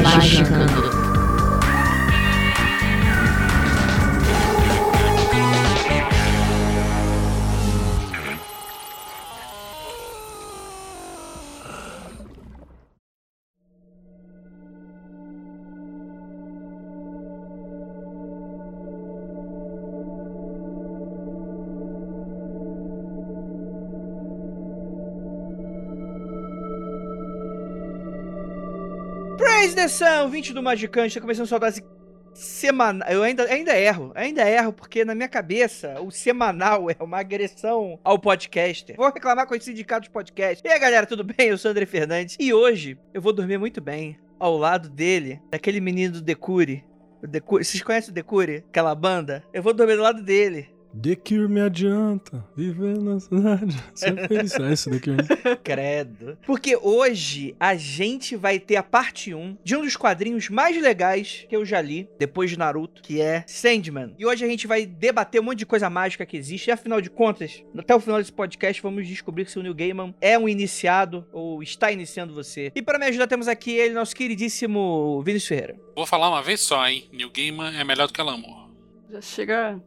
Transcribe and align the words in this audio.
Magicando. 0.00 0.72
Praise 0.72 0.96
the 0.96 1.11
Sun, 29.88 30.28
20 30.30 30.52
do 30.52 30.62
Magicante, 30.62 31.14
tá 31.14 31.20
começando 31.20 31.46
sua 31.46 31.58
dose 31.58 31.82
semanal. 32.34 33.08
Eu 33.08 33.22
ainda, 33.22 33.44
ainda 33.44 33.76
erro, 33.76 34.12
ainda 34.14 34.48
erro, 34.48 34.72
porque 34.72 35.04
na 35.04 35.14
minha 35.14 35.28
cabeça 35.28 36.00
o 36.00 36.10
semanal 36.10 36.88
é 36.90 36.96
uma 37.00 37.18
agressão 37.18 37.98
ao 38.04 38.18
podcaster. 38.18 38.96
Vou 38.96 39.10
reclamar 39.10 39.46
com 39.46 39.54
os 39.54 39.64
sindicatos 39.64 40.08
de 40.08 40.12
podcast. 40.12 40.62
E 40.64 40.70
aí, 40.70 40.78
galera, 40.78 41.06
tudo 41.06 41.24
bem? 41.24 41.48
Eu 41.48 41.58
sou 41.58 41.70
o 41.70 41.72
André 41.72 41.86
Fernandes 41.86 42.36
e 42.38 42.54
hoje 42.54 42.96
eu 43.12 43.20
vou 43.20 43.32
dormir 43.32 43.58
muito 43.58 43.80
bem 43.80 44.18
ao 44.38 44.56
lado 44.56 44.88
dele, 44.88 45.40
daquele 45.50 45.80
menino 45.80 46.14
do 46.14 46.22
Decure. 46.22 46.84
Decure. 47.22 47.64
Vocês 47.64 47.82
conhecem 47.82 48.10
o 48.10 48.14
Decure? 48.14 48.64
Aquela 48.68 48.94
banda? 48.94 49.44
Eu 49.52 49.62
vou 49.62 49.72
dormir 49.74 49.96
do 49.96 50.02
lado 50.02 50.22
dele. 50.22 50.68
The 51.00 51.16
Cure 51.16 51.48
me 51.48 51.60
adianta, 51.60 52.44
viver 52.54 52.98
na 52.98 53.18
cidade. 53.18 53.74
Sempre 53.94 54.28
feliz. 54.28 54.54
É 54.54 54.72
esse 54.72 54.90
The 54.90 54.98
Cure. 54.98 55.56
Credo. 55.64 56.38
Porque 56.46 56.76
hoje 56.76 57.56
a 57.58 57.74
gente 57.74 58.36
vai 58.36 58.58
ter 58.58 58.76
a 58.76 58.82
parte 58.82 59.34
1 59.34 59.56
de 59.64 59.74
um 59.74 59.82
dos 59.82 59.96
quadrinhos 59.96 60.50
mais 60.50 60.80
legais 60.80 61.46
que 61.48 61.56
eu 61.56 61.64
já 61.64 61.80
li, 61.80 62.08
depois 62.18 62.50
de 62.50 62.58
Naruto, 62.58 63.02
que 63.02 63.20
é 63.20 63.42
Sandman. 63.46 64.14
E 64.18 64.26
hoje 64.26 64.44
a 64.44 64.48
gente 64.48 64.66
vai 64.66 64.84
debater 64.84 65.40
um 65.40 65.44
monte 65.44 65.60
de 65.60 65.66
coisa 65.66 65.88
mágica 65.88 66.26
que 66.26 66.36
existe. 66.36 66.68
E 66.68 66.72
afinal 66.72 67.00
de 67.00 67.08
contas, 67.08 67.64
até 67.76 67.94
o 67.94 68.00
final 68.00 68.18
desse 68.18 68.32
podcast, 68.32 68.82
vamos 68.82 69.08
descobrir 69.08 69.48
se 69.48 69.58
o 69.58 69.62
Neil 69.62 69.74
Gaiman 69.74 70.14
é 70.20 70.38
um 70.38 70.48
iniciado 70.48 71.26
ou 71.32 71.62
está 71.62 71.90
iniciando 71.90 72.34
você. 72.34 72.70
E 72.74 72.82
para 72.82 72.98
me 72.98 73.06
ajudar, 73.06 73.26
temos 73.26 73.48
aqui 73.48 73.72
ele, 73.72 73.94
nosso 73.94 74.14
queridíssimo 74.14 75.22
Vinícius 75.24 75.48
Ferreira. 75.48 75.76
Vou 75.96 76.06
falar 76.06 76.28
uma 76.28 76.42
vez 76.42 76.60
só, 76.60 76.86
hein? 76.86 77.08
New 77.12 77.30
Gaiman 77.30 77.74
é 77.78 77.82
melhor 77.82 78.06
do 78.06 78.12
que 78.12 78.20
Alamor. 78.20 78.68
Já 79.10 79.20
chega 79.20 79.82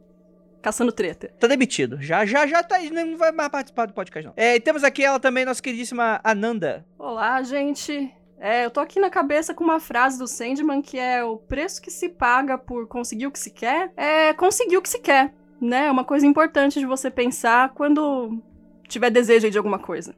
caçando 0.66 0.90
treta. 0.90 1.28
Tá 1.38 1.46
demitido. 1.46 2.02
Já, 2.02 2.26
já, 2.26 2.44
já 2.44 2.60
tá. 2.60 2.76
Não 2.80 3.16
vai 3.16 3.30
mais 3.30 3.48
participar 3.48 3.86
do 3.86 3.92
podcast, 3.92 4.26
não. 4.26 4.34
É, 4.36 4.56
e 4.56 4.60
temos 4.60 4.82
aqui 4.82 5.04
ela 5.04 5.20
também, 5.20 5.44
nossa 5.44 5.62
queridíssima 5.62 6.20
Ananda. 6.24 6.84
Olá, 6.98 7.40
gente. 7.44 8.12
É, 8.36 8.64
eu 8.64 8.70
tô 8.72 8.80
aqui 8.80 8.98
na 8.98 9.08
cabeça 9.08 9.54
com 9.54 9.62
uma 9.62 9.78
frase 9.78 10.18
do 10.18 10.26
Sandman 10.26 10.82
que 10.82 10.98
é 10.98 11.22
o 11.22 11.36
preço 11.36 11.80
que 11.80 11.88
se 11.88 12.08
paga 12.08 12.58
por 12.58 12.88
conseguir 12.88 13.28
o 13.28 13.30
que 13.30 13.38
se 13.38 13.50
quer 13.50 13.92
é 13.96 14.34
conseguir 14.34 14.76
o 14.76 14.82
que 14.82 14.88
se 14.88 14.98
quer, 14.98 15.32
né? 15.60 15.86
É 15.86 15.90
uma 15.90 16.04
coisa 16.04 16.26
importante 16.26 16.80
de 16.80 16.84
você 16.84 17.12
pensar 17.12 17.68
quando 17.68 18.42
tiver 18.88 19.08
desejo 19.08 19.46
aí 19.46 19.52
de 19.52 19.58
alguma 19.58 19.78
coisa. 19.78 20.16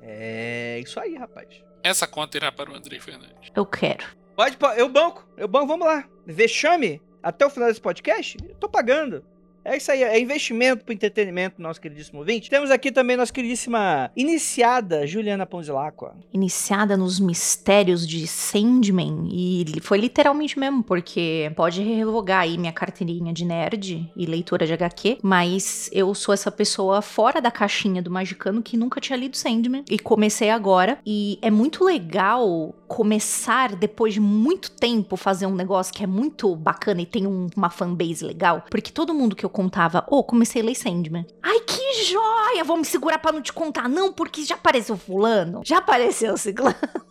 É 0.00 0.80
isso 0.82 0.98
aí, 0.98 1.14
rapaz. 1.14 1.46
Essa 1.82 2.06
conta 2.06 2.38
irá 2.38 2.50
para 2.50 2.70
o 2.70 2.74
Andrei 2.74 2.98
Fernandes. 2.98 3.52
Eu 3.54 3.66
quero. 3.66 4.06
Pode, 4.34 4.56
eu 4.78 4.88
banco, 4.88 5.28
eu 5.36 5.46
banco, 5.46 5.66
vamos 5.66 5.86
lá. 5.86 6.08
Vexame 6.24 7.02
até 7.22 7.44
o 7.44 7.50
final 7.50 7.68
desse 7.68 7.82
podcast? 7.82 8.38
Eu 8.48 8.54
tô 8.54 8.66
pagando. 8.66 9.22
É 9.64 9.76
isso 9.76 9.90
aí, 9.92 10.02
é 10.02 10.18
investimento 10.18 10.84
pro 10.84 10.94
entretenimento, 10.94 11.60
nosso 11.60 11.80
queridíssimo 11.80 12.20
ouvinte. 12.20 12.48
Temos 12.48 12.70
aqui 12.70 12.90
também 12.90 13.16
nossa 13.16 13.32
queridíssima 13.32 14.10
iniciada, 14.16 15.06
Juliana 15.06 15.44
Ponzilacqua. 15.44 16.14
Iniciada 16.32 16.96
nos 16.96 17.20
mistérios 17.20 18.06
de 18.06 18.26
Sandman. 18.26 19.28
E 19.30 19.64
foi 19.82 19.98
literalmente 19.98 20.58
mesmo, 20.58 20.82
porque 20.82 21.52
pode 21.54 21.82
revogar 21.82 22.40
aí 22.42 22.56
minha 22.56 22.72
carteirinha 22.72 23.32
de 23.32 23.44
nerd 23.44 24.10
e 24.16 24.26
leitora 24.26 24.66
de 24.66 24.72
HQ, 24.72 25.18
mas 25.22 25.90
eu 25.92 26.14
sou 26.14 26.32
essa 26.32 26.50
pessoa 26.50 27.02
fora 27.02 27.40
da 27.40 27.50
caixinha 27.50 28.00
do 28.00 28.10
Magicano 28.10 28.62
que 28.62 28.76
nunca 28.76 29.00
tinha 29.00 29.18
lido 29.18 29.36
Sandman. 29.36 29.84
E 29.90 29.98
comecei 29.98 30.48
agora. 30.50 30.98
E 31.04 31.38
é 31.42 31.50
muito 31.50 31.84
legal 31.84 32.74
começar, 32.86 33.76
depois 33.76 34.14
de 34.14 34.20
muito 34.20 34.70
tempo, 34.70 35.16
fazer 35.16 35.46
um 35.46 35.54
negócio 35.54 35.92
que 35.92 36.02
é 36.02 36.06
muito 36.06 36.56
bacana 36.56 37.02
e 37.02 37.06
tem 37.06 37.26
um- 37.26 37.48
uma 37.54 37.68
fanbase 37.68 38.24
legal. 38.24 38.64
Porque 38.70 38.90
todo 38.90 39.12
mundo 39.12 39.36
que 39.36 39.44
eu 39.44 39.47
contava, 39.48 40.04
ô, 40.08 40.22
comecei 40.22 40.62
a 40.62 40.64
ler 40.64 40.74
Sandman. 40.74 41.26
Ai, 41.42 41.60
que 41.60 42.04
joia! 42.04 42.64
Vou 42.64 42.76
me 42.76 42.84
segurar 42.84 43.18
pra 43.18 43.32
não 43.32 43.42
te 43.42 43.52
contar, 43.52 43.88
não, 43.88 44.12
porque 44.12 44.44
já 44.44 44.54
apareceu 44.54 44.96
fulano, 44.96 45.62
já 45.64 45.78
apareceu 45.78 46.36
ciclano. 46.36 46.74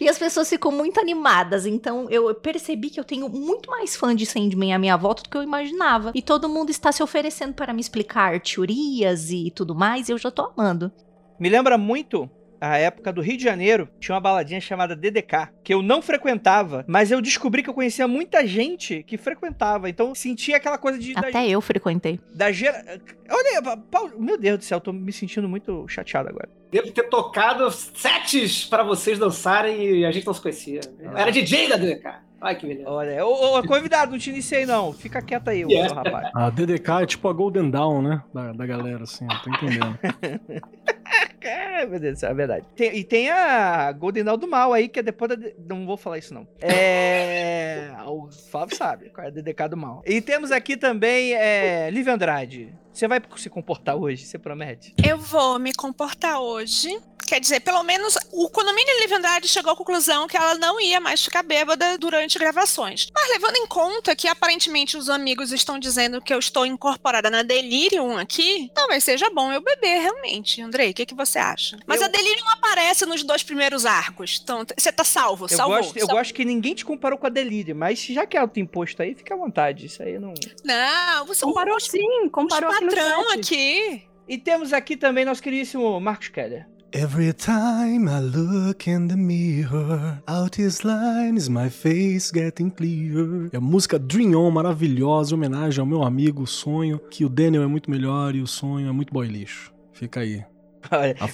E 0.00 0.08
as 0.08 0.18
pessoas 0.18 0.48
ficam 0.48 0.70
muito 0.70 1.00
animadas, 1.00 1.66
então 1.66 2.08
eu 2.10 2.32
percebi 2.34 2.90
que 2.90 2.98
eu 2.98 3.04
tenho 3.04 3.28
muito 3.28 3.70
mais 3.70 3.96
fã 3.96 4.14
de 4.14 4.26
Sandman 4.26 4.74
à 4.74 4.78
minha 4.78 4.96
volta 4.96 5.22
do 5.22 5.28
que 5.28 5.36
eu 5.36 5.42
imaginava. 5.42 6.12
E 6.14 6.22
todo 6.22 6.48
mundo 6.48 6.70
está 6.70 6.92
se 6.92 7.02
oferecendo 7.02 7.54
para 7.54 7.72
me 7.72 7.80
explicar 7.80 8.40
teorias 8.40 9.30
e 9.30 9.50
tudo 9.50 9.74
mais, 9.74 10.08
e 10.08 10.12
eu 10.12 10.18
já 10.18 10.30
tô 10.30 10.52
amando. 10.56 10.92
Me 11.38 11.48
lembra 11.48 11.76
muito 11.76 12.30
a 12.72 12.78
época 12.78 13.12
do 13.12 13.20
Rio 13.20 13.36
de 13.36 13.44
Janeiro, 13.44 13.88
tinha 14.00 14.14
uma 14.14 14.20
baladinha 14.20 14.60
chamada 14.60 14.94
DDK, 14.96 15.48
que 15.62 15.72
eu 15.74 15.82
não 15.82 16.00
frequentava, 16.00 16.84
mas 16.88 17.10
eu 17.10 17.20
descobri 17.20 17.62
que 17.62 17.70
eu 17.70 17.74
conhecia 17.74 18.06
muita 18.08 18.46
gente 18.46 19.02
que 19.02 19.16
frequentava, 19.16 19.88
então 19.88 20.14
sentia 20.14 20.56
aquela 20.56 20.78
coisa 20.78 20.98
de... 20.98 21.14
da- 21.14 21.20
Até 21.28 21.48
eu 21.48 21.60
frequentei. 21.60 22.18
Da 22.34 22.50
gera... 22.52 22.82
Olha, 23.30 23.76
Paulo, 23.90 24.12
meu 24.18 24.38
Deus 24.38 24.58
do 24.58 24.64
céu, 24.64 24.80
tô 24.80 24.92
me 24.92 25.12
sentindo 25.12 25.48
muito 25.48 25.86
chateado 25.88 26.28
agora. 26.28 26.48
Devo 26.70 26.90
ter 26.90 27.04
tocado 27.04 27.70
sets 27.70 28.64
pra 28.64 28.82
vocês 28.82 29.18
dançarem 29.18 29.98
e 30.00 30.04
a 30.04 30.10
gente 30.10 30.26
não 30.26 30.34
se 30.34 30.40
conhecia. 30.40 30.80
Eu 31.00 31.16
Era 31.16 31.30
DJ 31.30 31.68
da 31.68 31.76
DDK. 31.76 32.24
Ai, 32.40 32.56
que 32.56 32.66
beleza. 32.66 32.90
Olha, 32.90 33.24
ô, 33.24 33.58
ô, 33.58 33.62
convidado, 33.66 34.12
não 34.12 34.18
te 34.18 34.28
iniciei 34.28 34.66
não, 34.66 34.92
fica 34.92 35.22
quieto 35.22 35.48
aí, 35.48 35.64
ô, 35.64 35.68
Yeah. 35.70 35.94
rapaz. 35.94 36.30
A 36.34 36.50
DDK 36.50 36.90
é 37.02 37.06
tipo 37.06 37.26
a 37.28 37.32
Golden 37.32 37.70
Dawn, 37.70 38.02
né? 38.02 38.22
Da, 38.34 38.52
da 38.52 38.66
galera, 38.66 39.04
assim, 39.04 39.24
eu 39.30 39.38
tô 39.42 39.48
entendendo. 39.50 39.98
É, 41.44 41.84
meu 41.84 42.00
Deus 42.00 42.22
é 42.22 42.32
verdade. 42.32 42.64
Tem- 42.74 42.96
e 42.96 43.04
tem 43.04 43.30
a 43.30 43.92
Golden 43.92 44.24
Dawn 44.24 44.38
do 44.38 44.48
Mal 44.48 44.72
aí, 44.72 44.88
que 44.88 45.00
é 45.00 45.02
depois 45.02 45.28
da... 45.30 45.36
Não 45.68 45.84
vou 45.84 45.96
falar 45.96 46.16
isso, 46.16 46.32
não. 46.32 46.48
É... 46.60 47.90
O 48.06 48.30
Flávio 48.50 48.76
sabe 48.76 49.10
qual 49.10 49.24
é 49.26 49.28
a 49.28 49.30
DDK 49.30 49.68
do 49.68 49.76
Mal. 49.76 50.02
E 50.06 50.20
temos 50.20 50.50
aqui 50.50 50.76
também 50.76 51.34
é, 51.34 51.90
Lívia 51.90 52.14
Andrade. 52.14 52.74
Você 52.92 53.08
vai 53.08 53.20
se 53.36 53.50
comportar 53.50 53.96
hoje, 53.96 54.24
você 54.24 54.38
promete? 54.38 54.94
Eu 55.04 55.18
vou 55.18 55.58
me 55.58 55.72
comportar 55.74 56.40
hoje. 56.40 56.96
Quer 57.26 57.40
dizer, 57.40 57.60
pelo 57.60 57.82
menos 57.82 58.16
o 58.30 58.50
condomínio 58.50 59.00
Livre 59.00 59.16
Andrade 59.16 59.48
chegou 59.48 59.72
à 59.72 59.76
conclusão 59.76 60.28
que 60.28 60.36
ela 60.36 60.54
não 60.56 60.78
ia 60.78 61.00
mais 61.00 61.24
ficar 61.24 61.42
bêbada 61.42 61.96
durante 61.96 62.38
gravações. 62.38 63.08
Mas 63.14 63.30
levando 63.30 63.56
em 63.56 63.66
conta 63.66 64.14
que 64.14 64.28
aparentemente 64.28 64.96
os 64.96 65.08
amigos 65.08 65.50
estão 65.50 65.78
dizendo 65.78 66.20
que 66.20 66.32
eu 66.34 66.38
estou 66.38 66.66
incorporada 66.66 67.30
na 67.30 67.42
Delirium 67.42 68.18
aqui, 68.18 68.70
talvez 68.74 69.02
seja 69.02 69.30
bom 69.30 69.50
eu 69.50 69.62
beber 69.62 70.00
realmente. 70.00 70.60
Andrei, 70.60 70.90
o 70.90 70.94
que, 70.94 71.03
que 71.06 71.14
você 71.14 71.38
acha? 71.38 71.76
Mas 71.86 72.00
Eu- 72.00 72.06
a 72.06 72.10
Delirium 72.10 72.48
aparece 72.50 73.06
nos 73.06 73.22
dois 73.22 73.42
primeiros 73.42 73.84
arcos. 73.86 74.40
Então 74.42 74.64
você 74.76 74.92
tá 74.92 75.04
salvo, 75.04 75.44
Eu 75.44 75.48
salvou. 75.48 75.76
gosto, 75.78 75.96
eu 75.98 76.06
gosto 76.06 76.32
que 76.34 76.44
ninguém 76.44 76.74
te 76.74 76.84
comparou 76.84 77.18
com 77.18 77.26
a 77.26 77.30
Delírio, 77.30 77.74
mas 77.76 78.04
já 78.04 78.26
que 78.26 78.36
é 78.36 78.40
autoimposto 78.40 79.02
aí, 79.02 79.14
fica 79.14 79.34
à 79.34 79.36
vontade. 79.36 79.86
Isso 79.86 80.02
aí 80.02 80.18
não. 80.18 80.34
Não, 80.64 81.26
você 81.26 81.44
Comparou 81.44 81.76
os, 81.76 81.84
sim, 81.88 82.28
comparou 82.30 82.70
os 82.70 82.78
patrão 82.80 83.32
aqui. 83.32 84.02
E 84.28 84.38
temos 84.38 84.72
aqui 84.72 84.96
também 84.96 85.24
nosso 85.24 85.42
queridíssimo 85.42 86.00
Marcos 86.00 86.28
Keller. 86.28 86.66
Every 86.96 87.32
time 87.32 88.08
I 88.08 88.20
look 88.20 88.88
in 88.88 89.08
the 89.08 89.16
mirror, 89.16 90.22
out 90.28 90.62
his 90.62 90.82
lines, 90.84 91.48
my 91.48 91.68
face 91.68 92.30
getting 92.32 92.70
clear. 92.70 93.48
É 93.52 93.56
a 93.56 93.60
música 93.60 93.98
Dream 93.98 94.34
On, 94.36 94.48
maravilhosa, 94.52 95.32
em 95.32 95.34
homenagem 95.34 95.80
ao 95.80 95.86
meu 95.86 96.04
amigo 96.04 96.46
Sonho, 96.46 97.00
que 97.10 97.24
o 97.24 97.28
Daniel 97.28 97.64
é 97.64 97.66
muito 97.66 97.90
melhor 97.90 98.36
e 98.36 98.40
o 98.40 98.46
Sonho 98.46 98.88
é 98.88 98.92
muito 98.92 99.12
boy 99.12 99.26
lixo. 99.26 99.72
Fica 99.92 100.20
aí. 100.20 100.44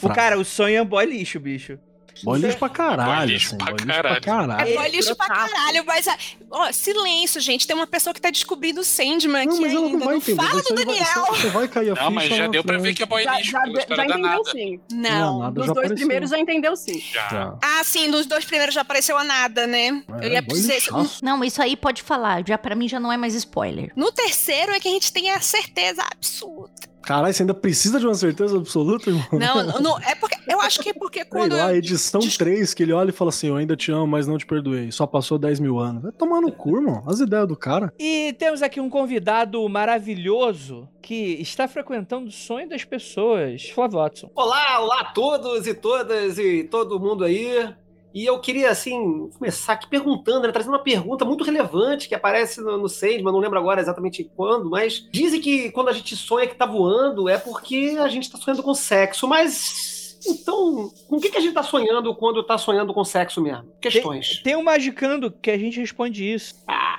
O 0.02 0.08
cara, 0.10 0.38
o 0.38 0.44
sonho 0.44 0.78
é 0.80 0.84
boy 0.84 1.04
lixo, 1.06 1.38
bicho. 1.40 1.78
Boy 2.22 2.38
lixo 2.38 2.58
pra 2.58 2.68
caralho, 2.68 3.16
Boy 3.16 3.26
lixo 3.28 3.46
assim. 3.46 3.56
pra 3.56 3.66
Boy 3.72 3.76
lixo 3.80 4.00
pra 4.02 4.20
caralho. 4.20 4.52
É 4.52 4.56
caralho. 4.56 4.74
boy 4.76 4.88
lixo 4.90 5.16
pra 5.16 5.26
caralho, 5.28 5.84
mas. 5.86 6.06
ah, 6.08 6.18
Ó, 6.50 6.72
silêncio, 6.72 7.40
gente. 7.40 7.66
Tem 7.66 7.74
uma 7.74 7.86
pessoa 7.86 8.12
que 8.12 8.20
tá 8.20 8.30
descobrindo 8.30 8.80
o 8.80 8.84
Sandman 8.84 9.46
Não, 9.46 9.52
aqui 9.54 9.62
mas 9.62 9.72
ela 9.72 9.86
ainda. 9.86 9.98
não 9.98 10.06
vai 10.06 10.16
entender. 10.16 10.36
fala 10.42 10.50
Você 10.62 10.74
do 10.74 10.74
vai, 10.74 10.84
Daniel. 10.84 11.26
você 11.30 11.48
vai 11.48 11.68
cair 11.68 11.90
a 11.90 11.94
ficha. 11.94 12.04
Não, 12.04 12.10
mas 12.10 12.28
já 12.28 12.46
deu 12.48 12.62
pra 12.62 12.76
ver 12.78 12.92
que 12.94 13.02
é 13.02 13.06
boy 13.06 13.22
Já, 13.22 13.36
lixo 13.38 13.50
já, 13.52 13.60
já 13.64 14.04
entendeu 14.04 14.06
danada. 14.18 14.50
sim. 14.52 14.80
Não. 14.92 15.38
nada 15.38 15.52
Dos 15.52 15.66
dois 15.66 15.70
apareceu. 15.78 15.96
primeiros 15.96 16.30
já 16.30 16.38
entendeu 16.38 16.76
sim. 16.76 17.00
Já. 17.10 17.56
Ah, 17.62 17.84
sim, 17.84 18.08
nos 18.08 18.26
dois 18.26 18.44
primeiros 18.44 18.74
já 18.74 18.82
apareceu 18.82 19.16
a 19.16 19.24
nada, 19.24 19.66
né? 19.66 20.02
É, 20.20 20.26
Eu 20.26 20.32
ia 20.32 20.42
dizer. 20.42 20.74
lixaço. 20.74 21.24
Não, 21.24 21.42
isso 21.42 21.62
aí 21.62 21.74
pode 21.74 22.02
falar. 22.02 22.42
Já 22.46 22.58
para 22.58 22.74
mim 22.74 22.86
já 22.86 23.00
não 23.00 23.10
é 23.10 23.16
mais 23.16 23.34
spoiler. 23.34 23.92
No 23.96 24.12
terceiro 24.12 24.72
é 24.72 24.80
que 24.80 24.88
a 24.88 24.92
gente 24.92 25.10
tem 25.10 25.30
a 25.30 25.40
certeza 25.40 26.02
absoluta. 26.12 26.89
Caralho, 27.10 27.34
você 27.34 27.42
ainda 27.42 27.54
precisa 27.54 27.98
de 27.98 28.06
uma 28.06 28.14
certeza 28.14 28.56
absoluta, 28.56 29.10
irmão? 29.10 29.24
Não, 29.32 29.64
não, 29.66 29.80
não, 29.80 29.98
é 29.98 30.14
porque. 30.14 30.36
Eu 30.48 30.60
acho 30.60 30.78
que 30.80 30.90
é 30.90 30.94
porque 30.94 31.18
Sei 31.22 31.28
quando. 31.28 31.56
lá, 31.56 31.72
eu- 31.72 31.76
edição 31.78 32.20
Des- 32.20 32.36
3, 32.36 32.72
que 32.72 32.84
ele 32.84 32.92
olha 32.92 33.10
e 33.10 33.12
fala 33.12 33.30
assim: 33.30 33.48
Eu 33.48 33.56
ainda 33.56 33.74
te 33.76 33.90
amo, 33.90 34.06
mas 34.06 34.28
não 34.28 34.38
te 34.38 34.46
perdoei. 34.46 34.92
Só 34.92 35.08
passou 35.08 35.36
10 35.36 35.58
mil 35.58 35.80
anos. 35.80 36.04
Vai 36.04 36.12
tomar 36.12 36.40
no 36.40 36.52
cu, 36.52 36.76
irmão. 36.76 37.02
As 37.08 37.18
ideias 37.18 37.48
do 37.48 37.56
cara. 37.56 37.92
E 37.98 38.32
temos 38.38 38.62
aqui 38.62 38.80
um 38.80 38.88
convidado 38.88 39.68
maravilhoso 39.68 40.88
que 41.02 41.14
está 41.40 41.66
frequentando 41.66 42.28
o 42.28 42.32
sonho 42.32 42.68
das 42.68 42.84
pessoas. 42.84 43.68
Flávio 43.70 43.98
Watson. 43.98 44.30
Olá, 44.36 44.78
olá 44.80 45.00
a 45.00 45.04
todos 45.06 45.66
e 45.66 45.74
todas 45.74 46.38
e 46.38 46.62
todo 46.62 47.00
mundo 47.00 47.24
aí. 47.24 47.74
E 48.14 48.24
eu 48.24 48.38
queria, 48.40 48.70
assim, 48.70 49.30
começar 49.38 49.74
aqui 49.74 49.88
perguntando, 49.88 50.46
né, 50.46 50.52
trazendo 50.52 50.72
uma 50.72 50.82
pergunta 50.82 51.24
muito 51.24 51.44
relevante 51.44 52.08
que 52.08 52.14
aparece 52.14 52.60
no, 52.60 52.76
no 52.78 52.88
Sandman, 52.88 53.32
não 53.32 53.38
lembro 53.38 53.58
agora 53.58 53.80
exatamente 53.80 54.30
quando, 54.36 54.68
mas 54.68 55.06
dizem 55.10 55.40
que 55.40 55.70
quando 55.70 55.88
a 55.88 55.92
gente 55.92 56.16
sonha 56.16 56.46
que 56.46 56.54
tá 56.54 56.66
voando 56.66 57.28
é 57.28 57.38
porque 57.38 57.96
a 58.00 58.08
gente 58.08 58.30
tá 58.30 58.38
sonhando 58.38 58.62
com 58.62 58.74
sexo, 58.74 59.28
mas 59.28 59.98
então, 60.26 60.92
com 61.08 61.16
o 61.16 61.20
que, 61.20 61.30
que 61.30 61.38
a 61.38 61.40
gente 61.40 61.54
tá 61.54 61.62
sonhando 61.62 62.14
quando 62.14 62.42
tá 62.42 62.58
sonhando 62.58 62.92
com 62.92 63.04
sexo 63.04 63.40
mesmo? 63.40 63.72
Questões. 63.80 64.40
Tem 64.42 64.56
um 64.56 64.62
Magicando 64.62 65.30
que 65.30 65.50
a 65.50 65.58
gente 65.58 65.80
responde 65.80 66.30
isso. 66.30 66.54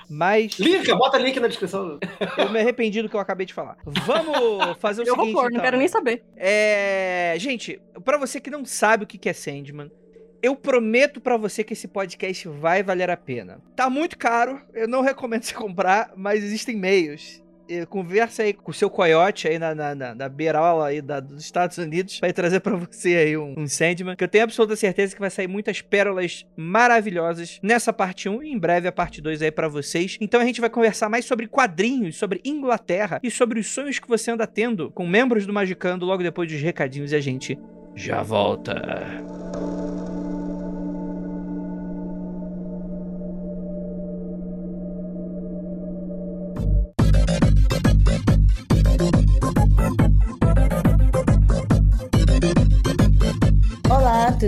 Mas 0.10 0.60
Linka, 0.60 0.96
bota 0.96 1.18
link 1.18 1.40
na 1.40 1.48
descrição. 1.48 2.00
eu 2.38 2.50
me 2.50 2.60
arrependi 2.60 3.02
do 3.02 3.08
que 3.08 3.16
eu 3.16 3.20
acabei 3.20 3.46
de 3.46 3.54
falar. 3.54 3.78
Vamos 3.86 4.78
fazer 4.80 5.04
o 5.04 5.08
Eu 5.08 5.16
vou 5.16 5.26
seguinte, 5.26 5.36
pôr, 5.36 5.44
não 5.44 5.52
então. 5.52 5.64
quero 5.64 5.78
nem 5.78 5.88
saber. 5.88 6.24
É, 6.36 7.36
gente, 7.38 7.80
pra 8.04 8.18
você 8.18 8.42
que 8.42 8.50
não 8.50 8.66
sabe 8.66 9.04
o 9.04 9.08
que 9.08 9.18
que 9.18 9.30
é 9.30 9.34
Sandman, 9.34 9.92
eu 10.42 10.56
prometo 10.56 11.22
pra 11.22 11.38
você 11.38 11.64
que 11.64 11.74
esse 11.74 11.88
podcast 11.88 12.48
vai 12.48 12.84
valer 12.84 13.10
a 13.10 13.18
pena. 13.18 13.60
Tá 13.76 13.90
muito 13.90 14.18
caro, 14.18 14.62
eu 14.74 14.88
não 14.88 15.02
recomendo 15.04 15.44
você 15.44 15.54
comprar, 15.54 16.12
mas 16.16 16.44
existem 16.44 16.76
meios. 16.76 17.42
Conversa 17.88 18.44
aí 18.44 18.52
com 18.52 18.70
o 18.70 18.74
seu 18.74 18.90
coiote 18.90 19.48
aí 19.48 19.58
na, 19.58 19.74
na, 19.74 19.96
na, 19.96 20.14
na 20.14 20.30
aí 20.86 21.02
da- 21.02 21.22
dos 21.22 21.42
Estados 21.42 21.78
Unidos. 21.78 22.20
Vai 22.20 22.34
trazer 22.34 22.60
pra 22.60 22.76
você 22.76 23.16
aí 23.16 23.38
um, 23.38 23.54
um 23.58 23.66
Sandman. 23.66 24.14
Que 24.14 24.26
eu 24.26 24.28
tenho 24.28 24.44
absoluta 24.44 24.76
certeza 24.76 25.14
que 25.16 25.22
vai 25.22 25.30
sair 25.30 25.48
muitas 25.48 25.80
pérolas 25.80 26.46
maravilhosas 26.58 27.60
nessa 27.64 27.94
parte 27.94 28.28
1 28.28 28.44
e 28.44 28.52
em 28.52 28.60
breve 28.60 28.90
a 28.90 28.92
parte 28.92 29.22
2 29.22 29.42
aí 29.42 29.52
pra 29.52 29.70
vocês. 29.70 30.18
Então 30.20 30.42
a 30.42 30.46
gente 30.46 30.60
vai 30.60 30.70
conversar 30.70 31.08
mais 31.08 31.24
sobre 31.24 31.48
quadrinhos, 31.48 32.18
sobre 32.18 32.42
Inglaterra 32.44 33.22
e 33.24 33.32
sobre 33.32 33.58
os 33.58 33.68
sonhos 33.68 34.00
que 34.00 34.08
você 34.10 34.32
anda 34.32 34.46
tendo 34.46 34.92
com 34.92 35.08
membros 35.08 35.46
do 35.46 35.54
Magicando 35.54 36.06
logo 36.06 36.24
depois 36.24 36.52
dos 36.52 36.62
recadinhos 36.62 37.14
e 37.14 37.16
a 37.16 37.22
gente 37.22 37.58
já 37.96 38.22
volta. 38.22 38.74
Olá, 38.74 39.81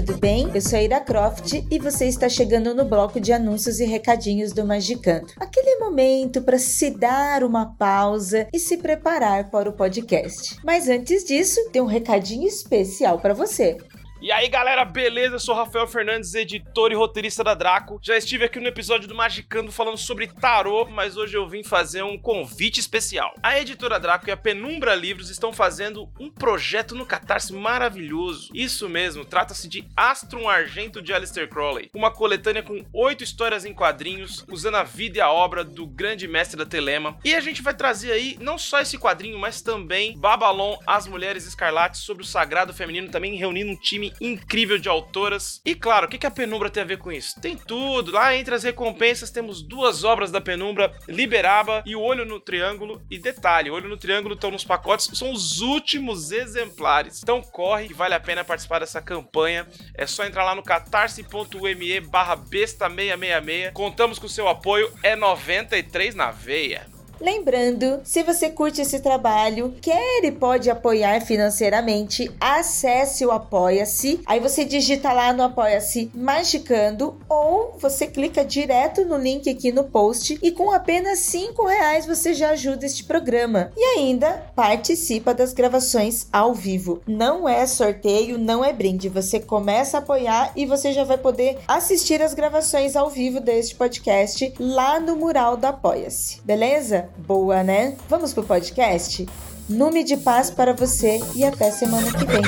tudo 0.03 0.19
bem? 0.19 0.51
Eu 0.53 0.59
sou 0.59 0.77
a 0.77 0.81
Ira 0.81 0.99
Croft 0.99 1.53
e 1.71 1.79
você 1.79 2.07
está 2.07 2.27
chegando 2.27 2.75
no 2.75 2.83
bloco 2.83 3.21
de 3.21 3.31
anúncios 3.31 3.79
e 3.79 3.85
recadinhos 3.85 4.51
do 4.51 4.65
Magicando. 4.65 5.27
Aquele 5.37 5.79
momento 5.79 6.41
para 6.41 6.57
se 6.57 6.89
dar 6.89 7.41
uma 7.41 7.73
pausa 7.75 8.47
e 8.51 8.59
se 8.59 8.77
preparar 8.77 9.49
para 9.49 9.69
o 9.69 9.73
podcast. 9.73 10.57
Mas 10.61 10.89
antes 10.89 11.23
disso, 11.23 11.57
tem 11.71 11.81
um 11.81 11.85
recadinho 11.85 12.45
especial 12.45 13.17
para 13.19 13.33
você. 13.33 13.77
E 14.23 14.31
aí 14.31 14.47
galera, 14.47 14.85
beleza? 14.85 15.35
Eu 15.35 15.39
sou 15.39 15.53
Rafael 15.53 15.85
Fernandes, 15.85 16.33
editor 16.33 16.93
e 16.93 16.95
roteirista 16.95 17.43
da 17.43 17.53
Draco. 17.53 17.99
Já 18.01 18.15
estive 18.15 18.45
aqui 18.45 18.57
no 18.57 18.69
episódio 18.69 19.05
do 19.05 19.13
Magicando 19.13 19.69
falando 19.69 19.97
sobre 19.97 20.27
tarô, 20.27 20.85
mas 20.85 21.17
hoje 21.17 21.35
eu 21.35 21.45
vim 21.45 21.61
fazer 21.61 22.03
um 22.03 22.17
convite 22.17 22.79
especial. 22.79 23.33
A 23.43 23.59
editora 23.59 23.99
Draco 23.99 24.29
e 24.29 24.31
a 24.31 24.37
Penumbra 24.37 24.95
Livros 24.95 25.29
estão 25.29 25.51
fazendo 25.51 26.09
um 26.17 26.31
projeto 26.31 26.95
no 26.95 27.05
Catarse 27.05 27.51
maravilhoso. 27.51 28.49
Isso 28.53 28.87
mesmo, 28.87 29.25
trata-se 29.25 29.67
de 29.67 29.85
Astrum 29.93 30.47
Argento 30.47 31.01
de 31.01 31.11
Aleister 31.11 31.49
Crowley, 31.49 31.89
uma 31.93 32.09
coletânea 32.09 32.63
com 32.63 32.81
oito 32.93 33.25
histórias 33.25 33.65
em 33.65 33.73
quadrinhos, 33.73 34.45
usando 34.49 34.75
a 34.75 34.83
vida 34.83 35.17
e 35.17 35.21
a 35.21 35.29
obra 35.29 35.65
do 35.65 35.85
grande 35.85 36.29
mestre 36.29 36.57
da 36.57 36.65
Telema. 36.65 37.17
E 37.25 37.35
a 37.35 37.41
gente 37.41 37.61
vai 37.61 37.73
trazer 37.73 38.13
aí 38.13 38.37
não 38.39 38.57
só 38.57 38.79
esse 38.79 38.97
quadrinho, 38.97 39.37
mas 39.37 39.61
também 39.61 40.17
Babylon, 40.17 40.77
As 40.87 41.07
Mulheres 41.07 41.45
Escarlates, 41.45 41.99
sobre 41.99 42.23
o 42.23 42.25
sagrado 42.25 42.73
feminino, 42.73 43.11
também 43.11 43.35
reunindo 43.35 43.69
um 43.69 43.75
time 43.75 44.12
incrível 44.21 44.77
de 44.77 44.89
autoras. 44.89 45.61
E 45.65 45.75
claro, 45.75 46.05
o 46.05 46.09
que 46.09 46.25
a 46.25 46.31
Penumbra 46.31 46.69
tem 46.69 46.83
a 46.83 46.85
ver 46.85 46.97
com 46.97 47.11
isso? 47.11 47.39
Tem 47.39 47.55
tudo. 47.55 48.11
Lá 48.11 48.35
entre 48.35 48.55
as 48.55 48.63
recompensas 48.63 49.31
temos 49.31 49.61
duas 49.61 50.03
obras 50.03 50.31
da 50.31 50.41
Penumbra, 50.41 50.93
Liberaba 51.07 51.83
e 51.85 51.95
O 51.95 52.01
Olho 52.01 52.25
no 52.25 52.39
Triângulo. 52.39 53.01
E 53.09 53.17
detalhe, 53.17 53.69
O 53.69 53.73
Olho 53.73 53.89
no 53.89 53.97
Triângulo 53.97 54.35
estão 54.35 54.51
nos 54.51 54.63
pacotes, 54.63 55.09
são 55.17 55.31
os 55.31 55.61
últimos 55.61 56.31
exemplares. 56.31 57.21
Então 57.21 57.41
corre, 57.41 57.87
que 57.87 57.93
vale 57.93 58.13
a 58.13 58.19
pena 58.19 58.43
participar 58.43 58.79
dessa 58.79 59.01
campanha. 59.01 59.67
É 59.95 60.05
só 60.05 60.25
entrar 60.25 60.43
lá 60.43 60.55
no 60.55 60.63
catarse.me 60.63 61.99
barra 62.01 62.37
besta666. 62.37 63.73
Contamos 63.73 64.19
com 64.19 64.27
seu 64.27 64.47
apoio, 64.47 64.91
é 65.01 65.15
93 65.15 66.15
na 66.15 66.31
veia. 66.31 66.92
Lembrando, 67.23 68.01
se 68.03 68.21
você 68.21 68.49
curte 68.49 68.81
esse 68.81 68.99
trabalho, 68.99 69.73
quer 69.81 70.25
e 70.25 70.29
pode 70.29 70.69
apoiar 70.69 71.21
financeiramente, 71.21 72.29
acesse 72.37 73.25
o 73.25 73.31
Apoia-se. 73.31 74.19
Aí 74.25 74.41
você 74.41 74.65
digita 74.65 75.13
lá 75.13 75.31
no 75.31 75.43
Apoia-se 75.43 76.11
Magicando 76.13 77.17
ou 77.29 77.77
você 77.79 78.07
clica 78.07 78.43
direto 78.43 79.05
no 79.05 79.17
link 79.17 79.49
aqui 79.49 79.71
no 79.71 79.85
post 79.85 80.37
e 80.43 80.51
com 80.51 80.69
apenas 80.69 81.19
5 81.19 81.65
reais 81.65 82.05
você 82.05 82.33
já 82.33 82.49
ajuda 82.49 82.85
este 82.85 83.05
programa. 83.05 83.71
E 83.77 83.99
ainda 83.99 84.43
participa 84.53 85.33
das 85.33 85.53
gravações 85.53 86.27
ao 86.29 86.53
vivo. 86.53 87.01
Não 87.07 87.47
é 87.47 87.65
sorteio, 87.65 88.37
não 88.37 88.65
é 88.65 88.73
brinde. 88.73 89.07
Você 89.07 89.39
começa 89.39 89.95
a 89.95 89.99
apoiar 90.01 90.51
e 90.57 90.65
você 90.65 90.91
já 90.91 91.05
vai 91.05 91.17
poder 91.17 91.59
assistir 91.69 92.21
as 92.21 92.33
gravações 92.33 92.97
ao 92.97 93.09
vivo 93.09 93.39
deste 93.39 93.75
podcast 93.75 94.53
lá 94.59 94.99
no 94.99 95.15
mural 95.15 95.55
do 95.55 95.63
Apoia-se. 95.63 96.41
Beleza? 96.41 97.12
Boa, 97.17 97.63
né? 97.63 97.95
Vamos 98.09 98.33
pro 98.33 98.43
podcast? 98.43 99.27
Nume 99.69 100.03
de 100.03 100.17
paz 100.17 100.49
para 100.49 100.73
você 100.73 101.19
e 101.35 101.45
até 101.45 101.71
semana 101.71 102.11
que 102.11 102.25
vem. 102.25 102.41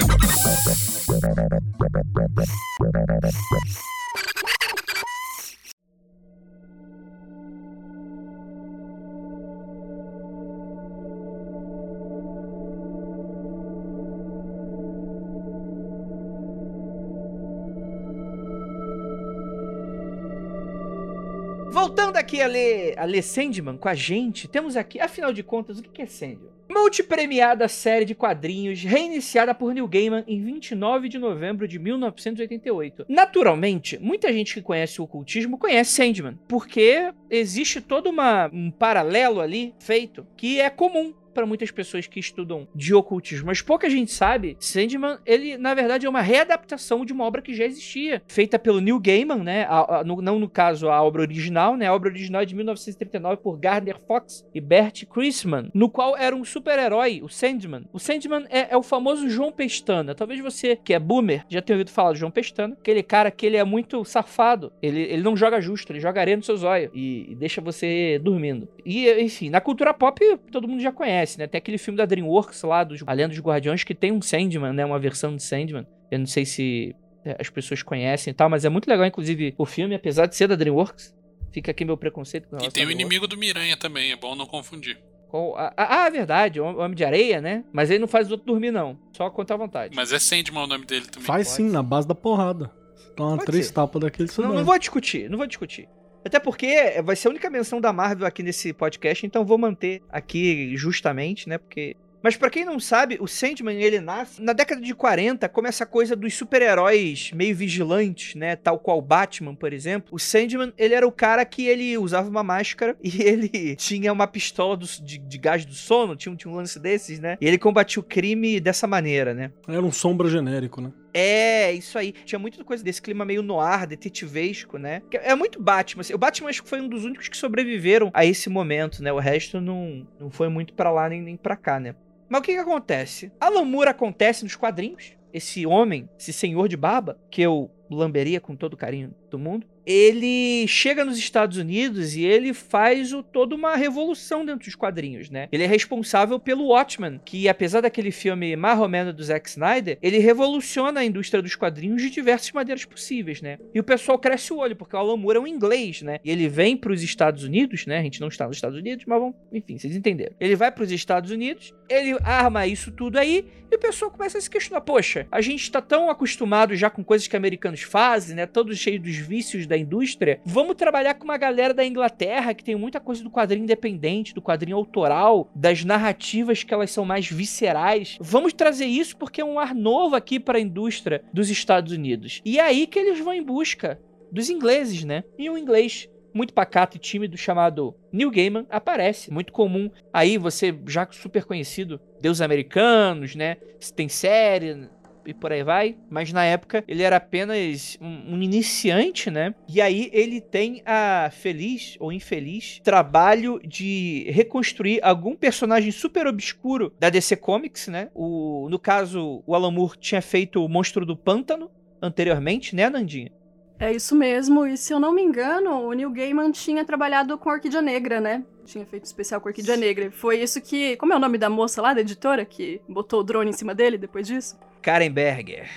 Voltando 21.75 22.15
aqui 22.15 22.41
a 22.41 22.47
ler, 22.47 22.97
a 22.97 23.03
ler 23.03 23.21
Sandman 23.21 23.75
com 23.75 23.89
a 23.89 23.93
gente, 23.93 24.47
temos 24.47 24.77
aqui, 24.77 24.97
afinal 24.97 25.33
de 25.33 25.43
contas, 25.43 25.77
o 25.77 25.83
que 25.83 26.03
é 26.03 26.05
Sandman? 26.05 26.49
Multipremiada 26.69 27.67
série 27.67 28.05
de 28.05 28.15
quadrinhos, 28.15 28.81
reiniciada 28.81 29.53
por 29.53 29.73
Neil 29.73 29.85
Gaiman 29.85 30.23
em 30.25 30.41
29 30.41 31.09
de 31.09 31.17
novembro 31.17 31.67
de 31.67 31.77
1988. 31.77 33.05
Naturalmente, 33.09 33.99
muita 33.99 34.31
gente 34.31 34.53
que 34.53 34.61
conhece 34.61 35.01
o 35.01 35.03
ocultismo 35.03 35.57
conhece 35.57 35.91
Sandman, 35.91 36.39
porque 36.47 37.11
existe 37.29 37.81
todo 37.81 38.09
uma, 38.09 38.49
um 38.53 38.71
paralelo 38.71 39.41
ali 39.41 39.75
feito 39.77 40.25
que 40.37 40.61
é 40.61 40.69
comum 40.69 41.13
para 41.35 41.45
muitas 41.45 41.69
pessoas 41.69 42.07
que 42.07 42.19
estudam 42.19 42.67
de 42.73 42.95
ocultismo, 42.95 43.45
mas 43.47 43.61
pouca 43.61 43.89
gente 43.89 44.11
sabe. 44.11 44.57
Sandman, 44.59 45.17
ele 45.25 45.57
na 45.57 45.73
verdade 45.75 46.05
é 46.05 46.09
uma 46.09 46.21
readaptação 46.21 47.05
de 47.05 47.13
uma 47.13 47.23
obra 47.25 47.41
que 47.41 47.53
já 47.53 47.65
existia, 47.65 48.21
feita 48.27 48.57
pelo 48.57 48.79
Neil 48.81 48.99
Gaiman, 48.99 49.43
né? 49.43 49.63
A- 49.69 49.97
a- 49.99 50.03
no- 50.03 50.21
não 50.21 50.39
no 50.39 50.49
caso 50.49 50.89
a 50.89 51.01
obra 51.03 51.21
original, 51.21 51.75
né? 51.75 51.85
A 51.87 51.93
obra 51.93 52.09
original 52.09 52.41
é 52.41 52.45
de 52.45 52.55
1939 52.55 53.41
por 53.41 53.57
Gardner 53.57 53.99
Fox 54.07 54.45
e 54.55 54.61
Bert 54.61 55.05
Christman, 55.05 55.69
no 55.73 55.89
qual 55.89 56.15
era 56.17 56.35
um 56.35 56.43
super-herói, 56.45 57.21
o 57.21 57.27
Sandman. 57.29 57.83
O 57.91 57.99
Sandman 57.99 58.45
é, 58.49 58.73
é 58.73 58.77
o 58.77 58.83
famoso 58.83 59.29
João 59.29 59.51
Pestana. 59.51 60.15
Talvez 60.15 60.39
você 60.39 60.75
que 60.75 60.93
é 60.93 60.99
boomer 60.99 61.43
já 61.49 61.61
tenha 61.61 61.75
ouvido 61.75 61.91
falar 61.91 62.13
do 62.13 62.17
João 62.17 62.31
Pestana, 62.31 62.77
aquele 62.79 63.03
cara 63.03 63.29
que 63.29 63.45
ele 63.45 63.57
é 63.57 63.63
muito 63.63 64.03
safado. 64.05 64.71
Ele, 64.81 65.01
ele 65.01 65.21
não 65.23 65.35
joga 65.35 65.59
justo, 65.59 65.91
ele 65.91 65.99
joga 65.99 66.21
areia 66.21 66.37
no 66.37 66.43
seu 66.43 66.55
zóio 66.55 66.89
e, 66.93 67.31
e 67.31 67.35
deixa 67.35 67.59
você 67.61 68.19
dormindo. 68.23 68.67
E 68.85 69.09
enfim, 69.21 69.49
na 69.49 69.59
cultura 69.59 69.93
pop 69.93 70.15
todo 70.51 70.67
mundo 70.67 70.81
já 70.81 70.91
conhece, 70.91 71.24
né? 71.37 71.47
Tem 71.47 71.57
aquele 71.57 71.77
filme 71.77 71.97
da 71.97 72.05
DreamWorks 72.05 72.61
lá, 72.63 72.83
dos 72.83 73.01
A 73.05 73.13
Lenda 73.13 73.29
dos 73.29 73.39
Guardiões, 73.39 73.83
que 73.83 73.95
tem 73.95 74.11
um 74.11 74.21
Sandman, 74.21 74.73
né? 74.73 74.85
Uma 74.85 74.99
versão 74.99 75.35
de 75.35 75.41
Sandman. 75.43 75.85
Eu 76.11 76.19
não 76.19 76.25
sei 76.25 76.45
se 76.45 76.95
é, 77.25 77.35
as 77.39 77.49
pessoas 77.49 77.81
conhecem 77.81 78.31
e 78.31 78.33
tal, 78.33 78.49
mas 78.49 78.63
é 78.65 78.69
muito 78.69 78.87
legal, 78.87 79.05
inclusive, 79.05 79.53
o 79.57 79.65
filme, 79.65 79.95
apesar 79.95 80.25
de 80.27 80.35
ser 80.35 80.47
da 80.47 80.55
DreamWorks. 80.55 81.13
Fica 81.51 81.71
aqui 81.71 81.85
meu 81.85 81.95
preconceito 81.97 82.47
com 82.49 82.57
E 82.57 82.69
tem 82.69 82.85
o 82.85 82.91
inimigo 82.91 83.27
do 83.27 83.37
Miranha 83.37 83.77
também, 83.77 84.11
é 84.11 84.15
bom 84.17 84.35
não 84.35 84.45
confundir. 84.45 84.97
Qual- 85.29 85.55
Ah, 85.57 85.73
ah, 85.77 86.07
é 86.07 86.11
verdade, 86.11 86.59
o 86.59 86.65
Homem 86.65 86.93
de 86.95 87.03
Areia, 87.03 87.41
né? 87.41 87.63
Mas 87.73 87.89
ele 87.89 87.99
não 87.99 88.07
faz 88.07 88.27
os 88.27 88.31
outros 88.33 88.45
dormir, 88.47 88.71
não. 88.71 88.97
Só 89.15 89.29
conta 89.29 89.53
à 89.53 89.57
vontade. 89.57 89.95
Mas 89.95 90.11
é 90.11 90.19
Sandman 90.19 90.63
o 90.63 90.67
nome 90.67 90.85
dele 90.85 91.05
também. 91.07 91.25
Faz 91.25 91.47
pode 91.47 91.57
sim, 91.57 91.67
ser. 91.69 91.73
na 91.73 91.81
base 91.81 92.07
da 92.07 92.13
porrada. 92.15 92.69
Toma 93.15 93.37
Pode 93.37 93.45
três 93.45 93.67
ser. 93.67 93.73
tapas 93.73 94.01
daquele 94.01 94.29
Não, 94.37 94.53
não 94.53 94.65
vou 94.65 94.77
discutir, 94.77 95.29
não 95.29 95.37
vou 95.37 95.47
discutir. 95.47 95.87
Até 96.25 96.39
porque 96.39 97.01
vai 97.03 97.15
ser 97.15 97.27
a 97.27 97.31
única 97.31 97.49
menção 97.49 97.79
da 97.79 97.93
Marvel 97.93 98.25
aqui 98.25 98.41
nesse 98.41 98.73
podcast, 98.73 99.25
então 99.25 99.45
vou 99.45 99.57
manter 99.59 100.01
aqui 100.09 100.75
justamente, 100.75 101.47
né? 101.47 101.57
Porque. 101.59 101.95
Mas 102.23 102.35
pra 102.35 102.49
quem 102.49 102.65
não 102.65 102.79
sabe, 102.79 103.17
o 103.21 103.27
Sandman, 103.27 103.79
ele 103.79 103.99
nasce 104.01 104.41
na 104.41 104.51
década 104.51 104.81
de 104.81 104.95
40, 104.95 105.47
como 105.47 105.67
essa 105.67 105.85
coisa 105.85 106.15
dos 106.15 106.33
super-heróis 106.33 107.29
meio 107.35 107.55
vigilantes, 107.55 108.33
né? 108.33 108.55
Tal 108.55 108.79
qual 108.79 108.99
Batman, 108.99 109.53
por 109.53 109.71
exemplo. 109.71 110.07
O 110.11 110.17
Sandman, 110.17 110.73
ele 110.75 110.95
era 110.95 111.07
o 111.07 111.11
cara 111.11 111.45
que 111.45 111.67
ele 111.67 111.95
usava 111.99 112.27
uma 112.27 112.41
máscara 112.41 112.97
e 113.03 113.21
ele 113.21 113.75
tinha 113.75 114.11
uma 114.11 114.25
pistola 114.25 114.75
do- 114.75 114.87
de, 114.87 115.19
de 115.19 115.37
gás 115.37 115.63
do 115.65 115.73
sono, 115.75 116.15
tinha, 116.15 116.35
tinha 116.35 116.51
um 116.51 116.55
lance 116.55 116.79
desses, 116.79 117.19
né? 117.19 117.37
E 117.39 117.45
ele 117.47 117.59
combatia 117.59 117.99
o 117.99 118.03
crime 118.03 118.59
dessa 118.59 118.87
maneira, 118.87 119.31
né? 119.35 119.51
Era 119.67 119.83
um 119.83 119.91
sombra 119.91 120.27
genérico, 120.27 120.81
né? 120.81 120.91
É, 121.17 121.71
isso 121.71 121.97
aí. 121.97 122.11
Tinha 122.11 122.37
muita 122.37 122.61
coisa 122.61 122.83
desse 122.83 123.01
clima 123.01 123.23
meio 123.23 123.41
noir, 123.41 123.87
detetivesco, 123.87 124.77
né? 124.77 125.01
É 125.11 125.33
muito 125.33 125.61
Batman. 125.61 126.01
assim. 126.01 126.13
O 126.13 126.17
Batman 126.17 126.49
acho 126.49 126.61
que 126.61 126.67
foi 126.67 126.81
um 126.81 126.89
dos 126.89 127.05
únicos 127.05 127.29
que 127.29 127.37
sobreviveram 127.37 128.11
a 128.13 128.25
esse 128.25 128.49
momento, 128.49 129.01
né? 129.01 129.13
O 129.13 129.19
resto 129.19 129.61
não, 129.61 130.05
não 130.19 130.29
foi 130.29 130.49
muito 130.49 130.73
pra 130.73 130.91
lá 130.91 131.07
nem, 131.07 131.21
nem 131.21 131.37
pra 131.37 131.55
cá, 131.55 131.79
né? 131.79 131.95
Mas 132.27 132.39
o 132.39 132.43
que 132.43 132.51
que 132.51 132.59
acontece? 132.59 133.31
Alan 133.39 133.63
Moore 133.63 133.89
acontece 133.89 134.43
nos 134.43 134.57
quadrinhos. 134.57 135.13
Esse 135.31 135.65
homem, 135.65 136.09
esse 136.19 136.33
senhor 136.33 136.67
de 136.67 136.75
barba, 136.75 137.17
que 137.31 137.41
eu 137.41 137.71
lamberia 137.89 138.41
com 138.41 138.53
todo 138.53 138.73
o 138.73 138.77
carinho 138.77 139.15
do 139.29 139.39
mundo, 139.39 139.65
ele 139.85 140.67
chega 140.67 141.05
nos 141.05 141.17
Estados 141.17 141.57
Unidos 141.57 142.15
e 142.15 142.23
ele 142.23 142.53
faz 142.53 143.13
o, 143.13 143.21
toda 143.21 143.55
uma 143.55 143.75
revolução 143.75 144.45
dentro 144.45 144.65
dos 144.65 144.75
quadrinhos, 144.75 145.29
né? 145.29 145.47
Ele 145.51 145.63
é 145.63 145.67
responsável 145.67 146.39
pelo 146.39 146.67
Watchmen, 146.67 147.19
que 147.23 147.47
apesar 147.47 147.81
daquele 147.81 148.11
filme 148.11 148.55
marromeno 148.55 149.13
do 149.13 149.23
Zack 149.23 149.49
Snyder, 149.49 149.97
ele 150.01 150.17
revoluciona 150.17 151.01
a 151.01 151.05
indústria 151.05 151.41
dos 151.41 151.55
quadrinhos 151.55 152.01
de 152.01 152.09
diversas 152.09 152.51
maneiras 152.51 152.85
possíveis, 152.85 153.41
né? 153.41 153.59
E 153.73 153.79
o 153.79 153.83
pessoal 153.83 154.17
cresce 154.17 154.51
o 154.51 154.57
olho, 154.57 154.75
porque 154.75 154.95
o 154.95 154.99
Alan 154.99 155.17
Moore 155.17 155.37
é 155.37 155.41
um 155.41 155.47
inglês, 155.47 156.01
né? 156.01 156.19
E 156.23 156.31
ele 156.31 156.47
vem 156.47 156.75
para 156.75 156.91
os 156.91 157.03
Estados 157.03 157.43
Unidos, 157.43 157.85
né? 157.85 157.99
A 157.99 158.03
gente 158.03 158.21
não 158.21 158.27
está 158.27 158.47
nos 158.47 158.57
Estados 158.57 158.77
Unidos, 158.77 159.05
mas 159.05 159.19
vamos, 159.19 159.35
enfim, 159.51 159.77
vocês 159.77 159.95
entenderam. 159.95 160.33
Ele 160.39 160.55
vai 160.55 160.71
para 160.71 160.83
os 160.83 160.91
Estados 160.91 161.31
Unidos, 161.31 161.73
ele 161.87 162.17
arma 162.23 162.65
isso 162.65 162.91
tudo 162.91 163.17
aí, 163.17 163.45
e 163.71 163.75
o 163.75 163.79
pessoal 163.79 164.11
começa 164.11 164.37
a 164.37 164.41
se 164.41 164.49
questionar, 164.49 164.81
poxa, 164.81 165.27
a 165.31 165.41
gente 165.41 165.69
tá 165.69 165.81
tão 165.81 166.09
acostumado 166.09 166.75
já 166.75 166.89
com 166.89 167.03
coisas 167.03 167.27
que 167.27 167.35
americanos 167.35 167.81
fazem, 167.81 168.35
né? 168.35 168.45
Todos 168.45 168.77
cheios 168.77 169.01
dos 169.01 169.15
vícios 169.15 169.67
da 169.67 169.74
indústria. 169.77 170.39
Vamos 170.45 170.75
trabalhar 170.75 171.15
com 171.15 171.25
uma 171.25 171.37
galera 171.37 171.73
da 171.73 171.85
Inglaterra 171.85 172.53
que 172.53 172.63
tem 172.63 172.75
muita 172.75 172.99
coisa 172.99 173.23
do 173.23 173.29
quadrinho 173.29 173.63
independente, 173.63 174.33
do 174.33 174.41
quadrinho 174.41 174.77
autoral, 174.77 175.49
das 175.55 175.83
narrativas 175.83 176.63
que 176.63 176.73
elas 176.73 176.91
são 176.91 177.05
mais 177.05 177.29
viscerais. 177.29 178.17
Vamos 178.19 178.53
trazer 178.53 178.85
isso 178.85 179.17
porque 179.17 179.41
é 179.41 179.45
um 179.45 179.59
ar 179.59 179.73
novo 179.73 180.15
aqui 180.15 180.39
para 180.39 180.57
a 180.57 180.61
indústria 180.61 181.23
dos 181.33 181.49
Estados 181.49 181.91
Unidos. 181.91 182.41
E 182.45 182.59
é 182.59 182.61
aí 182.61 182.87
que 182.87 182.99
eles 182.99 183.19
vão 183.19 183.33
em 183.33 183.43
busca 183.43 183.99
dos 184.31 184.49
ingleses, 184.49 185.03
né? 185.03 185.23
E 185.37 185.49
um 185.49 185.57
inglês 185.57 186.09
muito 186.33 186.53
pacato 186.53 186.97
e 186.97 186.99
tímido 186.99 187.37
chamado 187.37 187.95
Neil 188.11 188.29
Gaiman 188.29 188.65
aparece. 188.69 189.31
Muito 189.31 189.53
comum 189.53 189.89
aí, 190.11 190.37
você 190.37 190.77
já 190.85 191.07
super 191.09 191.45
conhecido, 191.45 191.99
Deus 192.19 192.41
Americanos, 192.41 193.35
né? 193.35 193.55
Tem 193.95 194.09
série 194.09 194.89
e 195.25 195.33
por 195.33 195.51
aí 195.51 195.63
vai. 195.63 195.97
Mas 196.09 196.31
na 196.31 196.43
época 196.43 196.83
ele 196.87 197.03
era 197.03 197.17
apenas 197.17 197.97
um, 198.01 198.35
um 198.35 198.41
iniciante, 198.41 199.29
né? 199.29 199.53
E 199.67 199.81
aí 199.81 200.09
ele 200.13 200.41
tem 200.41 200.81
a 200.85 201.29
feliz 201.31 201.95
ou 201.99 202.11
infeliz 202.11 202.79
trabalho 202.83 203.59
de 203.65 204.25
reconstruir 204.29 204.99
algum 205.03 205.35
personagem 205.35 205.91
super 205.91 206.27
obscuro 206.27 206.93
da 206.99 207.09
DC 207.09 207.35
Comics, 207.37 207.87
né? 207.87 208.09
O, 208.13 208.67
no 208.69 208.79
caso, 208.79 209.43
o 209.45 209.55
Alan 209.55 209.71
Moore 209.71 209.97
tinha 209.99 210.21
feito 210.21 210.63
o 210.63 210.69
Monstro 210.69 211.05
do 211.05 211.15
Pântano 211.15 211.69
anteriormente, 212.01 212.75
né, 212.75 212.89
Nandinha? 212.89 213.31
É 213.77 213.91
isso 213.91 214.15
mesmo, 214.15 214.65
e 214.65 214.77
se 214.77 214.93
eu 214.93 214.99
não 214.99 215.13
me 215.13 215.21
engano, 215.21 215.81
o 215.81 215.91
Neil 215.91 216.09
Gaiman 216.09 216.49
tinha 216.51 216.85
trabalhado 216.85 217.37
com 217.37 217.49
Orquídea 217.49 217.81
Negra, 217.81 218.21
né? 218.21 218.43
Tinha 218.63 218.85
feito 218.85 219.03
especial 219.03 219.41
com 219.41 219.49
Orquídea 219.49 219.75
Negra. 219.75 220.09
Foi 220.11 220.41
isso 220.41 220.61
que. 220.61 220.95
Como 220.95 221.11
é 221.11 221.15
o 221.15 221.19
nome 221.19 221.37
da 221.37 221.49
moça 221.49 221.81
lá, 221.81 221.93
da 221.93 221.99
editora, 221.99 222.45
que 222.45 222.81
botou 222.87 223.19
o 223.19 223.23
drone 223.23 223.49
em 223.49 223.53
cima 223.53 223.75
dele 223.75 223.97
depois 223.97 224.25
disso? 224.25 224.57
Karen 224.85 225.09
Berger. 225.09 225.67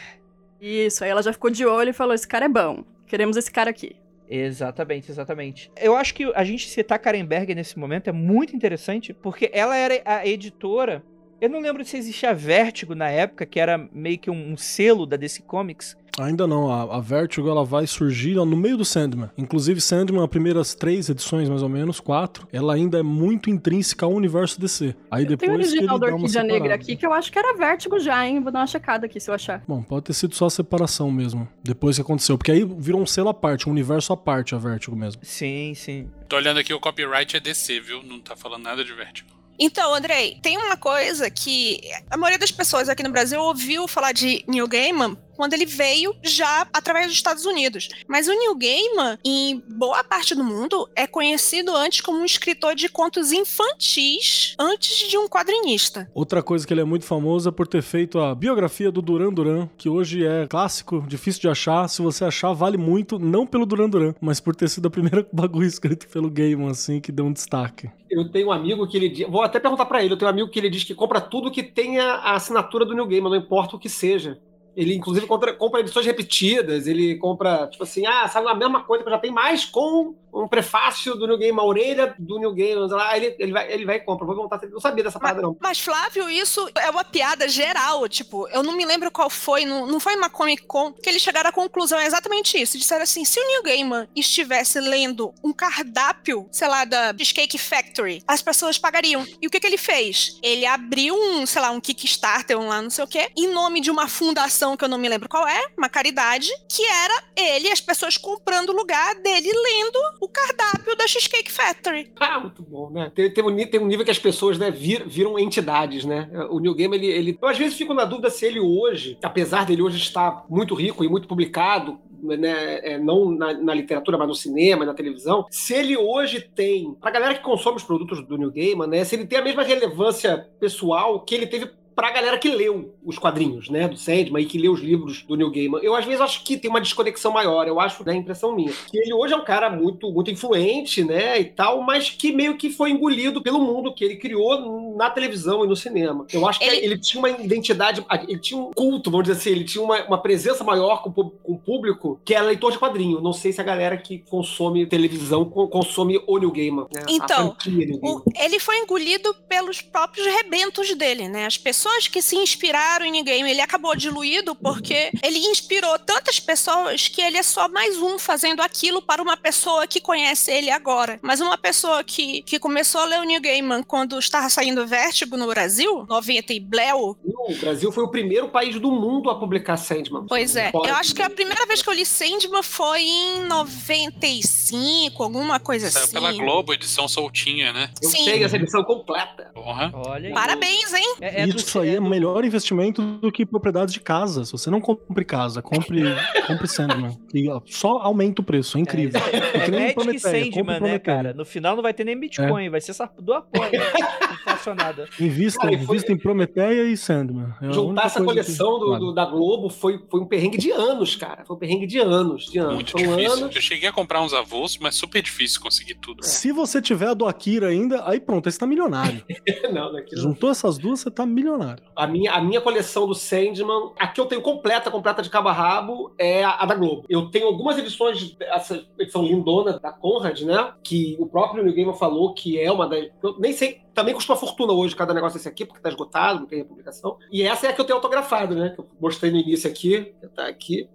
Isso, 0.60 1.02
aí 1.02 1.08
ela 1.08 1.22
já 1.22 1.32
ficou 1.32 1.48
de 1.48 1.64
olho 1.64 1.88
e 1.88 1.94
falou: 1.94 2.12
esse 2.12 2.28
cara 2.28 2.44
é 2.44 2.48
bom. 2.48 2.84
Queremos 3.06 3.38
esse 3.38 3.50
cara 3.50 3.70
aqui. 3.70 3.96
Exatamente, 4.28 5.10
exatamente. 5.10 5.72
Eu 5.80 5.96
acho 5.96 6.14
que 6.14 6.30
a 6.34 6.44
gente 6.44 6.68
citar 6.68 6.98
Karen 6.98 7.24
Berger 7.24 7.56
nesse 7.56 7.78
momento 7.78 8.08
é 8.10 8.12
muito 8.12 8.54
interessante, 8.54 9.14
porque 9.14 9.50
ela 9.54 9.74
era 9.74 10.02
a 10.04 10.26
editora. 10.26 11.02
Eu 11.40 11.48
não 11.48 11.60
lembro 11.60 11.82
se 11.86 11.96
existia 11.96 12.34
Vertigo 12.34 12.94
na 12.94 13.08
época, 13.08 13.46
que 13.46 13.58
era 13.58 13.78
meio 13.78 14.18
que 14.18 14.30
um, 14.30 14.52
um 14.52 14.58
selo 14.58 15.06
da 15.06 15.16
DC 15.16 15.40
Comics. 15.40 15.96
Ainda 16.18 16.46
não, 16.46 16.70
a, 16.70 16.96
a 16.96 17.00
Vertigo 17.00 17.48
ela 17.48 17.64
vai 17.64 17.86
surgir 17.86 18.38
ó, 18.38 18.44
no 18.44 18.56
meio 18.56 18.76
do 18.76 18.84
Sandman. 18.84 19.30
Inclusive, 19.36 19.80
Sandman, 19.80 20.22
as 20.22 20.28
primeiras 20.28 20.74
três 20.74 21.08
edições, 21.08 21.48
mais 21.48 21.62
ou 21.62 21.68
menos, 21.68 22.00
quatro, 22.00 22.48
ela 22.52 22.74
ainda 22.74 22.98
é 22.98 23.02
muito 23.02 23.50
intrínseca 23.50 24.06
ao 24.06 24.12
universo 24.12 24.60
DC. 24.60 24.94
Aí 25.10 25.24
Tem 25.24 25.34
o 25.34 25.38
depois 25.38 25.48
que 25.48 25.54
ele 25.54 25.78
original 25.78 25.98
da 25.98 26.06
uma 26.08 26.16
Orquídea 26.16 26.42
Negra 26.42 26.74
aqui, 26.74 26.96
que 26.96 27.06
eu 27.06 27.12
acho 27.12 27.30
que 27.30 27.38
era 27.38 27.56
Vértigo 27.56 27.98
já, 28.00 28.26
hein? 28.26 28.40
Vou 28.40 28.52
dar 28.52 28.60
uma 28.60 28.66
checada 28.66 29.06
aqui 29.06 29.20
se 29.20 29.30
eu 29.30 29.34
achar. 29.34 29.62
Bom, 29.66 29.82
pode 29.82 30.06
ter 30.06 30.12
sido 30.12 30.34
só 30.34 30.46
a 30.46 30.50
separação 30.50 31.10
mesmo, 31.10 31.48
depois 31.62 31.96
que 31.96 32.02
aconteceu. 32.02 32.36
Porque 32.36 32.52
aí 32.52 32.64
virou 32.64 33.00
um 33.00 33.06
selo 33.06 33.28
à 33.28 33.34
parte, 33.34 33.68
um 33.68 33.72
universo 33.72 34.12
à 34.12 34.16
parte, 34.16 34.54
a 34.54 34.58
Vertigo 34.58 34.96
mesmo. 34.96 35.20
Sim, 35.24 35.72
sim. 35.74 36.08
Tô 36.28 36.36
olhando 36.36 36.58
aqui, 36.58 36.72
o 36.74 36.80
copyright 36.80 37.36
é 37.36 37.40
DC, 37.40 37.80
viu? 37.80 38.02
Não 38.02 38.20
tá 38.20 38.36
falando 38.36 38.64
nada 38.64 38.84
de 38.84 38.92
Vertigo. 38.92 39.38
Então, 39.60 39.92
Andrei, 39.92 40.38
tem 40.40 40.56
uma 40.56 40.76
coisa 40.76 41.28
que 41.28 41.80
a 42.08 42.16
maioria 42.16 42.38
das 42.38 42.52
pessoas 42.52 42.88
aqui 42.88 43.02
no 43.02 43.10
Brasil 43.10 43.40
ouviu 43.40 43.88
falar 43.88 44.12
de 44.12 44.44
Neil 44.46 44.68
Gaiman 44.68 45.16
quando 45.38 45.52
ele 45.52 45.64
veio 45.64 46.16
já 46.20 46.66
através 46.72 47.06
dos 47.06 47.14
Estados 47.14 47.46
Unidos. 47.46 47.88
Mas 48.08 48.26
o 48.26 48.32
Neil 48.32 48.56
Gaiman, 48.56 49.18
em 49.24 49.62
boa 49.68 50.02
parte 50.02 50.34
do 50.34 50.42
mundo, 50.42 50.90
é 50.96 51.06
conhecido 51.06 51.76
antes 51.76 52.00
como 52.00 52.18
um 52.18 52.24
escritor 52.24 52.74
de 52.74 52.88
contos 52.88 53.30
infantis, 53.30 54.56
antes 54.58 55.08
de 55.08 55.16
um 55.16 55.28
quadrinista. 55.28 56.10
Outra 56.12 56.42
coisa 56.42 56.66
que 56.66 56.74
ele 56.74 56.80
é 56.80 56.84
muito 56.84 57.04
famoso 57.04 57.48
é 57.48 57.52
por 57.52 57.68
ter 57.68 57.82
feito 57.82 58.18
a 58.18 58.34
biografia 58.34 58.90
do 58.90 59.00
Duran 59.00 59.32
Duran, 59.32 59.68
que 59.78 59.88
hoje 59.88 60.26
é 60.26 60.48
clássico, 60.48 61.04
difícil 61.06 61.40
de 61.42 61.48
achar. 61.48 61.88
Se 61.88 62.02
você 62.02 62.24
achar, 62.24 62.52
vale 62.52 62.76
muito, 62.76 63.16
não 63.16 63.46
pelo 63.46 63.64
Duran 63.64 63.88
Duran, 63.88 64.14
mas 64.20 64.40
por 64.40 64.56
ter 64.56 64.68
sido 64.68 64.88
a 64.88 64.90
primeira 64.90 65.24
bagulho 65.32 65.66
escrito 65.68 66.08
pelo 66.08 66.28
Gaiman, 66.28 66.70
assim, 66.70 67.00
que 67.00 67.12
deu 67.12 67.24
um 67.24 67.32
destaque. 67.32 67.88
Eu 68.10 68.28
tenho 68.28 68.48
um 68.48 68.52
amigo 68.52 68.88
que 68.88 68.96
ele 68.96 69.08
diz. 69.08 69.28
Vou 69.28 69.42
até 69.42 69.60
perguntar 69.60 69.86
pra 69.86 70.02
ele. 70.02 70.14
Eu 70.14 70.18
tenho 70.18 70.28
um 70.28 70.32
amigo 70.32 70.48
que 70.48 70.58
ele 70.58 70.70
diz 70.70 70.82
que 70.82 70.94
compra 70.94 71.20
tudo 71.20 71.50
que 71.50 71.62
tenha 71.62 72.04
a 72.04 72.34
assinatura 72.34 72.84
do 72.84 72.94
New 72.94 73.06
Gaiman, 73.06 73.30
não 73.30 73.36
importa 73.36 73.76
o 73.76 73.78
que 73.78 73.88
seja. 73.88 74.40
Ele, 74.78 74.94
inclusive, 74.94 75.26
compra, 75.26 75.52
compra 75.52 75.80
edições 75.80 76.06
repetidas. 76.06 76.86
Ele 76.86 77.16
compra, 77.16 77.66
tipo 77.66 77.82
assim, 77.82 78.06
ah, 78.06 78.28
sabe 78.28 78.46
a 78.46 78.54
mesma 78.54 78.84
coisa 78.84 79.02
que 79.02 79.08
eu 79.08 79.12
já 79.12 79.18
tenho, 79.18 79.34
mais 79.34 79.64
com 79.64 80.14
um 80.32 80.46
prefácio 80.46 81.16
do 81.16 81.26
New 81.26 81.36
Gaiman, 81.36 81.60
a 81.60 81.64
orelha 81.64 82.14
do 82.16 82.38
New 82.38 82.54
Gaiman. 82.54 82.86
Lá, 82.86 83.16
ele, 83.16 83.34
ele, 83.40 83.50
vai, 83.50 83.72
ele 83.72 83.84
vai 83.84 83.96
e 83.96 84.00
compra. 84.00 84.24
Vou 84.24 84.36
perguntar 84.36 84.60
se 84.60 84.66
ele 84.66 84.72
não 84.72 84.80
sabia 84.80 85.02
dessa 85.02 85.18
parada, 85.18 85.42
não. 85.42 85.56
Mas, 85.60 85.80
Flávio, 85.80 86.30
isso 86.30 86.70
é 86.80 86.88
uma 86.90 87.02
piada 87.02 87.48
geral. 87.48 88.08
Tipo, 88.08 88.46
eu 88.50 88.62
não 88.62 88.76
me 88.76 88.84
lembro 88.84 89.10
qual 89.10 89.28
foi, 89.28 89.64
não, 89.64 89.84
não 89.84 89.98
foi 89.98 90.14
uma 90.14 90.30
Comic 90.30 90.62
Con, 90.62 90.92
que 90.92 91.10
eles 91.10 91.22
chegaram 91.22 91.50
à 91.50 91.52
conclusão, 91.52 91.98
é 91.98 92.06
exatamente 92.06 92.56
isso. 92.56 92.78
Disseram 92.78 93.02
assim: 93.02 93.24
se 93.24 93.40
o 93.40 93.46
Neil 93.48 93.62
Gaiman 93.64 94.08
estivesse 94.14 94.78
lendo 94.78 95.34
um 95.42 95.52
cardápio, 95.52 96.46
sei 96.52 96.68
lá, 96.68 96.84
da 96.84 97.12
Cheesecake 97.16 97.58
Factory, 97.58 98.22
as 98.28 98.40
pessoas 98.40 98.78
pagariam. 98.78 99.26
E 99.42 99.48
o 99.48 99.50
que, 99.50 99.58
que 99.58 99.66
ele 99.66 99.78
fez? 99.78 100.38
Ele 100.40 100.66
abriu 100.66 101.16
um, 101.16 101.44
sei 101.46 101.60
lá, 101.60 101.72
um 101.72 101.80
Kickstarter, 101.80 102.56
um 102.56 102.68
lá, 102.68 102.80
não 102.80 102.90
sei 102.90 103.02
o 103.02 103.08
quê, 103.08 103.28
em 103.36 103.52
nome 103.52 103.80
de 103.80 103.90
uma 103.90 104.06
fundação 104.06 104.67
que 104.76 104.84
eu 104.84 104.88
não 104.88 104.98
me 104.98 105.08
lembro 105.08 105.28
qual 105.28 105.46
é, 105.46 105.66
uma 105.76 105.88
caridade, 105.88 106.48
que 106.68 106.82
era 106.84 107.22
ele, 107.36 107.70
as 107.70 107.80
pessoas 107.80 108.16
comprando 108.16 108.70
o 108.70 108.76
lugar 108.76 109.14
dele 109.16 109.48
lendo 109.52 109.98
o 110.20 110.28
cardápio 110.28 110.96
da 110.96 111.06
Cheesecake 111.06 111.50
Factory. 111.50 112.12
Ah, 112.18 112.40
muito 112.40 112.62
bom, 112.62 112.90
né? 112.90 113.10
Tem, 113.14 113.32
tem, 113.32 113.44
um, 113.44 113.66
tem 113.70 113.80
um 113.80 113.86
nível 113.86 114.04
que 114.04 114.10
as 114.10 114.18
pessoas 114.18 114.58
né, 114.58 114.70
vir- 114.70 115.06
viram 115.06 115.38
entidades, 115.38 116.04
né? 116.04 116.28
O 116.50 116.60
New 116.60 116.74
Game, 116.74 116.96
ele, 116.96 117.06
ele. 117.06 117.38
Eu 117.40 117.48
às 117.48 117.58
vezes 117.58 117.76
fico 117.76 117.94
na 117.94 118.04
dúvida 118.04 118.30
se 118.30 118.44
ele 118.46 118.60
hoje, 118.60 119.18
apesar 119.22 119.64
dele 119.64 119.82
hoje 119.82 119.98
estar 119.98 120.44
muito 120.48 120.74
rico 120.74 121.04
e 121.04 121.08
muito 121.08 121.28
publicado, 121.28 121.98
né, 122.20 122.80
é, 122.82 122.98
não 122.98 123.30
na, 123.30 123.52
na 123.54 123.72
literatura, 123.74 124.18
mas 124.18 124.26
no 124.26 124.34
cinema, 124.34 124.84
na 124.84 124.92
televisão, 124.92 125.46
se 125.50 125.72
ele 125.72 125.96
hoje 125.96 126.40
tem, 126.40 126.92
pra 126.94 127.12
galera 127.12 127.34
que 127.34 127.44
consome 127.44 127.76
os 127.76 127.84
produtos 127.84 128.26
do 128.26 128.36
New 128.36 128.50
Gaiman, 128.50 128.88
né, 128.88 129.04
se 129.04 129.14
ele 129.14 129.24
tem 129.24 129.38
a 129.38 129.44
mesma 129.44 129.62
relevância 129.62 130.48
pessoal 130.58 131.20
que 131.24 131.34
ele 131.34 131.46
teve 131.46 131.70
pra 131.98 132.12
galera 132.12 132.38
que 132.38 132.48
leu 132.48 132.94
os 133.04 133.18
quadrinhos, 133.18 133.68
né, 133.68 133.88
do 133.88 133.96
Sandman 133.96 134.40
e 134.40 134.46
que 134.46 134.56
leu 134.56 134.72
os 134.72 134.80
livros 134.80 135.22
do 135.24 135.34
Neil 135.34 135.50
Gaiman. 135.50 135.80
Eu, 135.82 135.96
às 135.96 136.04
vezes, 136.04 136.20
acho 136.20 136.44
que 136.44 136.56
tem 136.56 136.70
uma 136.70 136.80
desconexão 136.80 137.32
maior. 137.32 137.66
Eu 137.66 137.80
acho, 137.80 138.04
né, 138.04 138.14
impressão 138.14 138.54
minha, 138.54 138.72
que 138.88 138.96
ele 138.96 139.12
hoje 139.12 139.34
é 139.34 139.36
um 139.36 139.44
cara 139.44 139.68
muito, 139.68 140.08
muito 140.12 140.30
influente, 140.30 141.02
né, 141.02 141.40
e 141.40 141.44
tal, 141.46 141.82
mas 141.82 142.08
que 142.08 142.30
meio 142.30 142.56
que 142.56 142.70
foi 142.70 142.92
engolido 142.92 143.42
pelo 143.42 143.58
mundo 143.58 143.92
que 143.92 144.04
ele 144.04 144.14
criou 144.14 144.94
na 144.96 145.10
televisão 145.10 145.64
e 145.64 145.68
no 145.68 145.74
cinema. 145.74 146.24
Eu 146.32 146.46
acho 146.46 146.60
que 146.60 146.64
Ele- 146.66 146.86
ele, 146.86 146.98
tinha 146.98 147.18
uma 147.18 147.30
identidade, 147.30 148.04
ele 148.28 148.38
tinha 148.38 148.60
um 148.60 148.70
culto, 148.72 149.10
vamos 149.10 149.26
dizer 149.26 149.40
assim, 149.40 149.50
ele 149.50 149.64
tinha 149.64 149.82
uma, 149.82 150.04
uma 150.06 150.22
presença 150.22 150.62
maior 150.62 151.02
com, 151.02 151.12
com 151.12 151.32
o 151.52 151.58
público 151.58 152.20
que 152.24 152.32
era 152.32 152.44
leitor 152.46 152.70
de 152.70 152.78
quadrinho. 152.78 153.20
Não 153.20 153.32
sei 153.32 153.52
se 153.52 153.60
a 153.60 153.64
galera 153.64 153.96
que 153.96 154.18
consome 154.18 154.86
televisão 154.86 155.44
co- 155.44 155.66
consome 155.68 156.22
o 156.28 156.38
Neil 156.38 156.52
Gaiman. 156.52 156.86
Né? 156.94 157.02
Então, 157.08 157.56
Neil 157.66 157.98
Gaiman. 158.00 158.16
O- 158.16 158.22
ele 158.38 158.60
foi 158.60 158.76
engolido 158.78 159.34
pelos 159.48 159.80
próprios 159.80 160.26
rebentos 160.26 160.94
dele, 160.94 161.26
né? 161.28 161.46
As 161.46 161.56
pessoas 161.58 161.87
que 162.08 162.20
se 162.22 162.36
inspiraram 162.36 163.04
em 163.06 163.22
Game, 163.24 163.50
ele 163.50 163.60
acabou 163.60 163.96
diluído 163.96 164.54
porque 164.54 165.10
ele 165.22 165.38
inspirou 165.38 165.98
tantas 165.98 166.38
pessoas 166.38 167.08
que 167.08 167.20
ele 167.20 167.36
é 167.36 167.42
só 167.42 167.68
mais 167.68 167.96
um 167.96 168.18
fazendo 168.18 168.60
aquilo 168.60 169.02
para 169.02 169.20
uma 169.22 169.36
pessoa 169.36 169.86
que 169.86 170.00
conhece 170.00 170.50
ele 170.52 170.70
agora. 170.70 171.18
Mas 171.22 171.40
uma 171.40 171.58
pessoa 171.58 172.04
que, 172.04 172.42
que 172.42 172.58
começou 172.58 173.00
a 173.00 173.04
ler 173.04 173.20
o 173.20 173.24
New 173.24 173.40
Gaiman 173.40 173.82
quando 173.82 174.18
estava 174.18 174.48
saindo 174.48 174.86
Vértigo 174.86 175.36
no 175.36 175.46
Brasil, 175.48 176.06
90 176.08 176.52
e 176.52 176.60
Bleu, 176.60 177.16
O 177.24 177.54
Brasil 177.60 177.90
foi 177.90 178.04
o 178.04 178.08
primeiro 178.10 178.48
país 178.48 178.78
do 178.78 178.90
mundo 178.92 179.30
a 179.30 179.38
publicar 179.38 179.76
Sandman. 179.76 180.26
Pois 180.28 180.54
é, 180.56 180.70
eu 180.72 180.94
acho 180.94 181.14
que 181.14 181.22
a 181.22 181.30
primeira 181.30 181.66
vez 181.66 181.82
que 181.82 181.88
eu 181.88 181.94
li 181.94 182.06
Sandman 182.06 182.62
foi 182.62 183.02
em 183.02 183.44
95, 183.46 185.22
alguma 185.22 185.58
coisa 185.60 185.90
Saiu 185.90 186.04
assim. 186.04 186.12
pela 186.12 186.32
Globo, 186.32 186.72
edição 186.72 187.08
soltinha, 187.08 187.72
né? 187.72 187.90
Eu 188.02 188.08
Sim. 188.10 188.24
tenho 188.24 188.44
essa 188.44 188.56
edição 188.56 188.84
completa. 188.84 189.50
Porra. 189.54 189.90
Olha 189.94 190.28
aí. 190.28 190.34
Parabéns, 190.34 190.92
hein? 190.94 191.14
É, 191.20 191.42
é 191.42 191.46
do- 191.46 191.56
Isso 191.56 191.77
aí 191.80 191.96
é 191.96 192.00
melhor 192.00 192.44
investimento 192.44 193.02
do 193.02 193.30
que 193.32 193.44
propriedades 193.46 193.92
de 193.94 194.00
casa. 194.00 194.44
Se 194.44 194.52
você 194.52 194.70
não 194.70 194.80
compre 194.80 195.24
casa, 195.24 195.60
compre, 195.62 196.02
compre 196.46 196.66
Sandman. 196.68 197.18
E 197.34 197.48
ó, 197.48 197.60
só 197.66 197.98
aumenta 197.98 198.40
o 198.42 198.44
preço, 198.44 198.78
é 198.78 198.80
incrível. 198.80 199.20
É, 199.32 199.36
é, 199.36 199.60
que 199.64 199.70
nem 199.70 199.80
Magic 199.80 199.94
Prometeia, 199.94 200.20
Sandman, 200.44 200.64
né, 200.64 200.78
Prometeia. 200.78 201.00
cara? 201.00 201.34
No 201.34 201.44
final 201.44 201.74
não 201.76 201.82
vai 201.82 201.92
ter 201.94 202.04
nem 202.04 202.18
Bitcoin, 202.18 202.68
vai 202.70 202.80
ser 202.80 202.90
essa 202.92 203.10
do 203.20 203.32
apoio 203.32 203.70
inflacionada. 204.40 205.08
Invista, 205.20 205.60
Cara, 205.60 205.72
e 205.74 205.76
foi- 205.78 205.84
invista 205.96 206.12
em 206.12 206.18
Prometeia 206.18 206.84
e 206.90 206.96
Sandman. 206.96 207.52
É 207.62 207.72
Juntar 207.72 208.06
essa 208.06 208.22
coisa 208.24 208.40
que 208.40 208.46
coleção 208.58 208.78
do, 208.78 208.98
do- 208.98 209.12
da 209.14 209.24
Globo 209.26 209.68
foi, 209.68 210.00
foi 210.10 210.20
um 210.20 210.26
perrengue 210.26 210.58
de 210.58 210.70
anos, 210.70 211.16
cara. 211.16 211.44
Foi 211.44 211.56
um 211.56 211.58
perrengue 211.58 211.86
de 211.86 211.98
anos, 211.98 212.46
de 212.46 212.58
anos. 212.58 212.74
Muito 212.74 212.92
Foram 212.92 213.16
difícil. 213.16 213.32
anos. 213.44 213.56
Eu 213.56 213.62
cheguei 213.62 213.88
a 213.88 213.92
comprar 213.92 214.22
uns 214.22 214.32
avulsos, 214.32 214.78
mas 214.78 214.94
super 214.94 215.22
difícil 215.22 215.60
conseguir 215.60 215.94
tudo. 215.94 216.24
Se 216.24 216.52
você 216.52 216.80
tiver 216.80 217.08
a 217.08 217.14
do 217.14 217.26
Akira 217.26 217.68
ainda, 217.68 218.02
aí 218.08 218.20
pronto, 218.20 218.46
aí 218.48 218.52
você 218.52 218.58
tá 218.58 218.66
milionário. 218.66 219.22
Não. 219.72 219.88
Juntou 220.14 220.50
essas 220.50 220.78
duas, 220.78 221.00
você 221.00 221.10
tá 221.10 221.24
milionário. 221.26 221.67
A 221.94 222.06
minha, 222.06 222.32
a 222.32 222.40
minha 222.40 222.60
coleção 222.60 223.06
do 223.06 223.14
Sandman, 223.14 223.92
a 223.98 224.06
que 224.06 224.20
eu 224.20 224.26
tenho 224.26 224.42
completa, 224.42 224.90
completa 224.90 225.22
de 225.22 225.30
cabo 225.30 225.48
a 225.48 225.52
rabo, 225.52 226.14
é 226.18 226.44
a, 226.44 226.50
a 226.50 226.66
da 226.66 226.74
Globo. 226.74 227.04
Eu 227.08 227.30
tenho 227.30 227.46
algumas 227.46 227.78
edições, 227.78 228.36
essa 228.40 228.84
edição 228.98 229.22
lindona 229.22 229.78
da 229.78 229.92
Conrad, 229.92 230.40
né? 230.42 230.72
Que 230.82 231.16
o 231.18 231.26
próprio 231.26 231.64
New 231.64 231.74
Gamer 231.74 231.94
falou 231.94 232.34
que 232.34 232.58
é 232.60 232.70
uma 232.70 232.86
das. 232.86 233.08
Nem 233.38 233.52
sei, 233.52 233.80
também 233.94 234.14
custa 234.14 234.32
uma 234.32 234.38
fortuna 234.38 234.72
hoje 234.72 234.94
cada 234.94 235.12
negócio 235.12 235.38
desse 235.38 235.48
aqui, 235.48 235.64
porque 235.64 235.82
tá 235.82 235.88
esgotado, 235.88 236.40
não 236.40 236.46
tem 236.46 236.58
republicação. 236.58 237.16
E 237.30 237.42
essa 237.42 237.66
é 237.66 237.70
a 237.70 237.72
que 237.72 237.80
eu 237.80 237.84
tenho 237.84 237.96
autografado, 237.96 238.54
né? 238.54 238.70
Que 238.70 238.80
eu 238.80 238.88
mostrei 239.00 239.30
no 239.30 239.38
início 239.38 239.68
aqui. 239.68 240.14
que 240.20 240.28
Tá 240.28 240.46
aqui. 240.46 240.88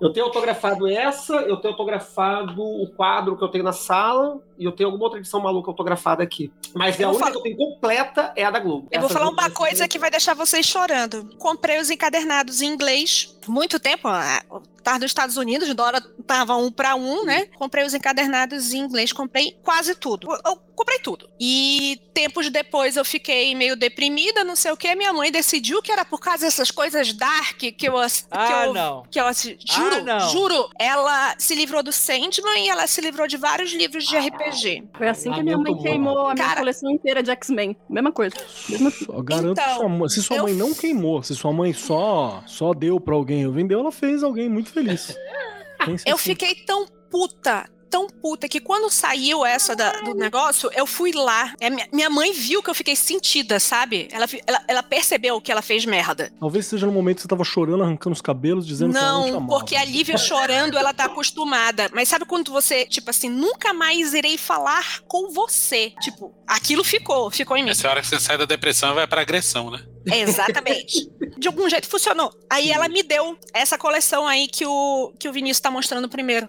Eu 0.00 0.12
tenho 0.12 0.26
autografado 0.26 0.86
essa, 0.88 1.34
eu 1.34 1.56
tenho 1.56 1.72
autografado 1.74 2.62
o 2.62 2.86
quadro 2.96 3.36
que 3.36 3.44
eu 3.44 3.48
tenho 3.48 3.64
na 3.64 3.72
sala, 3.72 4.40
e 4.58 4.64
eu 4.64 4.72
tenho 4.72 4.88
alguma 4.88 5.04
outra 5.04 5.18
edição 5.18 5.40
maluca 5.40 5.70
autografada 5.70 6.22
aqui. 6.22 6.52
Mas 6.74 6.98
Eu 7.00 7.08
a 7.08 7.10
única 7.10 7.24
falar- 7.26 7.32
que 7.32 7.38
eu 7.38 7.42
tenho 7.42 7.56
completa 7.56 8.32
é 8.36 8.44
a 8.44 8.50
da 8.50 8.60
Globo. 8.60 8.88
Eu 8.90 9.00
vou 9.00 9.08
falar 9.10 9.28
uma 9.28 9.50
coisa 9.50 9.88
que 9.88 9.98
vai 9.98 10.10
deixar 10.10 10.34
vocês 10.34 10.66
chorando. 10.66 11.30
Comprei 11.38 11.78
os 11.80 11.90
encadernados 11.90 12.60
em 12.62 12.66
inglês. 12.66 13.36
Muito 13.48 13.80
tempo, 13.80 14.06
eu 14.50 14.62
tava 14.82 14.98
nos 14.98 15.06
Estados 15.10 15.36
Unidos, 15.38 15.74
dólar 15.74 16.02
tava 16.26 16.54
um 16.56 16.70
para 16.70 16.94
um, 16.94 17.24
né? 17.24 17.46
Comprei 17.56 17.84
os 17.84 17.94
encadernados 17.94 18.72
em 18.72 18.78
inglês, 18.78 19.12
comprei 19.12 19.56
quase 19.62 19.94
tudo. 19.94 20.28
Eu, 20.44 20.56
comprei 20.76 20.98
tudo. 20.98 21.28
E 21.40 22.00
tempos 22.14 22.48
depois 22.50 22.96
eu 22.96 23.04
fiquei 23.04 23.54
meio 23.54 23.76
deprimida, 23.76 24.44
não 24.44 24.54
sei 24.54 24.70
o 24.72 24.76
que. 24.76 24.94
Minha 24.94 25.12
mãe 25.12 25.32
decidiu 25.32 25.80
que 25.82 25.90
era 25.90 26.04
por 26.04 26.20
causa 26.20 26.44
dessas 26.44 26.70
coisas 26.70 27.12
dark 27.14 27.56
que 27.58 27.74
eu, 27.88 27.94
que 27.94 28.28
Ah, 28.30 28.66
eu 28.66 28.74
não. 28.74 29.02
que 29.10 29.18
eu 29.18 29.26
assi- 29.58 29.66
juro, 29.82 29.94
Ah, 29.96 30.00
não. 30.00 30.28
juro, 30.30 30.70
ela 30.78 31.34
se 31.38 31.54
livrou 31.54 31.82
do 31.82 31.92
Sandman 31.92 32.66
e 32.66 32.68
ela 32.68 32.86
se 32.86 33.00
livrou 33.00 33.26
de 33.26 33.36
vários 33.36 33.72
livros 33.72 34.04
de 34.06 34.16
RPG. 34.16 34.84
Foi 34.96 35.08
assim 35.08 35.32
que 35.32 35.42
minha 35.42 35.58
mãe 35.58 35.76
queimou 35.78 36.18
a 36.26 36.34
minha 36.34 36.46
Cara- 36.46 36.60
coleção 36.60 36.90
inteira 36.90 37.22
de 37.22 37.30
X-Men. 37.30 37.76
Mesma 37.88 38.12
coisa. 38.12 38.36
Mesma 38.68 38.90
garanto 39.22 39.52
Então, 39.52 39.64
que 39.64 39.74
sua 39.74 39.88
mãe, 39.88 40.08
se 40.08 40.22
sua 40.22 40.36
eu 40.38 40.42
mãe 40.44 40.54
não 40.54 40.74
queimou, 40.74 41.22
se 41.22 41.34
sua 41.34 41.52
mãe 41.52 41.72
só 41.72 42.42
só 42.46 42.72
deu 42.74 43.00
pra 43.00 43.14
alguém 43.14 43.46
ou 43.46 43.52
vendeu, 43.52 43.80
ela 43.80 43.92
fez 43.92 44.22
alguém 44.22 44.48
muito 44.48 44.70
feliz. 44.70 45.16
Eu 46.06 46.14
assim. 46.16 46.18
fiquei 46.18 46.54
tão 46.66 46.86
puta, 47.10 47.66
tão 47.90 48.06
puta, 48.06 48.48
que 48.48 48.60
quando 48.60 48.88
saiu 48.90 49.44
essa 49.44 49.74
da- 49.74 49.90
do 50.02 50.14
negócio, 50.14 50.70
eu 50.74 50.86
fui 50.86 51.12
lá. 51.12 51.52
É, 51.60 51.68
minha, 51.92 52.08
mãe 52.08 52.32
viu 52.32 52.62
que 52.62 52.70
eu 52.70 52.74
fiquei 52.74 52.94
sentida, 52.94 53.58
sabe? 53.58 54.08
Ela, 54.12 54.26
ela, 54.46 54.64
ela 54.68 54.82
percebeu 54.82 55.40
que 55.40 55.50
ela 55.50 55.60
fez 55.60 55.84
merda. 55.84 56.32
Talvez 56.38 56.66
seja 56.66 56.86
no 56.86 56.92
momento 56.92 57.16
que 57.16 57.22
você 57.22 57.28
tava 57.28 57.44
chorando, 57.44 57.82
arrancando 57.82 58.14
os 58.14 58.20
cabelos, 58.22 58.66
dizendo 58.66 58.92
que 58.92 58.98
ela 58.98 59.12
não 59.12 59.30
Não, 59.32 59.46
porque 59.46 59.74
a 59.74 59.84
Lívia 59.84 60.16
chorando, 60.16 60.78
ela 60.78 60.94
tá 60.94 61.04
acostumada. 61.06 61.90
Mas 61.92 62.08
sabe 62.08 62.24
quando 62.24 62.52
você, 62.52 62.86
tipo 62.86 63.10
assim, 63.10 63.28
nunca 63.28 63.72
mais 63.74 64.14
irei 64.14 64.38
falar 64.38 65.00
com 65.08 65.30
você? 65.32 65.92
Tipo, 66.00 66.32
aquilo 66.46 66.84
ficou, 66.84 67.30
ficou 67.30 67.56
em 67.56 67.64
mim. 67.64 67.70
Essa 67.70 67.88
hora 67.90 68.00
que 68.00 68.06
você 68.06 68.20
sai 68.20 68.38
da 68.38 68.44
depressão 68.44 68.94
vai 68.94 69.06
pra 69.06 69.20
agressão, 69.22 69.70
né? 69.70 69.80
Exatamente. 70.06 71.08
De 71.38 71.48
algum 71.48 71.68
jeito 71.68 71.88
funcionou. 71.88 72.32
Aí 72.48 72.70
ela 72.70 72.88
me 72.88 73.02
deu 73.02 73.36
essa 73.52 73.76
coleção 73.76 74.26
aí 74.26 74.48
que 74.48 74.64
o, 74.66 75.12
que 75.18 75.28
o 75.28 75.32
Vinícius 75.32 75.60
tá 75.60 75.70
mostrando 75.70 76.08
primeiro. 76.08 76.48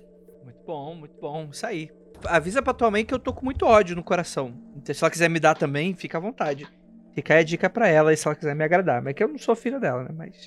Bom, 0.71 0.95
muito 0.95 1.19
bom. 1.19 1.49
Isso 1.51 1.65
aí. 1.65 1.91
Avisa 2.23 2.61
pra 2.61 2.73
tua 2.73 2.89
mãe 2.89 3.03
que 3.03 3.13
eu 3.13 3.19
tô 3.19 3.33
com 3.33 3.43
muito 3.43 3.65
ódio 3.65 3.93
no 3.93 4.01
coração. 4.01 4.53
Então, 4.77 4.95
se 4.95 5.03
ela 5.03 5.11
quiser 5.11 5.29
me 5.29 5.37
dar 5.37 5.53
também, 5.53 5.93
fica 5.93 6.17
à 6.17 6.21
vontade. 6.21 6.65
Fica 7.13 7.33
aí 7.33 7.41
a 7.41 7.43
dica 7.43 7.69
pra 7.69 7.89
ela, 7.89 8.15
se 8.15 8.25
ela 8.25 8.37
quiser 8.37 8.55
me 8.55 8.63
agradar. 8.63 9.01
Mas 9.01 9.13
que 9.13 9.21
eu 9.21 9.27
não 9.27 9.37
sou 9.37 9.53
filho 9.53 9.81
dela, 9.81 10.03
né? 10.03 10.11
Mas. 10.17 10.45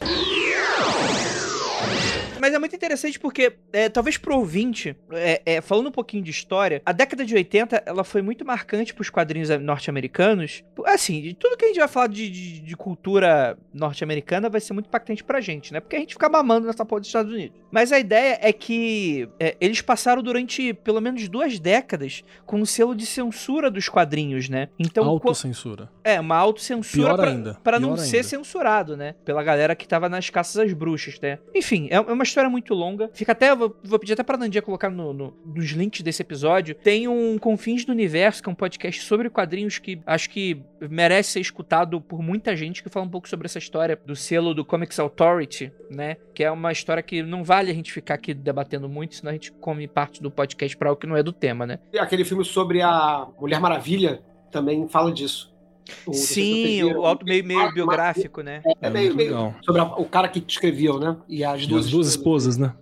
Mas 2.40 2.52
é 2.52 2.58
muito 2.58 2.76
interessante 2.76 3.18
porque, 3.18 3.54
é, 3.72 3.88
talvez 3.88 4.18
pro 4.18 4.36
ouvinte, 4.36 4.94
é, 5.12 5.40
é, 5.46 5.60
falando 5.62 5.86
um 5.88 5.92
pouquinho 5.92 6.22
de 6.22 6.30
história, 6.30 6.82
a 6.84 6.92
década 6.92 7.24
de 7.24 7.34
80 7.34 7.82
ela 7.86 8.04
foi 8.04 8.20
muito 8.20 8.44
marcante 8.44 8.92
pros 8.92 9.08
quadrinhos 9.08 9.48
norte-americanos. 9.60 10.62
Assim, 10.84 11.22
de 11.22 11.32
tudo 11.34 11.56
que 11.56 11.64
a 11.64 11.68
gente 11.68 11.78
vai 11.78 11.88
falar 11.88 12.08
de, 12.08 12.28
de- 12.28 12.60
de 12.60 12.76
cultura 12.76 13.56
norte-americana 13.72 14.50
vai 14.50 14.60
ser 14.60 14.74
muito 14.74 14.86
impactante 14.88 15.24
pra 15.24 15.40
gente, 15.40 15.72
né? 15.72 15.80
Porque 15.80 15.96
a 15.96 15.98
gente 15.98 16.12
fica 16.14 16.28
mamando 16.28 16.66
nessa 16.66 16.84
porra 16.84 17.00
dos 17.00 17.08
Estados 17.08 17.32
Unidos. 17.32 17.56
Mas 17.70 17.92
a 17.92 17.98
ideia 17.98 18.38
é 18.42 18.52
que 18.52 19.26
é, 19.40 19.56
eles 19.60 19.80
passaram 19.80 20.22
durante 20.22 20.74
pelo 20.74 21.00
menos 21.00 21.26
duas 21.28 21.58
décadas 21.58 22.22
com 22.44 22.60
um 22.60 22.66
selo 22.66 22.94
de 22.94 23.06
censura 23.06 23.70
dos 23.70 23.88
quadrinhos, 23.88 24.48
né? 24.50 24.68
Então, 24.78 25.04
Autocensura. 25.04 25.88
é, 26.02 26.20
uma 26.20 26.36
autocensura 26.36 27.14
pra, 27.16 27.30
ainda, 27.30 27.54
pra 27.64 27.80
não 27.80 27.94
pior 27.94 28.04
ser 28.04 28.16
ainda. 28.18 28.28
censurado, 28.28 28.96
né? 28.96 29.14
Pela 29.24 29.42
galera 29.42 29.74
que 29.74 29.88
tava 29.88 30.08
nas 30.10 30.28
caças 30.28 30.56
às 30.58 30.72
bruxas, 30.74 31.18
né? 31.20 31.38
Enfim, 31.54 31.73
é 31.90 31.94
é 31.94 32.00
uma 32.00 32.22
história 32.24 32.48
muito 32.50 32.72
longa. 32.74 33.10
Fica 33.14 33.32
até, 33.32 33.54
vou, 33.54 33.76
vou 33.82 33.98
pedir 33.98 34.12
até 34.14 34.22
pra 34.22 34.36
Nandia 34.36 34.62
colocar 34.62 34.90
no, 34.90 35.12
no- 35.12 35.34
nos 35.44 35.70
links 35.70 36.02
desse 36.02 36.22
episódio. 36.22 36.74
Tem 36.74 37.08
um 37.08 37.38
Confins 37.38 37.84
do 37.84 37.92
Universo, 37.92 38.42
que 38.42 38.48
é 38.48 38.52
um 38.52 38.54
podcast 38.54 39.02
sobre 39.02 39.28
quadrinhos 39.30 39.78
que 39.78 40.00
acho 40.06 40.28
que 40.30 40.62
merece 40.90 41.32
ser 41.32 41.40
escutado 41.40 42.00
por 42.00 42.20
muita 42.22 42.54
gente, 42.56 42.82
que 42.82 42.88
fala 42.88 43.06
um 43.06 43.08
pouco 43.08 43.28
sobre 43.28 43.46
essa 43.46 43.58
história 43.58 43.98
do 44.04 44.14
selo 44.14 44.52
do 44.54 44.64
Comics 44.64 44.98
Authority, 44.98 45.72
né? 45.90 46.16
Que 46.34 46.44
é 46.44 46.50
uma 46.50 46.70
história 46.72 47.02
que 47.02 47.22
não 47.22 47.42
vale 47.44 47.70
a 47.70 47.74
gente 47.74 47.92
ficar 47.92 48.14
aqui 48.14 48.34
debatendo 48.34 48.88
muito, 48.88 49.14
senão 49.14 49.30
a 49.30 49.34
gente 49.34 49.52
come 49.52 49.86
parte 49.88 50.22
do 50.22 50.30
podcast 50.30 50.76
pra 50.76 50.90
algo 50.90 51.00
que 51.00 51.06
não 51.06 51.16
é 51.16 51.22
do 51.22 51.32
tema, 51.32 51.66
né? 51.66 51.78
Aquele 51.98 52.24
filme 52.24 52.44
sobre 52.44 52.82
a 52.82 53.26
Mulher 53.40 53.60
Maravilha 53.60 54.22
também 54.50 54.86
fala 54.88 55.10
disso. 55.12 55.53
O- 56.06 56.14
Sim, 56.14 56.82
o 56.84 57.04
auto 57.04 57.24
meio, 57.26 57.44
meio 57.44 57.60
Mas- 57.60 57.74
biográfico, 57.74 58.40
né? 58.42 58.62
É, 58.80 58.86
É 58.86 58.90
meio, 58.90 59.14
meio 59.14 59.54
sobre 59.64 59.80
a- 59.80 59.84
o 59.84 60.04
cara 60.06 60.28
que 60.28 60.42
escreveu, 60.46 60.98
né? 60.98 61.16
E 61.28 61.44
as 61.44 61.62
E 61.62 61.66
duas, 61.66 61.84
as 61.86 61.90
duas 61.90 62.08
esposas, 62.08 62.56
né? 62.56 62.72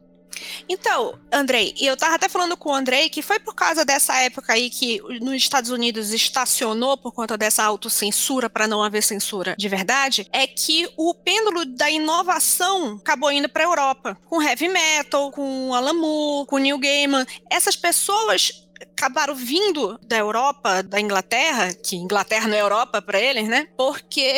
Então, 0.68 1.18
Andrei, 1.30 1.74
e 1.78 1.86
eu 1.86 1.96
tava 1.96 2.14
até 2.14 2.28
falando 2.28 2.56
com 2.56 2.70
o 2.70 2.74
Andrei 2.74 3.08
que 3.10 3.20
foi 3.20 3.38
por 3.38 3.54
causa 3.54 3.84
dessa 3.84 4.16
época 4.22 4.52
aí 4.54 4.70
que 4.70 4.98
nos 5.20 5.34
Estados 5.34 5.70
Unidos 5.70 6.10
estacionou 6.12 6.96
por 6.96 7.12
conta 7.12 7.36
dessa 7.36 7.62
autocensura 7.62 8.48
para 8.48 8.66
não 8.66 8.82
haver 8.82 9.02
censura 9.02 9.54
de 9.58 9.68
verdade, 9.68 10.26
é 10.32 10.46
que 10.46 10.88
o 10.96 11.14
pêndulo 11.14 11.64
da 11.66 11.90
inovação 11.90 12.96
acabou 12.96 13.30
indo 13.30 13.48
para 13.48 13.64
Europa, 13.64 14.16
com 14.28 14.42
heavy 14.42 14.68
metal, 14.68 15.30
com 15.30 15.74
Alan 15.74 15.92
Moore, 15.94 16.46
com 16.46 16.56
Neil 16.58 16.78
Gaiman. 16.78 17.26
Essas 17.50 17.76
pessoas 17.76 18.61
acabaram 18.82 19.34
vindo 19.34 19.98
da 20.02 20.16
Europa, 20.16 20.82
da 20.82 21.00
Inglaterra, 21.00 21.72
que 21.74 21.96
Inglaterra 21.96 22.48
não 22.48 22.56
é 22.56 22.60
Europa 22.60 23.00
para 23.00 23.20
eles, 23.20 23.48
né? 23.48 23.68
Porque 23.76 24.32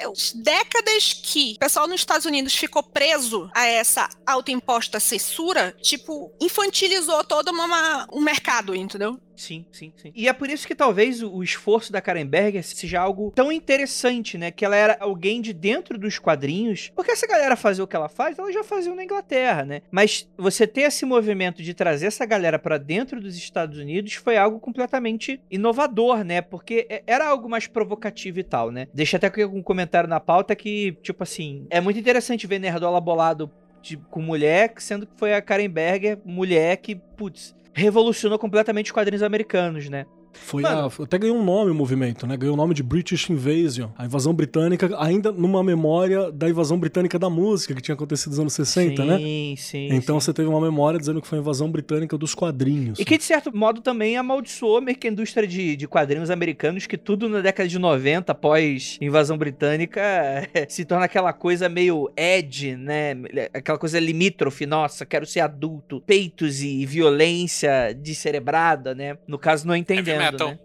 as 0.00 0.32
décadas 0.32 1.12
que 1.12 1.54
o 1.56 1.58
pessoal 1.58 1.86
nos 1.86 2.00
Estados 2.00 2.26
Unidos 2.26 2.54
ficou 2.54 2.82
preso 2.82 3.50
a 3.54 3.66
essa 3.66 4.08
autoimposta 4.26 5.00
censura, 5.00 5.74
tipo, 5.80 6.32
infantilizou 6.40 7.24
todo 7.24 7.50
uma, 7.50 8.06
um 8.12 8.20
mercado, 8.20 8.74
entendeu? 8.74 9.18
Sim, 9.40 9.64
sim, 9.72 9.92
sim. 9.96 10.12
E 10.14 10.28
é 10.28 10.32
por 10.32 10.48
isso 10.50 10.66
que 10.66 10.74
talvez 10.74 11.22
o, 11.22 11.42
esforço 11.42 11.90
da 11.92 12.00
Karen 12.00 12.26
Berger 12.26 12.62
seja 12.62 13.00
algo 13.00 13.32
tão 13.34 13.50
interessante, 13.50 14.36
né? 14.36 14.50
Que 14.50 14.64
ela 14.64 14.76
era 14.76 14.96
alguém 15.00 15.40
de 15.40 15.52
dentro 15.52 15.98
dos 15.98 16.18
quadrinhos. 16.18 16.90
Porque 16.94 17.10
essa 17.10 17.26
galera 17.26 17.56
fazer 17.56 17.82
o 17.82 17.86
que 17.86 17.96
ela 17.96 18.08
faz, 18.08 18.38
ela 18.38 18.52
já 18.52 18.62
fazia 18.62 18.94
na 18.94 19.02
Inglaterra, 19.04 19.64
né? 19.64 19.82
Mas 19.90 20.28
você 20.36 20.66
ter 20.66 20.82
esse 20.82 21.04
movimento 21.04 21.62
de 21.62 21.72
trazer 21.74 22.06
essa 22.06 22.26
galera 22.26 22.58
pra 22.58 22.76
dentro 22.78 23.20
dos 23.20 23.36
Estados 23.36 23.78
Unidos 23.78 24.14
foi 24.14 24.36
algo 24.36 24.60
completamente 24.60 25.40
inovador, 25.50 26.22
né? 26.24 26.40
Porque 26.42 26.86
é- 26.88 27.02
era 27.06 27.26
algo 27.26 27.48
mais 27.48 27.66
provocativo 27.66 28.38
e 28.40 28.44
tal, 28.44 28.70
né? 28.70 28.86
Deixa 28.92 29.16
até 29.16 29.26
aqui 29.28 29.44
um 29.44 29.62
comentário 29.62 30.08
na 30.08 30.20
pauta 30.20 30.54
que, 30.54 30.92
tipo 31.02 31.22
assim, 31.22 31.66
é 31.70 31.80
muito 31.80 31.98
interessante 31.98 32.46
ver 32.46 32.58
Nerdola 32.58 33.00
bolado 33.00 33.50
de- 33.82 33.96
com 33.96 34.20
mulher, 34.20 34.74
sendo 34.78 35.06
que 35.06 35.12
foi 35.16 35.32
a 35.32 35.40
Karen 35.40 35.68
Berger, 35.70 36.18
mulher 36.24 36.76
que, 36.76 36.94
putz, 36.94 37.54
revolucionou 37.72 38.38
completamente 38.38 38.86
os 38.86 38.92
quadrinhos 38.92 39.22
americanos, 39.22 39.88
né? 39.88 40.06
Foi 40.32 40.62
Mano. 40.62 40.92
a- 40.98 41.02
até 41.04 41.18
ganhou 41.18 41.36
um 41.36 41.44
nome 41.44 41.70
o 41.70 41.74
movimento, 41.74 42.26
né? 42.26 42.36
Ganhou 42.36 42.54
o 42.54 42.56
nome 42.56 42.74
de 42.74 42.82
British 42.82 43.28
Invasion, 43.30 43.88
a 43.96 44.04
invasão 44.04 44.32
britânica, 44.32 44.88
ainda 44.98 45.30
numa 45.32 45.62
memória 45.62 46.30
da 46.30 46.48
invasão 46.48 46.78
britânica 46.78 47.18
da 47.18 47.28
música 47.30 47.74
que 47.74 47.80
tinha 47.82 47.94
acontecido 47.94 48.30
nos 48.30 48.38
anos 48.40 48.52
60, 48.52 49.02
sim, 49.02 49.08
né? 49.08 49.18
Sim, 49.56 49.88
Então 49.92 50.18
sim. 50.20 50.26
você 50.26 50.32
teve 50.32 50.48
uma 50.48 50.60
memória 50.60 50.98
dizendo 50.98 51.20
que 51.20 51.26
foi 51.28 51.38
a 51.38 51.40
invasão 51.40 51.70
britânica 51.70 52.16
dos 52.16 52.34
quadrinhos. 52.34 52.98
E 52.98 53.04
que, 53.04 53.18
de 53.18 53.24
certo 53.24 53.54
modo, 53.56 53.80
também 53.80 54.16
amaldiçoou 54.16 54.80
meio 54.80 54.96
que 54.96 55.06
a 55.08 55.10
indústria 55.10 55.46
de, 55.46 55.76
de 55.76 55.88
quadrinhos 55.88 56.30
americanos, 56.30 56.86
que 56.86 56.96
tudo 56.96 57.28
na 57.28 57.40
década 57.40 57.68
de 57.68 57.78
90, 57.78 58.32
após 58.32 58.98
invasão 59.00 59.36
britânica, 59.38 60.00
se 60.68 60.84
torna 60.84 61.04
aquela 61.06 61.32
coisa 61.32 61.68
meio 61.68 62.10
edge, 62.16 62.76
né? 62.76 63.14
Aquela 63.52 63.78
coisa 63.78 63.98
limítrofe, 63.98 64.66
nossa, 64.66 65.04
quero 65.04 65.26
ser 65.26 65.40
adulto. 65.40 66.00
Peitos 66.06 66.62
e 66.62 66.84
violência 66.86 67.92
descerebrada, 67.94 68.94
né? 68.94 69.16
No 69.26 69.38
caso, 69.38 69.66
não 69.66 69.74
entendendo, 69.76 70.19
metal. 70.24 70.50
né? 70.50 70.58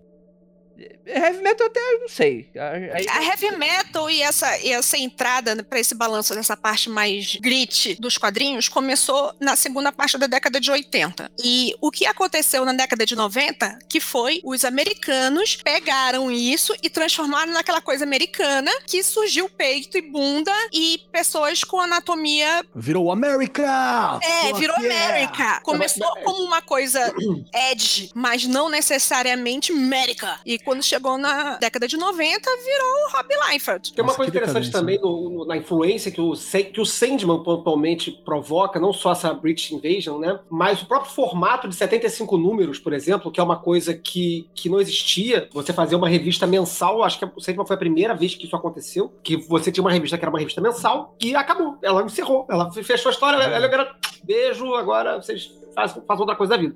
Heavy 1.06 1.42
metal 1.42 1.68
até 1.68 1.80
eu 1.80 2.02
não 2.02 2.10
sei. 2.10 2.50
Aí- 2.94 3.06
A 3.10 3.24
heavy 3.24 3.56
metal 3.58 4.10
e 4.10 4.22
essa, 4.22 4.58
e 4.60 4.72
essa 4.72 4.98
entrada 4.98 5.64
pra 5.64 5.80
esse 5.80 5.94
balanço 5.96 6.34
dessa 6.36 6.58
parte 6.58 6.90
mais 6.90 7.36
grit 7.36 7.96
dos 8.00 8.18
quadrinhos 8.18 8.68
começou 8.68 9.34
na 9.40 9.56
segunda 9.56 9.92
parte 9.92 10.18
da 10.18 10.28
década 10.28 10.60
de 10.60 10.72
80. 10.72 11.32
E 11.44 11.76
o 11.82 11.92
que 11.92 12.06
aconteceu 12.06 12.66
na 12.66 12.74
década 12.74 13.06
de 13.06 13.16
90, 13.16 13.78
que 13.88 14.00
foi 14.00 14.42
os 14.44 14.66
americanos 14.66 15.58
pegaram 15.64 16.32
isso 16.32 16.74
e 16.82 16.90
transformaram 16.90 17.52
naquela 17.54 17.82
coisa 17.82 18.04
americana 18.04 18.72
que 18.88 19.04
surgiu 19.04 19.50
peito 19.50 19.98
e 19.98 20.02
bunda 20.02 20.52
e 20.74 21.00
pessoas 21.12 21.64
com 21.64 21.80
anatomia 21.80 22.64
Virou 22.76 23.12
America! 23.12 24.20
é, 24.24 24.48
Fuck 24.50 24.60
virou 24.60 24.78
yeah! 24.80 25.10
América. 25.10 25.60
Começou 25.62 26.08
como 26.24 26.44
uma 26.44 26.62
coisa 26.62 27.14
edge, 27.72 28.10
mas 28.14 28.46
não 28.46 28.70
necessariamente 28.70 29.72
América. 29.72 30.40
E 30.46 30.58
quando 30.60 30.82
chegou 30.84 30.95
na 31.18 31.58
década 31.58 31.88
de 31.88 31.98
90, 31.98 32.50
virou 32.64 33.10
Rob 33.12 33.28
Liefeld. 33.52 33.94
Tem 33.94 34.02
uma 34.04 34.08
Nossa, 34.08 34.18
coisa 34.18 34.30
interessante 34.30 34.72
também 34.72 35.00
no- 35.00 35.30
no- 35.30 35.46
na 35.46 35.58
influência 35.58 36.12
que 36.12 36.22
o, 36.22 36.34
que 36.74 36.82
o 36.82 36.86
Sandman 36.86 37.44
pontualmente 37.44 38.12
provoca, 38.12 38.80
não 38.80 38.92
só 38.94 39.12
essa 39.12 39.34
British 39.34 39.72
Invasion, 39.72 40.20
né? 40.20 40.40
Mas 40.50 40.82
o 40.82 40.86
próprio 40.86 41.12
formato 41.12 41.68
de 41.68 41.76
75 41.76 42.38
números, 42.38 42.80
por 42.80 42.94
exemplo, 42.94 43.32
que 43.32 43.40
é 43.40 43.44
uma 43.44 43.58
coisa 43.58 43.94
que, 43.94 44.50
que 44.56 44.70
não 44.70 44.80
existia. 44.80 45.50
Você 45.54 45.74
fazer 45.74 45.96
uma 45.96 46.10
revista 46.10 46.46
mensal, 46.48 47.04
acho 47.04 47.20
que 47.20 47.26
o 47.26 47.40
Sandman 47.42 47.66
foi 47.66 47.76
a 47.76 47.80
primeira 47.80 48.14
vez 48.16 48.36
que 48.36 48.46
isso 48.46 48.56
aconteceu, 48.56 49.14
que 49.24 49.38
você 49.38 49.72
tinha 49.72 49.84
uma 49.84 49.92
revista 49.92 50.18
que 50.18 50.24
era 50.24 50.30
uma 50.32 50.40
revista 50.40 50.62
mensal, 50.62 51.16
e 51.22 51.36
acabou. 51.36 51.78
Ela 51.82 52.04
encerrou. 52.04 52.46
Ela 52.50 52.72
fechou 52.72 53.10
a 53.10 53.14
história, 53.14 53.36
ela, 53.38 53.56
ela 53.56 53.66
era 53.66 53.96
beijo, 54.24 54.74
agora 54.76 55.22
vocês 55.22 55.52
fazem, 55.76 56.02
fazem 56.08 56.22
outra 56.22 56.36
coisa 56.36 56.56
da 56.56 56.58
vida. 56.62 56.76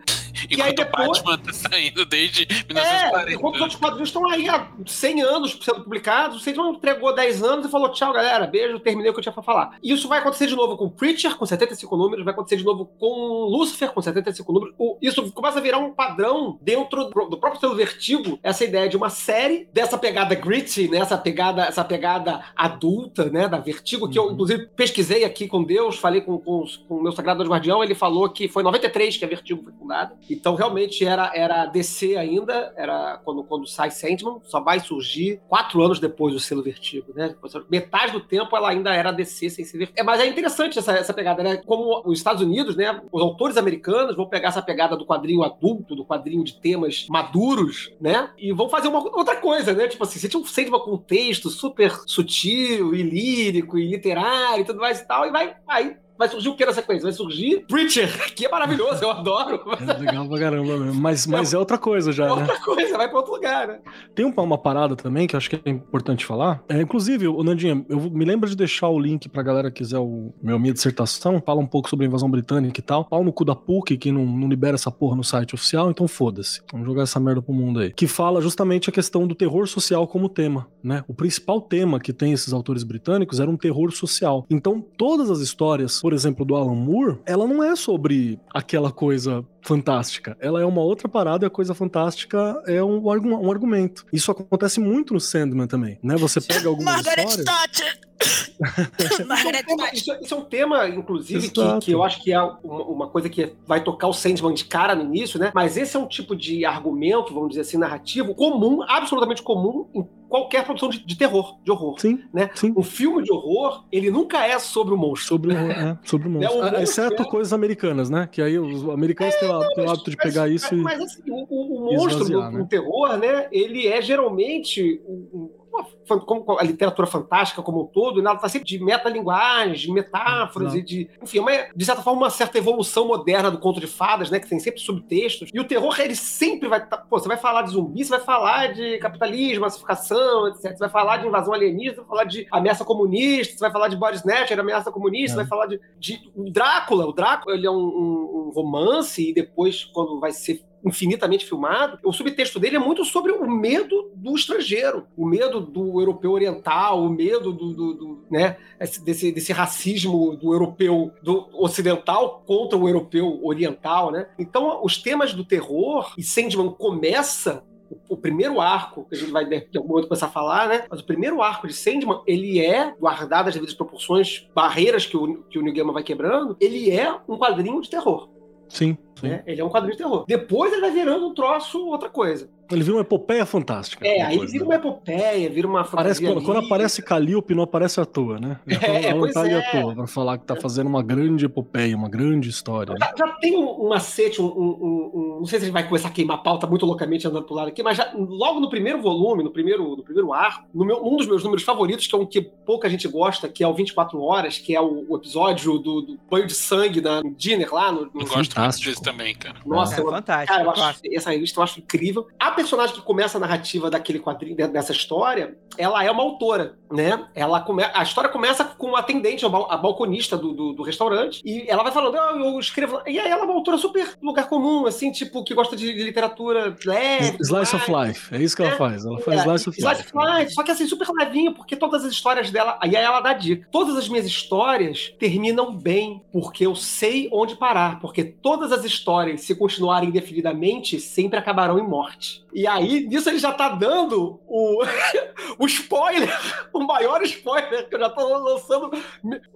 E 0.50 0.62
aí 0.62 0.74
depois- 0.74 1.08
Batman 1.22 1.38
tá 1.38 1.54
saindo 1.54 2.06
desde 2.06 2.44
É, 2.44 2.74
1940. 2.74 3.32
enquanto 3.34 3.56
os 3.56 3.62
outros 3.62 3.80
quadrinhos 3.80 4.10
estão 4.10 4.28
aí 4.30 4.48
há 4.50 4.68
100 4.86 5.22
anos 5.22 5.58
sendo 5.62 5.82
publicados, 5.84 6.38
o 6.38 6.40
Sandman 6.40 6.72
entregou 6.74 7.14
10 7.14 7.42
anos 7.44 7.66
e 7.66 7.70
falou: 7.72 7.90
tchau, 7.92 8.14
galera, 8.14 8.46
beijo, 8.48 8.80
terminei 8.80 9.10
o 9.12 9.14
que 9.14 9.20
eu 9.20 9.24
tinha 9.24 9.34
pra 9.34 9.44
falar. 9.44 9.78
E 9.84 9.92
isso 9.92 10.08
vai 10.08 10.20
acontecer 10.20 10.48
de 10.48 10.56
novo 10.56 10.78
com 10.78 10.90
Preacher, 10.90 11.36
com 11.36 11.46
75 11.46 11.96
números, 11.98 12.24
vai 12.26 12.34
acontecer 12.34 12.58
de 12.58 12.64
novo 12.66 12.86
com 13.00 13.46
Lucifer, 13.50 13.92
com 13.92 14.02
75 14.02 14.52
números. 14.54 14.76
Isso 15.02 15.32
começa 15.32 15.60
a 15.60 15.62
virar 15.62 15.78
um 15.80 15.92
padrão 15.94 16.58
dentro 16.62 17.06
do 17.06 17.38
próprio 17.38 17.60
seu 17.60 17.76
Vertigo, 17.76 18.40
essa 18.44 18.64
ideia 18.64 18.90
de 18.90 18.98
uma 18.98 19.10
série 19.10 19.68
dessa 19.74 19.98
pegada 19.98 20.36
gritty, 20.36 20.88
né, 20.90 20.98
essa 21.00 21.18
pegada, 21.18 21.64
essa 21.64 21.84
pegada 21.84 22.44
adulta, 22.56 23.30
né, 23.30 23.48
da 23.48 23.58
Vertigo, 23.60 24.10
que 24.10 24.18
eu, 24.18 24.32
inclusive, 24.32 24.68
pesquisei 24.76 25.24
aqui 25.24 25.48
com 25.48 25.64
Deus, 25.64 25.98
falei 25.98 26.22
com, 26.22 26.38
com, 26.38 26.64
com 26.88 26.96
o 26.98 27.04
meu 27.04 27.12
Sagrado 27.12 27.44
Guardião, 27.44 27.84
ele 27.84 27.96
falou 27.96 28.30
que 28.30 28.48
foi 28.48 28.62
em 28.64 28.66
93 28.66 29.18
que 29.18 29.26
a 29.26 29.28
Vertigo 29.28 29.64
foi 29.64 29.74
fundada. 29.74 30.16
Então, 30.30 30.56
realmente, 30.56 31.06
era, 31.06 31.32
era 31.34 31.66
DC 31.66 32.16
ainda, 32.16 32.74
era 32.76 33.20
quando, 33.24 33.44
quando 33.44 33.68
sai 33.68 33.92
Sandman, 33.92 34.40
só 34.44 34.60
vai 34.60 34.80
surgir 34.80 35.42
quatro 35.48 35.82
anos 35.82 36.00
depois 36.00 36.34
do 36.34 36.40
selo 36.40 36.64
Vertigo, 36.64 37.14
né? 37.16 37.36
Metade 37.70 38.14
do 38.14 38.20
tempo 38.20 38.56
ela 38.56 38.70
ainda 38.70 38.94
era 38.94 39.12
DC 39.12 39.50
sem 39.50 39.66
ser 39.66 39.78
Vertigo. 39.78 40.00
É, 40.00 40.04
mas 40.04 40.20
é 40.22 40.28
interessante 40.28 40.80
essa, 40.80 40.94
essa 40.94 41.14
pegada, 41.14 41.44
né? 41.44 41.58
Como 41.58 42.02
os 42.06 42.18
Estados 42.18 42.42
Unidos, 42.42 42.76
né? 42.76 43.02
Os 43.12 43.22
autores 43.22 43.58
americanos 43.58 44.16
vão 44.16 44.28
pegar 44.28 44.50
essa 44.50 44.62
pegada 44.62 44.96
do 44.96 45.06
quadrinho 45.06 45.44
adulto, 45.44 45.96
do 45.96 46.06
quadrinho 46.06 46.44
de 46.44 46.60
temas 46.60 47.08
maduros, 47.10 47.92
né? 48.00 48.32
E 48.38 48.52
vão 48.52 48.70
fazer 48.70 48.88
uma 48.88 49.00
outra 49.00 49.36
coisa, 49.36 49.74
né? 49.74 49.88
Tipo 49.88 50.04
assim, 50.04 50.20
você 50.20 50.30
tinha 50.30 50.42
um 50.42 50.46
Sandman 50.46 50.80
com 50.80 50.94
um 50.94 50.98
texto 50.98 51.50
super 51.50 51.92
sutil 52.06 52.94
e 52.94 53.04
lírico 53.04 53.78
e 53.78 53.88
literário 53.88 54.62
e 54.62 54.66
tudo 54.66 54.80
mais 54.80 55.00
e 55.00 55.08
tal, 55.08 55.26
e 55.26 55.32
vai, 55.32 55.56
aí 55.68 55.96
vai 56.20 56.30
surgir 56.30 56.50
o 56.50 56.56
que 56.56 56.66
na 56.66 56.74
sequência? 56.74 57.04
Vai 57.04 57.14
surgir 57.14 57.66
Preacher, 57.68 58.10
que 58.36 58.46
é 58.46 58.50
maravilhoso, 58.50 59.04
eu 59.04 59.10
adoro. 59.10 59.62
É 59.82 59.98
legal 59.98 60.28
pra 60.28 60.40
caramba 60.40 60.78
mesmo. 60.78 61.02
Mas, 61.02 61.26
mas 61.26 61.54
é 61.54 61.58
outra 61.58 61.78
coisa 61.78 62.12
já, 62.12 62.26
né? 62.26 62.42
Outra 62.42 62.60
coisa, 62.60 62.98
vai 62.98 63.08
pra 63.08 63.18
outro 63.18 63.34
lugar, 63.34 63.68
né? 63.68 63.80
Tem 64.14 64.26
uma, 64.26 64.44
uma 64.44 64.58
parada 64.58 64.96
também 64.96 65.26
que 65.26 65.36
eu 65.36 65.38
acho 65.38 65.50
que 65.50 65.60
é 65.66 65.70
importante 65.70 66.26
falar. 66.26 66.64
É, 66.70 66.82
inclusive, 66.82 67.28
o 67.28 67.42
Nandinha, 67.42 67.84
eu 67.90 68.00
me 68.00 68.26
lembro 68.26 68.48
de 68.50 68.56
deixar 68.56 68.90
o 68.90 69.00
link 69.00 69.28
pra 69.30 69.42
galera 69.42 69.72
que 69.72 69.80
quiser 69.80 69.98
o 69.98 70.34
meu 70.44 70.60
minha 70.60 70.74
dissertação, 70.74 71.42
fala 71.44 71.62
um 71.62 71.66
pouco 71.66 71.90
sobre 71.90 72.06
a 72.06 72.08
invasão 72.08 72.30
britânica 72.30 72.80
e 72.80 72.84
tal. 72.84 73.06
Pau 73.06 73.24
no 73.24 73.32
cu 73.32 73.46
da 73.46 73.56
PUC, 73.56 73.98
que 73.98 74.12
não, 74.12 74.26
não 74.26 74.50
libera 74.50 74.76
essa 74.76 74.92
porra 74.92 75.16
no 75.16 75.24
site 75.24 75.56
oficial, 75.56 75.90
então 75.90 76.06
foda-se. 76.06 76.62
Vamos 76.72 76.86
jogar 76.86 77.04
essa 77.04 77.20
merda 77.20 77.42
pro 77.42 77.54
mundo 77.54 77.80
aí. 77.80 77.94
Que 77.94 78.08
fala 78.08 78.42
justamente 78.42 78.90
a 78.90 78.94
questão 78.94 79.26
do 79.26 79.34
terror 79.34 79.68
social 79.68 80.06
como 80.06 80.28
tema, 80.28 80.68
né? 80.84 81.04
O 81.08 81.14
principal 81.14 81.62
tema 81.62 82.00
que 82.00 82.12
tem 82.12 82.34
esses 82.34 82.52
autores 82.52 82.84
britânicos 82.84 83.40
era 83.40 83.50
um 83.50 83.56
terror 83.56 83.92
social. 83.92 84.46
Então, 84.50 84.82
todas 84.98 85.32
as 85.32 85.40
histórias, 85.40 86.02
por 86.10 86.16
exemplo, 86.16 86.44
do 86.44 86.56
Alan 86.56 86.74
Moore, 86.74 87.20
ela 87.24 87.46
não 87.46 87.64
é 87.64 87.76
sobre 87.76 88.40
aquela 88.52 88.92
coisa 88.92 89.46
fantástica. 89.62 90.38
Ela 90.40 90.62
é 90.62 90.66
uma 90.66 90.82
outra 90.82 91.08
parada 91.10 91.46
e 91.46 91.48
a 91.48 91.50
coisa 91.50 91.74
fantástica 91.74 92.62
é 92.68 92.84
um, 92.84 93.00
um 93.08 93.52
argumento. 93.52 94.06
Isso 94.12 94.32
acontece 94.32 94.80
muito 94.80 95.14
no 95.14 95.20
Sandman 95.20 95.68
também, 95.68 96.00
né? 96.04 96.16
Você 96.18 96.40
pega 96.42 96.68
algumas 96.70 96.96
Margaret 96.96 97.26
histórias... 97.26 97.46
Thatcher! 97.46 98.00
Isso 99.00 99.22
é, 99.22 99.26
Margaret 99.26 99.62
um 99.64 99.66
tema, 99.68 99.78
Thatcher. 99.86 99.94
isso 99.98 100.12
é- 100.12 100.20
isso 100.22 100.34
é 100.34 100.38
um 100.38 100.44
tema, 100.44 100.90
inclusive, 100.90 101.50
que, 101.50 101.80
que 101.82 101.92
eu 101.94 102.04
acho 102.04 102.22
que 102.22 102.34
é 102.34 102.42
uma, 102.42 102.84
uma 102.84 103.08
coisa 103.08 103.30
que 103.30 103.54
vai 103.66 103.82
tocar 103.82 104.08
o 104.10 104.14
Sandman 104.14 104.54
de 104.54 104.66
cara 104.66 104.94
no 104.94 105.04
início, 105.04 105.40
né? 105.40 105.52
Mas 105.56 105.78
esse 105.78 105.96
é 105.96 106.00
um 106.00 106.06
tipo 106.08 106.36
de 106.36 106.66
argumento, 106.66 107.34
vamos 107.34 107.50
dizer 107.50 107.62
assim, 107.62 107.78
narrativo, 107.78 108.36
comum, 108.36 108.84
absolutamente 108.86 109.42
comum 109.42 109.88
em 109.96 110.06
qualquer 110.28 110.66
produção 110.66 110.90
de, 110.90 111.00
de 111.06 111.16
terror, 111.18 111.58
de 111.64 111.72
horror. 111.72 111.98
Sim, 112.00 112.20
Né? 112.34 112.50
sim. 112.54 112.74
Um 112.76 112.84
filme 112.84 113.24
de 113.24 113.32
horror, 113.32 113.86
ele 113.92 114.12
nunca 114.12 114.46
é 114.46 114.60
sobre 114.60 114.94
o 114.94 114.98
monstro. 114.98 115.26
Sobre 115.30 115.54
o, 115.54 115.58
é, 115.58 115.98
sobre 116.04 116.28
o 116.28 116.30
É, 116.30 116.34
monstro. 116.34 116.58
o 116.58 116.62
Ah, 116.62 116.66
monstro 116.66 116.84
Exceto 116.84 117.24
é- 117.24 117.26
coisas 117.26 117.54
americanas, 117.54 118.10
né? 118.10 118.28
Que 118.30 118.42
aí 118.42 118.60
os 118.60 118.84
americanos 118.90 119.34
têm, 119.36 119.49
o- 119.58 119.74
têm 119.74 119.86
o 119.86 119.90
hábito 119.92 120.12
de 120.12 120.18
pegar 120.18 120.48
isso 120.50 120.74
e. 120.74 120.78
Mas 120.78 121.02
assim, 121.02 121.22
o, 121.30 121.46
o- 121.50 121.94
monstro 121.94 122.24
esvaziar, 122.24 122.52
no, 122.52 122.60
né? 122.60 122.68
terror, 122.70 123.18
né? 123.18 123.48
Ele 123.52 123.88
é 123.88 124.02
geralmente 124.02 125.02
um- 125.08 125.50
uma 125.72 126.20
como 126.26 126.58
a 126.60 126.64
literatura 126.64 127.08
fantástica 127.08 127.62
como 127.62 127.82
um 127.84 127.86
todo, 127.86 128.20
ela 128.20 128.36
tá 128.36 128.50
sempre 128.50 128.68
de 128.68 128.84
metalinguagem, 128.84 129.74
de 129.88 129.92
metáforas 129.92 130.74
Exato. 130.74 130.80
e 130.80 130.82
de. 131.06 131.10
Enfim, 131.22 131.40
uma, 131.40 131.52
de 131.76 131.86
certa 131.86 132.02
forma, 132.02 132.22
uma 132.22 132.30
certa 132.30 132.58
evolução 132.58 133.08
moderna 133.08 133.52
do 133.52 133.60
conto 133.60 133.80
de 133.80 133.88
fadas, 133.88 134.30
né? 134.32 134.40
Que 134.40 134.50
tem 134.50 134.60
sempre 134.60 134.80
subtextos. 134.82 135.50
E 135.54 135.60
o 135.60 135.64
terror, 135.64 136.00
ele 136.00 136.16
sempre 136.16 136.68
vai. 136.68 136.86
tá- 136.86 136.98
pô, 136.98 137.20
você 137.20 137.28
vai 137.28 137.38
falar 137.38 137.62
de 137.64 137.72
zumbi, 137.72 138.04
você 138.04 138.10
vai 138.12 138.20
falar 138.22 138.74
de 138.74 138.98
capitalismo, 138.98 139.62
massificação, 139.62 140.48
etc. 140.48 140.72
Você 140.72 140.80
vai 140.80 140.90
falar 140.90 141.18
de 141.18 141.28
invasão 141.28 141.54
alienígena, 141.54 141.94
você 141.96 142.00
vai 142.02 142.08
falar 142.10 142.24
de 142.26 142.48
ameaça 142.52 142.84
comunista, 142.86 143.54
você 143.54 143.60
vai 143.60 143.72
falar 143.72 143.88
de 143.88 143.96
Body 143.96 144.18
Snatcher, 144.18 144.60
ameaça 144.60 144.92
comunista, 144.92 145.34
É. 145.34 145.36
você 145.36 145.36
vai 145.42 145.48
falar 145.48 145.66
de, 145.68 145.80
de 146.00 146.20
o 146.36 146.50
Drácula. 146.50 147.06
O 147.06 147.14
Drácula, 147.14 147.56
ele 147.56 147.68
é 147.68 147.72
um, 147.72 147.76
um- 147.76 148.44
um 148.48 148.52
romance 148.52 149.30
e 149.30 149.34
depois, 149.34 149.84
quando 149.86 150.20
vai 150.20 150.32
ser 150.32 150.64
infinitamente 150.86 151.46
filmado, 151.46 152.00
o 152.04 152.12
subtexto 152.14 152.60
dele 152.60 152.76
é 152.78 152.80
muito 152.80 153.04
sobre 153.06 153.32
o 153.32 153.50
medo 153.50 154.12
do 154.16 154.34
estrangeiro, 154.36 155.06
o 155.18 155.26
medo 155.26 155.60
do 155.60 156.00
europeu 156.00 156.32
oriental, 156.32 157.04
o 157.04 157.10
medo 157.10 157.52
do, 157.52 157.74
do- 157.74 157.94
do, 157.94 158.26
né, 158.32 158.58
esse- 158.80 159.04
desse, 159.04 159.32
desse 159.32 159.52
racismo 159.54 160.36
do 160.38 160.54
europeu 160.54 161.12
do 161.22 161.48
ocidental 161.54 162.44
contra 162.46 162.78
o 162.78 162.88
europeu 162.88 163.40
oriental, 163.44 164.12
né? 164.12 164.28
Então, 164.38 164.82
os 164.84 164.98
temas 164.98 165.34
do 165.34 165.44
terror, 165.46 166.14
e 166.18 166.24
Sandman 166.24 166.70
começa 166.72 167.64
o- 168.08 168.16
primeiro 168.18 168.62
arco, 168.62 169.06
que 169.10 169.16
a 169.16 169.18
gente 169.18 169.32
vai 169.32 169.46
de 169.46 169.68
algum 169.78 169.90
momento 169.90 170.08
começar 170.08 170.28
a 170.28 170.30
falar, 170.30 170.68
né? 170.68 170.86
Mas 170.90 171.00
o 171.00 171.06
primeiro 171.06 171.42
arco 171.42 171.68
de 171.68 171.74
Sandman, 171.74 172.22
ele 172.28 172.60
é, 172.60 172.94
guardado 173.00 173.48
as 173.48 173.54
devidas 173.56 173.74
proporções, 173.76 174.48
barreiras 174.54 175.06
que 175.08 175.18
o, 175.18 175.44
que 175.44 175.58
o 175.58 175.62
Neil 175.62 175.76
Gaiman 175.76 175.94
vai 175.94 176.04
quebrando, 176.04 176.56
ele 176.60 176.92
é 176.92 177.12
um 177.28 177.38
quadrinho 177.38 177.82
de 177.82 177.90
terror. 177.90 178.30
Sim. 178.68 178.96
Né? 179.28 179.44
Ele 179.46 179.62
é 179.62 179.66
um 179.66 179.70
quadrinho 179.70 179.94
de 179.94 179.98
terror. 179.98 180.26
Depois 180.28 180.72
ele 180.72 180.82
vai 180.82 180.92
virando 180.92 181.28
um 181.28 181.34
troço, 181.34 181.80
outra 181.88 182.10
coisa. 182.10 182.50
Ele 182.72 182.84
vira 182.84 182.98
uma 182.98 183.02
epopeia 183.02 183.48
fantástica. 183.48 184.08
É, 184.08 184.22
aí 184.22 184.34
depois, 184.34 184.52
vira 184.52 184.64
né? 184.64 184.70
uma 184.70 184.76
epopeia, 184.76 185.50
vira 185.50 185.68
uma 185.68 185.84
Parece 185.84 186.22
quando, 186.24 186.44
quando 186.44 186.58
aparece 186.66 187.02
Calíope, 187.02 187.56
não 187.56 187.64
aparece 187.64 188.00
à 188.00 188.06
toa, 188.06 188.40
né? 188.40 188.60
Já 188.68 188.80
É, 188.88 189.06
ela 189.08 189.20
não 189.26 189.32
tá 189.34 189.42
ali 189.42 189.54
é. 189.54 189.58
à 189.58 189.72
toa 189.72 189.96
pra 189.96 190.06
falar 190.08 190.38
que 190.38 190.46
tá 190.46 190.56
fazendo 190.56 190.86
uma 190.88 191.02
grande 191.02 191.46
epopeia, 191.46 191.96
uma 191.98 192.08
grande 192.08 192.48
história. 192.50 192.94
né? 192.94 193.00
Já, 193.00 193.26
já 193.26 193.34
tem 193.38 193.58
um, 193.58 193.86
um 193.86 193.90
macete, 193.90 194.40
um, 194.40 194.46
um- 194.46 195.12
um- 195.14 195.38
Não 195.40 195.46
sei 195.48 195.58
se 195.58 195.64
a 195.64 195.68
gente 195.68 195.74
vai 195.74 195.88
começar 195.88 196.10
a 196.10 196.12
queimar 196.12 196.38
a 196.38 196.42
pauta 196.42 196.68
muito 196.68 196.86
loucamente 196.86 197.28
andando 197.28 197.46
pro 197.46 197.56
lado 197.56 197.70
aqui, 197.70 197.82
mas 197.82 197.98
já, 197.98 198.12
logo 198.16 198.60
no 198.60 198.70
primeiro 198.70 199.02
volume, 199.02 199.44
no 199.44 199.50
primeiro, 199.52 199.96
no 199.96 200.04
primeiro 200.04 200.32
arco, 200.32 200.66
no 200.72 200.86
meu, 200.86 201.04
um 201.04 201.18
dos 201.18 201.26
meus 201.26 201.44
números 201.44 201.64
favoritos, 201.64 202.06
que 202.06 202.14
é 202.14 202.18
um 202.20 202.26
que 202.26 202.40
pouca 202.40 202.88
gente 202.88 203.08
gosta, 203.08 203.50
que 203.50 203.64
é 203.64 203.68
o 203.68 203.74
24 203.74 204.22
Horas, 204.22 204.60
que 204.60 204.76
é 204.76 204.82
o, 204.82 205.06
o 205.10 205.16
episódio 205.18 205.80
do, 205.80 206.02
do 206.02 206.20
banho 206.30 206.46
de 206.46 206.54
sangue 206.54 207.02
da 207.02 207.22
Dinner 207.36 207.74
lá 207.74 207.92
no. 207.92 208.02
no- 208.02 208.12
Não 208.14 208.22
gosto 208.22 208.36
muito 208.36 208.54
fantástico. 208.54 209.02
Também, 209.12 209.36
cara. 209.36 209.56
Nossa, 209.66 209.96
É 209.96 210.00
eu- 210.00 210.10
fantástico, 210.10 210.54
Cara, 210.54 210.64
eu 210.64 210.72
acho, 210.84 211.00
essa 211.14 211.32
revista 211.32 211.60
eu 211.60 211.64
acho 211.64 211.80
incrível. 211.80 212.28
A 212.40 212.52
personagem 212.52 212.96
que 212.96 213.02
começa 213.02 213.38
a 213.38 213.42
narrativa 213.42 213.90
daquele 213.90 214.20
quadrinho, 214.20 214.56
de- 214.56 214.68
dessa 214.68 214.92
história, 214.92 215.58
ela 215.78 216.04
é 216.04 216.12
uma 216.12 216.24
autora, 216.24 216.78
né? 216.92 217.28
Ela 217.36 217.62
come, 217.62 217.84
a 217.84 218.04
história 218.04 218.30
começa 218.30 218.64
com 218.66 218.96
a 218.96 219.00
atendente, 219.00 219.46
a, 219.46 219.50
bal- 219.50 219.72
a 219.72 219.78
balconista 219.78 220.38
do, 220.38 220.54
do, 220.54 220.74
do 220.74 220.84
restaurante, 220.84 221.42
e 221.46 221.66
ela 221.70 221.84
vai 221.84 221.92
falando, 221.92 222.16
ah, 222.18 222.34
eu 222.38 222.60
escrevo. 222.60 223.02
E 223.08 223.20
aí 223.20 223.30
ela 223.30 223.42
é 223.42 223.46
uma 223.46 223.54
autora 223.54 223.78
super 223.78 224.16
lugar 224.22 224.48
comum, 224.50 224.86
assim, 224.86 225.12
tipo, 225.12 225.44
que 225.44 225.54
gosta 225.54 225.76
de 225.76 225.92
literatura 225.92 226.76
leve. 226.86 227.38
Slice 227.42 227.76
of 227.76 227.92
mais. 227.92 228.10
Life, 228.10 228.36
é 228.36 228.42
isso 228.42 228.56
que 228.56 228.62
ela 228.62 228.72
É, 228.74 228.78
faz. 228.78 229.06
Ela 229.06 229.20
faz 229.20 229.40
É, 229.40 229.44
Slice 229.44 229.70
of 229.70 229.80
Slice 229.80 230.02
Life. 230.04 230.18
of 230.18 230.40
Life, 230.40 230.54
só 230.54 230.64
que 230.64 230.72
assim, 230.72 230.88
super 230.88 231.08
levinho, 231.18 231.54
porque 231.54 231.76
todas 231.76 232.04
as 232.06 232.12
histórias 232.12 232.50
dela. 232.52 232.78
E 232.84 232.96
aí 232.96 233.04
ela 233.04 233.20
dá 233.22 233.34
dica. 233.34 233.68
Todas 233.72 233.96
as 233.98 234.08
minhas 234.10 234.26
histórias 234.26 235.14
terminam 235.20 235.76
bem, 235.76 236.22
porque 236.32 236.66
eu 236.66 236.76
sei 236.76 237.30
onde 237.32 237.56
parar. 237.56 238.00
Porque 238.00 238.24
todas 238.24 238.72
as 238.72 238.84
histórias, 238.92 239.42
se 239.42 239.56
continuarem 239.56 240.10
indefinidamente, 240.10 241.00
sempre 241.00 241.38
acabarão 241.40 241.80
em 241.80 241.88
morte. 241.88 242.44
E 242.54 242.66
aí, 242.66 243.08
nisso 243.08 243.30
ele 243.30 243.38
já 243.38 243.52
tá 243.52 243.70
dando 243.70 244.40
o, 244.48 244.84
o 245.60 245.66
spoiler, 245.68 246.30
o 246.74 246.80
maior 246.86 247.22
spoiler, 247.24 247.88
que 247.88 247.96
eu 247.96 248.00
já 248.00 248.10
tô 248.10 248.38
lançando. 248.38 248.92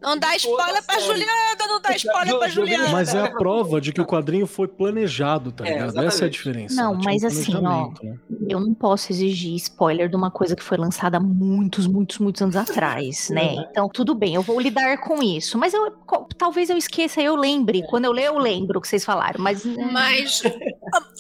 Não 0.02 0.18
dá 0.18 0.36
spoiler 0.36 0.84
pra. 0.86 1.00
Juliana, 1.00 1.68
não 1.68 1.82
dá 1.82 1.92
spoiler 1.96 2.38
pra 2.38 2.48
Ju- 2.48 2.54
Ju- 2.54 2.62
Juliana. 2.62 2.90
Mas 2.90 3.14
é 3.16 3.22
a 3.22 3.32
prova 3.32 3.82
de 3.82 3.92
que 3.92 4.00
o 4.02 4.06
quadrinho 4.06 4.46
foi 4.46 4.68
planejado, 4.68 5.52
tá 5.52 5.66
É, 5.68 5.74
ligado? 5.74 6.04
Essa 6.04 6.26
é 6.26 6.28
a 6.28 6.30
diferença. 6.30 6.76
Não, 6.76 6.94
mas 6.94 7.24
um 7.24 7.28
assim, 7.28 7.56
ó, 7.56 7.90
né? 8.04 8.18
Eu 8.48 8.60
não 8.60 8.74
posso 8.74 9.12
exigir 9.12 9.56
spoiler 9.56 10.08
de 10.10 10.16
uma 10.16 10.30
coisa 10.30 10.56
que 10.56 10.64
foi 10.64 10.78
lançada 10.78 11.18
há 11.18 11.20
muitos, 11.20 11.88
muitos, 11.88 12.20
muitos 12.20 12.42
anos 12.42 12.56
atrás, 12.56 13.30
né? 13.30 13.56
Então, 13.72 13.90
tudo 13.90 14.14
bem, 14.14 14.36
eu 14.36 14.42
vou 14.42 14.60
lidar 14.60 14.98
com 15.00 15.22
isso. 15.24 15.58
Mas 15.58 15.74
eu 15.74 15.92
talvez 16.38 16.70
eu 16.70 16.78
esqueça, 16.78 17.22
eu 17.22 17.36
lembre. 17.36 17.84
Quando 17.90 18.06
eu 18.06 18.12
ler, 18.12 18.26
eu 18.26 18.38
lembro 18.38 18.78
o 18.78 18.82
que 18.82 18.88
vocês 18.88 19.04
falaram. 19.04 19.23
Mas. 19.38 19.64
né, 19.64 19.90
Mas 19.92 20.42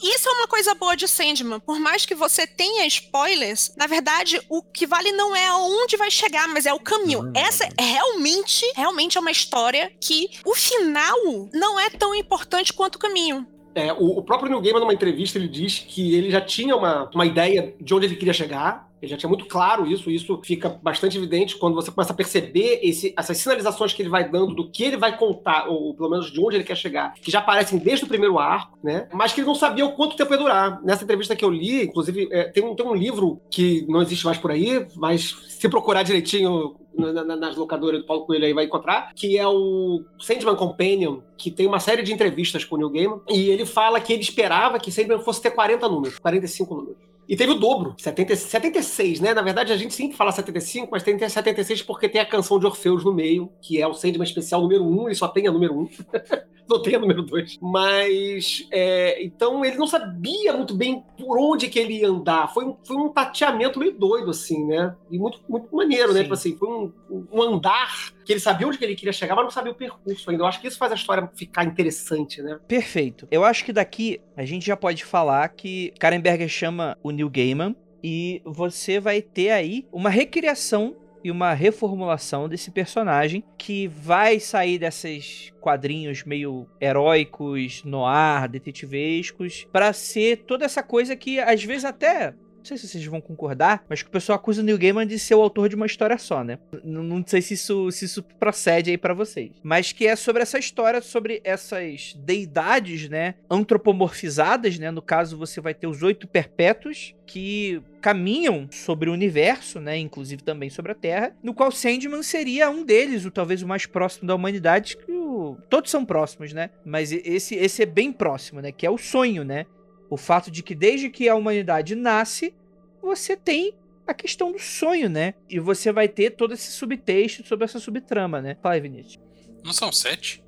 isso 0.01 0.29
é 0.29 0.31
uma 0.33 0.47
coisa 0.47 0.75
boa 0.75 0.95
de 0.95 1.07
Sandman. 1.07 1.59
Por 1.59 1.79
mais 1.79 2.05
que 2.05 2.13
você 2.15 2.45
tenha 2.45 2.85
spoilers, 2.87 3.73
na 3.77 3.87
verdade, 3.87 4.41
o 4.49 4.61
que 4.61 4.85
vale 4.85 5.11
não 5.11 5.35
é 5.35 5.47
aonde 5.47 5.97
vai 5.97 6.11
chegar, 6.11 6.47
mas 6.47 6.65
é 6.65 6.73
o 6.73 6.79
caminho. 6.79 7.21
Hum. 7.21 7.33
Essa 7.35 7.65
é 7.77 7.83
realmente, 7.83 8.65
realmente 8.75 9.17
é 9.17 9.21
uma 9.21 9.31
história 9.31 9.91
que 9.99 10.29
o 10.45 10.53
final 10.53 11.17
não 11.53 11.79
é 11.79 11.89
tão 11.89 12.13
importante 12.13 12.73
quanto 12.73 12.95
o 12.95 12.99
caminho. 12.99 13.47
É, 13.75 13.91
o, 13.91 14.19
o 14.19 14.23
próprio 14.23 14.49
Neil 14.49 14.61
Gaiman, 14.61 14.81
numa 14.81 14.93
entrevista, 14.93 15.37
ele 15.37 15.47
diz 15.47 15.79
que 15.79 16.13
ele 16.13 16.29
já 16.29 16.41
tinha 16.41 16.75
uma, 16.75 17.09
uma 17.13 17.25
ideia 17.25 17.73
de 17.79 17.93
onde 17.93 18.05
ele 18.05 18.15
queria 18.15 18.33
chegar. 18.33 18.87
Ele 19.03 19.09
já 19.11 19.17
tinha 19.17 19.27
muito 19.27 19.45
claro 19.47 19.85
isso, 19.85 20.09
e 20.09 20.15
isso 20.15 20.39
fica 20.45 20.69
bastante 20.81 21.17
evidente 21.17 21.57
quando 21.57 21.75
você 21.75 21.91
começa 21.91 22.13
a 22.13 22.15
perceber 22.15 22.79
esse- 22.81 23.13
essas 23.17 23.37
sinalizações 23.37 23.91
que 23.91 24.01
ele 24.01 24.07
vai 24.07 24.29
dando 24.29 24.55
do 24.55 24.71
que 24.71 24.81
ele 24.81 24.95
vai 24.95 25.17
contar, 25.17 25.67
ou 25.67 25.93
pelo 25.93 26.09
menos 26.09 26.31
de 26.31 26.39
onde 26.39 26.55
ele 26.55 26.63
quer 26.63 26.77
chegar, 26.77 27.13
que 27.15 27.29
já 27.29 27.39
aparecem 27.39 27.77
desde 27.77 28.05
o 28.05 28.07
primeiro 28.07 28.39
arco, 28.39 28.77
né? 28.81 29.09
Mas 29.13 29.33
que 29.33 29.41
ele 29.41 29.47
não 29.47 29.55
sabia 29.55 29.85
o 29.85 29.91
quanto 29.91 30.15
tempo 30.15 30.31
ia 30.33 30.37
durar. 30.37 30.81
Nessa 30.83 31.03
entrevista 31.03 31.35
que 31.35 31.43
eu 31.43 31.49
li, 31.51 31.83
inclusive, 31.83 32.29
é, 32.31 32.45
tem, 32.45 32.63
um, 32.63 32.73
tem 32.75 32.85
um 32.85 32.95
livro 32.95 33.41
que 33.51 33.85
não 33.89 34.01
existe 34.01 34.25
mais 34.25 34.37
por 34.37 34.51
aí, 34.51 34.87
mas 34.95 35.35
se 35.49 35.67
procurar 35.67 36.03
direitinho 36.03 36.75
na- 36.97 37.11
na- 37.25 37.35
nas 37.35 37.55
locadoras 37.57 37.99
do 37.99 38.05
Paulo 38.05 38.25
Coelho 38.25 38.45
aí 38.45 38.53
vai 38.53 38.65
encontrar, 38.65 39.11
que 39.15 39.37
é 39.37 39.45
o 39.47 40.01
Sandman 40.19 40.55
Companion, 40.55 41.17
que 41.37 41.51
tem 41.51 41.67
uma 41.67 41.79
série 41.79 42.03
de 42.03 42.13
entrevistas 42.13 42.63
com 42.63 42.75
o 42.75 42.77
Neil 42.77 42.89
Gaiman, 42.91 43.21
e 43.29 43.49
ele 43.49 43.65
fala 43.65 43.99
que 43.99 44.13
ele 44.13 44.21
esperava 44.21 44.79
que 44.79 44.91
Sandman 44.91 45.19
fosse 45.19 45.41
ter 45.41 45.51
40 45.51 45.89
números, 45.89 46.19
45 46.19 46.73
números. 46.75 46.97
E 47.27 47.35
teve 47.35 47.51
o 47.51 47.55
dobro, 47.55 47.95
70, 47.97 48.35
76, 48.35 49.19
né? 49.19 49.33
Na 49.33 49.41
verdade, 49.41 49.71
a 49.71 49.77
gente 49.77 49.93
sempre 49.93 50.17
fala 50.17 50.31
75, 50.31 50.89
mas 50.91 51.03
tem 51.03 51.17
76 51.17 51.81
porque 51.81 52.09
tem 52.09 52.19
a 52.19 52.25
canção 52.25 52.59
de 52.59 52.65
Orfeus 52.65 53.03
no 53.03 53.13
meio, 53.13 53.49
que 53.61 53.81
é 53.81 53.87
o 53.87 53.93
Sandman 53.93 54.23
especial 54.23 54.61
número 54.61 54.83
1, 54.83 55.07
ele 55.07 55.15
só 55.15 55.27
tem 55.27 55.47
a 55.47 55.51
número 55.51 55.73
1. 55.79 55.89
não 56.69 56.81
tem 56.81 56.95
a 56.95 56.99
número 56.99 57.21
2. 57.23 57.59
Mas, 57.61 58.67
é, 58.71 59.23
então, 59.23 59.63
ele 59.63 59.77
não 59.77 59.87
sabia 59.87 60.53
muito 60.53 60.75
bem 60.75 61.03
por 61.17 61.37
onde 61.37 61.67
que 61.67 61.79
ele 61.79 61.99
ia 61.99 62.07
andar. 62.07 62.53
Foi 62.53 62.65
um, 62.65 62.75
foi 62.83 62.97
um 62.97 63.09
tateamento 63.09 63.79
meio 63.79 63.97
doido, 63.97 64.31
assim, 64.31 64.65
né? 64.65 64.95
E 65.11 65.17
muito, 65.17 65.39
muito 65.47 65.75
maneiro, 65.75 66.13
né? 66.13 66.19
Sim. 66.19 66.23
Tipo 66.23 66.33
assim, 66.33 66.57
foi 66.57 66.69
um, 66.69 66.93
um 67.31 67.41
andar 67.41 68.13
que 68.25 68.33
ele 68.33 68.39
sabia 68.39 68.67
onde 68.67 68.77
que 68.77 68.85
ele 68.85 68.95
queria 68.95 69.13
chegar, 69.13 69.35
mas 69.35 69.43
não 69.43 69.51
sabia 69.51 69.71
o 69.71 69.75
percurso 69.75 70.29
ainda. 70.29 70.43
Eu 70.43 70.47
acho 70.47 70.61
que 70.61 70.67
isso 70.67 70.77
faz 70.77 70.91
a 70.91 70.95
história 70.95 71.29
ficar 71.33 71.65
interessante, 71.65 72.41
né? 72.41 72.59
Perfeito. 72.67 73.27
Eu 73.29 73.43
acho 73.43 73.65
que 73.65 73.73
daqui 73.73 74.21
a 74.35 74.45
gente 74.45 74.65
já 74.65 74.77
pode 74.77 75.03
falar 75.03 75.47
que 75.49 75.93
Karen 75.99 76.21
Berger 76.21 76.47
chama 76.47 76.97
o 77.03 77.11
Neil 77.11 77.29
Gaiman 77.29 77.75
e 78.03 78.41
você 78.45 78.99
vai 78.99 79.21
ter 79.21 79.51
aí 79.51 79.87
uma 79.91 80.09
recriação 80.09 80.95
e 81.23 81.31
uma 81.31 81.53
reformulação 81.53 82.49
desse 82.49 82.69
personagem 82.69 83.43
que 83.57 83.87
vai 83.87 84.39
sair 84.39 84.77
desses 84.77 85.53
quadrinhos 85.61 86.23
meio 86.23 86.67
heróicos, 86.79 87.83
noir, 87.83 88.49
detetivescos, 88.49 89.67
pra 89.71 89.93
ser 89.93 90.43
toda 90.45 90.65
essa 90.65 90.83
coisa 90.83 91.15
que 91.15 91.39
às 91.39 91.63
vezes 91.63 91.85
até 91.85 92.33
não 92.63 92.67
sei 92.67 92.77
se 92.77 92.87
vocês 92.87 93.05
vão 93.05 93.19
concordar, 93.19 93.83
mas 93.89 94.01
que 94.01 94.07
o 94.07 94.11
pessoal 94.11 94.37
acusa 94.37 94.61
o 94.61 94.63
Neil 94.63 94.77
Gaiman 94.77 95.05
de 95.05 95.19
ser 95.19 95.35
o 95.35 95.41
autor 95.41 95.67
de 95.67 95.75
uma 95.75 95.85
história 95.85 96.17
só, 96.17 96.43
né? 96.43 96.57
Não 96.81 97.21
sei 97.27 97.41
se 97.41 97.55
isso, 97.55 97.91
se 97.91 98.05
isso 98.05 98.23
procede 98.39 98.89
aí 98.89 98.97
pra 98.97 99.13
vocês. 99.13 99.51
Mas 99.61 99.91
que 99.91 100.07
é 100.07 100.15
sobre 100.15 100.41
essa 100.41 100.57
história, 100.57 101.01
sobre 101.01 101.41
essas 101.43 102.13
deidades, 102.17 103.09
né? 103.09 103.35
Antropomorfizadas, 103.49 104.79
né? 104.79 104.89
No 104.91 105.01
caso, 105.01 105.37
você 105.37 105.59
vai 105.59 105.73
ter 105.73 105.87
os 105.87 106.01
oito 106.01 106.25
perpétuos 106.25 107.13
que 107.25 107.81
caminham 108.01 108.67
sobre 108.71 109.09
o 109.09 109.13
universo, 109.13 109.79
né? 109.79 109.97
Inclusive 109.97 110.41
também 110.41 110.69
sobre 110.69 110.93
a 110.93 110.95
Terra, 110.95 111.35
no 111.43 111.53
qual 111.53 111.71
Sandman 111.71 112.23
seria 112.23 112.69
um 112.69 112.85
deles, 112.85 113.25
o 113.25 113.31
talvez 113.31 113.61
o 113.61 113.67
mais 113.67 113.85
próximo 113.85 114.27
da 114.27 114.35
humanidade, 114.35 114.97
que 114.97 115.11
o... 115.11 115.57
todos 115.69 115.91
são 115.91 116.05
próximos, 116.05 116.53
né? 116.53 116.69
Mas 116.85 117.11
esse, 117.11 117.55
esse 117.55 117.83
é 117.83 117.85
bem 117.85 118.11
próximo, 118.11 118.61
né? 118.61 118.71
Que 118.71 118.85
é 118.85 118.89
o 118.89 118.97
sonho, 118.97 119.43
né? 119.43 119.65
O 120.13 120.17
fato 120.17 120.51
de 120.51 120.61
que 120.61 120.75
desde 120.75 121.09
que 121.09 121.27
a 121.27 121.35
humanidade 121.35 121.95
nasce, 121.95 122.53
você 123.01 123.35
tem 123.35 123.73
a 124.05 124.13
questão 124.13 124.51
do 124.51 124.59
sonho, 124.59 125.09
né? 125.09 125.33
E 125.49 125.59
você 125.59 125.91
vai 125.91 126.07
ter 126.07 126.31
todo 126.31 126.53
esse 126.53 126.71
subtexto 126.71 127.45
sobre 127.47 127.65
essa 127.65 127.79
subtrama, 127.79 128.41
né? 128.41 128.55
Fala 128.61 128.75
aí, 128.75 128.81
Vinícius. 128.81 129.19
Não 129.63 129.73
são 129.73 129.91
sete? 129.91 130.43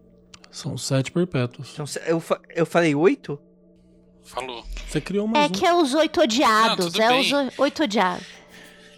São 0.52 0.78
sete 0.78 1.12
perpétuos. 1.12 1.72
Então, 1.74 1.86
eu, 2.06 2.20
fa- 2.20 2.40
eu 2.54 2.66
falei 2.66 2.94
oito? 2.94 3.40
Falou. 4.24 4.64
Você 4.88 5.02
criou 5.02 5.26
É 5.28 5.30
mais 5.32 5.50
um. 5.52 5.54
que 5.54 5.66
é 5.66 5.74
os 5.74 5.94
oito 5.94 6.22
odiados. 6.22 6.86
Não, 6.86 6.92
tudo 6.92 7.02
é 7.02 7.08
bem. 7.10 7.22
os 7.22 7.32
oi- 7.32 7.50
oito 7.58 7.84
odiados. 7.84 8.26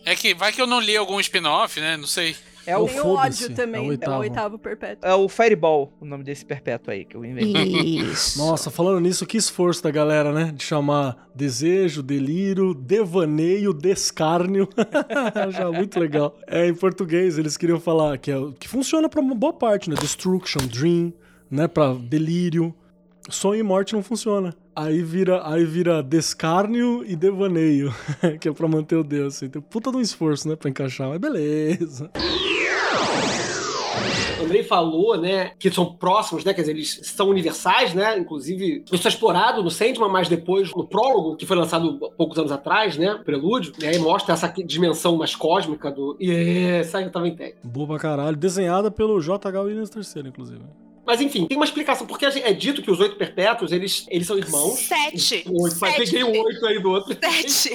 É 0.05 0.15
que 0.15 0.33
vai 0.33 0.51
que 0.51 0.61
eu 0.61 0.67
não 0.67 0.79
li 0.79 0.95
algum 0.97 1.19
spin-off, 1.19 1.79
né? 1.79 1.95
Não 1.97 2.07
sei. 2.07 2.35
É 2.67 2.77
o, 2.77 2.85
Tem 2.85 2.99
o 2.99 3.07
ódio 3.07 3.47
é 3.47 3.53
também, 3.53 3.81
o 3.81 3.83
é 3.83 3.87
o 3.87 3.89
oitavo. 3.89 4.19
oitavo 4.19 4.59
perpétuo. 4.59 5.09
é 5.09 5.15
o 5.15 5.29
Fireball, 5.29 5.93
o 6.01 6.05
nome 6.05 6.23
desse 6.23 6.45
perpétuo 6.45 6.91
aí 6.93 7.05
que 7.05 7.15
eu 7.15 7.23
inventei. 7.23 7.99
Isso. 7.99 8.37
Nossa, 8.45 8.69
falando 8.69 8.99
nisso, 8.99 9.25
que 9.25 9.37
esforço 9.37 9.81
da 9.81 9.89
galera, 9.89 10.31
né? 10.33 10.51
De 10.53 10.63
chamar 10.63 11.29
desejo, 11.33 12.03
delírio, 12.03 12.73
devaneio, 12.73 13.73
descárnio. 13.73 14.67
Já 15.51 15.71
muito 15.71 15.99
legal. 15.99 16.37
É, 16.45 16.67
em 16.67 16.73
português, 16.75 17.37
eles 17.37 17.55
queriam 17.57 17.79
falar 17.79 18.17
que, 18.17 18.29
é, 18.31 18.37
o- 18.37 18.51
que 18.51 18.67
funciona 18.67 19.07
pra 19.07 19.21
uma 19.21 19.33
boa 19.33 19.53
parte, 19.53 19.89
né? 19.89 19.95
Destruction, 19.99 20.59
dream, 20.67 21.13
né? 21.49 21.67
Pra 21.67 21.93
delírio. 21.93 22.73
Sonho 23.29 23.59
e 23.59 23.63
morte 23.63 23.93
não 23.93 24.01
funciona. 24.01 24.53
Aí 24.73 25.01
vira, 25.01 25.41
aí 25.45 25.65
vira 25.65 26.01
descárnio 26.03 27.03
e 27.05 27.13
devaneio, 27.15 27.93
que 28.39 28.47
é 28.47 28.53
pra 28.53 28.67
manter 28.67 28.95
o 28.95 29.03
Deus. 29.03 29.35
Assim. 29.35 29.49
Tem 29.49 29.61
puta 29.61 29.91
de 29.91 29.97
um 29.97 30.01
esforço, 30.01 30.47
né? 30.47 30.55
Pra 30.55 30.69
encaixar, 30.69 31.09
mas 31.09 31.19
beleza. 31.19 32.09
Andrei 34.47 34.63
falou, 34.63 35.17
né, 35.17 35.51
que 35.59 35.69
são 35.69 35.85
próximos, 35.85 36.43
né, 36.43 36.53
quer 36.53 36.61
dizer, 36.61 36.73
eles 36.73 36.99
são 37.03 37.29
universais, 37.29 37.93
né, 37.93 38.17
inclusive 38.17 38.83
isso 38.91 39.07
é 39.07 39.09
explorado 39.09 39.61
no 39.61 39.69
Sandman, 39.69 40.09
mas 40.09 40.27
depois 40.27 40.73
no 40.73 40.87
prólogo, 40.87 41.35
que 41.35 41.45
foi 41.45 41.57
lançado 41.57 41.99
poucos 42.17 42.37
anos 42.39 42.51
atrás, 42.51 42.97
né, 42.97 43.19
prelúdio, 43.23 43.73
e 43.79 43.85
aí 43.85 43.99
mostra 43.99 44.33
essa 44.33 44.47
dimensão 44.65 45.17
mais 45.17 45.35
cósmica 45.35 45.91
do... 45.91 46.17
E 46.19 46.31
essa 46.79 47.01
eu 47.01 47.11
também 47.11 47.35
tem. 47.35 47.53
Boa 47.63 47.87
pra 47.87 47.99
caralho. 47.99 48.37
Desenhada 48.37 48.89
pelo 48.89 49.19
J.H. 49.19 49.61
Williams 49.61 49.91
III, 49.95 50.27
inclusive. 50.27 50.61
Mas 51.07 51.21
enfim, 51.21 51.47
tem 51.47 51.57
uma 51.57 51.63
explicação, 51.63 52.05
porque 52.05 52.25
é 52.25 52.51
dito 52.51 52.81
que 52.81 52.91
os 52.91 52.99
oito 52.99 53.15
perpétuos, 53.15 53.71
eles, 53.71 54.05
eles 54.09 54.27
são 54.27 54.37
irmãos. 54.37 54.77
Sete. 54.77 55.45
Oito, 55.49 55.77
mas 55.79 55.95
peguei 55.95 56.21
o 56.21 56.43
oito 56.43 56.65
aí 56.65 56.81
do 56.81 56.91
outro. 56.91 57.17
Sete. 57.47 57.71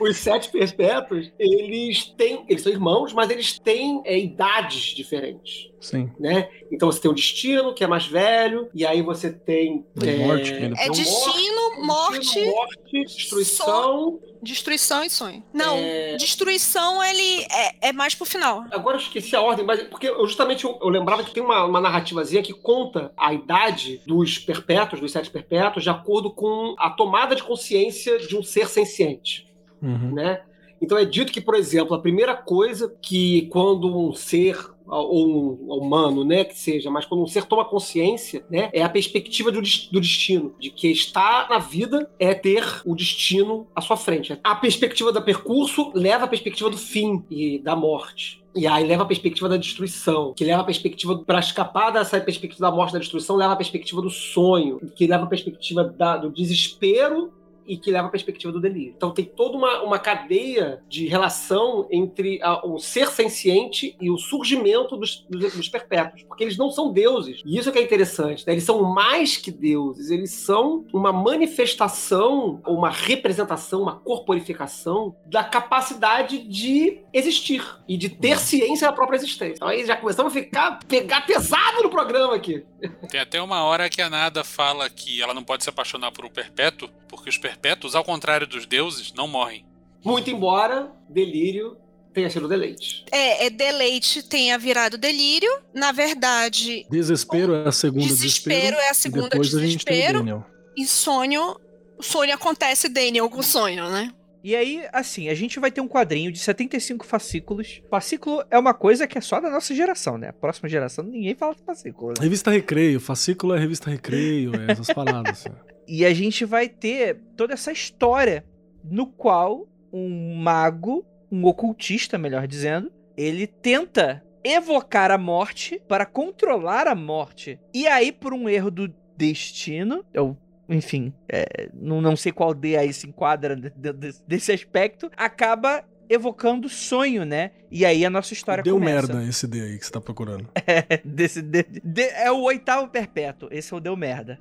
Os 0.00 0.16
sete 0.16 0.50
perpétuos, 0.50 1.30
eles 1.38 2.06
têm. 2.16 2.44
Eles 2.48 2.62
são 2.62 2.72
irmãos, 2.72 3.12
mas 3.12 3.30
eles 3.30 3.56
têm 3.60 4.02
é, 4.04 4.18
idades 4.18 4.96
diferentes. 4.96 5.70
Sim. 5.84 6.10
né? 6.18 6.48
Então 6.72 6.90
você 6.90 7.00
tem 7.00 7.10
o 7.10 7.14
destino, 7.14 7.74
que 7.74 7.84
é 7.84 7.86
mais 7.86 8.06
velho, 8.06 8.68
e 8.74 8.86
aí 8.86 9.02
você 9.02 9.30
tem. 9.30 9.84
A 9.96 10.26
morte, 10.26 10.50
que 10.50 10.56
ainda 10.64 10.76
É 10.80 10.88
destino, 10.88 11.84
morte, 11.84 12.18
destino, 12.20 12.52
morte, 12.52 13.04
destruição. 13.04 14.18
destruição 14.42 15.04
e 15.04 15.10
sonho. 15.10 15.42
Não, 15.52 15.76
É. 15.76 16.16
destruição 16.16 17.02
ele 17.02 17.42
é, 17.50 17.88
é 17.88 17.92
mais 17.92 18.14
pro 18.14 18.24
final. 18.24 18.64
Agora 18.70 18.96
eu 18.96 19.00
esqueci 19.00 19.36
a 19.36 19.42
ordem, 19.42 19.64
mas 19.64 19.82
porque 19.84 20.08
eu 20.08 20.26
justamente 20.26 20.64
eu, 20.64 20.78
eu 20.80 20.88
lembrava 20.88 21.22
que 21.22 21.32
tem 21.32 21.42
uma, 21.42 21.64
uma 21.64 21.80
narrativazinha 21.80 22.42
que 22.42 22.52
conta 22.52 23.12
a 23.16 23.32
idade 23.34 24.00
dos 24.06 24.38
perpétuos, 24.38 25.00
dos 25.00 25.12
sete 25.12 25.30
perpétuos, 25.30 25.84
de 25.84 25.90
acordo 25.90 26.30
com 26.32 26.74
a 26.78 26.90
tomada 26.90 27.34
de 27.36 27.42
consciência 27.42 28.18
de 28.18 28.36
um 28.36 28.42
ser 28.42 28.68
senciente. 28.68 29.46
Uhum. 29.82 30.14
né? 30.14 30.40
Então 30.80 30.98
é 30.98 31.04
dito 31.04 31.32
que, 31.32 31.40
por 31.40 31.54
exemplo, 31.54 31.94
a 31.94 32.00
primeira 32.00 32.34
coisa 32.34 32.94
que 33.00 33.48
quando 33.52 33.86
um 33.96 34.12
ser 34.12 34.58
ou 34.86 35.26
um 35.26 35.74
humano, 35.78 36.24
né, 36.24 36.44
que 36.44 36.58
seja, 36.58 36.90
mas 36.90 37.06
quando 37.06 37.22
um 37.22 37.26
ser 37.26 37.44
toma 37.46 37.64
consciência, 37.64 38.44
né, 38.50 38.68
é 38.72 38.82
a 38.82 38.88
perspectiva 38.88 39.50
do, 39.50 39.62
des- 39.62 39.88
do 39.90 40.00
destino, 40.00 40.54
de 40.58 40.70
que 40.70 40.88
estar 40.88 41.48
na 41.48 41.58
vida 41.58 42.10
é 42.18 42.34
ter 42.34 42.64
o 42.84 42.94
destino 42.94 43.66
à 43.74 43.80
sua 43.80 43.96
frente. 43.96 44.38
A 44.44 44.54
perspectiva 44.54 45.10
do 45.12 45.22
percurso 45.22 45.90
leva 45.94 46.24
à 46.24 46.28
perspectiva 46.28 46.68
do 46.68 46.76
fim 46.76 47.24
e 47.30 47.58
da 47.58 47.74
morte. 47.74 48.42
E 48.54 48.66
aí 48.68 48.86
leva 48.86 49.02
a 49.02 49.06
perspectiva 49.06 49.48
da 49.48 49.56
destruição, 49.56 50.32
que 50.32 50.44
leva 50.44 50.60
a 50.62 50.64
perspectiva 50.64 51.18
para 51.18 51.40
escapar 51.40 51.90
dessa 51.90 52.20
perspectiva 52.20 52.70
da 52.70 52.76
morte 52.76 52.92
da 52.92 53.00
destruição, 53.00 53.34
leva 53.36 53.54
a 53.54 53.56
perspectiva 53.56 54.00
do 54.00 54.10
sonho, 54.10 54.78
que 54.94 55.06
leva 55.08 55.24
a 55.24 55.28
perspectiva 55.28 55.82
da- 55.82 56.18
do 56.18 56.30
desespero 56.30 57.32
e 57.66 57.76
que 57.76 57.90
leva 57.90 58.08
a 58.08 58.10
perspectiva 58.10 58.52
do 58.52 58.60
delírio. 58.60 58.94
Então 58.96 59.10
tem 59.10 59.24
toda 59.24 59.56
uma, 59.56 59.82
uma 59.82 59.98
cadeia 59.98 60.82
de 60.88 61.06
relação 61.06 61.86
entre 61.90 62.40
a- 62.42 62.64
o 62.66 62.78
ser 62.78 63.08
senciente 63.08 63.96
e 64.00 64.10
o 64.10 64.18
surgimento 64.18 64.96
dos, 64.96 65.24
dos, 65.28 65.54
dos 65.54 65.68
perpétuos, 65.68 66.22
porque 66.24 66.44
eles 66.44 66.56
não 66.56 66.70
são 66.70 66.92
deuses. 66.92 67.40
E 67.44 67.58
isso 67.58 67.68
é 67.68 67.72
que 67.72 67.78
é 67.78 67.82
interessante, 67.82 68.46
né? 68.46 68.52
Eles 68.54 68.64
são 68.64 68.82
mais 68.82 69.36
que 69.36 69.50
deuses, 69.50 70.10
eles 70.10 70.30
são 70.30 70.84
uma 70.92 71.12
manifestação, 71.12 72.60
uma 72.66 72.90
representação, 72.90 73.82
uma 73.82 73.96
corporificação 73.96 75.14
da 75.26 75.42
capacidade 75.42 76.38
de 76.38 76.98
existir 77.12 77.64
e 77.88 77.96
de 77.96 78.08
ter 78.08 78.38
ciência 78.38 78.86
da 78.88 78.92
própria 78.92 79.16
existência. 79.16 79.54
Então 79.56 79.68
aí 79.68 79.84
já 79.86 79.96
começamos 79.96 80.32
a 80.32 80.34
ficar, 80.40 80.78
pegar 80.86 81.22
pesado 81.26 81.82
no 81.82 81.90
programa 81.90 82.34
aqui. 82.34 82.64
Tem 83.10 83.20
até 83.20 83.40
uma 83.40 83.62
hora 83.64 83.88
que 83.88 84.02
a 84.02 84.10
Nada 84.10 84.44
fala 84.44 84.88
que 84.90 85.20
ela 85.22 85.32
não 85.34 85.42
pode 85.42 85.64
se 85.64 85.70
apaixonar 85.70 86.12
por 86.12 86.24
um 86.24 86.30
perpétuo, 86.30 86.88
porque 87.08 87.28
os 87.30 87.38
perpétuos, 87.38 87.53
ao 87.94 88.04
contrário 88.04 88.46
dos 88.46 88.66
deuses, 88.66 89.12
não 89.12 89.26
morrem. 89.28 89.64
Muito 90.04 90.30
embora 90.30 90.90
delírio 91.08 91.76
tenha 92.12 92.30
sido 92.30 92.46
deleite. 92.46 93.04
É, 93.10 93.46
é 93.46 93.50
deleite 93.50 94.22
tenha 94.22 94.56
virado 94.58 94.96
delírio. 94.96 95.50
Na 95.74 95.90
verdade, 95.92 96.86
Desespero 96.90 97.54
é 97.54 97.68
a 97.68 97.72
segunda 97.72 98.06
desespero, 98.06 98.56
desespero. 98.60 98.76
é 98.76 98.88
a 98.88 98.92
e 98.92 98.94
segunda 98.94 99.28
depois 99.30 99.54
a 99.54 99.60
gente 99.60 99.84
tem 99.84 99.96
desespero. 99.96 100.44
E 100.76 100.86
sonho. 100.86 101.56
Sonho 102.00 102.34
acontece 102.34 102.88
Daniel 102.88 103.30
com 103.30 103.42
sonho, 103.42 103.88
né? 103.88 104.12
E 104.42 104.54
aí, 104.54 104.84
assim, 104.92 105.30
a 105.30 105.34
gente 105.34 105.58
vai 105.58 105.70
ter 105.70 105.80
um 105.80 105.88
quadrinho 105.88 106.30
de 106.30 106.38
75 106.38 107.06
fascículos. 107.06 107.80
Fascículo 107.90 108.44
é 108.50 108.58
uma 108.58 108.74
coisa 108.74 109.06
que 109.06 109.16
é 109.16 109.20
só 109.20 109.40
da 109.40 109.48
nossa 109.48 109.74
geração, 109.74 110.18
né? 110.18 110.28
A 110.28 110.32
próxima 110.34 110.68
geração 110.68 111.02
ninguém 111.02 111.34
fala 111.34 111.54
de 111.54 111.62
fascículo. 111.62 112.08
né? 112.08 112.16
Revista 112.20 112.50
Recreio, 112.50 113.00
fascículo 113.00 113.54
é 113.54 113.58
revista 113.58 113.88
Recreio, 113.88 114.52
é 114.54 114.72
essas 114.72 114.88
paradas. 114.92 115.46
assim. 115.46 115.48
E 115.86 116.04
a 116.04 116.12
gente 116.14 116.44
vai 116.44 116.68
ter 116.68 117.20
toda 117.36 117.52
essa 117.54 117.72
história 117.72 118.44
no 118.82 119.06
qual 119.06 119.66
um 119.92 120.34
mago, 120.36 121.04
um 121.30 121.44
ocultista, 121.44 122.18
melhor 122.18 122.46
dizendo, 122.46 122.92
ele 123.16 123.46
tenta 123.46 124.24
evocar 124.42 125.10
a 125.10 125.18
morte 125.18 125.80
para 125.88 126.04
controlar 126.04 126.86
a 126.86 126.94
morte. 126.94 127.58
E 127.72 127.86
aí, 127.86 128.12
por 128.12 128.34
um 128.34 128.48
erro 128.48 128.70
do 128.70 128.92
destino, 129.16 130.04
ou 130.16 130.36
enfim, 130.68 131.12
é, 131.28 131.68
não, 131.74 132.00
não 132.00 132.16
sei 132.16 132.32
qual 132.32 132.54
D 132.54 132.76
aí 132.76 132.92
se 132.92 133.06
enquadra 133.08 133.54
de- 133.54 133.70
de- 133.70 133.92
de- 133.92 134.14
desse 134.26 134.50
aspecto, 134.52 135.10
acaba 135.16 135.84
evocando 136.08 136.68
sonho, 136.68 137.24
né? 137.24 137.50
E 137.70 137.84
aí 137.84 138.04
a 138.04 138.10
nossa 138.10 138.32
história 138.34 138.62
Deu 138.62 138.74
começa. 138.78 139.12
merda 139.12 139.28
esse 139.28 139.46
D 139.46 139.60
aí 139.60 139.78
que 139.78 139.84
você 139.86 139.92
tá 139.92 140.00
procurando. 140.00 140.48
É, 140.66 141.00
desse, 141.04 141.40
de- 141.42 141.66
de- 141.82 142.02
é 142.10 142.30
o 142.30 142.40
oitavo 142.42 142.88
perpétuo. 142.88 143.48
Esse 143.50 143.72
é 143.72 143.76
o 143.76 143.80
deu 143.80 143.96
merda. 143.96 144.38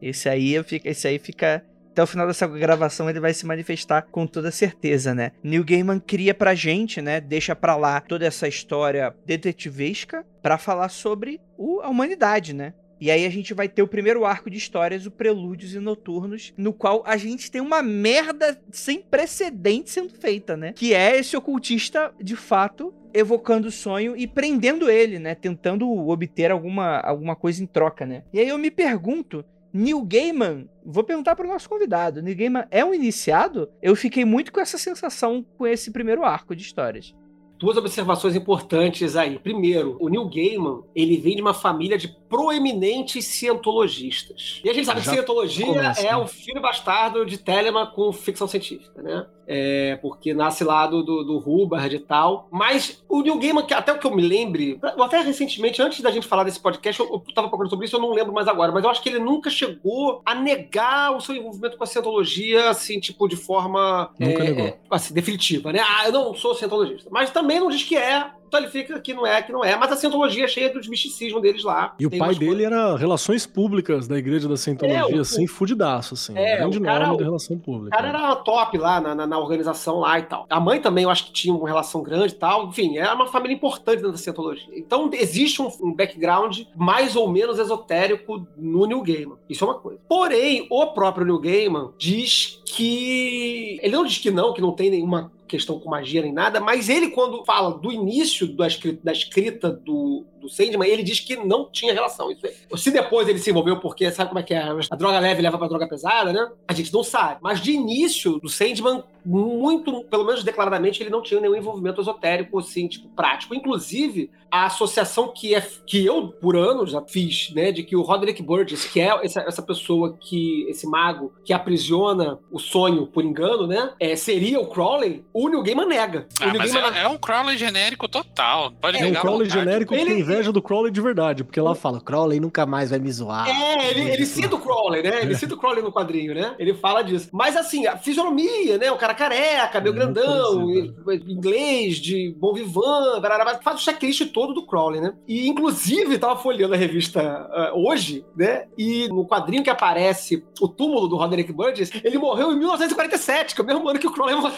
Esse 0.00 0.28
aí 0.28 0.52
eu 0.54 0.64
fico- 0.64 0.86
esse 0.88 1.06
aí 1.08 1.18
fica 1.18 1.64
até 1.90 2.02
o 2.02 2.06
final 2.06 2.26
dessa 2.26 2.46
gravação 2.46 3.08
ele 3.08 3.18
vai 3.20 3.32
se 3.32 3.46
manifestar 3.46 4.02
com 4.02 4.26
toda 4.26 4.50
certeza, 4.50 5.14
né? 5.14 5.32
Neil 5.42 5.64
Gaiman 5.64 5.98
cria 5.98 6.34
pra 6.34 6.54
gente, 6.54 7.00
né? 7.00 7.22
Deixa 7.22 7.56
pra 7.56 7.74
lá 7.74 8.00
toda 8.02 8.26
essa 8.26 8.46
história 8.46 9.14
detetivesca 9.24 10.24
pra 10.42 10.58
falar 10.58 10.90
sobre 10.90 11.40
o- 11.56 11.80
a 11.80 11.88
humanidade, 11.88 12.52
né? 12.52 12.74
E 13.00 13.10
aí 13.10 13.26
a 13.26 13.30
gente 13.30 13.52
vai 13.54 13.68
ter 13.68 13.82
o 13.82 13.88
primeiro 13.88 14.24
arco 14.24 14.48
de 14.50 14.56
histórias, 14.56 15.04
o 15.06 15.10
Prelúdios 15.10 15.74
e 15.74 15.78
Noturnos, 15.78 16.52
no 16.56 16.72
qual 16.72 17.02
a 17.06 17.16
gente 17.16 17.50
tem 17.50 17.60
uma 17.60 17.82
merda 17.82 18.58
sem 18.70 19.00
precedente 19.02 19.90
sendo 19.90 20.14
feita, 20.14 20.56
né? 20.56 20.72
Que 20.74 20.94
é 20.94 21.16
esse 21.18 21.36
ocultista, 21.36 22.12
de 22.22 22.34
fato, 22.36 22.92
evocando 23.12 23.68
o 23.68 23.72
sonho 23.72 24.14
e 24.16 24.26
prendendo 24.26 24.90
ele, 24.90 25.18
né? 25.18 25.34
Tentando 25.34 25.90
obter 26.08 26.50
alguma, 26.50 26.98
alguma 27.00 27.36
coisa 27.36 27.62
em 27.62 27.66
troca, 27.66 28.06
né? 28.06 28.22
E 28.32 28.40
aí 28.40 28.48
eu 28.48 28.56
me 28.58 28.70
pergunto, 28.70 29.44
Neil 29.76 30.02
Gaiman, 30.02 30.68
vou 30.82 31.04
perguntar 31.04 31.36
para 31.36 31.46
o 31.46 31.50
nosso 31.50 31.68
convidado, 31.68 32.22
Neil 32.22 32.36
Gaiman 32.36 32.64
é 32.70 32.82
um 32.82 32.94
iniciado? 32.94 33.68
Eu 33.82 33.94
fiquei 33.94 34.24
muito 34.24 34.50
com 34.50 34.58
essa 34.58 34.78
sensação 34.78 35.44
com 35.58 35.66
esse 35.66 35.90
primeiro 35.90 36.24
arco 36.24 36.56
de 36.56 36.62
histórias. 36.62 37.14
Duas 37.58 37.76
observações 37.76 38.34
importantes 38.34 39.16
aí. 39.16 39.38
Primeiro, 39.38 39.96
o 40.00 40.08
Neil 40.08 40.28
Gaiman, 40.28 40.82
ele 40.94 41.18
vem 41.18 41.36
de 41.36 41.42
uma 41.42 41.54
família 41.54 41.98
de 41.98 42.08
proeminentes 42.08 43.26
cientologistas. 43.26 44.60
E 44.64 44.70
a 44.70 44.72
gente 44.72 44.86
sabe 44.86 45.00
que 45.00 45.06
Já 45.06 45.12
cientologia 45.12 45.66
começa, 45.66 46.00
é 46.00 46.10
né? 46.10 46.16
o 46.16 46.26
filho 46.26 46.60
bastardo 46.60 47.24
de 47.24 47.38
Telemann 47.38 47.86
com 47.94 48.12
ficção 48.12 48.48
científica, 48.48 49.02
né? 49.02 49.26
É, 49.46 49.96
porque 50.02 50.34
nasce 50.34 50.64
lá 50.64 50.86
do, 50.86 51.02
do, 51.02 51.22
do 51.22 51.38
Hubbard 51.38 51.94
e 51.94 52.00
tal. 52.00 52.48
Mas 52.50 53.02
o 53.08 53.22
Neil 53.22 53.38
Gaiman, 53.38 53.64
que 53.64 53.74
até 53.74 53.92
o 53.92 53.98
que 53.98 54.06
eu 54.06 54.14
me 54.14 54.22
lembre, 54.22 54.78
até 54.82 55.20
recentemente, 55.20 55.80
antes 55.80 56.00
da 56.00 56.10
gente 56.10 56.26
falar 56.26 56.44
desse 56.44 56.58
podcast, 56.58 57.00
eu, 57.00 57.06
eu 57.06 57.34
tava 57.34 57.48
procurando 57.48 57.70
sobre 57.70 57.86
isso, 57.86 57.96
eu 57.96 58.00
não 58.00 58.12
lembro 58.12 58.32
mais 58.32 58.48
agora, 58.48 58.72
mas 58.72 58.82
eu 58.82 58.90
acho 58.90 59.02
que 59.02 59.08
ele 59.08 59.18
nunca 59.18 59.48
chegou 59.48 60.20
a 60.24 60.34
negar 60.34 61.14
o 61.16 61.20
seu 61.20 61.36
envolvimento 61.36 61.76
com 61.76 61.84
a 61.84 61.86
cientologia, 61.86 62.70
assim, 62.70 62.98
tipo, 62.98 63.28
de 63.28 63.36
forma 63.36 64.10
Nunca 64.18 64.42
é, 64.42 64.48
negou. 64.48 64.66
é, 64.66 64.78
assim, 64.90 65.14
definitiva, 65.14 65.72
né? 65.72 65.80
Ah, 65.80 66.06
eu 66.06 66.12
não 66.12 66.34
sou 66.34 66.54
cientologista. 66.54 67.08
Mas 67.12 67.30
também 67.30 67.60
não 67.60 67.68
diz 67.68 67.82
que 67.82 67.96
é. 67.96 68.30
Então 68.46 68.60
ele 68.60 68.68
fica 68.68 68.98
que 69.00 69.12
não 69.14 69.26
é, 69.26 69.42
que 69.42 69.52
não 69.52 69.64
é. 69.64 69.76
Mas 69.76 69.92
a 69.92 69.96
cientologia 69.96 70.44
é 70.44 70.48
cheia 70.48 70.72
dos 70.72 70.88
misticismos 70.88 71.42
deles 71.42 71.62
lá. 71.64 71.94
E 71.98 72.06
o 72.06 72.10
pai 72.10 72.34
dele 72.34 72.46
coisas- 72.46 72.64
era 72.66 72.96
relações 72.96 73.46
públicas 73.46 74.06
da 74.08 74.16
igreja 74.18 74.48
da 74.48 74.56
Scientologia, 74.56 75.00
É, 75.14 75.18
o- 75.18 75.20
assim, 75.20 75.46
fudidaço, 75.46 76.14
assim. 76.14 76.36
É, 76.36 76.56
grande 76.58 76.78
o 76.78 76.82
cara- 76.82 77.06
nome 77.06 77.18
da 77.18 77.24
relação 77.24 77.56
O 77.56 77.60
pública. 77.60 77.96
cara 77.96 78.08
era 78.08 78.36
top 78.36 78.78
lá 78.78 79.00
na, 79.00 79.14
na, 79.14 79.26
na 79.26 79.38
organização 79.38 79.98
lá 80.00 80.18
e 80.18 80.22
tal. 80.22 80.46
A 80.48 80.60
mãe 80.60 80.80
também, 80.80 81.04
eu 81.04 81.10
acho 81.10 81.26
que 81.26 81.32
tinha 81.32 81.54
uma 81.54 81.66
relação 81.68 82.02
grande 82.02 82.32
e 82.34 82.36
tal. 82.36 82.66
Enfim, 82.68 82.96
era 82.98 83.14
uma 83.14 83.26
família 83.26 83.54
importante 83.54 83.96
dentro 83.96 84.12
da 84.12 84.18
cientologia. 84.18 84.68
Então, 84.72 85.10
existe 85.12 85.60
um, 85.62 85.70
um 85.82 85.92
background 85.94 86.60
mais 86.76 87.16
ou 87.16 87.28
menos 87.30 87.58
esotérico 87.58 88.46
no 88.56 88.86
Neil 88.86 89.02
Gaiman. 89.02 89.36
Isso 89.48 89.64
é 89.64 89.68
uma 89.68 89.78
coisa. 89.78 89.98
Porém, 90.08 90.66
o 90.70 90.86
próprio 90.88 91.24
Neil 91.26 91.38
Gaiman 91.40 91.90
diz 91.98 92.60
que... 92.64 93.78
Ele 93.82 93.94
não 93.94 94.04
diz 94.04 94.18
que 94.18 94.30
não, 94.30 94.52
que 94.52 94.60
não 94.60 94.72
tem 94.72 94.90
nenhuma 94.90 95.32
questão 95.46 95.78
com 95.78 95.90
magia 95.90 96.22
nem 96.22 96.32
nada, 96.32 96.60
mas 96.60 96.88
ele, 96.88 97.10
quando 97.10 97.44
fala 97.44 97.78
do 97.78 97.92
início 97.92 98.46
da 98.46 98.66
escrita, 98.66 99.00
da 99.02 99.12
escrita 99.12 99.70
do, 99.70 100.24
do 100.46 100.50
Sandman, 100.50 100.88
ele 100.88 101.02
diz 101.02 101.20
que 101.20 101.36
não 101.36 101.68
tinha 101.70 101.92
relação. 101.92 102.30
Isso 102.30 102.46
aí. 102.46 102.78
Se 102.78 102.90
depois 102.90 103.28
ele 103.28 103.38
se 103.38 103.50
envolveu 103.50 103.78
porque 103.78 104.10
sabe 104.10 104.28
como 104.30 104.38
é 104.40 104.42
que 104.42 104.54
é? 104.54 104.62
A 104.90 104.96
droga 104.96 105.18
leve 105.18 105.42
leva 105.42 105.58
pra 105.58 105.68
droga 105.68 105.88
pesada, 105.88 106.32
né? 106.32 106.48
A 106.66 106.72
gente 106.72 106.92
não 106.92 107.04
sabe. 107.04 107.38
Mas 107.42 107.60
de 107.60 107.72
início, 107.72 108.38
do 108.40 108.48
Sandman, 108.48 109.02
muito, 109.24 110.04
pelo 110.04 110.24
menos 110.24 110.42
declaradamente, 110.44 111.02
ele 111.02 111.10
não 111.10 111.22
tinha 111.22 111.40
nenhum 111.40 111.56
envolvimento 111.56 112.00
esotérico, 112.00 112.58
assim, 112.58 112.86
tipo, 112.88 113.08
prático. 113.08 113.54
Inclusive, 113.54 114.30
a 114.50 114.66
associação 114.66 115.32
que, 115.34 115.54
é, 115.54 115.60
que 115.84 116.04
eu, 116.06 116.28
por 116.28 116.56
anos, 116.56 116.92
já 116.92 117.02
fiz, 117.02 117.50
né, 117.52 117.72
de 117.72 117.82
que 117.82 117.96
o 117.96 118.02
Roderick 118.02 118.40
Burgess, 118.42 118.84
que 118.88 119.00
é 119.00 119.08
essa, 119.24 119.40
essa 119.40 119.62
pessoa 119.62 120.16
que, 120.18 120.64
esse 120.68 120.86
mago, 120.86 121.32
que 121.44 121.52
aprisiona 121.52 122.38
o 122.52 122.58
sonho 122.60 123.06
por 123.06 123.24
engano, 123.24 123.66
né, 123.66 123.90
é, 123.98 124.14
seria 124.14 124.60
o 124.60 124.66
Crowley, 124.68 125.24
o 125.32 125.48
Neil 125.48 125.62
Gaiman 125.62 125.86
nega. 125.86 126.28
o 126.40 126.44
Ah, 126.44 126.46
Neil 126.46 126.58
mas 126.58 126.72
Gaiman 126.72 126.96
é, 126.96 127.02
é 127.02 127.08
um 127.08 127.18
Crowley 127.18 127.58
genérico 127.58 128.08
total. 128.08 128.70
Pode 128.80 128.96
É 128.96 129.00
um 129.00 129.04
negar 129.04 129.18
à 129.18 129.22
Crowley 129.22 129.50
genérico 129.50 129.92
que 129.94 130.00
Ele- 130.00 130.14
inveja 130.36 130.52
do 130.52 130.62
Crowley 130.62 130.92
de 130.92 131.00
verdade, 131.00 131.44
porque 131.44 131.60
lá 131.60 131.74
fala, 131.74 132.00
Crowley 132.00 132.40
nunca 132.40 132.64
mais 132.66 132.90
vai 132.90 132.98
me 132.98 133.10
zoar. 133.10 133.48
É, 133.48 133.90
ele, 133.90 134.10
ele 134.10 134.26
cita 134.26 134.54
o 134.54 134.60
Crowley, 134.60 135.02
né? 135.02 135.22
Ele 135.22 135.34
cita 135.34 135.54
o 135.54 135.58
Crowley 135.58 135.82
no 135.82 135.92
quadrinho, 135.92 136.34
né? 136.34 136.54
Ele 136.58 136.74
fala 136.74 137.02
disso. 137.02 137.28
Mas 137.32 137.56
assim, 137.56 137.86
a 137.86 137.96
fisionomia, 137.96 138.78
né? 138.78 138.90
O 138.90 138.96
cara 138.96 139.14
careca, 139.14 139.80
meio 139.80 139.94
É, 139.94 139.96
grandão, 139.96 140.66
parecido, 140.66 141.12
e- 141.12 141.32
inglês, 141.32 141.96
de 141.96 142.34
bom 142.38 142.52
vivant, 142.52 143.20
barará, 143.20 143.58
faz 143.62 143.80
o 143.80 143.82
checklist 143.82 144.26
todo 144.32 144.52
do 144.52 144.66
Crowley, 144.66 145.00
né? 145.00 145.14
E 145.26 145.48
inclusive 145.48 146.18
tava 146.18 146.36
folheando 146.36 146.74
a 146.74 146.76
revista 146.76 147.20
ah, 147.22 147.72
hoje, 147.74 148.24
né? 148.36 148.66
E 148.76 149.08
no 149.08 149.26
quadrinho 149.26 149.62
que 149.62 149.70
aparece 149.70 150.44
o 150.60 150.68
túmulo 150.68 151.08
do 151.08 151.16
Roderick 151.16 151.52
Burgess, 151.52 151.90
ele 152.04 152.18
morreu 152.18 152.52
em 152.52 152.58
1947, 152.58 153.54
que 153.54 153.60
é 153.60 153.64
o 153.64 153.66
mesmo 153.66 153.88
ano 153.88 153.98
que 153.98 154.06
o 154.06 154.12
Crowley 154.12 154.36
morreu. 154.36 154.56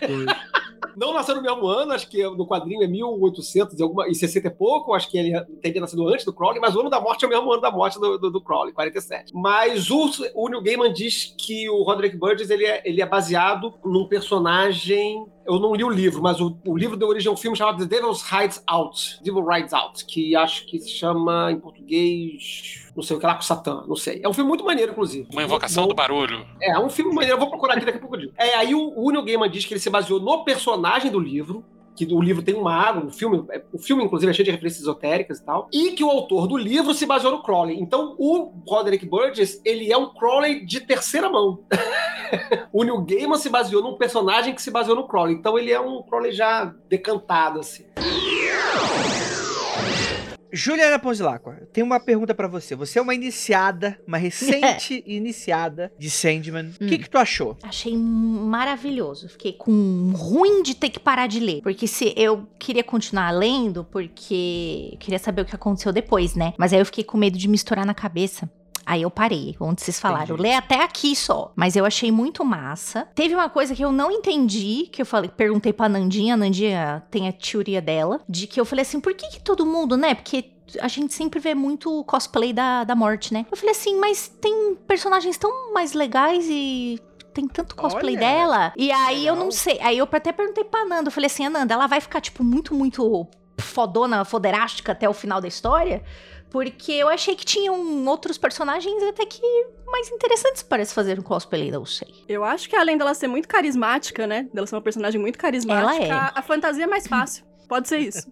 Não 0.96 1.12
nasceu 1.12 1.36
no 1.36 1.42
mesmo 1.42 1.66
ano, 1.66 1.92
acho 1.92 2.08
que 2.08 2.22
no 2.22 2.46
quadrinho 2.46 2.82
é 2.82 2.86
1800 2.86 3.78
e, 3.78 4.10
e 4.10 4.14
60 4.14 4.46
e 4.46 4.50
pouco, 4.50 4.94
acho 4.94 5.10
que 5.10 5.18
ele 5.18 5.40
teria 5.60 5.80
nascido 5.80 6.08
antes 6.08 6.24
do 6.24 6.32
Crowley, 6.32 6.60
mas 6.60 6.74
o 6.74 6.80
ano 6.80 6.90
da 6.90 7.00
morte 7.00 7.24
é 7.24 7.28
o 7.28 7.30
mesmo 7.30 7.52
ano 7.52 7.60
da 7.60 7.70
morte 7.70 7.98
do, 7.98 8.18
do, 8.18 8.30
do 8.30 8.40
Crowley, 8.40 8.72
47. 8.72 9.32
Mas 9.34 9.90
o, 9.90 10.10
o 10.34 10.48
Neil 10.48 10.62
Gaiman 10.62 10.92
diz 10.92 11.34
que 11.38 11.68
o 11.68 11.82
Roderick 11.82 12.16
Burgess 12.16 12.50
ele 12.50 12.64
é, 12.64 12.82
ele 12.84 13.02
é 13.02 13.06
baseado 13.06 13.74
num 13.84 14.06
personagem 14.06 15.26
eu 15.46 15.58
não 15.58 15.74
li 15.74 15.84
o 15.84 15.88
livro, 15.88 16.22
mas 16.22 16.40
o, 16.40 16.56
o 16.66 16.76
livro 16.76 16.96
deu 16.96 17.08
origem 17.08 17.30
a 17.30 17.32
um 17.32 17.36
filme 17.36 17.56
chamado 17.56 17.78
The 17.78 17.96
Devil's 17.96 18.24
Hides 18.30 18.62
Out, 18.66 19.20
Devil 19.22 19.44
Rides 19.44 19.72
Out, 19.72 20.04
que 20.04 20.34
acho 20.34 20.66
que 20.66 20.78
se 20.80 20.90
chama 20.90 21.52
em 21.52 21.58
português, 21.58 22.90
não 22.94 23.02
sei 23.02 23.16
o 23.16 23.20
que 23.20 23.26
lá 23.26 23.34
com 23.34 23.42
Satã, 23.42 23.84
não 23.86 23.96
sei. 23.96 24.20
É 24.22 24.28
um 24.28 24.32
filme 24.32 24.48
muito 24.48 24.64
maneiro, 24.64 24.92
inclusive. 24.92 25.28
Uma 25.32 25.42
invocação 25.42 25.84
Bom, 25.84 25.90
do 25.90 25.94
barulho. 25.94 26.46
É, 26.60 26.72
é 26.72 26.78
um 26.78 26.90
filme 26.90 27.14
maneiro, 27.14 27.36
eu 27.36 27.40
vou 27.40 27.48
procurar 27.48 27.76
aqui 27.76 27.86
daqui 27.86 27.98
a 27.98 28.00
pouco. 28.00 28.16
eu 28.16 28.20
digo. 28.20 28.32
É, 28.36 28.54
aí 28.56 28.74
o, 28.74 28.92
o 28.96 29.10
Neil 29.10 29.24
Gaiman 29.24 29.50
diz 29.50 29.64
que 29.64 29.74
ele 29.74 29.80
se 29.80 29.90
baseou 29.90 30.20
no 30.20 30.44
personagem 30.44 31.10
do 31.10 31.20
livro, 31.20 31.64
que 31.96 32.12
o 32.12 32.20
livro 32.20 32.42
tem 32.42 32.54
um 32.54 32.62
mago, 32.62 33.06
o 33.06 33.10
filme, 33.10 33.44
o 33.72 33.78
filme 33.78 34.04
inclusive 34.04 34.30
é 34.30 34.34
cheio 34.34 34.44
de 34.44 34.50
referências 34.50 34.82
esotéricas 34.82 35.38
e 35.38 35.44
tal, 35.44 35.68
e 35.72 35.92
que 35.92 36.04
o 36.04 36.10
autor 36.10 36.46
do 36.46 36.56
livro 36.56 36.92
se 36.92 37.06
baseou 37.06 37.32
no 37.32 37.42
Crowley. 37.42 37.80
Então, 37.80 38.14
o 38.18 38.52
Roderick 38.68 39.06
Burgess, 39.06 39.60
ele 39.64 39.90
é 39.90 39.96
um 39.96 40.12
Crowley 40.12 40.64
de 40.64 40.80
terceira 40.80 41.28
mão. 41.28 41.64
o 42.72 42.84
Neil 42.84 43.00
Gaiman 43.02 43.38
se 43.38 43.48
baseou 43.48 43.82
num 43.82 43.96
personagem 43.96 44.54
que 44.54 44.62
se 44.62 44.70
baseou 44.70 44.96
no 44.96 45.08
Crowley. 45.08 45.34
Então, 45.34 45.58
ele 45.58 45.72
é 45.72 45.80
um 45.80 46.02
Crowley 46.02 46.32
já 46.32 46.64
decantado, 46.88 47.60
assim. 47.60 47.86
Juliana 50.52 50.98
Ponzilacqua, 50.98 51.56
eu 51.60 51.66
tenho 51.66 51.86
uma 51.86 51.98
pergunta 52.00 52.34
pra 52.34 52.46
você. 52.48 52.74
Você 52.76 52.98
é 52.98 53.02
uma 53.02 53.14
iniciada, 53.14 53.98
uma 54.06 54.16
recente 54.18 55.02
iniciada 55.06 55.92
de 55.98 56.08
Sandman. 56.10 56.70
O 56.80 56.86
que, 56.86 56.94
Hum. 56.94 56.98
que 56.98 57.10
tu 57.10 57.18
achou? 57.18 57.56
Achei 57.62 57.96
maravilhoso. 57.96 59.28
Fiquei 59.28 59.52
com 59.52 60.12
ruim 60.16 60.62
de 60.62 60.74
ter 60.74 60.88
que 60.90 60.98
parar 61.00 61.26
de 61.26 61.40
ler. 61.40 61.60
Porque 61.62 61.86
se 61.86 62.12
eu 62.16 62.46
queria 62.58 62.84
continuar 62.84 63.30
lendo, 63.30 63.84
porque 63.84 64.90
eu 64.92 64.98
queria 64.98 65.18
saber 65.18 65.42
o 65.42 65.44
que 65.44 65.54
aconteceu 65.54 65.92
depois, 65.92 66.34
né? 66.34 66.54
Mas 66.58 66.72
aí 66.72 66.78
eu 66.78 66.86
fiquei 66.86 67.04
com 67.04 67.16
medo 67.18 67.36
de 67.38 67.48
misturar 67.48 67.84
na 67.84 67.94
cabeça. 67.94 68.50
Aí 68.86 69.02
eu 69.02 69.10
parei, 69.10 69.56
onde 69.58 69.82
vocês 69.82 69.98
falaram. 69.98 70.36
Entendi. 70.36 70.42
Lê 70.42 70.54
até 70.54 70.84
aqui 70.84 71.16
só. 71.16 71.52
Mas 71.56 71.74
eu 71.74 71.84
achei 71.84 72.12
muito 72.12 72.44
massa. 72.44 73.08
Teve 73.16 73.34
uma 73.34 73.50
coisa 73.50 73.74
que 73.74 73.84
eu 73.84 73.90
não 73.90 74.12
entendi, 74.12 74.88
que 74.92 75.02
eu 75.02 75.06
falei, 75.06 75.28
perguntei 75.28 75.72
pra 75.72 75.88
Nandinha, 75.88 76.34
a 76.34 76.36
Nandinha 76.36 77.02
tem 77.10 77.26
a 77.28 77.32
teoria 77.32 77.82
dela, 77.82 78.20
de 78.28 78.46
que 78.46 78.60
eu 78.60 78.64
falei 78.64 78.82
assim, 78.82 79.00
por 79.00 79.12
que, 79.12 79.28
que 79.28 79.40
todo 79.40 79.66
mundo, 79.66 79.96
né? 79.96 80.14
Porque 80.14 80.52
a 80.80 80.86
gente 80.86 81.12
sempre 81.12 81.40
vê 81.40 81.52
muito 81.54 82.04
cosplay 82.04 82.52
da, 82.52 82.84
da 82.84 82.94
morte, 82.94 83.34
né? 83.34 83.44
Eu 83.50 83.56
falei 83.56 83.72
assim, 83.72 83.98
mas 83.98 84.28
tem 84.28 84.76
personagens 84.86 85.36
tão 85.36 85.74
mais 85.74 85.92
legais 85.92 86.46
e 86.48 87.00
tem 87.34 87.48
tanto 87.48 87.74
cosplay 87.74 88.16
Olha, 88.16 88.20
dela. 88.20 88.72
E 88.76 88.92
aí 88.92 89.26
eu 89.26 89.34
legal. 89.34 89.44
não 89.44 89.50
sei. 89.50 89.78
Aí 89.82 89.98
eu 89.98 90.08
até 90.10 90.30
perguntei 90.30 90.64
pra 90.64 90.84
Nanda. 90.84 91.08
Eu 91.08 91.12
falei 91.12 91.26
assim, 91.26 91.44
Ananda, 91.44 91.74
ela 91.74 91.86
vai 91.86 92.00
ficar, 92.00 92.20
tipo, 92.20 92.42
muito, 92.42 92.72
muito 92.72 93.28
fodona, 93.58 94.24
foderástica 94.24 94.92
até 94.92 95.08
o 95.08 95.12
final 95.12 95.40
da 95.40 95.48
história? 95.48 96.02
Porque 96.56 96.90
eu 96.90 97.06
achei 97.06 97.36
que 97.36 97.44
tinham 97.44 98.06
outros 98.06 98.38
personagens 98.38 99.02
até 99.02 99.26
que 99.26 99.42
mais 99.84 100.10
interessantes 100.10 100.62
para 100.62 100.82
se 100.82 100.94
fazer 100.94 101.20
um 101.20 101.22
cosplay, 101.22 101.70
não 101.70 101.84
sei. 101.84 102.08
Eu 102.26 102.42
acho 102.42 102.66
que 102.66 102.74
além 102.74 102.96
dela 102.96 103.12
ser 103.12 103.28
muito 103.28 103.46
carismática, 103.46 104.26
né? 104.26 104.48
Dela 104.54 104.66
ser 104.66 104.74
uma 104.74 104.80
personagem 104.80 105.20
muito 105.20 105.38
carismática, 105.38 106.02
Ela 106.02 106.06
é. 106.06 106.10
a, 106.10 106.32
a 106.36 106.40
fantasia 106.40 106.84
é 106.84 106.86
mais 106.86 107.06
fácil. 107.06 107.44
Pode 107.68 107.88
ser 107.88 107.98
isso. 107.98 108.26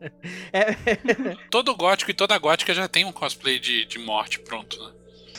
Todo 1.50 1.76
gótico 1.76 2.12
e 2.12 2.14
toda 2.14 2.38
gótica 2.38 2.72
já 2.72 2.88
tem 2.88 3.04
um 3.04 3.12
cosplay 3.12 3.58
de, 3.58 3.84
de 3.84 3.98
morte 3.98 4.38
pronto, 4.40 4.82
né? 4.82 4.92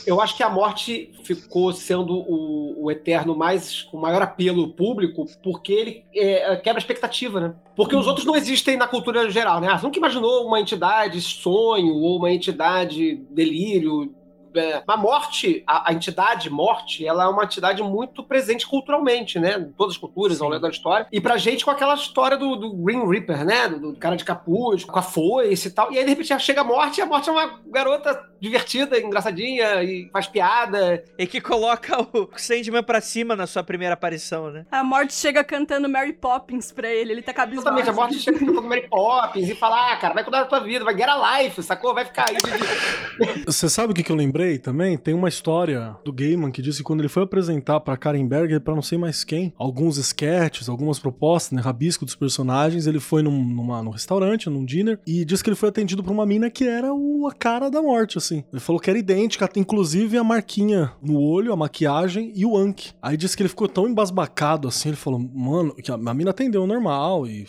Eu 0.06 0.20
acho 0.20 0.36
que 0.36 0.42
a 0.42 0.48
morte 0.48 1.10
ficou 1.24 1.72
sendo 1.72 2.14
o, 2.14 2.84
o 2.84 2.90
eterno 2.90 3.36
mais 3.36 3.82
com 3.82 3.98
maior 3.98 4.22
apelo 4.22 4.68
público 4.68 5.26
porque 5.42 5.72
ele 5.72 6.04
é, 6.14 6.56
quebra 6.56 6.78
a 6.78 6.82
expectativa, 6.82 7.40
né? 7.40 7.54
Porque 7.74 7.96
os 7.96 8.06
outros 8.06 8.24
não 8.24 8.36
existem 8.36 8.76
na 8.76 8.86
cultura 8.86 9.28
geral, 9.28 9.60
né? 9.60 9.68
Ah, 9.68 9.80
nunca 9.82 9.98
imaginou 9.98 10.46
uma 10.46 10.60
entidade 10.60 11.20
sonho 11.20 11.94
ou 11.94 12.18
uma 12.18 12.30
entidade 12.30 13.16
delírio. 13.30 14.14
É, 14.56 14.82
a 14.86 14.96
morte, 14.96 15.62
a, 15.66 15.90
a 15.90 15.92
entidade 15.92 16.50
morte, 16.50 17.06
ela 17.06 17.24
é 17.24 17.26
uma 17.26 17.44
entidade 17.44 17.82
muito 17.82 18.22
presente 18.22 18.66
culturalmente, 18.66 19.38
né? 19.38 19.58
Em 19.58 19.72
todas 19.72 19.94
as 19.94 19.98
culturas 19.98 20.40
ao 20.40 20.48
longo 20.48 20.60
da 20.60 20.68
história. 20.68 21.06
E 21.12 21.20
pra 21.20 21.36
gente 21.36 21.64
com 21.64 21.70
aquela 21.70 21.94
história 21.94 22.36
do, 22.36 22.56
do 22.56 22.72
Green 22.72 23.08
Reaper, 23.08 23.44
né? 23.44 23.68
Do, 23.68 23.92
do 23.92 23.96
cara 23.96 24.16
de 24.16 24.24
capuz, 24.24 24.84
com 24.84 24.98
a 24.98 25.02
foice 25.02 25.68
e 25.68 25.70
tal. 25.70 25.92
E 25.92 25.98
aí, 25.98 26.04
de 26.04 26.10
repente, 26.10 26.38
chega 26.40 26.60
a 26.60 26.64
morte 26.64 26.98
e 26.98 27.02
a 27.02 27.06
morte 27.06 27.28
é 27.28 27.32
uma 27.32 27.60
garota 27.66 28.18
divertida, 28.40 28.98
engraçadinha 28.98 29.82
e 29.82 30.08
faz 30.12 30.26
piada. 30.26 31.04
E 31.18 31.26
que 31.26 31.40
coloca 31.40 32.00
o 32.00 32.28
Sandman 32.36 32.82
pra 32.82 33.00
cima 33.00 33.34
na 33.34 33.46
sua 33.46 33.62
primeira 33.62 33.94
aparição, 33.94 34.50
né? 34.50 34.66
A 34.70 34.84
morte 34.84 35.14
chega 35.14 35.42
cantando 35.42 35.88
Mary 35.88 36.12
Poppins 36.12 36.72
pra 36.72 36.88
ele, 36.88 37.12
ele 37.12 37.22
tá 37.22 37.32
cabisbaixo. 37.32 37.78
Exatamente, 37.78 37.90
a 37.90 37.92
morte 37.92 38.18
chega 38.20 38.38
com 38.38 38.60
Mary 38.62 38.88
Poppins 38.88 39.48
e 39.48 39.54
fala: 39.54 39.92
Ah, 39.92 39.96
cara, 39.96 40.14
vai 40.14 40.22
cuidar 40.22 40.40
da 40.40 40.46
tua 40.46 40.60
vida, 40.60 40.84
vai 40.84 40.96
get 40.96 41.08
a 41.08 41.40
life, 41.40 41.62
sacou? 41.62 41.94
Vai 41.94 42.04
ficar 42.04 42.26
aí. 42.28 42.36
Você 43.46 43.68
sabe 43.68 43.92
o 43.92 43.94
que, 43.94 44.02
que 44.02 44.12
eu 44.12 44.16
lembrei 44.16 44.45
também? 44.58 44.96
Tem 44.96 45.14
uma 45.14 45.28
história 45.28 45.96
do 46.04 46.12
Gaiman 46.12 46.50
que 46.50 46.62
disse 46.62 46.78
que 46.78 46.84
quando 46.84 47.00
ele 47.00 47.08
foi 47.08 47.24
apresentar 47.24 47.80
pra 47.80 47.96
Karen 47.96 48.26
Berger, 48.26 48.60
pra 48.60 48.74
não 48.74 48.82
sei 48.82 48.96
mais 48.96 49.24
quem, 49.24 49.52
alguns 49.58 49.98
sketches, 49.98 50.68
algumas 50.68 50.98
propostas, 50.98 51.52
né, 51.52 51.60
rabisco 51.60 52.04
dos 52.04 52.14
personagens, 52.14 52.86
ele 52.86 53.00
foi 53.00 53.22
num, 53.22 53.42
numa, 53.42 53.82
num 53.82 53.90
restaurante, 53.90 54.48
num 54.48 54.64
dinner, 54.64 54.98
e 55.06 55.24
disse 55.24 55.42
que 55.42 55.50
ele 55.50 55.56
foi 55.56 55.68
atendido 55.68 56.02
por 56.02 56.12
uma 56.12 56.24
mina 56.24 56.48
que 56.50 56.64
era 56.64 56.94
o, 56.94 57.26
a 57.26 57.32
cara 57.32 57.68
da 57.70 57.82
morte, 57.82 58.18
assim. 58.18 58.44
Ele 58.52 58.60
falou 58.60 58.80
que 58.80 58.88
era 58.88 58.98
idêntica, 58.98 59.48
inclusive 59.56 60.16
a 60.16 60.24
marquinha 60.24 60.92
no 61.02 61.18
olho, 61.18 61.52
a 61.52 61.56
maquiagem 61.56 62.32
e 62.34 62.46
o 62.46 62.56
Anki. 62.56 62.92
Aí 63.02 63.16
disse 63.16 63.36
que 63.36 63.42
ele 63.42 63.48
ficou 63.48 63.68
tão 63.68 63.88
embasbacado, 63.88 64.68
assim, 64.68 64.90
ele 64.90 64.96
falou, 64.96 65.18
mano, 65.18 65.74
que 65.74 65.90
a, 65.90 65.94
a 65.94 66.14
mina 66.14 66.30
atendeu 66.30 66.66
normal 66.66 67.26
e 67.26 67.46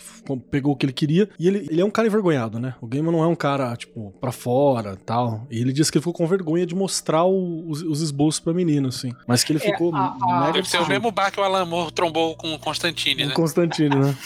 pegou 0.50 0.72
o 0.72 0.76
que 0.76 0.86
ele 0.86 0.92
queria. 0.92 1.28
E 1.38 1.46
ele, 1.46 1.66
ele 1.70 1.80
é 1.80 1.84
um 1.84 1.90
cara 1.90 2.08
envergonhado, 2.08 2.58
né? 2.58 2.74
O 2.80 2.86
Gaiman 2.86 3.12
não 3.12 3.22
é 3.22 3.26
um 3.26 3.36
cara, 3.36 3.74
tipo, 3.76 4.12
pra 4.20 4.32
fora 4.32 4.96
tal. 4.96 5.46
E 5.50 5.60
ele 5.60 5.72
disse 5.72 5.90
que 5.90 5.98
ele 5.98 6.02
ficou 6.02 6.12
com 6.12 6.26
vergonha 6.26 6.66
de 6.66 6.74
mostrar 6.74 6.87
o- 7.24 7.68
os, 7.68 7.82
os 7.82 8.00
esboços 8.00 8.40
pra 8.40 8.52
menina, 8.52 8.88
assim. 8.88 9.12
Mas 9.26 9.44
que 9.44 9.52
ele 9.52 9.60
É, 9.62 9.70
ficou 9.72 9.94
a- 9.94 10.16
a- 10.20 10.40
mega 10.40 10.52
Deve 10.54 10.68
ser 10.68 10.80
o 10.80 10.86
mesmo 10.88 11.10
bar 11.10 11.30
que 11.30 11.38
o 11.40 11.42
Alan 11.44 11.64
Moore 11.64 11.92
trombou 11.92 12.34
com 12.36 12.52
o 12.54 12.58
Constantine, 12.58 13.24
O 13.24 13.28
né? 13.28 13.34
Constantino, 13.34 13.96
né? 14.00 14.16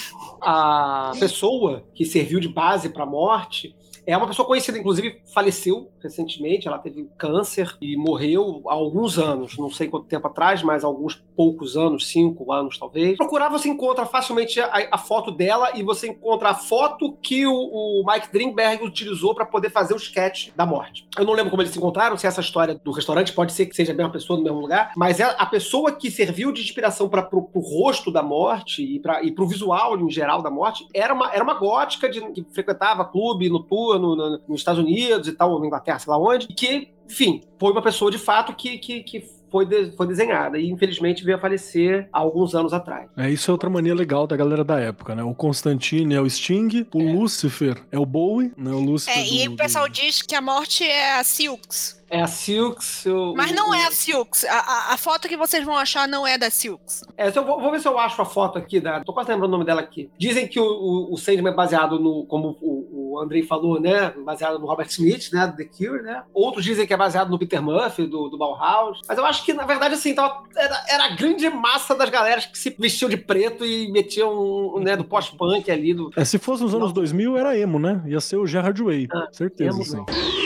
a 0.40 1.12
pessoa 1.20 1.84
que 1.94 2.04
serviu 2.04 2.40
de 2.40 2.48
base 2.48 2.88
para 2.88 3.04
a 3.04 3.06
morte 3.06 3.74
é 4.06 4.16
uma 4.16 4.26
pessoa 4.26 4.46
conhecida, 4.46 4.78
inclusive 4.78 5.20
faleceu 5.32 5.90
recentemente. 6.00 6.66
Ela 6.66 6.78
teve 6.78 7.08
câncer 7.16 7.76
e 7.80 7.96
morreu 7.96 8.62
há 8.66 8.72
alguns 8.72 9.18
anos, 9.18 9.56
não 9.56 9.70
sei 9.70 9.88
quanto 9.88 10.06
tempo 10.06 10.26
atrás, 10.26 10.62
mas 10.62 10.84
alguns 10.84 11.22
poucos 11.36 11.76
anos, 11.76 12.08
cinco 12.08 12.52
anos 12.52 12.78
talvez. 12.78 13.16
Procurar 13.16 13.48
você 13.48 13.68
encontra 13.68 14.04
facilmente 14.04 14.60
a, 14.60 14.88
a 14.90 14.98
foto 14.98 15.30
dela 15.30 15.70
e 15.74 15.82
você 15.82 16.08
encontra 16.08 16.50
a 16.50 16.54
foto 16.54 17.16
que 17.22 17.46
o, 17.46 17.52
o 17.52 18.04
Mike 18.06 18.32
Dringberg 18.32 18.84
utilizou 18.84 19.34
para 19.34 19.46
poder 19.46 19.70
fazer 19.70 19.94
o 19.94 19.96
sketch 19.96 20.50
da 20.56 20.66
morte. 20.66 21.06
Eu 21.16 21.24
não 21.24 21.32
lembro 21.32 21.50
como 21.50 21.62
eles 21.62 21.72
se 21.72 21.78
encontraram, 21.78 22.16
se 22.16 22.26
essa 22.26 22.40
história 22.40 22.74
do 22.74 22.90
restaurante 22.90 23.32
pode 23.32 23.52
ser 23.52 23.66
que 23.66 23.76
seja 23.76 23.92
a 23.92 23.94
mesma 23.94 24.12
pessoa 24.12 24.36
no 24.36 24.44
mesmo 24.44 24.60
lugar, 24.60 24.92
mas 24.96 25.20
é 25.20 25.24
a 25.24 25.46
pessoa 25.46 25.92
que 25.92 26.10
serviu 26.10 26.52
de 26.52 26.60
inspiração 26.60 27.08
para 27.08 27.22
pro 27.22 27.48
rosto 27.54 28.10
da 28.10 28.22
morte 28.22 28.82
e 28.82 28.98
para 28.98 29.20
pro 29.34 29.46
visual 29.46 29.98
em 29.98 30.10
geral 30.10 30.42
da 30.42 30.50
morte 30.50 30.86
era 30.92 31.14
uma, 31.14 31.32
era 31.32 31.42
uma 31.42 31.54
gótica 31.54 32.08
de, 32.08 32.20
que 32.32 32.44
frequentava 32.52 33.04
clube 33.04 33.48
noturno 33.48 33.91
no- 33.98 34.40
nos 34.48 34.60
Estados 34.60 34.80
Unidos 34.82 35.28
e 35.28 35.32
tal, 35.32 35.58
na 35.60 35.66
Inglaterra, 35.66 35.98
sei 35.98 36.10
lá 36.10 36.18
onde, 36.18 36.46
e 36.50 36.54
que, 36.54 36.88
enfim, 37.10 37.40
foi 37.58 37.72
uma 37.72 37.82
pessoa 37.82 38.10
de 38.10 38.18
fato 38.18 38.54
que, 38.54 38.78
que, 38.78 39.02
que 39.02 39.24
foi, 39.50 39.66
de- 39.66 39.92
foi 39.96 40.06
desenhada 40.06 40.58
e 40.58 40.70
infelizmente 40.70 41.22
veio 41.24 41.36
a 41.36 41.40
falecer 41.40 42.08
há 42.12 42.18
alguns 42.20 42.54
anos 42.54 42.72
atrás. 42.72 43.10
É, 43.18 43.28
isso 43.30 43.50
é 43.50 43.52
outra 43.52 43.68
mania 43.68 43.94
legal 43.94 44.26
da 44.26 44.34
galera 44.36 44.64
da 44.64 44.80
época, 44.80 45.14
né? 45.14 45.22
O 45.22 45.34
Constantine 45.34 46.14
é 46.14 46.20
o 46.20 46.28
Sting, 46.28 46.86
o 46.94 46.98
Lucifer 47.12 47.76
é 47.92 47.98
o 47.98 48.06
Bowie, 48.06 48.50
né? 48.56 48.70
O 48.70 48.80
Lucifer 48.80 49.18
É, 49.18 49.26
e 49.26 49.46
do- 49.48 49.52
o 49.52 49.56
pessoal 49.56 49.86
do- 49.86 49.92
diz 49.92 50.22
que 50.22 50.34
a 50.34 50.40
morte 50.40 50.84
é 50.84 51.18
a 51.18 51.22
Silks. 51.24 52.01
É 52.12 52.20
a 52.20 52.26
Silks. 52.26 53.06
o- 53.06 53.32
Mas 53.34 53.52
não 53.52 53.70
o- 53.70 53.74
é 53.74 53.86
a 53.86 53.90
Silks. 53.90 54.44
A, 54.44 54.58
a- 54.58 54.92
a 54.92 54.96
foto 54.98 55.26
que 55.26 55.36
vocês 55.36 55.64
vão 55.64 55.74
achar 55.76 56.06
não 56.06 56.26
é 56.26 56.36
da 56.36 56.50
Silks. 56.50 57.02
É, 57.16 57.28
eu 57.28 57.44
vou, 57.44 57.58
vou 57.58 57.70
ver 57.70 57.80
se 57.80 57.88
eu 57.88 57.98
acho 57.98 58.20
a 58.20 58.26
foto 58.26 58.58
aqui, 58.58 58.78
da, 58.80 59.00
tô 59.02 59.14
quase 59.14 59.30
lembrando 59.30 59.48
o 59.48 59.52
nome 59.52 59.64
dela 59.64 59.80
aqui. 59.80 60.10
Dizem 60.18 60.46
que 60.46 60.60
o, 60.60 60.64
o, 60.64 61.14
o 61.14 61.16
Sandman 61.16 61.52
é 61.52 61.56
baseado 61.56 61.98
no, 61.98 62.26
como 62.26 62.58
o, 62.60 63.14
o 63.14 63.18
Andrei 63.18 63.42
falou, 63.42 63.80
né? 63.80 64.10
Baseado 64.24 64.58
no 64.58 64.66
Robert 64.66 64.88
Smith, 64.90 65.32
né? 65.32 65.46
Do 65.46 65.56
The 65.56 65.64
Cure, 65.64 66.02
né? 66.02 66.22
Outros 66.34 66.64
dizem 66.64 66.86
que 66.86 66.92
é 66.92 66.96
baseado 66.98 67.30
no 67.30 67.38
Peter 67.38 67.62
Murphy, 67.62 68.06
do, 68.06 68.28
do 68.28 68.36
Bauhaus. 68.36 69.00
Mas 69.08 69.16
eu 69.16 69.24
acho 69.24 69.42
que, 69.42 69.54
na 69.54 69.64
verdade, 69.64 69.94
assim, 69.94 70.14
tava, 70.14 70.42
era, 70.54 70.84
era 70.90 71.04
a 71.06 71.16
grande 71.16 71.48
massa 71.48 71.94
das 71.94 72.10
galeras 72.10 72.44
que 72.44 72.58
se 72.58 72.76
vestiam 72.78 73.08
de 73.08 73.16
preto 73.16 73.64
e 73.64 73.90
metiam, 73.90 74.78
né, 74.80 74.96
do 74.98 75.04
pós-punk 75.04 75.70
ali. 75.70 75.94
Do... 75.94 76.10
É, 76.14 76.26
se 76.26 76.38
fosse 76.38 76.62
nos 76.62 76.74
anos 76.74 76.92
2000, 76.92 77.38
era 77.38 77.56
emo, 77.58 77.78
né? 77.78 78.02
Ia 78.06 78.20
ser 78.20 78.36
o 78.36 78.46
Gerard 78.46 78.82
Way. 78.82 79.08
Ah, 79.10 79.28
certeza, 79.32 79.70
emo 79.74 79.82
sim. 79.84 79.96
não. 79.96 80.41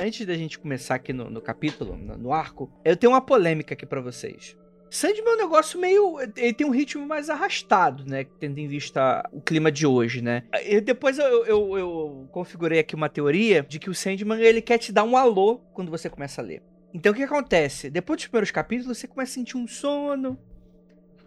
Antes 0.00 0.24
da 0.24 0.34
gente 0.34 0.58
começar 0.58 0.94
aqui 0.94 1.12
no, 1.12 1.28
no 1.28 1.40
capítulo, 1.40 1.96
no, 1.96 2.16
no 2.16 2.32
arco, 2.32 2.70
eu 2.84 2.96
tenho 2.96 3.12
uma 3.12 3.20
polêmica 3.20 3.74
aqui 3.74 3.84
pra 3.84 4.00
vocês. 4.00 4.56
Sandman 4.90 5.32
é 5.32 5.34
um 5.34 5.38
negócio 5.38 5.78
meio. 5.78 6.18
Ele 6.36 6.52
tem 6.52 6.66
um 6.66 6.70
ritmo 6.70 7.06
mais 7.06 7.28
arrastado, 7.28 8.04
né? 8.06 8.24
Tendo 8.38 8.58
em 8.58 8.68
vista 8.68 9.28
o 9.32 9.40
clima 9.40 9.70
de 9.70 9.86
hoje, 9.86 10.22
né? 10.22 10.44
E 10.64 10.80
depois 10.80 11.18
eu, 11.18 11.44
eu, 11.44 11.78
eu 11.78 12.28
configurei 12.30 12.78
aqui 12.78 12.94
uma 12.94 13.08
teoria 13.08 13.66
de 13.68 13.78
que 13.78 13.90
o 13.90 13.94
Sandman 13.94 14.40
ele 14.40 14.62
quer 14.62 14.78
te 14.78 14.92
dar 14.92 15.04
um 15.04 15.16
alô 15.16 15.58
quando 15.74 15.90
você 15.90 16.08
começa 16.08 16.40
a 16.40 16.44
ler. 16.44 16.62
Então 16.94 17.12
o 17.12 17.14
que 17.14 17.22
acontece? 17.22 17.90
Depois 17.90 18.18
dos 18.18 18.28
primeiros 18.28 18.50
capítulos, 18.50 18.96
você 18.96 19.06
começa 19.06 19.32
a 19.32 19.34
sentir 19.34 19.56
um 19.56 19.66
sono. 19.66 20.38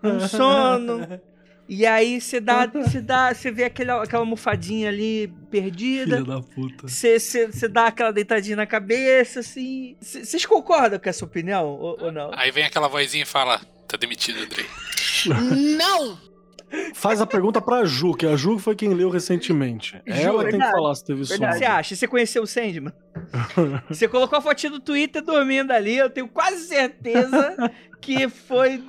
Um 0.01 0.19
sono. 0.27 1.21
E 1.69 1.85
aí 1.85 2.19
você 2.19 2.39
dá, 2.39 2.65
você 2.73 3.01
dá, 3.01 3.33
você 3.33 3.51
vê 3.51 3.63
aquela, 3.65 4.03
aquela 4.03 4.23
almofadinha 4.23 4.89
ali 4.89 5.31
perdida. 5.49 6.17
Filha 6.17 6.27
da 6.27 6.41
puta. 6.41 6.87
Você, 6.87 7.19
você, 7.19 7.47
você 7.47 7.67
dá 7.67 7.87
aquela 7.87 8.11
deitadinha 8.11 8.55
na 8.57 8.65
cabeça, 8.65 9.39
assim. 9.39 9.95
Vocês 10.01 10.45
concordam 10.45 10.99
com 10.99 11.09
essa 11.09 11.23
opinião 11.23 11.65
ou, 11.65 11.97
ou 12.01 12.11
não? 12.11 12.31
Aí 12.33 12.51
vem 12.51 12.65
aquela 12.65 12.87
vozinha 12.87 13.23
e 13.23 13.27
fala: 13.27 13.61
tá 13.87 13.95
demitido, 13.97 14.41
Andrei. 14.41 14.65
Não! 15.77 16.17
Faz 16.93 17.19
a 17.19 17.27
pergunta 17.27 17.61
pra 17.61 17.83
Ju, 17.83 18.13
que 18.13 18.25
a 18.25 18.35
Ju 18.37 18.57
foi 18.57 18.75
quem 18.75 18.93
leu 18.93 19.09
recentemente. 19.09 20.01
Ju, 20.07 20.13
Ela 20.13 20.43
tem 20.43 20.51
que 20.51 20.57
verdade. 20.57 20.71
falar 20.71 20.95
se 20.95 21.03
teve 21.05 21.21
O 21.23 21.27
que 21.27 21.35
sono. 21.35 21.51
você 21.53 21.65
acha? 21.65 21.95
Você 21.95 22.07
conheceu 22.07 22.43
o 22.43 22.47
Sandman? 22.47 22.93
Você 23.89 24.07
colocou 24.07 24.39
a 24.39 24.41
fotinha 24.41 24.71
do 24.71 24.79
Twitter 24.79 25.21
dormindo 25.21 25.71
ali, 25.71 25.97
eu 25.97 26.09
tenho 26.09 26.29
quase 26.29 26.65
certeza 26.67 27.55
que 27.99 28.29
foi 28.29 28.81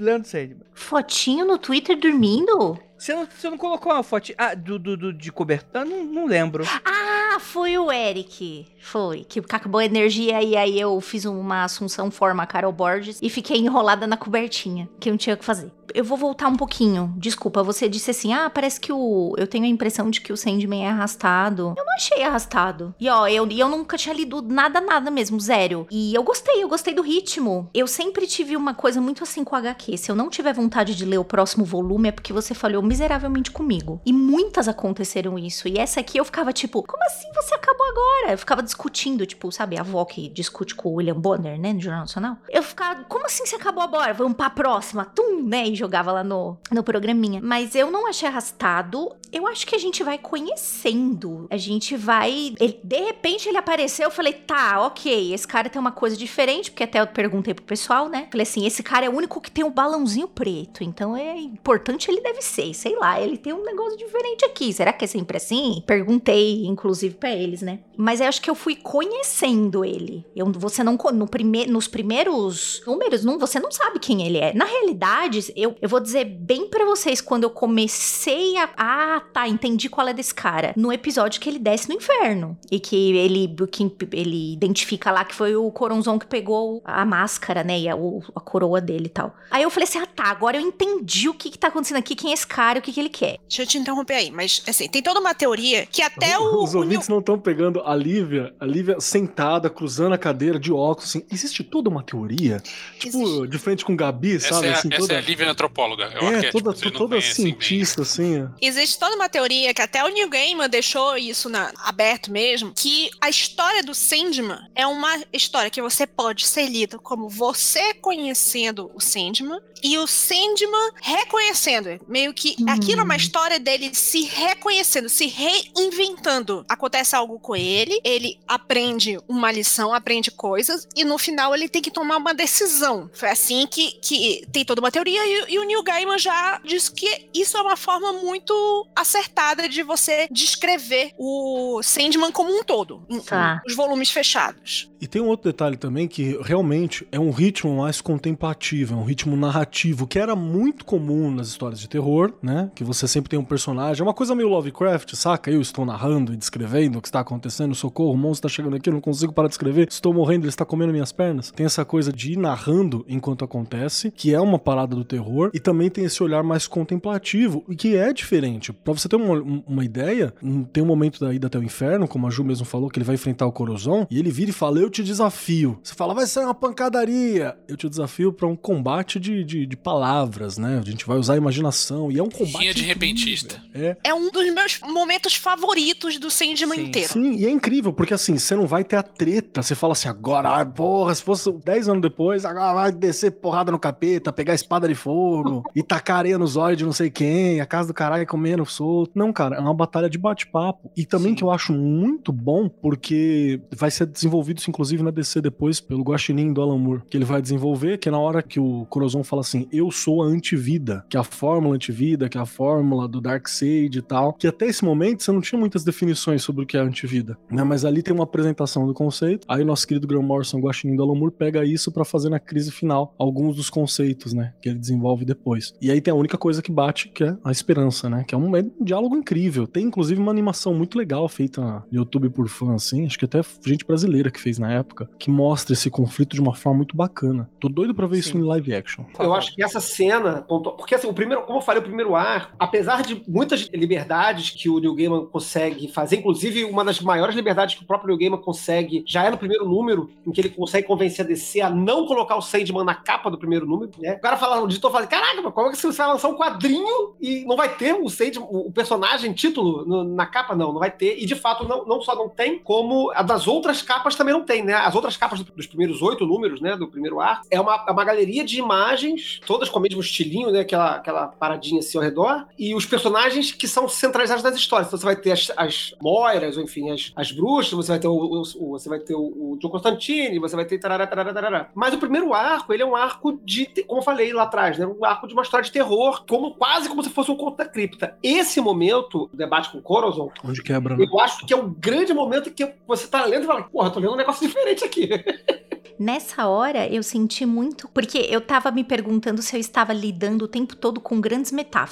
Leandro 0.00 0.28
Sandman. 0.28 0.62
Fotinho 0.74 1.44
no 1.44 1.58
Twitter 1.58 1.96
dormindo? 1.96 2.78
Você 3.00 3.14
não, 3.14 3.26
você 3.26 3.48
não 3.48 3.56
colocou 3.56 3.90
uma 3.92 4.02
fotinha 4.02 4.36
ah, 4.38 4.54
do, 4.54 4.78
do, 4.78 4.94
do- 4.94 5.12
de 5.12 5.32
cobertor? 5.32 5.86
Não, 5.86 6.04
não 6.04 6.26
lembro. 6.26 6.64
Ah, 6.84 7.38
foi 7.40 7.78
o 7.78 7.90
Eric. 7.90 8.66
Foi. 8.78 9.24
Que 9.24 9.40
acabou 9.40 9.78
a 9.78 9.84
energia 9.84 10.42
e 10.42 10.54
aí 10.54 10.78
eu 10.78 11.00
fiz 11.00 11.24
uma 11.24 11.64
assunção 11.64 12.10
forma 12.10 12.46
Carol 12.46 12.72
Borges 12.72 13.18
e 13.22 13.30
fiquei 13.30 13.56
enrolada 13.58 14.06
na 14.06 14.16
cobertinha, 14.18 14.86
que 15.00 15.08
eu 15.08 15.12
não 15.12 15.18
tinha 15.18 15.34
o 15.34 15.38
que 15.38 15.44
fazer. 15.44 15.72
Eu 15.92 16.04
vou 16.04 16.16
voltar 16.16 16.46
um 16.46 16.54
pouquinho. 16.54 17.12
Desculpa, 17.16 17.64
você 17.64 17.88
disse 17.88 18.12
assim: 18.12 18.32
ah, 18.32 18.48
parece 18.48 18.78
que 18.78 18.92
o. 18.92 19.34
Eu 19.36 19.46
tenho 19.48 19.64
a 19.64 19.68
impressão 19.68 20.08
de 20.08 20.20
que 20.20 20.32
o 20.32 20.36
Sandman 20.36 20.84
é 20.86 20.88
arrastado. 20.88 21.74
Eu 21.76 21.84
não 21.84 21.94
achei 21.96 22.22
arrastado. 22.22 22.94
E 23.00 23.08
ó, 23.08 23.26
eu, 23.26 23.48
eu 23.50 23.68
nunca 23.68 23.96
tinha 23.96 24.14
lido 24.14 24.40
nada, 24.40 24.80
nada 24.80 25.10
mesmo, 25.10 25.40
zero. 25.40 25.88
E 25.90 26.14
eu 26.14 26.22
gostei, 26.22 26.62
eu 26.62 26.68
gostei 26.68 26.94
do 26.94 27.02
ritmo. 27.02 27.68
Eu 27.74 27.88
sempre 27.88 28.26
tive 28.28 28.56
uma 28.56 28.72
coisa 28.72 29.00
muito 29.00 29.24
assim 29.24 29.42
com 29.42 29.56
HQ. 29.56 29.98
Se 29.98 30.10
eu 30.10 30.14
não 30.14 30.30
tiver 30.30 30.52
vontade 30.54 30.94
de 30.94 31.04
ler 31.04 31.18
o 31.18 31.24
próximo 31.24 31.64
volume, 31.64 32.08
é 32.10 32.12
porque 32.12 32.32
você 32.32 32.54
falhou 32.54 32.82
miseravelmente 32.90 33.50
comigo. 33.52 34.00
E 34.04 34.12
muitas 34.12 34.66
aconteceram 34.66 35.38
isso. 35.38 35.68
E 35.68 35.78
essa 35.78 36.00
aqui 36.00 36.18
eu 36.18 36.24
ficava 36.24 36.52
tipo, 36.52 36.82
como 36.82 37.02
assim 37.04 37.28
você 37.34 37.54
acabou 37.54 37.86
agora? 37.88 38.32
Eu 38.32 38.38
ficava 38.38 38.62
discutindo, 38.62 39.24
tipo, 39.24 39.50
sabe, 39.52 39.76
a 39.78 39.80
avó 39.80 40.04
que 40.04 40.28
discute 40.28 40.74
com 40.74 40.88
o 40.88 40.94
William 40.94 41.14
Bonner, 41.18 41.58
né, 41.58 41.72
no 41.72 41.80
Jornal 41.80 42.00
Nacional. 42.02 42.36
Eu 42.48 42.62
ficava, 42.62 43.04
como 43.04 43.24
assim 43.26 43.46
você 43.46 43.54
acabou 43.54 43.82
agora? 43.82 44.12
Vamos 44.12 44.36
pra 44.36 44.50
próxima, 44.50 45.04
tum, 45.04 45.42
né, 45.46 45.68
e 45.68 45.74
jogava 45.76 46.10
lá 46.10 46.24
no, 46.24 46.58
no 46.72 46.82
programinha. 46.82 47.40
Mas 47.42 47.74
eu 47.76 47.90
não 47.90 48.08
achei 48.08 48.28
arrastado. 48.28 49.14
Eu 49.32 49.46
acho 49.46 49.64
que 49.66 49.76
a 49.76 49.78
gente 49.78 50.02
vai 50.02 50.18
conhecendo. 50.18 51.46
A 51.50 51.56
gente 51.56 51.96
vai. 51.96 52.54
ele- 52.58 52.80
de 52.82 53.04
repente 53.04 53.48
ele 53.48 53.58
apareceu, 53.58 54.06
eu 54.06 54.10
falei, 54.10 54.32
tá, 54.32 54.80
ok, 54.86 55.32
esse 55.32 55.46
cara 55.46 55.68
tem 55.68 55.80
uma 55.80 55.92
coisa 55.92 56.16
diferente, 56.16 56.70
porque 56.70 56.84
até 56.84 57.00
eu 57.00 57.06
perguntei 57.06 57.54
pro 57.54 57.64
pessoal, 57.64 58.08
né? 58.08 58.28
Falei 58.30 58.42
assim: 58.42 58.66
esse 58.66 58.82
cara 58.82 59.06
é 59.06 59.08
o 59.08 59.14
único 59.16 59.40
que 59.40 59.50
tem 59.50 59.64
um 59.64 59.70
balãozinho 59.70 60.28
preto, 60.28 60.82
então 60.82 61.16
é 61.16 61.36
importante 61.38 62.10
ele 62.10 62.20
deve 62.20 62.42
ser, 62.42 62.72
sei 62.80 62.96
lá, 62.96 63.20
ele 63.20 63.36
tem 63.36 63.52
um 63.52 63.62
negócio 63.62 63.98
diferente 63.98 64.44
aqui. 64.44 64.72
Será 64.72 64.92
que 64.92 65.04
é 65.04 65.08
sempre 65.08 65.36
assim? 65.36 65.82
Perguntei, 65.86 66.64
inclusive, 66.64 67.14
pra 67.14 67.30
eles, 67.30 67.60
né? 67.60 67.80
Mas 67.96 68.20
eu 68.20 68.26
acho 68.26 68.40
que 68.40 68.48
eu 68.48 68.54
fui 68.54 68.74
conhecendo 68.74 69.84
ele. 69.84 70.24
Eu, 70.34 70.50
você 70.52 70.82
não. 70.82 70.98
No 71.12 71.26
prime, 71.26 71.66
nos 71.66 71.86
primeiros 71.86 72.82
números, 72.86 73.24
não, 73.24 73.38
você 73.38 73.58
não 73.60 73.70
sabe 73.70 73.98
quem 73.98 74.26
ele 74.26 74.38
é. 74.38 74.54
Na 74.54 74.64
realidade, 74.64 75.52
eu, 75.54 75.74
eu 75.80 75.88
vou 75.88 76.00
dizer 76.00 76.24
bem 76.24 76.68
pra 76.68 76.84
vocês, 76.84 77.20
quando 77.20 77.44
eu 77.44 77.50
comecei 77.50 78.56
a. 78.56 78.70
Ah, 78.76 79.22
tá, 79.32 79.46
entendi 79.46 79.88
qual 79.88 80.08
é 80.08 80.14
desse 80.14 80.34
cara. 80.34 80.72
No 80.76 80.92
episódio 80.92 81.40
que 81.40 81.48
ele 81.48 81.58
desce 81.58 81.88
no 81.88 81.94
inferno. 81.94 82.56
E 82.70 82.80
que 82.80 83.16
ele, 83.16 83.54
que 83.70 83.90
ele 84.12 84.54
identifica 84.54 85.10
lá 85.10 85.24
que 85.24 85.34
foi 85.34 85.54
o 85.54 85.70
Coronzon 85.70 86.18
que 86.18 86.26
pegou 86.26 86.80
a 86.84 87.04
máscara, 87.04 87.62
né? 87.62 87.78
E 87.78 87.88
a, 87.88 87.94
a 87.94 88.40
coroa 88.40 88.80
dele 88.80 89.06
e 89.06 89.10
tal. 89.10 89.34
Aí 89.50 89.62
eu 89.62 89.70
falei 89.70 89.88
assim: 89.88 89.98
ah, 89.98 90.06
tá, 90.06 90.24
agora 90.24 90.56
eu 90.56 90.60
entendi 90.60 91.28
o 91.28 91.34
que, 91.34 91.50
que 91.50 91.58
tá 91.58 91.68
acontecendo 91.68 91.98
aqui, 91.98 92.14
quem 92.14 92.30
é 92.30 92.34
esse 92.34 92.46
cara 92.46 92.69
o 92.78 92.82
que, 92.82 92.92
que 92.92 93.00
ele 93.00 93.08
quer. 93.08 93.38
Deixa 93.48 93.62
eu 93.62 93.66
te 93.66 93.78
interromper 93.78 94.14
aí, 94.14 94.30
mas 94.30 94.62
assim, 94.68 94.88
tem 94.88 95.02
toda 95.02 95.20
uma 95.20 95.34
teoria 95.34 95.86
que 95.86 96.02
até 96.02 96.38
o. 96.38 96.62
Os 96.62 96.74
o 96.74 96.78
ouvintes 96.78 97.08
não 97.08 97.18
estão 97.18 97.38
pegando 97.38 97.80
a 97.84 97.94
Lívia, 97.96 98.54
a 98.60 98.64
Lívia 98.66 99.00
sentada, 99.00 99.68
cruzando 99.70 100.14
a 100.14 100.18
cadeira 100.18 100.58
de 100.58 100.72
óculos, 100.72 101.10
assim. 101.10 101.24
Existe 101.30 101.62
toda 101.64 101.88
uma 101.88 102.02
teoria? 102.02 102.62
Tipo, 102.98 103.46
de 103.46 103.58
frente 103.58 103.84
com 103.84 103.96
Gabi, 103.96 104.36
Essa, 104.36 104.48
sabe? 104.54 104.66
é, 104.66 104.70
a- 104.70 104.72
assim, 104.74 104.88
essa 104.90 104.98
toda... 105.00 105.14
é 105.14 105.18
a 105.18 105.20
Lívia 105.20 105.50
antropóloga. 105.50 106.04
É, 106.04 106.18
o 106.20 106.32
É, 106.32 106.50
toda, 106.50 106.70
não 106.72 106.90
toda 106.92 107.16
bem. 107.16 107.20
cientista, 107.22 108.02
assim. 108.02 108.42
ó. 108.42 108.48
Existe 108.60 108.98
toda 108.98 109.14
uma 109.16 109.28
teoria 109.28 109.72
que 109.74 109.82
até 109.82 110.04
o 110.04 110.08
Neil 110.08 110.28
Gaiman 110.28 110.68
deixou 110.68 111.16
isso 111.16 111.48
na- 111.48 111.72
aberto 111.84 112.30
mesmo, 112.30 112.72
que 112.74 113.10
a 113.20 113.28
história 113.28 113.82
do 113.82 113.94
Sandman 113.94 114.58
é 114.74 114.86
uma 114.86 115.20
história 115.32 115.70
que 115.70 115.80
você 115.82 116.06
pode 116.06 116.46
ser 116.46 116.66
lida 116.68 116.98
como 116.98 117.28
você 117.28 117.94
conhecendo 117.94 118.90
o 118.94 119.00
Sandman 119.00 119.58
e 119.82 119.96
o 119.98 120.06
Sandman 120.06 120.90
reconhecendo. 121.02 121.98
Meio 122.08 122.34
que 122.34 122.59
aquilo 122.68 123.00
é 123.00 123.04
uma 123.04 123.16
história 123.16 123.58
dele 123.58 123.94
se 123.94 124.22
reconhecendo, 124.22 125.08
se 125.08 125.26
reinventando. 125.26 126.64
Acontece 126.68 127.14
algo 127.16 127.38
com 127.38 127.56
ele, 127.56 128.00
ele 128.04 128.38
aprende 128.46 129.18
uma 129.28 129.50
lição, 129.50 129.92
aprende 129.92 130.30
coisas 130.30 130.86
e 130.96 131.04
no 131.04 131.18
final 131.18 131.54
ele 131.54 131.68
tem 131.68 131.82
que 131.82 131.90
tomar 131.90 132.16
uma 132.16 132.34
decisão. 132.34 133.10
Foi 133.12 133.28
assim 133.28 133.66
que, 133.66 133.92
que 134.00 134.44
tem 134.52 134.64
toda 134.64 134.80
uma 134.80 134.90
teoria 134.90 135.20
e, 135.26 135.54
e 135.54 135.58
o 135.58 135.64
Neil 135.64 135.82
Gaiman 135.82 136.18
já 136.18 136.60
disse 136.64 136.92
que 136.92 137.28
isso 137.34 137.56
é 137.56 137.62
uma 137.62 137.76
forma 137.76 138.12
muito 138.12 138.86
acertada 138.94 139.68
de 139.68 139.82
você 139.82 140.28
descrever 140.30 141.12
o 141.18 141.80
Sandman 141.82 142.32
como 142.32 142.56
um 142.56 142.62
todo. 142.62 143.02
Tá. 143.26 143.62
Os 143.66 143.74
volumes 143.74 144.10
fechados. 144.10 144.90
E 145.00 145.06
tem 145.06 145.22
um 145.22 145.28
outro 145.28 145.50
detalhe 145.50 145.76
também 145.76 146.06
que 146.06 146.38
realmente 146.42 147.06
é 147.10 147.18
um 147.18 147.30
ritmo 147.30 147.76
mais 147.78 148.00
contemplativo, 148.00 148.94
é 148.94 148.96
um 148.96 149.04
ritmo 149.04 149.34
narrativo, 149.34 150.06
que 150.06 150.18
era 150.18 150.36
muito 150.36 150.84
comum 150.84 151.30
nas 151.30 151.48
histórias 151.48 151.80
de 151.80 151.88
terror, 151.88 152.34
né? 152.42 152.49
Que 152.74 152.84
você 152.84 153.06
sempre 153.08 153.30
tem 153.30 153.38
um 153.38 153.44
personagem, 153.44 154.00
é 154.00 154.04
uma 154.04 154.14
coisa 154.14 154.34
meio 154.34 154.48
Lovecraft, 154.48 155.14
saca? 155.14 155.50
Eu 155.50 155.60
estou 155.60 155.84
narrando 155.84 156.32
e 156.32 156.36
descrevendo 156.36 156.98
o 156.98 157.02
que 157.02 157.08
está 157.08 157.20
acontecendo, 157.20 157.74
socorro, 157.74 158.12
o 158.12 158.16
monstro 158.16 158.48
está 158.48 158.48
chegando 158.48 158.76
aqui, 158.76 158.88
eu 158.88 158.94
não 158.94 159.00
consigo 159.00 159.32
parar 159.32 159.48
de 159.48 159.54
escrever, 159.54 159.88
estou 159.88 160.12
morrendo, 160.12 160.42
ele 160.44 160.48
está 160.48 160.64
comendo 160.64 160.92
minhas 160.92 161.12
pernas. 161.12 161.50
Tem 161.50 161.66
essa 161.66 161.84
coisa 161.84 162.12
de 162.12 162.32
ir 162.32 162.36
narrando 162.38 163.04
enquanto 163.08 163.44
acontece, 163.44 164.10
que 164.10 164.34
é 164.34 164.40
uma 164.40 164.58
parada 164.58 164.94
do 164.96 165.04
terror, 165.04 165.50
e 165.54 165.60
também 165.60 165.90
tem 165.90 166.04
esse 166.04 166.22
olhar 166.22 166.42
mais 166.42 166.66
contemplativo, 166.66 167.64
e 167.68 167.74
que 167.76 167.96
é 167.96 168.12
diferente. 168.12 168.72
Pra 168.72 168.92
você 168.92 169.08
ter 169.08 169.16
uma, 169.16 169.34
um- 169.34 169.62
uma 169.66 169.84
ideia, 169.84 170.32
tem 170.72 170.82
um 170.82 170.86
momento 170.86 171.20
da 171.20 171.32
ida 171.32 171.46
até 171.46 171.58
o 171.58 171.62
inferno, 171.62 172.06
como 172.08 172.26
a 172.26 172.30
Ju 172.30 172.44
mesmo 172.44 172.64
falou, 172.66 172.88
que 172.90 172.98
ele 172.98 173.04
vai 173.06 173.14
enfrentar 173.14 173.46
o 173.46 173.52
Corozon, 173.52 174.06
e 174.10 174.18
ele 174.18 174.30
vira 174.30 174.50
e 174.50 174.52
fala: 174.52 174.78
Eu 174.78 174.90
te 174.90 175.02
desafio. 175.02 175.78
Você 175.82 175.94
fala, 175.94 176.14
vai 176.14 176.26
ser 176.26 176.40
uma 176.40 176.54
pancadaria. 176.54 177.56
Eu 177.68 177.76
te 177.76 177.88
desafio 177.88 178.32
pra 178.32 178.46
um 178.46 178.56
combate 178.56 179.18
de, 179.20 179.44
de, 179.44 179.66
de 179.66 179.76
palavras, 179.76 180.58
né? 180.58 180.78
A 180.78 180.88
gente 180.88 181.06
vai 181.06 181.18
usar 181.18 181.34
a 181.34 181.36
imaginação, 181.36 182.10
e 182.10 182.18
é 182.18 182.22
um 182.22 182.29
combate. 182.30 182.60
Rinha 182.60 182.74
de 182.74 182.82
repentista. 182.82 183.62
É. 183.74 183.96
É 184.04 184.14
um 184.14 184.30
dos 184.30 184.52
meus 184.52 184.80
momentos 184.80 185.34
favoritos 185.34 186.18
do 186.18 186.30
Sandman 186.30 186.78
Sim. 186.78 186.86
inteiro. 186.86 187.12
Sim, 187.12 187.34
e 187.36 187.46
é 187.46 187.50
incrível, 187.50 187.92
porque 187.92 188.14
assim, 188.14 188.38
você 188.38 188.54
não 188.54 188.66
vai 188.66 188.84
ter 188.84 188.96
a 188.96 189.02
treta. 189.02 189.62
Você 189.62 189.74
fala 189.74 189.92
assim, 189.92 190.08
agora, 190.08 190.64
porra, 190.66 191.14
se 191.14 191.22
fosse 191.22 191.50
10 191.52 191.88
anos 191.88 192.02
depois, 192.02 192.44
agora 192.44 192.74
vai 192.74 192.92
descer 192.92 193.32
porrada 193.32 193.72
no 193.72 193.78
capeta, 193.78 194.32
pegar 194.32 194.54
espada 194.54 194.88
de 194.88 194.94
fogo 194.94 195.64
e 195.74 195.82
tacar 195.82 196.18
areia 196.18 196.38
nos 196.38 196.56
olhos 196.56 196.78
de 196.78 196.84
não 196.84 196.92
sei 196.92 197.10
quem, 197.10 197.60
a 197.60 197.66
casa 197.66 197.88
do 197.88 197.94
caralho 197.94 198.26
comendo 198.26 198.64
solto. 198.66 199.12
Não, 199.14 199.32
cara, 199.32 199.56
é 199.56 199.60
uma 199.60 199.74
batalha 199.74 200.08
de 200.08 200.18
bate-papo. 200.18 200.90
E 200.96 201.04
também 201.04 201.30
Sim. 201.30 201.36
que 201.36 201.44
eu 201.44 201.50
acho 201.50 201.72
muito 201.72 202.32
bom, 202.32 202.68
porque 202.68 203.60
vai 203.74 203.90
ser 203.90 204.06
desenvolvido 204.06 204.58
isso, 204.58 204.70
inclusive, 204.70 205.02
na 205.02 205.10
DC 205.10 205.40
depois, 205.40 205.80
pelo 205.80 206.02
Guaxinim 206.02 206.52
do 206.52 206.62
Alan 206.62 206.78
Moore, 206.78 207.02
que 207.08 207.16
ele 207.16 207.24
vai 207.24 207.40
desenvolver, 207.40 207.98
que 207.98 208.08
é 208.08 208.12
na 208.12 208.18
hora 208.18 208.42
que 208.42 208.60
o 208.60 208.86
Corozon 208.88 209.22
fala 209.22 209.40
assim, 209.40 209.68
eu 209.72 209.90
sou 209.90 210.22
a 210.22 210.26
antivida, 210.26 211.04
que 211.08 211.16
é 211.16 211.20
a 211.20 211.24
fórmula 211.24 211.74
antivida, 211.74 212.19
que 212.28 212.38
é 212.38 212.40
a 212.40 212.46
fórmula 212.46 213.08
do 213.08 213.20
Darkseid 213.20 213.98
e 213.98 214.02
tal, 214.02 214.32
que 214.34 214.46
até 214.46 214.66
esse 214.66 214.84
momento 214.84 215.22
você 215.22 215.32
não 215.32 215.40
tinha 215.40 215.58
muitas 215.58 215.84
definições 215.84 216.42
sobre 216.42 216.64
o 216.64 216.66
que 216.66 216.76
é 216.76 216.80
antivida, 216.80 217.38
né? 217.50 217.62
Mas 217.62 217.84
ali 217.84 218.02
tem 218.02 218.14
uma 218.14 218.24
apresentação 218.24 218.86
do 218.86 218.94
conceito, 218.94 219.46
aí 219.48 219.62
o 219.62 219.66
nosso 219.66 219.86
querido 219.86 220.06
Graham 220.06 220.22
Morrison, 220.22 220.60
Guaxinim 220.60 220.96
do 220.96 221.02
Alan 221.02 221.14
Moore, 221.14 221.32
pega 221.32 221.64
isso 221.64 221.92
pra 221.92 222.04
fazer 222.04 222.28
na 222.28 222.38
crise 222.38 222.70
final 222.70 223.14
alguns 223.18 223.56
dos 223.56 223.70
conceitos, 223.70 224.32
né? 224.32 224.52
Que 224.60 224.68
ele 224.68 224.78
desenvolve 224.78 225.24
depois. 225.24 225.72
E 225.80 225.90
aí 225.90 226.00
tem 226.00 226.12
a 226.12 226.16
única 226.16 226.38
coisa 226.38 226.62
que 226.62 226.72
bate, 226.72 227.08
que 227.08 227.24
é 227.24 227.36
a 227.44 227.50
esperança, 227.50 228.08
né? 228.08 228.24
Que 228.26 228.34
é 228.34 228.38
um, 228.38 228.56
é 228.56 228.62
um 228.62 228.84
diálogo 228.84 229.16
incrível. 229.16 229.66
Tem 229.66 229.84
inclusive 229.84 230.20
uma 230.20 230.30
animação 230.30 230.74
muito 230.74 230.96
legal 230.98 231.28
feita 231.28 231.60
no 231.60 231.84
YouTube 231.90 232.30
por 232.30 232.48
fã, 232.48 232.74
assim, 232.74 233.06
acho 233.06 233.18
que 233.18 233.24
até 233.24 233.40
gente 233.64 233.84
brasileira 233.84 234.30
que 234.30 234.40
fez 234.40 234.58
na 234.58 234.72
época, 234.72 235.08
que 235.18 235.30
mostra 235.30 235.72
esse 235.72 235.90
conflito 235.90 236.34
de 236.34 236.40
uma 236.40 236.54
forma 236.54 236.78
muito 236.78 236.96
bacana. 236.96 237.48
Tô 237.58 237.68
doido 237.68 237.94
pra 237.94 238.06
ver 238.06 238.18
isso 238.18 238.32
Sim. 238.32 238.38
em 238.38 238.42
live 238.42 238.74
action. 238.74 239.04
Eu 239.18 239.34
acho 239.34 239.54
que 239.54 239.62
essa 239.62 239.80
cena, 239.80 240.42
porque 240.46 240.94
assim, 240.94 241.06
o 241.06 241.14
primeiro, 241.14 241.42
como 241.42 241.58
eu 241.58 241.62
falei, 241.62 241.80
o 241.80 241.84
primeiro 241.84 242.09
ar, 242.16 242.52
apesar 242.58 243.02
de 243.02 243.22
muitas 243.28 243.68
liberdades 243.72 244.50
que 244.50 244.68
o 244.68 244.78
Neil 244.78 244.94
Gaiman 244.94 245.26
consegue 245.26 245.88
fazer, 245.88 246.16
inclusive 246.16 246.64
uma 246.64 246.84
das 246.84 247.00
maiores 247.00 247.34
liberdades 247.34 247.74
que 247.74 247.82
o 247.82 247.86
próprio 247.86 248.08
Neil 248.08 248.18
Gaiman 248.18 248.42
consegue, 248.44 249.02
já 249.06 249.24
é 249.24 249.30
no 249.30 249.38
primeiro 249.38 249.64
número, 249.68 250.10
em 250.26 250.30
que 250.30 250.40
ele 250.40 250.48
consegue 250.50 250.86
convencer 250.86 251.24
a 251.24 251.28
DC 251.28 251.60
a 251.60 251.70
não 251.70 252.06
colocar 252.06 252.36
o 252.36 252.42
Sandman 252.42 252.84
na 252.84 252.94
capa 252.94 253.30
do 253.30 253.38
primeiro 253.38 253.66
número, 253.66 253.90
né? 253.98 254.14
O 254.14 254.20
cara 254.20 254.36
fala, 254.36 254.60
o 254.62 254.66
editor 254.66 254.90
fala 254.90 255.06
caraca, 255.06 255.50
como 255.50 255.68
é 255.68 255.70
que 255.70 255.76
você 255.76 255.90
vai 255.92 256.08
lançar 256.08 256.28
um 256.28 256.36
quadrinho 256.36 257.14
e 257.20 257.44
não 257.44 257.56
vai 257.56 257.74
ter 257.76 257.94
o 257.94 258.08
Sage, 258.08 258.38
o, 258.38 258.70
personagem, 258.72 259.32
título 259.32 259.84
no- 259.84 260.04
na 260.04 260.26
capa? 260.26 260.54
Não, 260.54 260.72
não 260.72 260.78
vai 260.80 260.90
ter. 260.90 261.18
E 261.22 261.26
de 261.26 261.34
fato, 261.34 261.66
não, 261.66 261.84
não 261.86 262.00
só 262.00 262.14
não 262.14 262.28
tem, 262.28 262.58
como 262.58 263.10
a 263.14 263.22
das 263.22 263.46
outras 263.46 263.82
capas 263.82 264.14
também 264.16 264.34
não 264.34 264.44
tem, 264.44 264.64
né? 264.64 264.74
As 264.74 264.94
outras 264.94 265.16
capas 265.16 265.40
do- 265.40 265.52
dos 265.52 265.66
primeiros 265.66 266.02
oito 266.02 266.26
números, 266.26 266.60
né? 266.60 266.76
Do 266.76 266.88
primeiro 266.88 267.20
arco, 267.20 267.46
é 267.50 267.60
uma, 267.60 267.84
é 267.88 267.90
uma 267.92 268.04
galeria 268.04 268.44
de 268.44 268.58
imagens, 268.58 269.40
todas 269.46 269.68
com 269.68 269.78
o 269.78 269.82
mesmo 269.82 270.00
estilinho, 270.00 270.50
né? 270.50 270.60
Aquela, 270.60 270.96
aquela 270.96 271.28
paradinha 271.28 271.80
assim 271.80 271.98
ao 272.00 272.04
redor, 272.04 272.46
e 272.58 272.74
os 272.74 272.86
personagens 272.86 273.52
que 273.52 273.68
são 273.68 273.88
centralizados 273.88 274.42
nas 274.42 274.54
histórias. 274.56 274.88
Então 274.88 274.98
você 274.98 275.04
vai 275.04 275.16
ter 275.16 275.32
as, 275.32 275.50
as 275.56 275.94
moiras, 276.02 276.56
ou 276.56 276.62
enfim, 276.62 276.90
as, 276.90 277.12
as 277.14 277.32
bruxas, 277.32 277.72
você 277.72 277.88
vai 277.92 277.98
ter 277.98 278.08
o, 278.08 278.12
o- 278.14 278.42
o- 278.42 278.70
você 278.70 278.88
vai 278.88 278.98
ter 278.98 279.14
o, 279.14 279.20
o 279.20 279.58
John 279.60 279.68
Constantine, 279.70 280.38
você 280.38 280.56
vai 280.56 280.64
ter 280.64 280.78
tarará, 280.78 281.06
tarará, 281.06 281.32
tarará. 281.32 281.70
Mas 281.74 281.94
o 281.94 281.98
primeiro 281.98 282.32
arco, 282.34 282.72
ele 282.72 282.82
é 282.82 282.86
um 282.86 282.96
arco 282.96 283.38
de, 283.44 283.66
como 283.86 284.00
eu 284.00 284.04
falei 284.04 284.32
lá 284.32 284.44
atrás, 284.44 284.78
né? 284.78 284.86
Um 284.86 285.04
arco 285.04 285.26
de 285.26 285.32
uma 285.34 285.42
história 285.42 285.64
de 285.64 285.72
terror, 285.72 286.24
como 286.28 286.54
quase 286.54 286.88
como 286.88 287.02
se 287.02 287.10
fosse 287.10 287.30
um 287.30 287.36
conto 287.36 287.56
da 287.56 287.66
cripta. 287.66 288.16
Esse 288.22 288.60
momento, 288.60 289.28
o 289.32 289.36
debate 289.36 289.70
com 289.70 289.78
o 289.78 289.82
Corazon, 289.82 290.30
Onde 290.44 290.62
quebra, 290.62 290.96
né? 290.96 291.06
eu 291.10 291.20
acho 291.20 291.44
que 291.46 291.52
é 291.52 291.56
o 291.56 291.68
grande 291.68 292.12
momento 292.14 292.50
que 292.50 292.72
você 292.86 293.06
tá 293.06 293.24
lendo 293.24 293.44
e 293.44 293.46
fala, 293.46 293.62
porra, 293.64 293.90
tô 293.90 294.00
lendo 294.00 294.12
um 294.12 294.16
negócio 294.16 294.46
diferente 294.46 294.84
aqui. 294.84 295.08
Nessa 295.98 296.46
hora 296.46 296.86
eu 296.88 297.02
senti 297.02 297.44
muito, 297.44 297.86
porque 297.92 298.18
eu 298.30 298.40
tava 298.40 298.70
me 298.70 298.82
perguntando 298.82 299.42
se 299.42 299.54
eu 299.54 299.60
estava 299.60 299.92
lidando 299.92 300.46
o 300.46 300.48
tempo 300.48 300.74
todo 300.74 300.98
com 300.98 301.20
grandes 301.20 301.52
metáforas, 301.52 301.89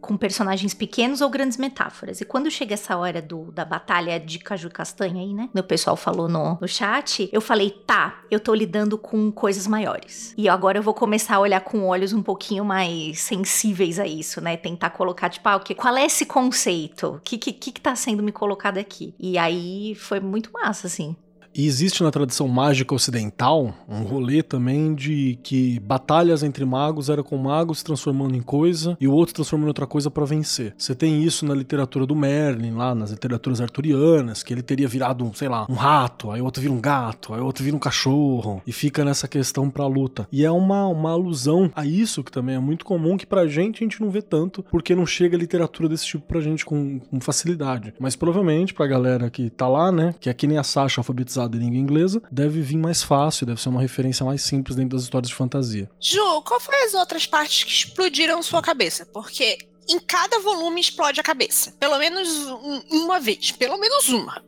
com 0.00 0.16
personagens 0.16 0.74
pequenos 0.74 1.20
ou 1.20 1.28
grandes 1.28 1.58
metáforas. 1.58 2.20
E 2.20 2.24
quando 2.24 2.50
chega 2.50 2.74
essa 2.74 2.96
hora 2.96 3.20
do, 3.20 3.50
da 3.52 3.64
batalha 3.64 4.18
de 4.18 4.38
caju 4.38 4.68
e 4.68 4.70
castanha 4.70 5.20
aí, 5.20 5.34
né? 5.34 5.48
O 5.54 5.62
pessoal 5.62 5.96
falou 5.96 6.28
no, 6.28 6.58
no 6.60 6.68
chat, 6.68 7.28
eu 7.32 7.40
falei, 7.40 7.70
tá, 7.70 8.22
eu 8.30 8.40
tô 8.40 8.54
lidando 8.54 8.96
com 8.96 9.30
coisas 9.30 9.66
maiores. 9.66 10.34
E 10.36 10.48
agora 10.48 10.78
eu 10.78 10.82
vou 10.82 10.94
começar 10.94 11.36
a 11.36 11.40
olhar 11.40 11.60
com 11.60 11.86
olhos 11.86 12.12
um 12.12 12.22
pouquinho 12.22 12.64
mais 12.64 13.20
sensíveis 13.20 13.98
a 13.98 14.06
isso, 14.06 14.40
né? 14.40 14.56
Tentar 14.56 14.90
colocar, 14.90 15.28
tipo, 15.28 15.48
ah, 15.48 15.60
que, 15.60 15.74
qual 15.74 15.96
é 15.96 16.04
esse 16.04 16.26
conceito? 16.26 17.08
O 17.08 17.20
que, 17.20 17.38
que 17.38 17.52
que 17.52 17.80
tá 17.80 17.94
sendo 17.94 18.22
me 18.22 18.32
colocado 18.32 18.78
aqui? 18.78 19.14
E 19.18 19.38
aí 19.38 19.94
foi 19.94 20.20
muito 20.20 20.50
massa, 20.52 20.86
assim. 20.86 21.16
E 21.54 21.66
existe 21.66 22.02
na 22.02 22.10
tradição 22.10 22.46
mágica 22.46 22.94
ocidental 22.94 23.74
um 23.88 24.02
rolê 24.02 24.42
também 24.42 24.94
de 24.94 25.38
que 25.42 25.80
batalhas 25.80 26.42
entre 26.42 26.64
magos 26.64 27.08
era 27.08 27.22
com 27.22 27.36
magos 27.36 27.78
se 27.78 27.84
transformando 27.84 28.36
em 28.36 28.40
coisa 28.40 28.96
e 29.00 29.08
o 29.08 29.12
outro 29.12 29.34
transformando 29.34 29.66
em 29.66 29.70
outra 29.70 29.86
coisa 29.86 30.10
pra 30.10 30.24
vencer. 30.24 30.74
Você 30.78 30.94
tem 30.94 31.22
isso 31.22 31.44
na 31.44 31.54
literatura 31.54 32.06
do 32.06 32.14
Merlin, 32.14 32.72
lá 32.72 32.94
nas 32.94 33.10
literaturas 33.10 33.60
arturianas, 33.60 34.42
que 34.42 34.54
ele 34.54 34.62
teria 34.62 34.86
virado, 34.86 35.30
sei 35.34 35.48
lá, 35.48 35.66
um 35.68 35.74
rato, 35.74 36.30
aí 36.30 36.40
outro 36.40 36.62
vira 36.62 36.72
um 36.72 36.80
gato, 36.80 37.34
aí 37.34 37.40
outro 37.40 37.64
vira 37.64 37.76
um 37.76 37.80
cachorro, 37.80 38.62
e 38.66 38.72
fica 38.72 39.04
nessa 39.04 39.26
questão 39.26 39.68
pra 39.68 39.86
luta. 39.86 40.28
E 40.30 40.44
é 40.44 40.50
uma, 40.50 40.86
uma 40.86 41.10
alusão 41.10 41.70
a 41.74 41.84
isso 41.84 42.22
que 42.22 42.30
também 42.30 42.54
é 42.54 42.60
muito 42.60 42.84
comum, 42.84 43.16
que 43.16 43.26
pra 43.26 43.46
gente 43.46 43.82
a 43.82 43.84
gente 43.84 44.00
não 44.00 44.10
vê 44.10 44.22
tanto, 44.22 44.64
porque 44.70 44.94
não 44.94 45.04
chega 45.04 45.36
literatura 45.36 45.88
desse 45.88 46.06
tipo 46.06 46.24
pra 46.26 46.40
gente 46.40 46.64
com, 46.64 47.00
com 47.00 47.20
facilidade. 47.20 47.92
Mas 47.98 48.14
provavelmente 48.14 48.72
pra 48.72 48.86
galera 48.86 49.28
que 49.30 49.50
tá 49.50 49.66
lá, 49.66 49.90
né, 49.90 50.14
que 50.20 50.30
é 50.30 50.34
que 50.34 50.46
nem 50.46 50.58
a 50.58 50.62
Sasha 50.62 51.00
alfabetizada 51.00 51.39
em 51.48 51.58
língua 51.60 51.78
inglesa, 51.78 52.22
deve 52.30 52.60
vir 52.62 52.76
mais 52.76 53.02
fácil, 53.02 53.46
deve 53.46 53.60
ser 53.60 53.68
uma 53.68 53.80
referência 53.80 54.24
mais 54.24 54.42
simples 54.42 54.76
dentro 54.76 54.96
das 54.96 55.04
histórias 55.04 55.28
de 55.28 55.34
fantasia. 55.34 55.90
Ju, 56.00 56.42
qual 56.42 56.60
foi 56.60 56.74
as 56.84 56.94
outras 56.94 57.26
partes 57.26 57.64
que 57.64 57.70
explodiram 57.70 58.42
sua 58.42 58.60
cabeça? 58.62 59.06
Porque 59.06 59.58
em 59.88 59.98
cada 59.98 60.38
volume 60.40 60.80
explode 60.80 61.18
a 61.18 61.22
cabeça. 61.22 61.72
Pelo 61.80 61.98
menos 61.98 62.28
um- 62.46 62.82
uma 63.04 63.18
vez. 63.18 63.50
Pelo 63.52 63.78
menos 63.78 64.08
uma. 64.08 64.42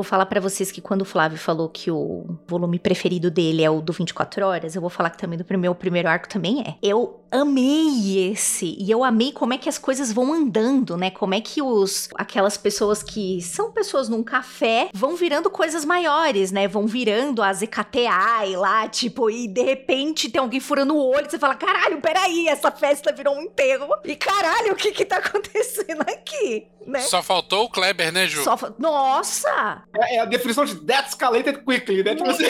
Vou 0.00 0.04
falar 0.08 0.24
pra 0.24 0.40
vocês 0.40 0.72
que 0.72 0.80
quando 0.80 1.02
o 1.02 1.04
Flávio 1.04 1.36
falou 1.36 1.68
que 1.68 1.90
o 1.90 2.24
volume 2.48 2.78
preferido 2.78 3.30
dele 3.30 3.62
é 3.62 3.68
o 3.68 3.82
do 3.82 3.92
24 3.92 4.46
horas, 4.46 4.74
eu 4.74 4.80
vou 4.80 4.88
falar 4.88 5.10
que 5.10 5.18
também 5.18 5.38
do 5.38 5.44
meu 5.58 5.74
primeiro 5.74 6.08
arco 6.08 6.26
também 6.26 6.62
é. 6.66 6.74
Eu 6.82 7.20
amei 7.30 8.30
esse 8.32 8.76
e 8.80 8.90
eu 8.90 9.04
amei 9.04 9.30
como 9.30 9.52
é 9.52 9.58
que 9.58 9.68
as 9.68 9.76
coisas 9.76 10.10
vão 10.10 10.32
andando, 10.32 10.96
né? 10.96 11.10
Como 11.10 11.34
é 11.34 11.40
que 11.42 11.60
os 11.60 12.08
aquelas 12.16 12.56
pessoas 12.56 13.02
que 13.02 13.42
são 13.42 13.70
pessoas 13.72 14.08
num 14.08 14.22
café 14.22 14.88
vão 14.94 15.16
virando 15.16 15.50
coisas 15.50 15.84
maiores, 15.84 16.50
né? 16.50 16.66
Vão 16.66 16.86
virando 16.86 17.42
as 17.42 17.60
EKTI 17.60 18.56
lá, 18.56 18.88
tipo, 18.88 19.28
e 19.30 19.46
de 19.46 19.62
repente 19.62 20.30
tem 20.30 20.40
alguém 20.40 20.60
furando 20.60 20.94
o 20.96 21.10
olho, 21.14 21.30
você 21.30 21.38
fala: 21.38 21.54
"Caralho, 21.56 22.00
peraí, 22.00 22.48
essa 22.48 22.70
festa 22.70 23.12
virou 23.12 23.36
um 23.36 23.42
enterro". 23.42 23.86
E 24.02 24.16
caralho, 24.16 24.72
o 24.72 24.76
que 24.76 24.92
que 24.92 25.04
tá 25.04 25.18
acontecendo 25.22 26.00
aqui, 26.02 26.66
né? 26.86 27.00
Só 27.00 27.22
faltou 27.22 27.64
o 27.66 27.70
Kleber, 27.70 28.10
né, 28.10 28.26
Ju? 28.26 28.42
Só 28.42 28.56
fa- 28.56 28.72
Nossa! 28.78 29.82
É, 29.94 30.16
é 30.16 30.20
a 30.20 30.24
definição 30.24 30.64
de 30.64 30.76
That 30.76 31.08
Escalated 31.08 31.64
Quickly, 31.64 32.02
né? 32.02 32.14
Tipo 32.14 32.30
assim, 32.30 32.44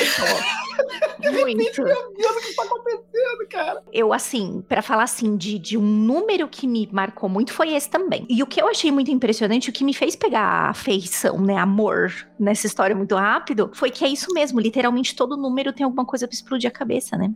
Muito. 1.33 1.83
meu 1.83 2.13
Deus, 2.17 2.37
o 2.37 2.41
que 2.41 2.55
tá 2.55 2.63
acontecendo, 2.63 3.49
cara? 3.51 3.83
Eu, 3.93 4.13
assim, 4.13 4.63
pra 4.69 4.83
falar 4.83 5.05
assim, 5.05 5.37
de, 5.37 5.59
de 5.59 5.79
um 5.79 5.83
número 5.83 6.47
que 6.49 6.67
me 6.67 6.89
marcou 6.93 7.29
muito 7.29 7.53
foi 7.53 7.75
esse 7.75 7.89
também. 7.89 8.27
E 8.29 8.43
o 8.43 8.47
que 8.47 8.61
eu 8.61 8.69
achei 8.69 8.93
muito 8.93 9.11
impressionante, 9.11 9.71
o 9.71 9.73
que 9.73 9.85
me 9.85 9.95
fez 9.95 10.15
pegar 10.15 10.41
a 10.41 10.71
afeição, 10.71 11.41
né, 11.41 11.57
amor 11.57 12.13
nessa 12.39 12.67
história 12.67 12.95
muito 12.95 13.15
rápido, 13.15 13.71
foi 13.75 13.91
que 13.91 14.05
é 14.05 14.09
isso 14.09 14.33
mesmo, 14.33 14.61
literalmente 14.61 15.15
todo 15.15 15.37
número 15.37 15.73
tem 15.73 15.85
alguma 15.85 16.05
coisa 16.05 16.27
pra 16.27 16.35
explodir 16.35 16.69
a 16.69 16.73
cabeça, 16.73 17.17
né? 17.17 17.31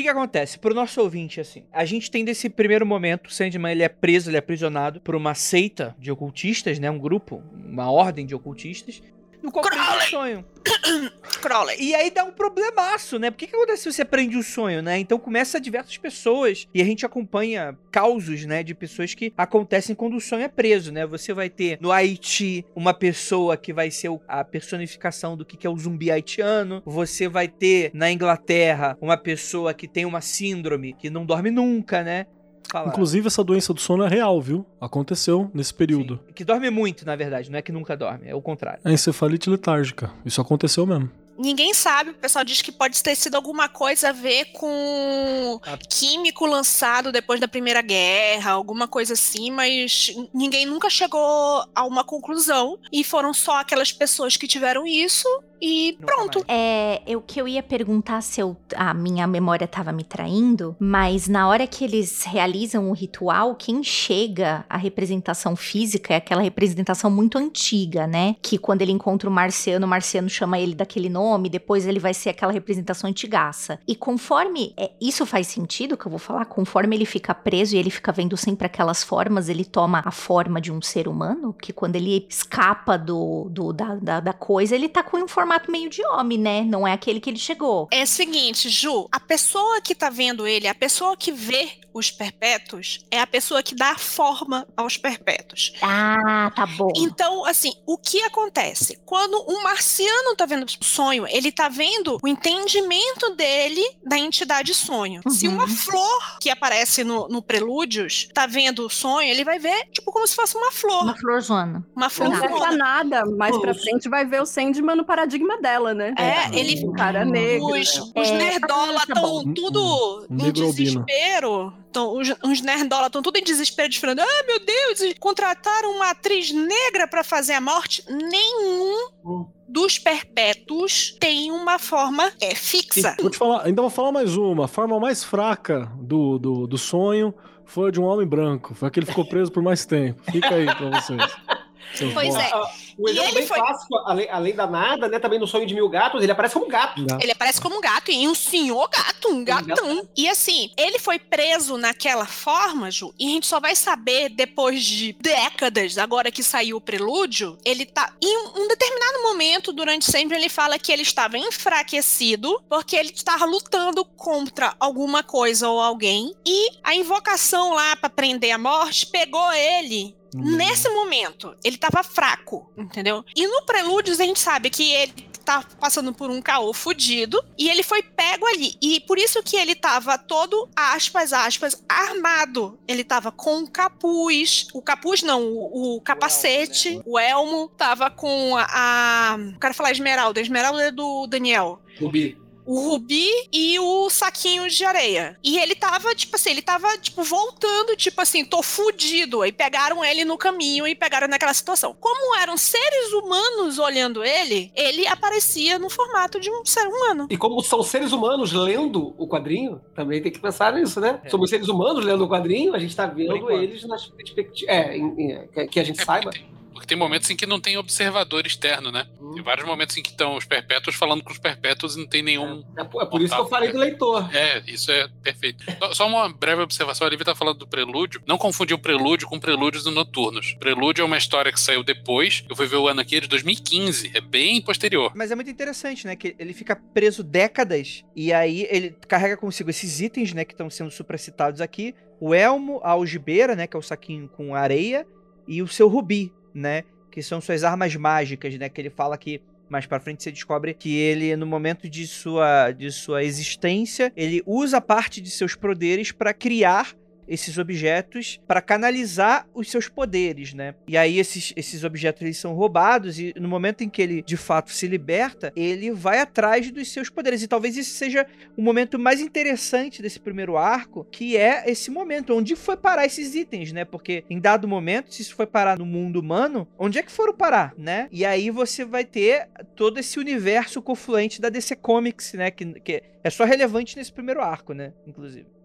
Que 0.00 0.04
que 0.04 0.08
acontece? 0.08 0.58
Pro 0.58 0.74
nosso 0.74 0.98
ouvinte, 1.02 1.42
assim, 1.42 1.62
a 1.70 1.84
gente 1.84 2.10
tem 2.10 2.24
desse 2.24 2.48
primeiro 2.48 2.86
momento, 2.86 3.30
Sandman, 3.30 3.72
ele 3.72 3.82
é 3.82 3.88
preso, 3.88 4.30
ele 4.30 4.36
é 4.36 4.38
aprisionado 4.38 4.98
por 4.98 5.14
uma 5.14 5.34
seita 5.34 5.94
de 5.98 6.10
ocultistas, 6.10 6.78
né, 6.78 6.90
um 6.90 6.98
grupo, 6.98 7.42
uma 7.52 7.90
ordem 7.90 8.24
de 8.24 8.34
ocultistas, 8.34 9.02
no 9.42 9.50
qual 9.50 9.64
prende 9.64 9.84
um 9.84 10.00
sonho. 10.00 10.44
Crowley. 11.40 11.76
E 11.80 11.94
aí 11.94 12.10
dá 12.10 12.24
um 12.24 12.32
problemaço, 12.32 13.18
né? 13.18 13.30
Por 13.30 13.38
que, 13.38 13.46
que 13.46 13.56
acontece 13.56 13.82
se 13.84 13.92
você 13.92 14.04
prende 14.04 14.36
o 14.36 14.42
sonho, 14.42 14.82
né? 14.82 14.98
Então 14.98 15.18
começa 15.18 15.60
diversas 15.60 15.96
pessoas 15.96 16.68
e 16.74 16.82
a 16.82 16.84
gente 16.84 17.06
acompanha 17.06 17.76
causos, 17.90 18.44
né? 18.44 18.62
De 18.62 18.74
pessoas 18.74 19.14
que 19.14 19.32
acontecem 19.36 19.94
quando 19.94 20.16
o 20.16 20.20
sonho 20.20 20.42
é 20.42 20.48
preso, 20.48 20.92
né? 20.92 21.06
Você 21.06 21.32
vai 21.32 21.48
ter 21.48 21.78
no 21.80 21.90
Haiti 21.90 22.64
uma 22.74 22.92
pessoa 22.92 23.56
que 23.56 23.72
vai 23.72 23.90
ser 23.90 24.10
a 24.28 24.44
personificação 24.44 25.36
do 25.36 25.44
que 25.44 25.56
que 25.56 25.66
é 25.66 25.70
o 25.70 25.78
zumbi 25.78 26.10
haitiano. 26.10 26.82
Você 26.84 27.28
vai 27.28 27.48
ter 27.48 27.90
na 27.94 28.10
Inglaterra 28.10 28.96
uma 29.00 29.16
pessoa 29.16 29.72
que 29.72 29.88
tem 29.88 30.04
uma 30.04 30.20
síndrome 30.20 30.92
que 30.92 31.10
não 31.10 31.24
dorme 31.24 31.50
nunca, 31.50 32.02
né? 32.02 32.26
Fala. 32.70 32.88
Inclusive, 32.88 33.26
essa 33.26 33.42
doença 33.42 33.74
do 33.74 33.80
sono 33.80 34.04
é 34.04 34.08
real, 34.08 34.40
viu? 34.40 34.64
Aconteceu 34.80 35.50
nesse 35.52 35.74
período. 35.74 36.20
Sim, 36.26 36.32
que 36.32 36.44
dorme 36.44 36.70
muito, 36.70 37.04
na 37.04 37.16
verdade, 37.16 37.50
não 37.50 37.58
é 37.58 37.62
que 37.62 37.72
nunca 37.72 37.96
dorme, 37.96 38.28
é 38.28 38.34
o 38.34 38.40
contrário. 38.40 38.80
É 38.84 38.92
encefalite 38.92 39.50
letárgica. 39.50 40.10
Isso 40.24 40.40
aconteceu 40.40 40.86
mesmo. 40.86 41.10
Ninguém 41.38 41.72
sabe, 41.72 42.10
o 42.10 42.14
pessoal 42.14 42.44
diz 42.44 42.60
que 42.62 42.70
pode 42.72 43.02
ter 43.02 43.14
sido 43.14 43.34
alguma 43.34 43.68
coisa 43.68 44.10
a 44.10 44.12
ver 44.12 44.46
com 44.52 45.58
Ah. 45.66 45.78
químico 45.88 46.46
lançado 46.46 47.10
depois 47.12 47.40
da 47.40 47.48
Primeira 47.48 47.82
Guerra, 47.82 48.52
alguma 48.52 48.86
coisa 48.86 49.14
assim, 49.14 49.50
mas 49.50 50.14
ninguém 50.34 50.66
nunca 50.66 50.90
chegou 50.90 51.64
a 51.74 51.84
uma 51.84 52.04
conclusão. 52.04 52.78
E 52.92 53.02
foram 53.04 53.32
só 53.32 53.58
aquelas 53.60 53.92
pessoas 53.92 54.36
que 54.36 54.46
tiveram 54.46 54.86
isso 54.86 55.26
e 55.62 55.92
Nunca 56.00 56.06
pronto. 56.14 56.38
mais. 56.38 56.46
É, 56.48 57.02
eu 57.06 57.20
que 57.20 57.40
eu 57.40 57.46
ia 57.46 57.62
perguntar 57.62 58.22
se 58.22 58.40
eu, 58.40 58.56
a 58.74 58.94
minha 58.94 59.26
memória 59.26 59.66
tava 59.68 59.92
me 59.92 60.02
traindo, 60.04 60.74
mas 60.78 61.28
na 61.28 61.48
hora 61.48 61.66
que 61.66 61.84
eles 61.84 62.22
realizam 62.24 62.88
o 62.90 62.92
ritual, 62.94 63.54
quem 63.54 63.82
chega 63.82 64.64
à 64.68 64.76
representação 64.78 65.54
física 65.56 66.14
é 66.14 66.16
aquela 66.16 66.40
representação 66.42 67.10
muito 67.10 67.36
antiga, 67.38 68.06
né? 68.06 68.36
Que 68.42 68.56
quando 68.58 68.82
ele 68.82 68.92
encontra 68.92 69.28
o 69.28 69.32
marciano, 69.32 69.86
o 69.86 69.88
marciano 69.88 70.28
chama 70.30 70.58
ele 70.58 70.74
daquele 70.74 71.08
nome, 71.10 71.29
depois 71.48 71.86
ele 71.86 71.98
vai 71.98 72.14
ser 72.14 72.30
aquela 72.30 72.52
representação 72.52 73.08
antigaça. 73.08 73.78
E 73.86 73.94
conforme 73.94 74.72
é, 74.76 74.90
isso 75.00 75.24
faz 75.26 75.46
sentido 75.46 75.96
que 75.96 76.06
eu 76.06 76.10
vou 76.10 76.18
falar, 76.18 76.44
conforme 76.46 76.96
ele 76.96 77.04
fica 77.04 77.34
preso 77.34 77.74
e 77.74 77.78
ele 77.78 77.90
fica 77.90 78.12
vendo 78.12 78.36
sempre 78.36 78.66
aquelas 78.66 79.02
formas, 79.04 79.48
ele 79.48 79.64
toma 79.64 80.02
a 80.04 80.10
forma 80.10 80.60
de 80.60 80.72
um 80.72 80.80
ser 80.82 81.08
humano, 81.08 81.52
que 81.54 81.72
quando 81.72 81.96
ele 81.96 82.26
escapa 82.28 82.96
do, 82.96 83.48
do- 83.50 83.72
da, 83.72 83.94
da, 83.96 84.20
da 84.20 84.32
coisa, 84.32 84.74
ele 84.74 84.88
tá 84.88 85.02
com 85.02 85.16
um 85.18 85.28
formato 85.28 85.70
meio 85.70 85.88
de 85.90 86.04
homem, 86.06 86.38
né? 86.38 86.62
Não 86.62 86.86
é 86.86 86.92
aquele 86.92 87.20
que 87.20 87.30
ele 87.30 87.38
chegou. 87.38 87.88
É 87.92 88.02
o 88.02 88.06
seguinte, 88.06 88.68
Ju, 88.68 89.08
a 89.12 89.20
pessoa 89.20 89.80
que 89.80 89.94
tá 89.94 90.10
vendo 90.10 90.46
ele, 90.46 90.66
a 90.66 90.74
pessoa 90.74 91.16
que 91.16 91.32
vê 91.32 91.68
os 91.92 92.10
perpétuos, 92.10 93.04
é 93.10 93.20
a 93.20 93.26
pessoa 93.26 93.62
que 93.64 93.74
dá 93.74 93.96
forma 93.98 94.66
aos 94.76 94.96
perpétuos. 94.96 95.72
Ah, 95.82 96.50
tá 96.54 96.64
bom. 96.64 96.88
Então, 96.96 97.44
assim, 97.44 97.72
o 97.84 97.98
que 97.98 98.22
acontece? 98.22 99.00
Quando 99.04 99.44
um 99.48 99.62
marciano 99.62 100.36
tá 100.36 100.46
vendo 100.46 100.64
o 100.64 100.84
sonho, 101.10 101.26
ele 101.28 101.50
tá 101.50 101.68
vendo 101.68 102.18
o 102.22 102.28
entendimento 102.28 103.34
dele 103.34 103.82
da 104.04 104.16
entidade 104.18 104.72
sonho. 104.74 105.20
Se 105.28 105.48
Uhum. 105.48 105.54
uma 105.54 105.66
flor 105.68 106.38
que 106.40 106.48
aparece 106.50 107.02
no, 107.02 107.28
no 107.28 107.42
Prelúdios 107.42 108.28
tá 108.32 108.46
vendo 108.46 108.86
o 108.86 108.90
sonho, 108.90 109.28
ele 109.28 109.44
vai 109.44 109.58
ver, 109.58 109.86
tipo, 109.92 110.12
como 110.12 110.26
se 110.26 110.34
fosse 110.36 110.56
uma 110.56 110.70
flor. 110.70 111.02
Uma 111.02 111.16
florzona. 111.16 111.86
Uma 111.96 112.08
flor. 112.10 112.28
Não 112.30 112.76
nada, 112.76 113.24
mais 113.26 113.56
pra 113.58 113.74
frente 113.74 114.08
vai 114.08 114.24
ver 114.24 114.40
o 114.40 114.46
Sandman 114.46 114.94
no 114.96 115.04
paradigma 115.04 115.60
dela, 115.60 115.92
né? 115.94 116.14
É, 116.16 116.56
ele 116.56 116.84
Um 116.86 116.92
cara 116.92 117.24
negro. 117.24 117.66
Os, 117.66 117.96
né? 117.96 118.12
os 118.16 118.28
É, 118.28 118.36
nerdola 118.36 118.94
tá 119.06 119.14
estão 119.14 119.44
bom. 119.44 119.54
tudo 119.54 120.26
Um 120.30 120.34
em 120.34 120.42
negro 120.44 120.66
albino. 120.66 121.04
desespero. 121.04 121.72
tão, 121.92 122.16
os, 122.16 122.28
os 122.44 122.60
nerdola 122.60 123.06
estão 123.08 123.20
tudo 123.22 123.36
em 123.36 123.42
desespero, 123.42 123.92
falando: 124.00 124.20
ah, 124.20 124.44
meu 124.46 124.60
Deus, 124.64 125.14
contrataram 125.18 125.90
uma 125.96 126.10
atriz 126.10 126.52
negra 126.52 127.06
pra 127.08 127.24
fazer 127.24 127.54
a 127.54 127.60
morte. 127.60 128.04
Nenhum 128.08 129.08
Hum. 129.24 129.46
Dos 129.70 129.98
perpétuos 129.98 131.16
tem 131.20 131.52
uma 131.52 131.78
forma 131.78 132.30
é, 132.40 132.54
fixa. 132.54 133.14
Vou 133.20 133.30
te 133.30 133.38
falar, 133.38 133.64
ainda 133.64 133.80
vou 133.80 133.90
falar 133.90 134.10
mais 134.10 134.36
uma. 134.36 134.64
A 134.64 134.68
forma 134.68 134.98
mais 134.98 135.22
fraca 135.22 135.90
do, 135.96 136.38
do, 136.38 136.66
do 136.66 136.76
sonho 136.76 137.32
foi 137.64 137.88
a 137.88 137.92
de 137.92 138.00
um 138.00 138.04
homem 138.04 138.26
branco. 138.26 138.74
Foi 138.74 138.88
aquele 138.88 139.06
que 139.06 139.12
ficou 139.12 139.24
preso 139.24 139.52
por 139.52 139.62
mais 139.62 139.86
tempo. 139.86 140.20
Fica 140.30 140.54
aí 140.54 140.66
pra 140.66 141.00
vocês. 141.00 141.22
Seus 141.94 142.12
Pois 142.14 142.34
é. 142.34 142.50
Ah, 142.52 142.70
O 142.98 143.08
E 143.08 143.12
exemplo 143.12 143.28
ele 143.28 143.38
bem 143.38 143.46
foi- 143.46 143.58
clássico, 143.58 143.96
além, 144.06 144.28
além 144.30 144.54
da 144.54 144.66
nada, 144.66 145.08
né? 145.08 145.18
Também 145.18 145.38
no 145.38 145.46
sonho 145.46 145.66
de 145.66 145.74
mil 145.74 145.88
gatos, 145.88 146.22
ele 146.22 146.30
aparece 146.32 146.54
como 146.54 146.66
gato. 146.68 147.04
Gato. 147.04 147.22
Ele 147.22 147.32
aparece 147.32 147.60
como 147.60 147.76
um 147.76 147.80
gato, 147.80 148.10
e 148.10 148.28
um 148.28 148.34
senhor 148.34 148.88
gato, 148.90 149.28
um 149.28 149.42
gatão. 149.44 150.06
E 150.16 150.28
assim, 150.28 150.70
ele 150.76 150.98
foi 150.98 151.18
preso 151.18 151.76
naquela 151.78 152.26
forma, 152.26 152.90
Ju, 152.90 153.14
e 153.18 153.26
a 153.26 153.30
gente 153.30 153.46
só 153.46 153.58
vai 153.58 153.74
saber 153.74 154.28
depois 154.28 154.82
de 154.84 155.12
décadas, 155.20 155.96
agora 155.98 156.30
que 156.30 156.42
saiu 156.42 156.76
o 156.76 156.80
prelúdio, 156.80 157.56
ele 157.64 157.86
tá. 157.86 158.12
Em 158.22 158.36
um 158.56 158.68
determinado 158.68 159.22
momento, 159.22 159.72
durante 159.72 160.04
sempre, 160.04 160.36
ele 160.36 160.48
fala 160.50 160.78
que 160.78 160.92
ele 160.92 161.02
estava 161.02 161.38
enfraquecido, 161.38 162.60
porque 162.68 162.96
ele 162.96 163.10
estava 163.10 163.44
lutando 163.44 164.04
contra 164.04 164.74
alguma 164.78 165.22
coisa 165.22 165.68
ou 165.68 165.80
alguém, 165.80 166.34
e 166.46 166.68
a 166.84 166.94
invocação 166.94 167.72
lá 167.74 167.96
pra 167.96 168.10
prender 168.10 168.52
a 168.52 168.58
morte 168.58 169.06
pegou 169.06 169.52
ele 169.52 170.14
Hum. 170.34 170.56
Nesse 170.56 170.88
momento, 170.88 171.54
ele 171.64 171.76
tava 171.76 172.02
fraco, 172.02 172.70
entendeu? 172.76 173.24
E 173.34 173.46
no 173.46 173.62
Prelúdios 173.62 174.20
a 174.20 174.24
gente 174.24 174.40
sabe 174.40 174.70
que 174.70 174.92
ele 174.92 175.30
tá 175.44 175.64
passando 175.80 176.12
por 176.12 176.30
um 176.30 176.40
caô 176.40 176.72
fudido 176.72 177.42
e 177.58 177.68
ele 177.68 177.82
foi 177.82 178.02
pego 178.02 178.46
ali. 178.46 178.74
E 178.80 179.00
por 179.00 179.18
isso 179.18 179.42
que 179.42 179.56
ele 179.56 179.74
tava 179.74 180.16
todo, 180.16 180.68
aspas, 180.76 181.32
aspas, 181.32 181.82
armado. 181.88 182.78
Ele 182.86 183.02
tava 183.02 183.32
com 183.32 183.60
o 183.60 183.70
capuz, 183.70 184.68
o 184.72 184.80
capuz 184.80 185.22
não, 185.22 185.42
o, 185.42 185.96
o 185.96 186.00
capacete, 186.00 187.00
o 187.04 187.18
elmo, 187.18 187.68
tava 187.76 188.10
com 188.10 188.56
a, 188.56 188.66
a. 188.70 189.38
Quero 189.60 189.74
falar 189.74 189.90
esmeralda, 189.90 190.40
esmeralda 190.40 190.84
é 190.84 190.92
do 190.92 191.26
Daniel 191.26 191.80
Rubi. 191.98 192.38
O 192.64 192.80
rubi 192.90 193.28
e 193.52 193.78
o 193.78 194.08
saquinho 194.10 194.68
de 194.68 194.84
areia. 194.84 195.38
E 195.42 195.58
ele 195.58 195.74
tava, 195.74 196.14
tipo 196.14 196.36
assim, 196.36 196.50
ele 196.50 196.62
tava, 196.62 196.96
tipo, 196.98 197.22
voltando, 197.22 197.96
tipo 197.96 198.20
assim, 198.20 198.44
tô 198.44 198.62
fudido. 198.62 199.42
Aí 199.42 199.52
pegaram 199.52 200.04
ele 200.04 200.24
no 200.24 200.36
caminho 200.38 200.86
e 200.86 200.94
pegaram 200.94 201.26
naquela 201.28 201.54
situação. 201.54 201.96
Como 201.98 202.36
eram 202.36 202.56
seres 202.56 203.12
humanos 203.12 203.78
olhando 203.78 204.22
ele, 204.24 204.70
ele 204.74 205.06
aparecia 205.06 205.78
no 205.78 205.90
formato 205.90 206.38
de 206.40 206.50
um 206.50 206.64
ser 206.64 206.86
humano. 206.86 207.26
E 207.30 207.36
como 207.36 207.60
são 207.62 207.82
seres 207.82 208.12
humanos 208.12 208.52
lendo 208.52 209.14
o 209.18 209.26
quadrinho, 209.26 209.80
também 209.94 210.22
tem 210.22 210.30
que 210.32 210.38
pensar 210.38 210.72
nisso, 210.72 211.00
né? 211.00 211.20
Somos 211.28 211.50
seres 211.50 211.68
humanos 211.68 212.04
lendo 212.04 212.24
o 212.24 212.28
quadrinho, 212.28 212.74
a 212.74 212.78
gente 212.78 212.94
tá 212.94 213.06
vendo 213.06 213.50
eles 213.50 213.84
nas 213.86 214.06
perspectivas. 214.06 214.68
É, 214.68 214.96
em- 214.96 215.32
em- 215.56 215.66
que- 215.68 215.80
a 215.80 215.84
gente 215.84 216.00
É 216.00 216.04
saiba. 216.04 216.30
tem, 216.30 216.46
tem 216.90 216.98
momentos 216.98 217.30
em 217.30 217.36
que 217.36 217.46
não 217.46 217.60
tem 217.60 217.76
observador 217.78 218.44
externo, 218.44 218.90
né? 218.90 219.06
Hum. 219.20 219.30
Tem 219.32 219.42
vários 219.44 219.64
momentos 219.64 219.96
em 219.96 220.02
que 220.02 220.10
estão 220.10 220.36
os 220.36 220.44
perpétuos 220.44 220.96
falando 220.96 221.22
com 221.22 221.30
os 221.30 221.38
perpétuos 221.38 221.94
e 221.94 222.00
não 222.00 222.06
tem 222.08 222.20
nenhum. 222.20 222.64
É, 222.76 222.82
por- 222.82 223.00
é 223.02 223.06
por 223.06 223.22
isso 223.22 223.32
que 223.32 223.40
eu 223.40 223.46
falei 223.48 223.70
do 223.70 223.78
leitor. 223.78 224.28
É, 224.34 224.60
isso 224.66 224.90
é 224.90 225.06
perfeito. 225.22 225.64
Só- 225.94 226.06
uma 226.08 226.28
breve 226.28 226.60
observação, 226.62 227.06
a 227.06 227.10
Lívia 227.10 227.24
tá 227.26 227.34
falando 227.36 227.58
do 227.58 227.66
prelúdio. 227.68 228.20
Não 228.26 228.36
confundir 228.36 228.74
o 228.74 228.78
prelúdio 228.78 229.28
com 229.28 229.38
prelúdios 229.38 229.86
e 229.86 229.90
noturnos. 229.90 230.54
Prelúdio 230.58 231.02
é 231.02 231.04
uma 231.04 231.16
história 231.16 231.52
que 231.52 231.60
saiu 231.60 231.84
depois. 231.84 232.44
Eu 232.48 232.56
fui 232.56 232.66
ver 232.66 232.76
o 232.76 232.88
ano 232.88 233.00
aqui, 233.00 233.16
é 233.16 233.20
de 233.20 233.28
2015. 233.28 234.10
É 234.12 234.20
bem 234.20 234.60
posterior. 234.60 235.12
Mas 235.14 235.30
é 235.30 235.36
muito 235.36 235.50
interessante, 235.50 236.04
né? 236.06 236.16
Que 236.16 236.34
ele 236.40 236.52
fica 236.52 236.74
preso 236.74 237.22
décadas 237.22 238.04
e 238.16 238.32
aí 238.32 238.66
ele 238.68 238.96
carrega 239.06 239.36
consigo 239.36 239.70
esses 239.70 240.00
itens, 240.00 240.32
né? 240.34 240.44
Que 240.44 240.52
estão 240.54 240.68
sendo 240.68 240.90
supracitados 240.90 241.60
aqui. 241.60 241.94
O 242.20 242.34
elmo, 242.34 242.80
a 242.82 242.90
algibeira, 242.90 243.54
né? 243.54 243.66
Que 243.68 243.76
é 243.76 243.78
o 243.78 243.82
saquinho 243.82 244.28
com 244.28 244.54
areia. 244.56 245.06
E 245.46 245.62
o 245.62 245.68
seu 245.68 245.88
rubi, 245.88 246.32
né? 246.54 246.84
Que 247.10 247.22
são 247.22 247.40
suas 247.40 247.64
armas 247.64 247.94
mágicas, 247.96 248.56
né? 248.56 248.68
Que 248.68 248.80
ele 248.80 248.90
fala 248.90 249.16
que 249.18 249.40
mais 249.68 249.86
pra 249.86 250.00
frente 250.00 250.22
você 250.22 250.32
descobre 250.32 250.74
que 250.74 250.96
ele, 250.96 251.36
no 251.36 251.46
momento 251.46 251.88
de 251.88 252.06
sua, 252.06 252.72
de 252.72 252.90
sua 252.90 253.22
existência, 253.22 254.12
ele 254.16 254.42
usa 254.44 254.80
parte 254.80 255.20
de 255.20 255.30
seus 255.30 255.54
poderes 255.54 256.10
pra 256.10 256.34
criar 256.34 256.92
esses 257.30 257.56
objetos 257.56 258.40
para 258.46 258.60
canalizar 258.60 259.46
os 259.54 259.70
seus 259.70 259.88
poderes, 259.88 260.52
né? 260.52 260.74
E 260.88 260.96
aí 260.96 261.18
esses, 261.18 261.52
esses 261.56 261.84
objetos 261.84 262.22
eles 262.22 262.36
são 262.36 262.52
roubados 262.52 263.20
e 263.20 263.32
no 263.38 263.48
momento 263.48 263.82
em 263.82 263.88
que 263.88 264.02
ele 264.02 264.20
de 264.20 264.36
fato 264.36 264.72
se 264.72 264.88
liberta, 264.88 265.52
ele 265.54 265.92
vai 265.92 266.18
atrás 266.18 266.70
dos 266.72 266.92
seus 266.92 267.08
poderes. 267.08 267.42
E 267.42 267.48
talvez 267.48 267.78
esse 267.78 267.90
seja 267.90 268.26
o 268.56 268.62
momento 268.62 268.98
mais 268.98 269.20
interessante 269.20 270.02
desse 270.02 270.18
primeiro 270.18 270.56
arco, 270.56 271.06
que 271.10 271.36
é 271.36 271.70
esse 271.70 271.90
momento 271.90 272.34
onde 272.34 272.56
foi 272.56 272.76
parar 272.76 273.06
esses 273.06 273.34
itens, 273.36 273.72
né? 273.72 273.84
Porque 273.84 274.24
em 274.28 274.40
dado 274.40 274.66
momento, 274.66 275.14
se 275.14 275.22
isso 275.22 275.36
foi 275.36 275.46
parar 275.46 275.78
no 275.78 275.86
mundo 275.86 276.18
humano, 276.18 276.66
onde 276.76 276.98
é 276.98 277.02
que 277.02 277.12
foram 277.12 277.32
parar, 277.32 277.72
né? 277.78 278.08
E 278.10 278.24
aí 278.24 278.50
você 278.50 278.84
vai 278.84 279.04
ter 279.04 279.48
todo 279.76 279.98
esse 279.98 280.18
universo 280.18 280.82
confluente 280.82 281.40
da 281.40 281.48
DC 281.48 281.76
Comics, 281.76 282.34
né? 282.34 282.50
Que, 282.50 282.80
que 282.80 283.02
é 283.22 283.30
só 283.30 283.44
relevante 283.44 283.96
nesse 283.96 284.12
primeiro 284.12 284.40
arco, 284.40 284.72
né? 284.72 284.92
Inclusive. 285.06 285.59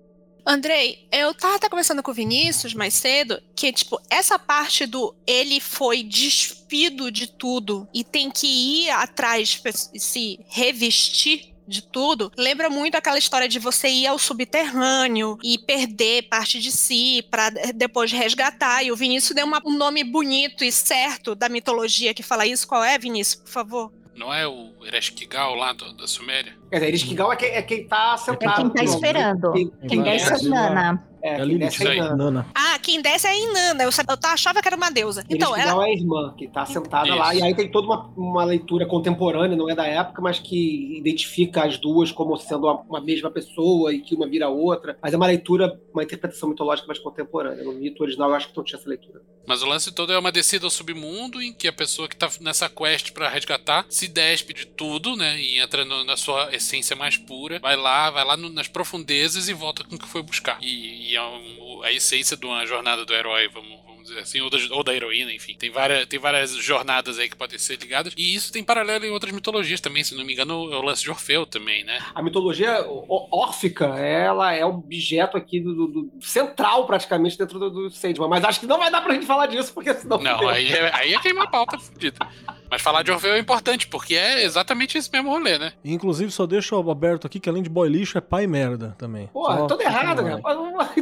Andrei, 0.45 1.07
eu 1.11 1.33
tava 1.33 1.55
até 1.55 1.67
conversando 1.67 2.03
com 2.03 2.11
o 2.11 2.13
Vinícius 2.13 2.73
mais 2.75 2.93
cedo, 2.93 3.41
que, 3.55 3.73
tipo, 3.73 3.99
essa 4.11 4.37
parte 4.37 4.85
do 4.85 5.15
ele 5.25 5.59
foi 5.59 6.03
despido 6.03 7.09
de 7.11 7.25
tudo 7.27 7.87
e 7.91 8.03
tem 8.03 8.29
que 8.29 8.45
ir 8.45 8.89
atrás 8.91 9.59
se 9.95 10.39
revestir 10.47 11.51
de 11.67 11.81
tudo, 11.81 12.31
lembra 12.37 12.69
muito 12.69 12.93
aquela 12.93 13.17
história 13.17 13.47
de 13.49 13.57
você 13.57 13.87
ir 13.89 14.05
ao 14.05 14.19
subterrâneo 14.19 15.35
e 15.43 15.57
perder 15.57 16.29
parte 16.29 16.59
de 16.59 16.71
si 16.71 17.25
pra 17.31 17.49
depois 17.73 18.11
resgatar. 18.11 18.83
E 18.83 18.91
o 18.91 18.95
Vinícius 18.95 19.33
deu 19.35 19.47
uma- 19.47 19.61
um 19.65 19.75
nome 19.75 20.03
bonito 20.03 20.63
e 20.63 20.71
certo 20.71 21.33
da 21.33 21.49
mitologia 21.49 22.13
que 22.13 22.21
fala 22.21 22.45
isso. 22.45 22.67
Qual 22.67 22.83
é, 22.83 22.99
Vinícius, 22.99 23.41
por 23.41 23.49
favor? 23.49 23.91
Não 24.15 24.33
é 24.33 24.47
o 24.47 24.71
Ereshkigal 24.85 25.55
lá 25.55 25.73
do- 25.73 25.93
da 25.93 26.07
Suméria? 26.07 26.53
Quer 26.69 26.75
dizer, 26.77 26.87
Ereshkigal 26.87 27.33
é, 27.33 27.35
quem, 27.35 27.49
é 27.49 27.61
quem 27.61 27.87
tá 27.87 28.13
É 28.13 28.17
sentado. 28.17 28.55
quem 28.55 28.69
tá 28.69 28.83
no- 28.83 28.89
esperando. 28.89 29.51
Quem, 29.51 29.69
Quem 29.89 30.03
quem 30.03 30.11
é 30.13 30.15
Nana. 30.49 31.07
É, 31.25 31.29
É 31.29 31.33
a 31.33 31.37
quem 31.37 31.45
Lilith, 31.45 31.59
desce 31.69 31.87
é. 31.87 31.95
Inanna. 31.95 32.15
Nana. 32.15 32.47
Ah, 32.53 32.77
quem 32.79 33.01
desce 33.01 33.27
é 33.27 33.31
a 33.31 33.35
Inanna. 33.37 33.83
Eu, 33.83 33.91
sa- 33.91 34.03
eu 34.07 34.29
achava 34.29 34.61
que 34.61 34.67
era 34.67 34.77
uma 34.77 34.89
deusa. 34.91 35.23
Então, 35.29 35.55
ela, 35.55 35.85
é 35.87 35.89
a 35.89 35.93
irmã, 35.93 36.33
que 36.37 36.47
tá 36.47 36.65
sentada 36.65 37.13
lá. 37.15 37.33
Isso. 37.33 37.43
E 37.43 37.47
aí 37.47 37.55
tem 37.55 37.69
toda 37.71 37.87
uma, 37.87 38.07
uma 38.15 38.43
leitura 38.43 38.85
contemporânea, 38.85 39.57
não 39.57 39.69
é 39.69 39.75
da 39.75 39.85
época, 39.87 40.21
mas 40.21 40.39
que 40.39 40.97
identifica 40.97 41.63
as 41.65 41.77
duas 41.77 42.11
como 42.11 42.35
sendo 42.37 42.65
uma, 42.67 42.81
uma 42.81 43.01
mesma 43.01 43.29
pessoa 43.31 43.93
e 43.93 43.99
que 44.01 44.13
uma 44.15 44.27
vira 44.27 44.49
outra. 44.49 44.97
Mas 45.01 45.13
é 45.13 45.17
uma 45.17 45.27
leitura, 45.27 45.79
uma 45.93 46.03
interpretação 46.03 46.49
mitológica 46.49 46.87
mais 46.87 46.99
contemporânea. 46.99 47.63
No 47.63 47.73
mito 47.73 48.03
original, 48.03 48.29
eu 48.29 48.35
acho 48.35 48.49
que 48.49 48.57
não 48.57 48.63
tinha 48.63 48.79
essa 48.79 48.87
leitura. 48.89 49.21
Mas 49.47 49.61
o 49.61 49.65
lance 49.67 49.91
todo 49.93 50.11
é 50.11 50.17
uma 50.17 50.31
descida 50.31 50.65
ao 50.65 50.71
submundo 50.71 51.41
em 51.41 51.53
que 51.53 51.67
a 51.67 51.73
pessoa 51.73 52.07
que 52.07 52.15
tá 52.15 52.29
nessa 52.41 52.67
quest 52.69 53.11
pra 53.11 53.29
resgatar 53.29 53.85
se 53.89 54.07
despe 54.07 54.53
de 54.53 54.65
tudo, 54.65 55.15
né? 55.15 55.39
E 55.39 55.59
entra 55.59 55.85
no- 55.85 56.03
na 56.03 56.17
sua 56.17 56.53
essência 56.53 56.95
mais 56.95 57.15
pura. 57.17 57.59
Vai 57.59 57.75
lá, 57.75 58.09
vai 58.09 58.25
lá 58.25 58.35
no- 58.35 58.49
nas 58.49 58.67
profundezas 58.67 59.47
e 59.47 59.53
volta 59.53 59.83
com 59.83 59.95
o 59.95 59.99
que 59.99 60.07
foi 60.07 60.21
buscar. 60.23 60.57
E, 60.61 61.11
e 61.11 61.14
é 61.15 61.21
um- 61.23 61.81
a 61.83 61.91
essência 61.91 62.35
de 62.37 62.45
uma 62.45 62.65
jornada 62.65 63.05
do 63.05 63.13
herói, 63.13 63.47
vamos, 63.47 63.69
vamos 63.85 64.03
dizer 64.07 64.19
assim, 64.19 64.39
ou 64.41 64.49
da, 64.49 64.57
ou 64.71 64.83
da 64.83 64.93
heroína, 64.93 65.31
enfim. 65.33 65.55
Tem 65.57 65.69
várias, 65.69 66.05
tem 66.07 66.19
várias 66.19 66.51
jornadas 66.51 67.17
aí 67.19 67.27
que 67.29 67.35
podem 67.35 67.57
ser 67.57 67.77
ligadas. 67.79 68.13
E 68.17 68.35
isso 68.35 68.51
tem 68.51 68.63
paralelo 68.63 69.05
em 69.05 69.09
outras 69.11 69.33
mitologias 69.33 69.81
também, 69.81 70.03
se 70.03 70.15
não 70.15 70.23
me 70.25 70.33
engano, 70.33 70.71
é 70.73 70.77
o 70.77 70.81
lance 70.81 71.01
de 71.03 71.09
Orfeu 71.09 71.45
também, 71.45 71.83
né? 71.83 71.99
A 72.13 72.21
mitologia 72.21 72.85
órfica, 73.31 73.85
ela 73.97 74.53
é 74.53 74.65
um 74.65 74.69
objeto 74.75 75.37
aqui 75.37 75.59
do, 75.59 75.73
do- 75.75 75.87
do- 75.87 76.11
central, 76.25 76.85
praticamente, 76.85 77.37
dentro 77.37 77.59
do, 77.59 77.69
do 77.69 77.89
Sandman. 77.89 78.29
Mas 78.29 78.43
acho 78.43 78.59
que 78.59 78.67
não 78.67 78.77
vai 78.77 78.91
dar 78.91 79.01
pra 79.01 79.13
gente 79.13 79.25
falar 79.25 79.47
disso, 79.47 79.73
porque 79.73 79.93
senão. 79.93 80.17
Não, 80.19 80.47
aí 80.49 80.71
é, 80.71 80.91
aí 80.95 81.13
é 81.13 81.19
queimar 81.19 81.45
a 81.45 81.49
pauta 81.49 81.77
fudida. 81.79 82.27
Mas 82.75 82.81
falar 82.81 83.03
de 83.03 83.11
Orfeu 83.11 83.33
é 83.33 83.39
importante, 83.39 83.87
porque 83.87 84.15
é 84.15 84.43
exatamente 84.43 84.97
esse 84.97 85.09
mesmo 85.09 85.29
rolê, 85.29 85.57
né? 85.57 85.71
Inclusive, 85.85 86.29
só 86.29 86.45
deixo 86.45 86.75
aberto 86.91 87.25
aqui 87.25 87.39
que 87.39 87.47
além 87.47 87.63
de 87.63 87.69
boy 87.69 87.87
lixo, 87.87 88.17
é 88.17 88.21
pai 88.21 88.45
merda 88.45 88.93
também. 88.97 89.27
Porra, 89.27 89.59
Só- 89.59 89.67
todo 89.67 89.81
errado, 89.81 90.21
né? 90.21 90.41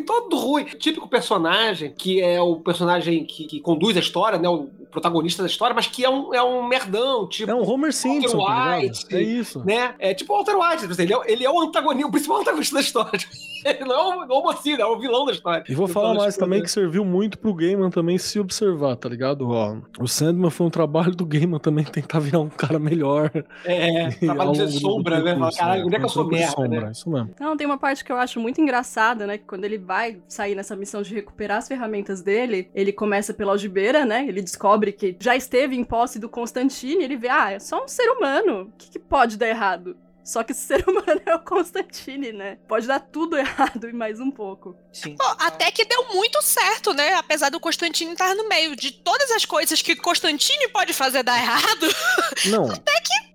Todo 0.06 0.38
ruim. 0.38 0.66
Típico 0.66 1.10
personagem, 1.10 1.92
que 1.92 2.22
é 2.22 2.40
o 2.40 2.58
personagem 2.58 3.26
que, 3.26 3.46
que 3.46 3.60
conduz 3.60 3.98
a 3.98 4.00
história, 4.00 4.38
né? 4.38 4.48
O 4.48 4.70
protagonista 4.94 5.44
da 5.44 5.48
história, 5.48 5.76
mas 5.76 5.88
que 5.88 6.06
é 6.06 6.10
um, 6.10 6.34
é 6.34 6.42
um 6.42 6.66
merdão, 6.68 7.28
tipo. 7.28 7.50
É 7.52 7.56
um 7.56 7.68
Homer 7.70 7.94
Simpson, 7.94 8.46
tá? 8.46 8.78
White, 8.78 9.14
É 9.14 9.22
isso. 9.22 9.64
Né? 9.66 9.96
É 10.00 10.14
tipo 10.14 10.34
o 10.34 10.38
Walter 10.38 10.56
White, 10.56 11.02
ele 11.02 11.14
é, 11.14 11.18
ele 11.26 11.46
é 11.46 11.50
o 11.50 11.60
antagonista, 11.62 12.08
o 12.08 12.12
principal 12.12 12.42
antagonista 12.42 12.76
da 12.76 12.82
história. 12.82 13.20
Ele 13.66 13.86
não 13.86 14.24
é 14.24 14.26
o 14.28 14.40
homicida, 14.40 14.84
é 14.84 14.86
o 14.86 15.00
vilão 15.00 15.26
da 15.26 15.32
história. 15.32 15.64
E 15.70 15.74
vou 15.74 15.86
Então, 15.86 16.02
falar 16.02 16.14
mais 16.16 16.36
também 16.36 16.62
que 16.62 16.70
serviu 16.70 17.06
muito 17.06 17.38
pro 17.38 17.54
Gaiman 17.54 17.90
também 17.90 18.18
se 18.18 18.38
observar, 18.38 18.98
tá 18.98 19.08
ligado? 19.08 19.50
Ó, 19.50 19.78
o 20.02 20.06
Sandman 20.06 20.50
foi 20.50 20.68
um 20.68 20.70
trabalho 20.70 21.12
do 21.16 21.26
Gaiman 21.26 21.60
também 21.60 21.86
tentar 21.86 22.20
virar 22.20 22.40
um 22.40 22.50
cara 22.50 22.78
melhor. 22.78 23.32
É, 23.64 24.10
trabalho 24.20 24.50
ao 24.50 24.54
de 24.54 24.80
sombra, 24.80 25.22
né? 25.22 25.38
Caralho, 25.58 25.86
onde 25.86 25.96
é 25.96 26.00
que 26.00 26.04
eu 26.06 26.10
sou 26.10 26.28
merda, 26.28 26.52
sombra, 26.52 26.82
né? 26.82 26.92
Isso 26.92 27.10
mesmo. 27.10 27.30
Não, 27.40 27.56
tem 27.56 27.66
uma 27.66 27.78
parte 27.78 28.04
que 28.04 28.12
eu 28.12 28.18
acho 28.18 28.38
muito 28.38 28.60
engraçada, 28.60 29.26
né? 29.26 29.38
Que 29.38 29.46
quando 29.46 29.64
ele 29.64 29.78
vai 29.78 30.22
sair 30.28 30.56
nessa 30.56 30.76
missão 30.76 31.02
de 31.02 31.14
recuperar 31.16 31.60
as 31.60 31.68
ferramentas 31.70 32.22
dele, 32.22 32.70
ele 32.76 32.92
começa 32.92 33.34
pela 33.34 33.54
algibeira, 33.54 34.06
né? 34.06 34.26
Ele 34.28 34.42
descobre 34.42 34.83
que 34.92 35.16
já 35.20 35.36
esteve 35.36 35.76
em 35.76 35.84
posse 35.84 36.20
do 36.20 36.28
Constantine, 36.30 37.04
ele 37.04 37.16
vê, 37.16 37.30
ah, 37.30 37.52
é 37.52 37.60
só 37.60 37.84
um 37.84 37.88
ser 37.88 38.10
humano. 38.10 38.64
O 38.64 38.72
que, 38.78 38.92
que 38.92 39.00
pode 39.00 39.38
dar 39.38 39.48
errado? 39.48 39.96
Só 40.24 40.44
que 40.44 40.52
esse 40.54 40.62
ser 40.62 40.84
humano 40.88 41.22
é 41.26 41.36
o 41.36 41.40
Constantine, 41.40 42.32
né? 42.32 42.58
Pode 42.68 42.88
dar 42.88 43.00
tudo 43.00 43.36
errado 43.38 43.90
e 43.90 43.94
mais 43.94 44.20
um 44.20 44.32
pouco. 44.32 44.76
Sim. 44.92 45.16
Pô, 45.18 45.24
até 45.40 45.70
que 45.72 45.86
deu 45.86 46.08
muito 46.14 46.42
certo, 46.42 46.94
né? 46.94 47.14
Apesar 47.16 47.50
do 47.50 47.60
Constantine 47.60 48.12
estar 48.14 48.34
no 48.36 48.48
meio. 48.48 48.76
De 48.76 48.92
todas 48.92 49.32
as 49.32 49.46
coisas 49.46 49.82
que 49.82 49.96
Constantine 49.96 50.68
pode 50.70 50.94
fazer 50.94 51.24
dar 51.24 51.38
errado, 51.38 51.88
Não. 52.50 52.70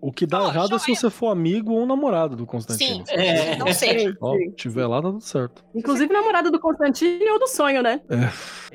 O 0.01 0.12
que 0.12 0.24
dá 0.26 0.45
errado 0.45 0.76
é 0.76 0.78
se 0.78 0.86
joia. 0.86 0.97
você 0.97 1.11
for 1.11 1.28
amigo 1.30 1.72
ou 1.72 1.84
namorado 1.84 2.36
do 2.36 2.47
Constantino. 2.47 3.05
sim, 3.05 3.12
É. 3.12 3.57
não 3.57 3.72
sei. 3.74 4.14
Ó, 4.20 4.34
tiver 4.57 4.86
lá, 4.86 5.03
tá 5.03 5.09
tudo 5.09 5.20
certo. 5.20 5.64
Inclusive 5.74 6.12
namorado 6.12 6.51
do 6.53 6.61
Constantine 6.61 7.28
ou 7.30 7.39
do 7.41 7.49
sonho, 7.49 7.82
né? 7.82 8.01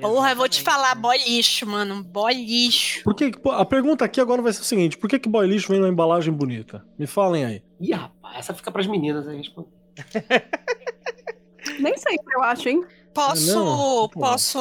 Porra, 0.02 0.32
eu 0.32 0.36
vou 0.36 0.50
te 0.50 0.62
falar, 0.62 0.94
boy 0.96 1.18
lixo, 1.18 1.66
mano. 1.66 2.04
Boy 2.04 2.34
lixo. 2.34 3.04
Por 3.04 3.16
que, 3.16 3.32
a 3.52 3.64
pergunta 3.64 4.04
aqui 4.04 4.20
agora 4.20 4.42
vai 4.42 4.52
ser 4.52 4.62
o 4.62 4.66
seguinte: 4.66 4.98
por 4.98 5.10
que, 5.10 5.18
que 5.18 5.30
boy 5.30 5.48
lixo 5.48 5.70
vem 5.70 5.80
numa 5.80 5.90
embalagem 5.92 6.34
bonita? 6.34 6.84
Me 7.00 7.08
falem 7.08 7.46
aí. 7.46 7.64
Ih, 7.84 7.92
rapaz, 7.92 8.38
essa 8.38 8.54
fica 8.54 8.72
pras 8.72 8.88
meninas 8.88 9.28
aí 9.28 9.38
responder. 9.38 9.70
Nem 11.80 11.98
sempre, 11.98 12.34
eu 12.36 12.42
acho, 12.44 12.70
hein? 12.70 12.84
Posso. 13.14 13.54
não, 13.54 14.10
posso. 14.10 14.60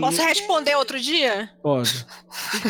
Posso 0.00 0.22
responder 0.22 0.74
outro 0.76 0.98
dia? 0.98 1.50
Pode. 1.62 2.04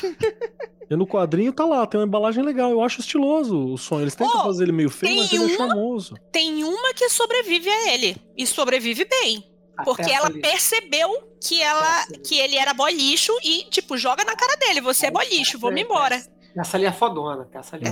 e 0.91 0.95
no 0.97 1.07
quadrinho 1.07 1.53
tá 1.53 1.65
lá, 1.65 1.87
tem 1.87 1.99
uma 1.99 2.07
embalagem 2.07 2.45
legal. 2.45 2.71
Eu 2.71 2.83
acho 2.83 3.01
estiloso 3.01 3.73
o 3.73 3.79
sonho. 3.79 4.03
Eles 4.03 4.15
tentam 4.15 4.41
Ó, 4.41 4.45
fazer 4.45 4.65
ele 4.65 4.73
meio 4.73 4.91
feio, 4.91 5.17
mas 5.23 5.33
ele 5.33 5.43
é 5.43 5.47
uma- 5.47 5.57
charmoso. 5.57 6.17
Tem 6.31 6.65
uma 6.65 6.93
que 6.93 7.09
sobrevive 7.09 7.69
a 7.71 7.93
ele. 7.95 8.17
E 8.37 8.47
sobrevive 8.47 9.05
bem. 9.07 9.43
A 9.79 9.85
Porque 9.85 10.11
ela 10.11 10.27
ali. 10.27 10.41
percebeu 10.41 11.09
que 11.41 11.63
ela 11.63 12.07
que 12.27 12.39
ele 12.39 12.57
era 12.57 12.73
boy 12.75 12.93
lixo 12.93 13.33
e, 13.43 13.65
tipo, 13.71 13.97
joga 13.97 14.25
na 14.25 14.35
cara 14.35 14.57
dele. 14.57 14.81
Você 14.81 15.07
é 15.07 15.11
boy 15.11 15.27
lixo, 15.29 15.59
vamos 15.59 15.81
embora. 15.81 16.23
Essa 16.57 16.77
ali 16.77 16.87
é 16.87 16.93
fodona, 16.93 17.45
Tessa 17.45 17.77
ali. 17.77 17.87
É 17.87 17.89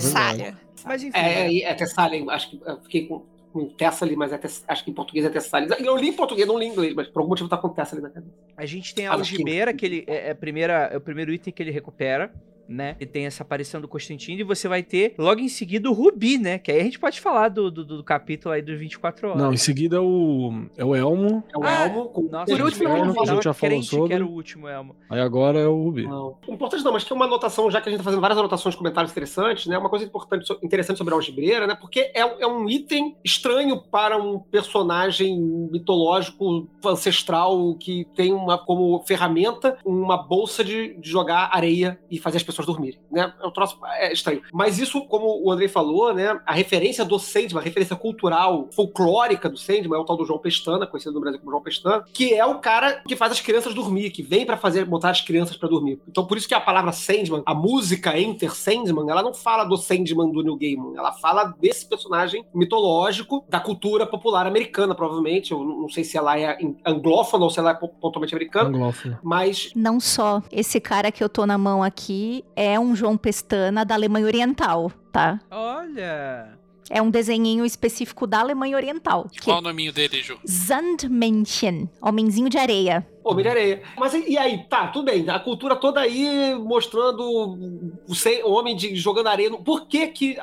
É. 0.48 0.54
Mas 0.84 1.02
enfim. 1.02 1.18
É, 1.18 1.52
é, 1.52 1.62
é 1.64 1.74
Tessalia, 1.74 2.24
acho 2.30 2.50
que 2.50 2.60
eu 2.64 2.80
fiquei 2.82 3.06
com, 3.06 3.22
com 3.52 3.66
Tessa 3.68 4.04
ali, 4.04 4.16
mas 4.16 4.32
é 4.32 4.38
Tess- 4.38 4.64
acho 4.66 4.84
que 4.84 4.90
em 4.90 4.94
português 4.94 5.26
é 5.26 5.28
Tessalia. 5.30 5.68
Eu 5.78 5.96
li 5.96 6.08
em 6.08 6.12
português, 6.12 6.46
não 6.48 6.58
li 6.58 6.66
em 6.66 6.70
inglês, 6.70 6.94
mas 6.94 7.06
por 7.08 7.20
algum 7.20 7.30
motivo 7.30 7.48
tá 7.48 7.56
com 7.58 7.68
Tessa 7.68 7.94
ali 7.94 8.02
na 8.02 8.10
cabeça. 8.10 8.32
A 8.56 8.64
gente 8.66 8.94
tem 8.94 9.06
a 9.06 9.12
algibeira, 9.12 9.74
que 9.74 9.84
ele 9.84 10.04
é, 10.06 10.28
é 10.28 10.30
a 10.30 10.34
primeira, 10.34 10.88
é 10.92 10.96
o 10.96 11.00
primeiro 11.00 11.32
item 11.32 11.52
que 11.52 11.62
ele 11.62 11.70
recupera, 11.70 12.32
né? 12.68 12.96
E 13.00 13.06
tem 13.06 13.26
essa 13.26 13.42
aparição 13.42 13.80
do 13.80 13.88
Constantino, 13.88 14.40
e 14.40 14.44
você 14.44 14.68
vai 14.68 14.82
ter 14.82 15.14
logo 15.18 15.40
em 15.40 15.48
seguida 15.48 15.88
o 15.88 15.92
Rubi, 15.92 16.38
né? 16.38 16.58
Que 16.58 16.72
aí 16.72 16.80
a 16.80 16.84
gente 16.84 16.98
pode 16.98 17.20
falar 17.20 17.48
do, 17.48 17.70
do, 17.70 17.84
do 17.84 18.04
capítulo 18.04 18.54
aí 18.54 18.62
dos 18.62 18.78
24 18.78 19.28
horas. 19.28 19.40
Não, 19.42 19.52
em 19.52 19.56
seguida 19.56 19.96
é 19.96 20.00
o, 20.00 20.64
é 20.76 20.84
o 20.84 20.94
Elmo. 20.94 21.42
É 21.54 21.58
o 21.58 21.64
Ah, 21.64 21.86
Elmo 21.86 22.06
com 22.08 22.22
Nossa, 22.22 22.46
Por 22.46 22.60
último, 22.64 22.84
tava 22.88 23.22
a 23.22 23.26
gente 23.26 23.44
já 23.44 23.54
falou 23.54 23.82
sobre. 23.82 24.08
que 24.08 24.14
era 24.14 24.24
o 24.24 24.30
último, 24.30 24.68
Elmo. 24.68 24.96
Aí 25.10 25.20
agora 25.20 25.58
é 25.58 25.66
o 25.66 25.82
Rubi. 25.84 26.06
Não. 26.06 26.36
Importante 26.48 26.84
não, 26.84 26.92
mas 26.92 27.04
que 27.04 27.12
é 27.12 27.16
uma 27.16 27.26
anotação, 27.26 27.70
já 27.70 27.80
que 27.80 27.88
a 27.88 27.92
gente 27.92 27.98
tá 28.00 28.04
fazendo 28.04 28.20
várias 28.20 28.38
anotações, 28.38 28.74
comentários 28.74 29.10
interessantes, 29.12 29.66
né? 29.66 29.76
Uma 29.78 29.88
coisa 29.90 30.04
importante, 30.04 30.46
interessante 30.62 30.98
sobre 30.98 31.12
a 31.12 31.16
algibreira, 31.16 31.66
né? 31.66 31.74
Porque 31.74 32.00
é, 32.00 32.20
é 32.20 32.46
um 32.46 32.68
item 32.68 33.16
estranho 33.24 33.80
para 33.80 34.16
um 34.16 34.38
personagem 34.38 35.38
mitológico 35.70 36.68
ancestral 36.84 37.74
que 37.76 38.06
tem 38.16 38.32
uma 38.32 38.58
como 38.58 39.02
ferramenta 39.06 39.76
uma 39.84 40.16
bolsa 40.16 40.64
de, 40.64 40.94
de 41.00 41.08
jogar 41.10 41.50
areia 41.52 41.98
e 42.10 42.18
fazer 42.18 42.36
as 42.38 42.42
pessoas 42.42 42.53
dormirem, 42.62 42.98
né? 43.10 43.32
É 43.42 43.46
um 43.46 43.50
troço 43.50 43.78
é 43.98 44.12
estranho. 44.12 44.42
Mas 44.52 44.78
isso, 44.78 45.04
como 45.06 45.42
o 45.42 45.50
Andrei 45.50 45.68
falou, 45.68 46.12
né? 46.14 46.38
A 46.46 46.52
referência 46.52 47.04
do 47.04 47.18
Sandman, 47.18 47.60
a 47.60 47.64
referência 47.64 47.96
cultural, 47.96 48.68
folclórica 48.72 49.48
do 49.48 49.56
Sandman 49.56 49.98
é 49.98 50.00
o 50.02 50.04
tal 50.04 50.16
do 50.16 50.24
João 50.24 50.38
Pestana, 50.38 50.86
conhecido 50.86 51.14
no 51.14 51.20
Brasil 51.20 51.38
como 51.40 51.50
João 51.50 51.62
Pestana, 51.62 52.04
que 52.12 52.34
é 52.34 52.44
o 52.44 52.58
cara 52.58 53.02
que 53.06 53.16
faz 53.16 53.32
as 53.32 53.40
crianças 53.40 53.74
dormir, 53.74 54.10
que 54.10 54.22
vem 54.22 54.46
pra 54.46 54.56
fazer 54.56 54.84
botar 54.84 55.10
as 55.10 55.20
crianças 55.20 55.56
pra 55.56 55.68
dormir. 55.68 56.00
Então 56.08 56.26
por 56.26 56.36
isso 56.36 56.46
que 56.48 56.54
a 56.54 56.60
palavra 56.60 56.92
Sandman, 56.92 57.42
a 57.46 57.54
música 57.54 58.18
Enter 58.18 58.54
Sandman, 58.54 59.08
ela 59.10 59.22
não 59.22 59.34
fala 59.34 59.64
do 59.64 59.76
Sandman 59.76 60.30
do 60.30 60.42
New 60.42 60.56
Gaiman, 60.56 60.96
ela 60.96 61.12
fala 61.12 61.54
desse 61.58 61.86
personagem 61.88 62.44
mitológico 62.54 63.44
da 63.48 63.60
cultura 63.60 64.06
popular 64.06 64.46
americana, 64.46 64.94
provavelmente. 64.94 65.52
Eu 65.52 65.62
não 65.64 65.88
sei 65.88 66.04
se 66.04 66.16
ela 66.16 66.38
é 66.38 66.58
anglófona 66.84 67.44
ou 67.44 67.50
se 67.50 67.58
ela 67.58 67.70
é 67.70 67.74
po- 67.74 67.88
pontualmente 67.88 68.34
americana, 68.34 68.68
Anglófono. 68.68 69.18
mas 69.22 69.70
Não 69.74 69.98
só 69.98 70.42
esse 70.52 70.80
cara 70.80 71.10
que 71.10 71.22
eu 71.22 71.28
tô 71.28 71.46
na 71.46 71.56
mão 71.58 71.82
aqui 71.82 72.43
é 72.56 72.78
um 72.78 72.94
João 72.94 73.16
Pestana 73.16 73.84
da 73.84 73.94
Alemanha 73.94 74.26
Oriental, 74.26 74.92
tá? 75.12 75.40
Olha! 75.50 76.58
É 76.90 77.00
um 77.00 77.10
desenhinho 77.10 77.64
específico 77.64 78.26
da 78.26 78.40
Alemanha 78.40 78.76
Oriental. 78.76 79.28
Que 79.32 79.40
Qual 79.40 79.58
o 79.58 79.62
nominho 79.62 79.92
dele, 79.92 80.22
Ju? 80.22 80.38
Sandmännchen, 80.44 81.88
homenzinho 82.00 82.48
de 82.48 82.58
areia. 82.58 83.06
Homem 83.24 83.42
de 83.42 83.48
areia. 83.48 83.82
Mas 83.96 84.12
e 84.12 84.32
e 84.32 84.36
aí, 84.38 84.64
tá, 84.68 84.88
tudo 84.88 85.06
bem. 85.06 85.28
A 85.30 85.38
cultura 85.38 85.76
toda 85.76 86.00
aí 86.00 86.54
mostrando 86.54 87.22
o, 87.22 88.50
homem 88.52 88.76
de, 88.76 88.94
jogando 88.96 89.28
areia. 89.28 89.50
Por 89.50 89.86
que 89.86 90.08
que 90.08 90.38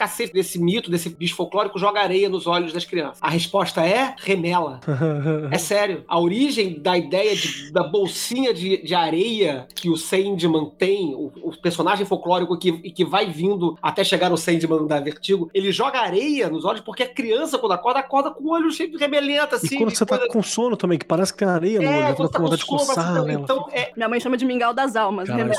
cacete 0.00 0.32
desse 0.32 0.58
mito, 0.58 0.90
desse 0.90 1.08
bicho 1.10 1.34
folclórico, 1.36 1.78
joga 1.78 2.00
areia 2.00 2.28
nos 2.28 2.46
olhos 2.46 2.72
das 2.72 2.84
crianças? 2.84 3.18
A 3.20 3.28
resposta 3.28 3.84
é 3.86 4.14
remela. 4.18 4.80
É 5.50 5.58
sério. 5.58 6.04
A 6.08 6.18
origem 6.18 6.80
da 6.80 6.96
ideia 6.96 7.34
de- 7.34 7.72
da 7.72 7.82
bolsinha 7.82 8.52
de, 8.54 8.82
de 8.82 8.94
areia 8.94 9.66
que 9.74 9.88
o 9.90 9.96
Sandman 9.96 10.70
tem, 10.78 11.14
o, 11.14 11.32
o 11.42 11.56
personagem 11.60 12.06
folclórico 12.06 12.56
que, 12.58 12.72
que 12.92 13.04
vai 13.04 13.26
vindo 13.26 13.76
até 13.82 14.02
chegar 14.04 14.30
no 14.30 14.36
Sandman 14.36 14.86
da 14.86 15.00
Vertigo, 15.00 15.50
ele 15.52 15.70
joga 15.72 16.00
areia 16.00 16.48
nos 16.48 16.64
olhos 16.64 16.80
porque 16.80 17.02
a 17.02 17.08
criança, 17.12 17.58
quando 17.58 17.72
acorda, 17.72 18.00
acorda 18.00 18.30
com 18.30 18.44
o 18.44 18.50
olho 18.52 18.70
cheio 18.70 18.90
de 18.90 18.96
remelenta, 18.96 19.56
assim. 19.56 19.74
e 19.74 19.78
quando 19.78 19.90
você 19.94 20.06
tá 20.06 20.16
coisa- 20.18 20.32
com 20.32 20.42
sono 20.42 20.76
também, 20.76 20.98
que 20.98 21.04
parece 21.04 21.32
que 21.32 21.38
tem 21.40 21.48
areia 21.48 21.80
no 21.80 21.88
olho, 21.88 21.96
É, 21.96 22.08
já 22.08 22.14
quando 22.14 22.28
tá 22.28 22.32
tá 22.32 22.38
com 22.38 22.44
vontade 22.44 22.60
de 22.62 22.66
sono, 22.66 22.78
coçar 22.78 23.10
então, 23.12 23.24
nela. 23.26 23.40
então 23.42 23.68
é, 23.72 23.92
Minha 23.96 24.08
mãe 24.08 24.20
chama 24.20 24.36
de 24.36 24.44
mingau 24.44 24.72
das 24.72 24.96
almas. 24.96 25.28
É 25.28 25.44
mas 25.44 25.58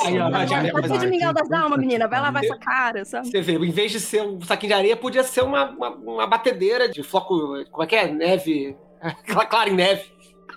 ser 0.87 0.99
de 0.99 1.07
mingau 1.07 1.33
das 1.33 1.51
almas, 1.51 1.79
menina. 1.79 2.07
Vai 2.07 2.21
lavar 2.21 2.43
essa 2.43 2.57
cara, 2.57 3.03
sabe? 3.05 3.27
Você 3.29 3.41
vê, 3.41 3.53
em 3.53 3.71
vez 3.71 3.91
de 3.91 3.99
ser 3.99 4.21
um 4.35 4.41
saquinho 4.41 4.69
de 4.69 4.73
areia, 4.73 4.97
podia 4.97 5.23
ser 5.23 5.43
uma, 5.43 5.69
uma, 5.71 5.89
uma 5.89 6.27
batedeira 6.27 6.87
de 6.89 7.03
floco. 7.03 7.63
Como 7.71 7.83
é 7.83 7.87
que 7.87 7.95
é? 7.95 8.07
Neve. 8.11 8.75
Aquela 9.01 9.45
clara 9.45 9.69
em 9.69 9.73
neve. 9.73 10.11